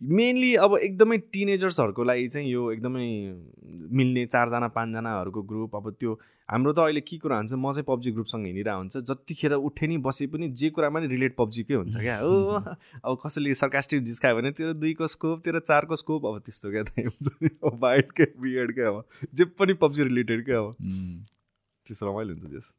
[0.00, 3.06] मेनली अब एकदमै टिनेजर्सहरूको लागि चाहिँ यो एकदमै
[3.92, 6.18] मिल्ने चारजना पाँचजनाहरूको ग्रुप अब त्यो
[6.48, 9.98] हाम्रो त अहिले के कुरा हुन्छ म चाहिँ पब्जी ग्रुपसँग हिँडिरहेको हुन्छ जतिखेर उठे नि
[9.98, 12.32] बसे पनि जे कुरामा नि रिलेट पब्जीकै हुन्छ क्या। हो
[13.04, 16.98] अब कसैले सर्कास्टिक जिस्कायो भने तेरो दुईको स्कोप तेरो चारको स्कोप अब त्यस्तो क्या त
[16.98, 17.28] हुन्छ
[17.64, 17.84] अब
[18.40, 19.04] बियर्डकै अब
[19.34, 20.76] जे पनि पब्जी रिलेटेडकै अब।
[21.86, 22.74] त्यस्तो रमाइलो हुन्छ जस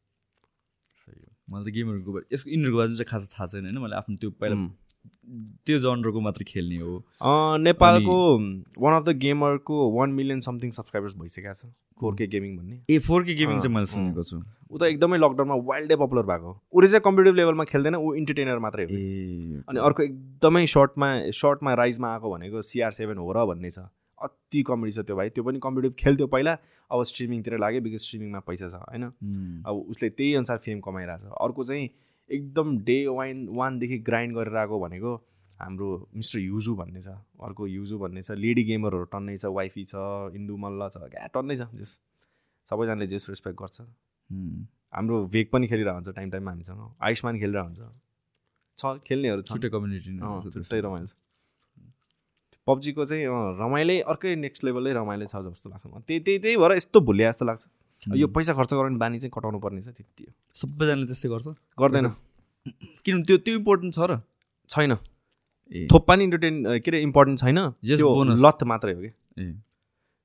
[1.05, 3.77] सही हो। मलाई त गेमहरूको यसको यिनीहरूको बारेमा चाहिँ खास थाहा छैन होइन?
[3.77, 4.55] मैले आफ्नो त्यो पहिला.
[5.65, 6.93] त्यो जनरको मात्र खेल्ने हो।
[7.59, 8.17] नेपालको
[8.81, 11.71] वान अफ द गेमरको वान मिलियन समथिङ सब्सक्राइबर्स भइसकेको छ
[12.01, 14.37] फोर के गेमिङ भन्ने। ए फोर के गेमिङ चाहिँ मैले सुनेको छु।
[14.71, 18.83] ऊ त एकदमै लकडाउनमा वाइल्डै पपुलर भएको ऊ चाहिँ कम्पिटेटिभ लेभलमा खेल्दैन ऊ इन्टरटेनर मात्रै
[18.83, 21.09] हो। ए अनि अर्को एकदमै सर्टमा
[21.39, 23.87] सर्टमा राइजमा आएको भनेको सिआर सेभेन हो र भन्ने छ।
[24.17, 26.53] अति कमेडी छ त्यो भाइ। त्यो पनि कम्पिटेटिभ खेल्थ्यो पहिला
[26.91, 29.03] अब स्ट्रिमिङतिर लाग्यो बिकज स्ट्रिमिङमा पैसा छ होइन.
[29.65, 31.89] अब उसले त्यही अनुसार फेम कमाइरहेछ। अर्को चाहिँ
[32.37, 35.13] एकदम डे वाइन वानदेखि ग्राइन्ड गरेर आएको भनेको
[35.61, 37.15] हाम्रो मिस्टर युजु भन्ने छ
[37.47, 39.95] अर्को युजु भन्ने छ लेडी गेमरहरू टन्नै छ वाइफी छ
[40.39, 41.91] इन्दु मल्ल छ क्या टन्नै छ जस
[42.67, 43.81] सबैजनाले जेस रेस्पेक्ट गर्छ.
[44.93, 47.81] हाम्रो भेग पनि खेलिरहेको हुन्छ टाइम टाइममा हामीसँग आयुष्मान खेलिरहेको हुन्छ।
[48.77, 50.11] छ खेल्नेहरू छ छुट्टै कम्युनिटी
[50.55, 51.15] छुट्टै रमाइलो छ।
[52.67, 53.25] पब्जीको चाहिँ
[53.59, 57.31] रमाइलै अर्कै नेक्स्ट लेभलै रमाइलो छ जस्तो लाग्छ मलाई। त्यही त्यही त्यही भएर यस्तो भुलिया
[57.31, 57.63] जस्तो लाग्छ।
[58.17, 61.47] यो पैसा खर्च गर्ने बानी चाहिँ कटाउनु पर्ने छ त्यति हो। सबैजनाले त्यस्तै गर्छ?
[61.79, 62.07] गर्दैन।
[63.05, 64.21] किनभने त्यो त्यो इम्पोर्टेन्ट छ र।
[64.69, 64.91] छैन।
[65.71, 66.55] ए। थोप्पा नि इन्टरटेन
[66.85, 67.59] के अरे इम्पोर्टेन्ट छैन.
[68.45, 69.11] लत मात्रै हो कि।
[69.41, 69.45] ए।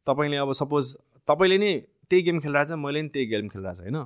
[0.06, 0.84] तपाईँले अब सपोज
[1.28, 1.70] तपाईँले नि
[2.08, 3.98] त्यही गेम खेलिरहेछ मैले नि त्यही गेम खेलिरहेछ होइन?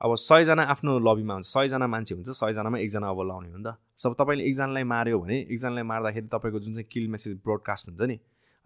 [0.00, 3.74] अब सयजना आफ्नो लबीमा हुन्छ सयजना मान्छे हुन्छ सयजनामा एकजना अब लाउने हो नि त।
[3.98, 8.16] सब तपाईँले एकजनालाई माऱ्यो भने एकजनालाई मार्दाखेरि तपाईँको जुन चाहिँ किल मेसेज ब्रोडकास्ट हुन्छ नि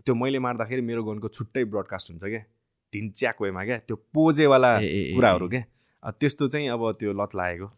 [0.04, 2.42] त्यो मैले मार्दाखेरि मेरो गनको छुट्टै ब्रोडकास्ट हुन्छ क्या।
[2.92, 5.64] ढिन्च्याक वेमा क्या त्यो पोजेवाला कुराहरू। क्या।
[6.20, 7.68] त्यस्तो चाहिँ अब त्यो लत लागेको.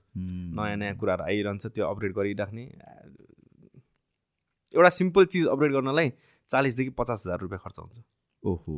[0.59, 2.65] नयाँ नयाँ कुराहरू आइरहन्छ त्यो अपग्रेड गरिराख्ने।
[4.75, 6.13] एउटा सिम्पल चिज अपग्रेड गर्नलाई
[6.49, 7.97] चालिसदेखि पचास हजार रुपियाँ खर्च हुन्छ।
[8.43, 8.75] ओहो।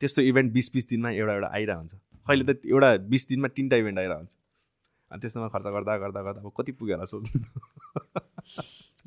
[0.00, 1.94] त्यस्तो इभेन्ट बिस बिस दिनमा एउटा एउटा आइरहेको हुन्छ
[2.28, 4.32] अहिले त एउटा बिस दिनमा तिनवटा इभेन्ट आइरहेको हुन्छ
[5.10, 7.38] अनि त्यस्तोमा खर्च गर्दा गर्दा गर्दा अब कति पुग्यो होला सोच्नु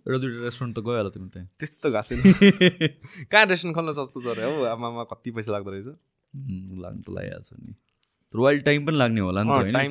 [0.07, 2.19] एउटा दुइटा रेस्टुरेन्ट त गयो होला तिम्रो त्यहाँ। त्यस्तो त घाँस छैन।
[3.31, 5.87] कहाँ रेस्टुरेन्ट खोल्न सस्तो छ अरे हौ आमामा कति पैसा लाग्दो रहेछ?
[6.83, 7.73] लाग्नु त लागिहाल्छ नि।
[8.35, 9.89] वाइल्ड टाइम पनि लाग्ने होला नि टाइम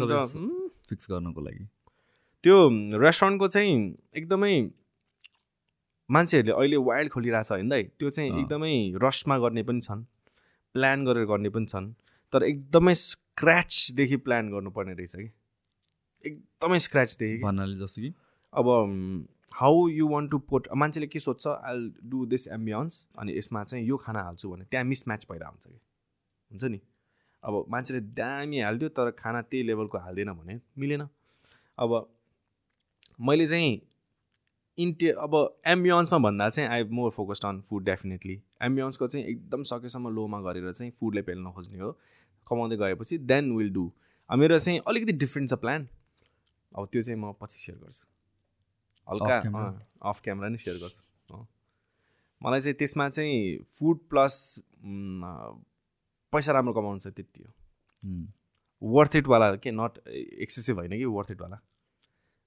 [0.89, 1.65] फिक्स गर्नको लागि।
[2.45, 2.57] त्यो
[3.03, 3.75] रेस्टुरेन्टको चाहिँ
[4.15, 4.55] एकदमै
[6.09, 10.07] मान्छेहरूले अहिले वाइल्ड खोलिरहेछ होइन दाइ त्यो चाहिँ। एकदमै रसमा गर्ने पनि छन्।
[10.75, 11.95] प्लान गरेर गर्ने पनि छन्।
[12.33, 15.31] तर एकदमै स्क्रैचदेखि प्लान गर्नुपर्ने रहेछ कि?
[16.25, 18.15] एकदमै स्क्रैचदेखि। भन्नाले जस्तो कि?
[18.53, 18.67] अब
[19.53, 23.87] how you want to pot मान्छेले के सोध्छ आई डु दिस एम्बियन्स अनि यसमा चाहिँ
[23.87, 25.81] यो खाना हाल्छु भने त्यहाँ मिसम्याच भइरहेको हुन्छ कि?
[26.51, 26.81] हुन्छ नि?
[27.45, 31.09] अब मान्छेले दामी हालिदियो तर खाना त्यही लेभलको हाल्दैन भने मिलेन।
[31.79, 31.91] अब
[33.21, 33.81] मैले चाहिँ
[34.79, 35.35] इन्टे अब
[35.67, 38.41] एम्बियन्समा भन्दा चाहिँ I more focused on food definitely.
[38.63, 41.91] एम्बियन्सको चाहिँ एकदम सकेसम्म लोमा गरेर चाहिँ फुडलाई पेल्न खोज्ने हो
[42.47, 43.91] कमाउँदै गएपछि देन विल डु।
[44.31, 45.89] मेरो चाहिँ अलिकति डिफ्रेन्ट छ प्लान।
[46.73, 48.07] अब त्यो चाहिँ म पछि सेयर गर्छु।
[49.09, 49.37] हल्का?
[50.03, 51.03] अफ क्यामेरा नै सेयर गर्छु।
[52.41, 54.35] मलाई चाहिँ त्यसमा चाहिँ फुड प्लस
[56.33, 57.51] पैसा राम्रो कमाउनु छ त्यति हो.
[58.83, 59.71] वर्थ इटवाला के?
[59.71, 61.61] नट एक्सेसिभ होइन कि वर्थ इटवाला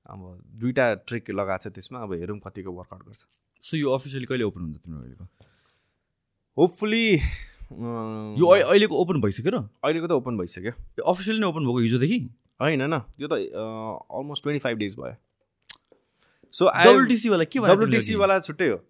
[0.10, 3.26] अब दुइटा ट्रिक लगाएको छ त्यसमा अब हेरौँ कतिको वर्कआउट गर्छ।
[3.62, 5.28] सो यो अफिसियली कहिले ओपन हुन्छ तिम्रो अहिलेको?
[6.58, 7.16] होपफुली
[8.40, 9.58] यो अहि- अहिलेको ओपन भइसक्यो र?
[9.58, 12.30] अहिलेको त ओपन भइसक्यो। अफिसियली नै ओपन भएको हिजोदेखि?
[12.62, 15.16] होइन न यो त अलमोस्ट ट्वेन्टी फाइभ डेज भयो।
[16.52, 18.84] सो डब्लुटिसी वाला के डब्लुटिसीवाला छुट्टै हो।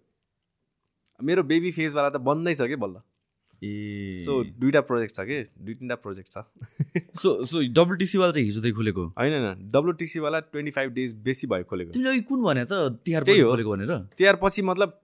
[1.22, 2.96] मेरो बेबी फेजवाला त बन्दै छ कि बल्ल?
[3.62, 5.38] ए। सो दुइटा प्रोजेक्ट छ कि?
[5.58, 6.38] दुई तिनवटा प्रोजेक्ट छ
[7.18, 9.04] सो सो डब्लुटिसी वाला चाहिँ हिजोदेखि खोलेको?
[9.18, 12.72] होइन न डब्लुटिसीवाला ट्वेन्टी फाइभ डेज बेसी भयो खोलेको। तिमीले अघि कुन भने त?
[13.04, 13.92] तिहार त्यही हो। खोलेको भनेर?
[14.18, 15.00] तिहार पछि मतलब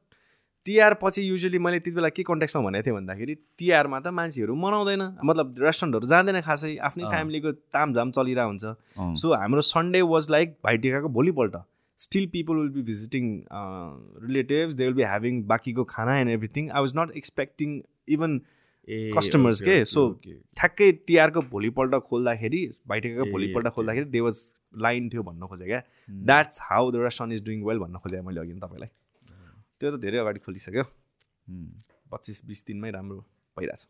[0.67, 5.03] तिहार पछि युजली मैले त्यति बेला के कन्ट्याक्समा भनेको थिएँ भन्दाखेरि तिहारमा त मान्छेहरू मनाउँदैन।
[5.21, 11.09] मतलब रेस्टुरेन्टहरू जाँदैन खासै। आफ्नै। फ्यामिलीको तामझाम चलिरहेको हुन्छ। सो हाम्रो सन्डे वाज लाइक भाइटिकाको
[11.13, 11.57] भोलिपल्ट।
[12.01, 13.25] Still people will be visiting
[14.25, 17.77] relatives they will be having बाँकीको खाना and everything I was not expecting
[18.09, 18.41] even
[18.85, 19.01] okay,
[19.65, 25.67] के, ओके। ठ्याक्कै तिहारको भोलिपल्ट खोल्दाखेरि भाइटिकाको भोलिपल्ट खोल्दाखेरि दे वाज लाइन थियो भन्न खोजेँ
[25.67, 26.25] क्या। Hmm.
[26.27, 28.91] That's how the restaurant is doing well भन्न खोजेँ मैले अघि तपाईँलाई।
[29.81, 31.69] त्यो त धेरै अगाडि खोलिसक्यो। Hmm.
[32.13, 33.19] पच्चिस बिस दिनमै राम्रो
[33.57, 33.87] भइरहेछ।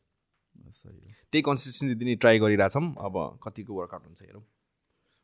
[1.32, 4.42] त्यही कन्सिस्टेन्सी दिने ट्राई गरिरहेछौँ। अब कतिको वर्कआउट हुन्छ हेरौँ।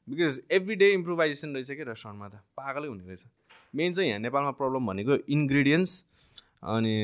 [0.09, 3.23] बिकज एभ्री डे इम्प्रोभाइजेसन रहेछ क्या रेस्टुरेन्टमा त। पागलै हुने रहेछ।
[3.75, 5.93] मेन चाहिँ यहाँ नेपालमा प्रब्लम भनेको इन्ग्रिडियन्ट्स
[6.63, 6.95] अनि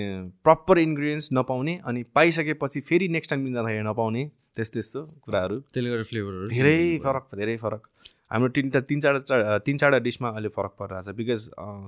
[0.45, 4.25] प्रपर इन्ग्रिडियन्ट्स नपाउने अनि पाइसकेपछि फेरि नेक्स्ट टाइम जाँदाखेरि नपाउने
[4.57, 7.89] त्यस्तो त्यस्तो कुराहरू। त्यसले गर्दा फ्लेभरहरू धेरै फरक धेरै फरक।
[8.33, 11.43] हाम्रो तिनवटा तिन चारवटा तिन चारवटा डिसमा अहिले फरक परिरहेछ बिकज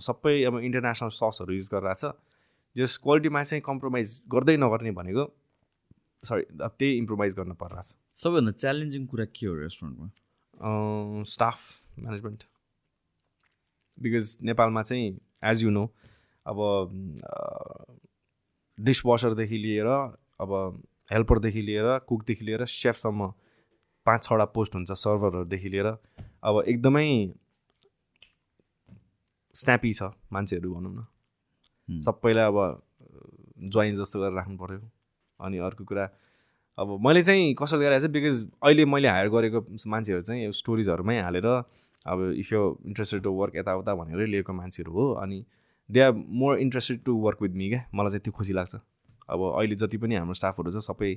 [0.07, 2.05] सबै अब इन्टरनेसनल ससहरू युज गरिरहेछ
[2.77, 5.25] जस क्वालिटीमा चाहिँ कम्प्रोमाइज गर्दै नगर्ने भनेको
[6.23, 11.61] सरी अब त्यही इम्प्रोभाइज गर्न परिरहेछ सबैभन्दा च्यालेन्जिङ कुरा के हो रेस्टुरेन्टमा स्टाफ
[11.99, 12.43] म्यानेजमेन्ट
[13.99, 15.09] बिकज नेपालमा चाहिँ
[15.53, 15.85] एज यु नो
[16.49, 16.59] अब
[18.79, 20.51] डिसवासरदेखि लिएर अब
[21.13, 23.33] हेल्परदेखि लिएर कुकदेखि लिएर सेफसम्म
[24.07, 25.87] पाँच छवटा पोस्ट हुन्छ सर्भरहरूदेखि लिएर।
[26.45, 27.09] अब एकदमै
[29.57, 30.03] स्न्यापी छ
[30.33, 31.07] मान्छेहरू भनौँ न।
[31.89, 32.03] Hmm.
[32.05, 32.59] सबैलाई अब
[33.73, 34.81] जोइन जस्तो गरेर राख्नु पऱ्यो
[35.41, 36.05] अनि अर्को कुरा
[36.79, 41.47] अब मैले चाहिँ कसरी गरिरहेको चाहिँ बिकज अहिले मैले हायर गरेको मान्छेहरू चाहिँ स्टोरिजहरूमै हालेर
[41.47, 45.39] अब if you interested to work यताउता भनेरै लिएको मान्छेहरू हो। अनि
[45.91, 47.85] they are more interested to work with me क्या?
[47.95, 48.75] मलाई चाहिँ त्यो खुसी लाग्छ।
[49.29, 51.13] अब अहिले जति पनि हाम्रो स्टाफहरू छ सबै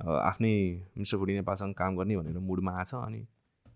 [0.00, 0.52] आफ्नै
[0.98, 3.20] मिस्टर फुडी नेपालसँग काम गर्ने भनेर मुडमा आएको छ अनि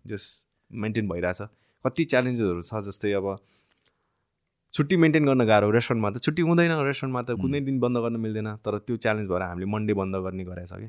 [0.07, 1.43] जस्ट मेन्टेन भइरहेछ।
[1.85, 3.37] कति च्यालेन्जेसहरू छ जस्तै अब
[4.75, 8.49] छुट्टी मेन्टेन गर्न गाह्रो रेस्टुरेन्टमा त छुट्टी हुँदैन रेस्टुरेन्टमा त कुनै दिन बन्द गर्न मिल्दैन
[8.65, 10.89] तर त्यो च्यालेन्ज भएर हामीले मन्डे बन्द गर्ने गरेछ कि.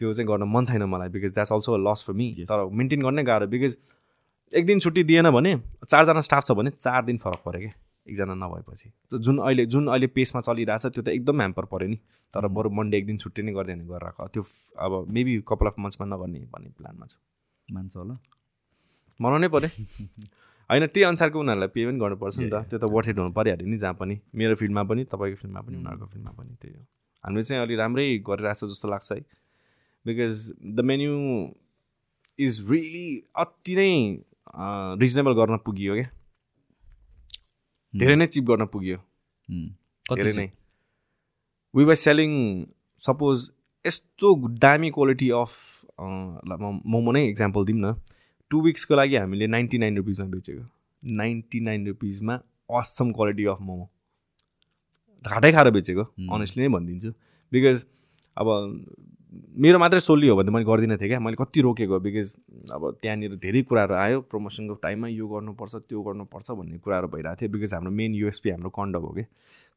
[0.00, 2.26] त्यो चाहिँ गर्न मन छैन मलाई because that's also a loss for me.
[2.44, 3.78] तर मेन्टेन गर्नै गाह्रो बिकज
[4.52, 5.52] एक दिन छुट्टी दिएन भने
[5.88, 7.74] चारजना स्टाफ छ भने चार दिन फरक पऱ्यो क्या।
[8.08, 11.98] एकजना नभएपछि। त जुन अहिले जुन अहिले पेसमा चलिरहेछ त्यो त एकदम ह्याम्पर पऱ्यो नि।
[12.34, 14.42] तर बरु मन्डे एक दिन छुट्टी नै गरिदियो भने गरेर त्यो
[14.78, 17.18] अब मेबी कपाल अफ मन्थ्समा नगर्ने भन्ने प्लानमा छु।
[17.74, 18.14] मान्छ होला।
[19.20, 19.68] मनाउनै पऱ्यो
[20.70, 23.66] होइन त्यही अनुसारको उनीहरूलाई पे पनि गर्नुपर्छ नि त। त्यो त वर्थ इट हुनु परिहाल्यो
[23.66, 26.82] नि जहाँ पनि। मेरो फिल्डमा पनि तपाईँको फिल्डमा पनि उनीहरूको फिल्डमा पनि त्यही हो।
[27.24, 29.20] हामीले चाहिँ अलि राम्रै गरिरहेछ जस्तो लाग्छ है।
[30.06, 31.14] Because the menu
[32.38, 33.90] is really अति नै
[35.00, 36.08] रिजनेबल गर्न पुगियो क्या।
[38.00, 38.98] धेरै नै चिप गर्न पुग्यो.
[40.04, 40.32] कति धेरै?
[40.36, 40.48] नै।
[41.74, 42.32] वी वर सेलिङ
[43.00, 43.50] सपोज
[43.84, 44.28] यस्तो
[44.58, 45.52] दामी क्वालिटी अफ
[46.92, 47.94] मोमो नै इक्जाम्पल दिउँ न।
[48.50, 50.64] टु विक्सको लागि हामीले नाइन्टी नाइन रुपिसमा बेचेको।
[51.02, 52.34] नाइन्टी नाइन रुपिसमा
[52.70, 53.88] असम क्वालिटी अफ मोमो।
[55.24, 56.04] घाटै खाएर बेचेको.
[56.34, 57.10] अनेस्टली नै भनिदिन्छु।
[57.52, 57.86] बिकज
[58.36, 58.46] अब
[59.58, 62.34] मेरो मात्रै सोल्ली हो भने मैले गर्दिनँ थिएँ क्या मैले कति रोकेको बिकज
[62.72, 67.50] अब त्यहाँनिर धेरै कुराहरू आयो प्रमोसनको टाइममा यो गर्नुपर्छ त्यो गर्नुपर्छ भन्ने कुराहरू भइरहेको थियो।
[67.50, 69.22] बिकज हाम्रो मेन युएसपी हाम्रो कन्डक हो कि?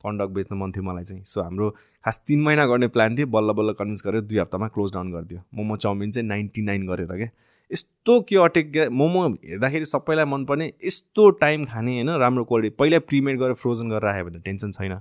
[0.04, 1.70] कन्डक बेच्न मन थियो मलाई चाहिँ। सो हाम्रो
[2.06, 5.42] खास तिन महिना गर्ने प्लान थियो। बल्ल बल्ल कन्भिन्स गरेर दुई हप्तामा क्लोज डाउन गरिदियो।
[5.56, 7.30] मोमो चाउमिन चाहिँ नाइन्टी नाइन गरेर क्या
[7.72, 12.10] यस्तो के अटेक मोमो हेर्दाखेरि सबैलाई मनपर्ने। यस्तो टाइम खाने होइन?
[12.18, 15.00] राम्रो क्वालिटी पहिल्यै प्रिमेड गरेर फ्रोजन गरेर राख्यो भने त टेन्सन छैन।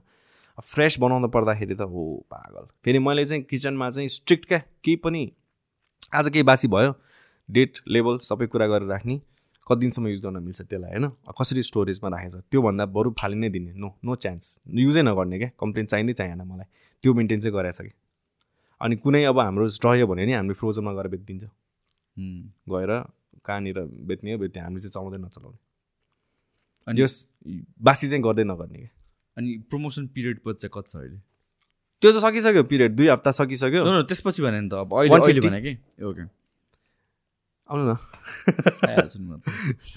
[0.65, 5.31] फ्रेस बनाउँदा पर्दाखेरि त हो पागल। फेरि मैले चाहिँ किचनमा चाहिँ स्ट्रिक्ट क्या केही पनि
[6.15, 6.95] आज केही बासी भयो
[7.49, 9.21] डेट लेभल सबै कुरा गरेर राख्ने
[9.67, 11.09] कति दिनसम्म युज गर्न मिल्छ त्यसलाई होइन?
[11.39, 15.51] कसरी स्टोरेजमा राखेको छ त्योभन्दा बरु फालि नै दिने नो नो चान्स। युजै नगर्ने क्या
[15.61, 16.67] कम्प्लेन चाहिँदै चाहिएन मलाई।
[17.03, 17.93] त्यो मेन्टेन चाहिँ गरेछ कि।
[18.81, 21.45] अनि कुनै अब हाम्रो रह्यो भने नि हामीले फ्रोजनमा गएर बेचिदिन्छ।
[22.73, 22.91] गएर
[23.45, 23.79] कहाँनिर
[24.09, 25.59] बेच्ने हो बेच्ने हामीले चाहिँ चलाउँदै नचलाउने।
[26.87, 27.15] अनि यस
[27.81, 28.91] बासी चाहिँ गर्दै नगर्ने क्या।
[29.39, 31.19] अनि प्रमोसन पिरियड पछि चाहिँ कति छ अहिले?
[32.03, 35.47] त्यो त सकिसक्यो पिरियड दुई हप्ता सकिसक्यो। त्यसपछि भने नि त अब अहिले अहिले 150?
[35.47, 35.73] भने कि?
[36.05, 36.23] ओके
[37.71, 37.97] आउनु न।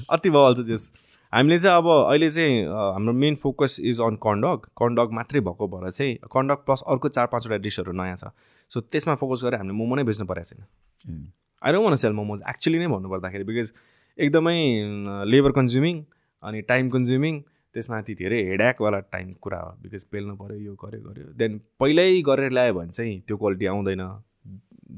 [0.13, 0.91] अति भइहाल्छ जस।
[1.33, 5.89] हामीले चाहिँ अब अहिले चाहिँ हाम्रो main focus is on corn dog corn dog मात्रै भएको भएर
[5.89, 8.35] चाहिँ कर्नडग प्लस अर्को चार पाँचवटा डिसहरू नयाँ छ।
[8.71, 10.61] सो त्यसमा फोकस गरेर हामीले मोमो नै बेच्नु परेको छैन।
[11.61, 13.73] I don't want sell momos actually नै भन्नुपर्दाखेरि बिकज
[14.17, 14.57] एकदमै
[15.31, 16.03] लेबर कन्ज्युमिङ
[16.43, 17.41] अनि टाइम कन्ज्युमिङ
[17.73, 22.51] त्यसमाथि धेरै हेड्याकवाला टाइम कुरा हो। बिकज पेल्नु पऱ्यो यो गऱ्यो गऱ्यो देन पहिल्यै गरेर
[22.51, 24.01] ल्यायो भने चाहिँ त्यो क्वालिटी आउँदैन।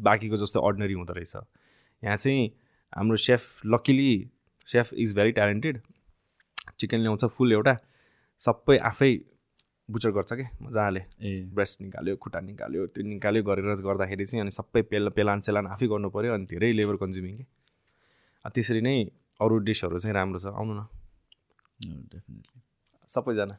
[0.03, 1.35] बाँकीको जस्तो अर्डिनरी हुँदो रहेछ।
[2.03, 2.47] यहाँ चाहिँ
[2.93, 4.13] हाम्रो chef luckily
[4.67, 5.81] chef is very talented
[6.79, 7.77] chicken ल्याउँछ फुल एउटा।
[8.41, 9.11] सबै आफै
[9.91, 10.45] बुचर गर्छ कि?
[10.63, 15.39] मजाले। ए। ब्रेस्ट निकाल्यो खुट्टा निकाल्यो त्यो निकाल्यो गरेर गर्दाखेरि चाहिँ अनि सबै पेल पेलान
[15.45, 17.45] सेलान आफै गर्नु पऱ्यो अनि धेरै लेबर कन्ज्युमिङ कि?
[18.45, 18.95] त्यसरी नै
[19.39, 20.81] अरू डिसहरू चाहिँ राम्रो छ। आउनु न।
[21.89, 22.61] डेफिनेटली
[23.09, 23.55] सबैजना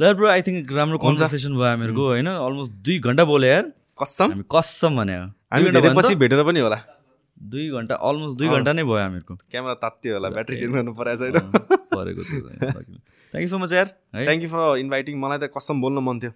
[0.00, 2.26] ल ब्रो आई थिङ्क राम्रो कन्भर्सेसन भयो हामीहरूको होइन?
[2.26, 3.72] अलमोस्ट दुई घन्टा बोल्यो यार।
[4.02, 4.30] कसम?
[4.30, 5.18] हामी कसम भने
[5.94, 6.14] पछि?
[6.14, 6.78] भेटेर पनि होला।
[7.42, 11.30] दुई घन्टा अलमोस्ट दुई घन्टा नै भयो हामीहरूको। क्यामेरा तात्तियो होला ब्याट्री चेन्ज गर्नु परेको
[11.30, 11.50] छैन।
[11.94, 15.98] परेको थ्याङ्क यू सो मच यार है। थ्याङ्क यू फर इन्भाइटिङ मलाई त कसम बोल्न
[16.02, 16.32] मन थियो।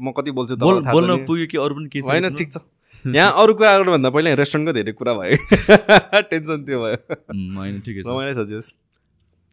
[0.00, 2.58] म कति बोल्छु बोल्न। पुग्यो कि अरू पनि के होइन ठिक छ।
[3.06, 6.98] यहाँ अरू कुरा गर्नुभन्दा पहिला रेस्टुरेन्टको धेरै कुरा भयो। टेन्सन त्यो भयो।
[7.56, 8.74] होइन ठिकै छ। रमाइलो छ जस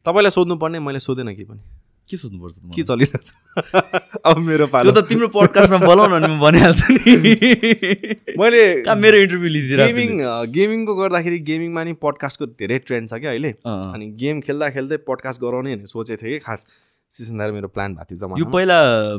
[0.08, 1.62] तपाईँलाई सोध्नु पर्ने मैले सोधेन के पनि।
[2.08, 2.84] के सोध्नुपर्छ के?
[2.88, 3.28] चलिरहेछ?
[4.32, 9.50] अब मेरो पालो। त तिम्रो पडकास्टमा बोलाउ न म भनिहाल्छु नि। मैले कहाँ मेरो इन्टरभ्यू
[9.52, 10.12] लिइदिएर गेमिङ
[10.56, 15.42] गेमिङको गर्दाखेरि गेमिङमा नि पडकास्टको धेरै ट्रेन्ड छ क्या अहिले। अनि गेम खेल्दा खेल्दै पडकास्ट
[15.44, 16.66] गराउने भनेर सोचेको थिएँ कि खास
[17.12, 18.78] सिजनदार मेरो प्लान भएको थियो यो जम्मा पहिला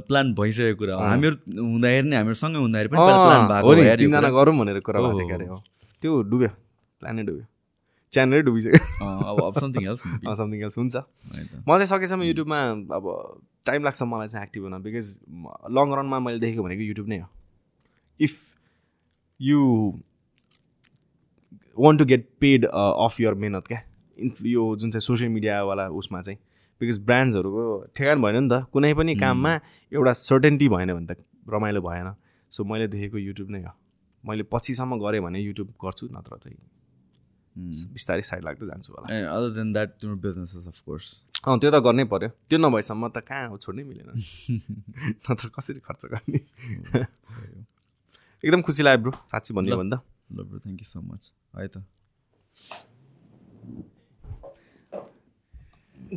[0.09, 3.01] प्लान भइसकेको कुरा हो। हामीहरू हुँदाखेरि नै हामीहरू सँगै हुँदाखेरि पनि
[3.85, 5.57] यो तिनजना। गरौँ भनेर कुरा भएको थियो हो, क्यारे हो।
[6.01, 6.51] त्यो डुब्यो
[7.05, 7.45] प्लानै डुब्यो।
[8.13, 10.01] च्यानलै डुबिसक्यो। अब अब समथिङ एल्स
[10.39, 12.59] समथिङ एल्स हुन्छ। म चाहिँ सकेसम्म युट्युबमा
[12.97, 13.05] अब
[13.67, 15.07] टाइम लाग्छ मलाई चाहिँ एक्टिभ हुन बिकज
[15.77, 17.29] लङ रनमा मैले देखेको भनेको युट्युब नै हो।
[18.21, 18.35] If
[19.41, 19.59] you
[21.79, 23.81] want to get paid of your मेहनत क्या?
[24.19, 26.39] इन यो जुन चाहिँ सोसियल मिडियावाला उसमा चाहिँ।
[26.81, 29.53] बिकज ब्रान्ड्सहरूको ठेगान भएन नि त। कुनै पनि काममा
[29.93, 32.15] एउटा सर्टेन्टी भएन भने त रमाइलो भएन।
[32.53, 33.73] सो मैले देखेको युट्युब नै हो।
[34.25, 36.59] मैले पछिसम्म गरेँ भने युट्युब गर्छु नत्र चाहिँ।
[37.95, 39.07] बिस्तारै साइड लाग्दै जान्छु होला।
[39.37, 41.07] अदर देन द्याट तिम्रो बिजनेसेस अफ कोर्स
[41.47, 44.11] अँ त्यो त गर्नै पर्यो। त्यो नभएसम्म त कहाँ हो छोड्नै मिलेन।
[45.31, 46.39] नत्र कसरी खर्च गर्ने?
[48.45, 50.03] एकदम खुसी लाग्यो ब्रो। साँच्ची भन्यो भने त।
[50.35, 51.23] ल bro thank you so much
[51.57, 51.77] है त।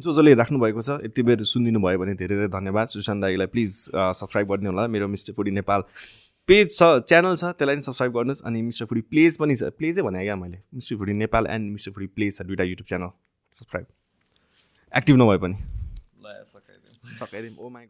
[0.02, 3.72] जो जसले राख्नुभएको छ। यति बेर सुनिदिनु भयो भने धेरै धेरै धन्यवाद। सुशान्त दाईलाई प्लिज
[3.92, 5.82] सब्सक्राइब गरिदिनु होला। मेरो मिस्टर फुडी नेपाल।
[6.52, 10.02] पेज छ च्यानल छ त्यसलाई पनि सब्सक्राइब गर्नुहोस् अनि मिस्टर फुडी प्लेज पनि छ। प्लेजै
[10.04, 10.58] भने क्या मैले?
[10.76, 13.10] Mister Foodie Nepal and Mister Foodie plays छ दुइटा युट्युब च्यानल।
[13.56, 13.86] सब्सक्राइब
[14.94, 15.56] एक्टिभ नभए पनि।
[16.52, 17.86] सकाइदिउँ। सकाइदिउँ। ओ माई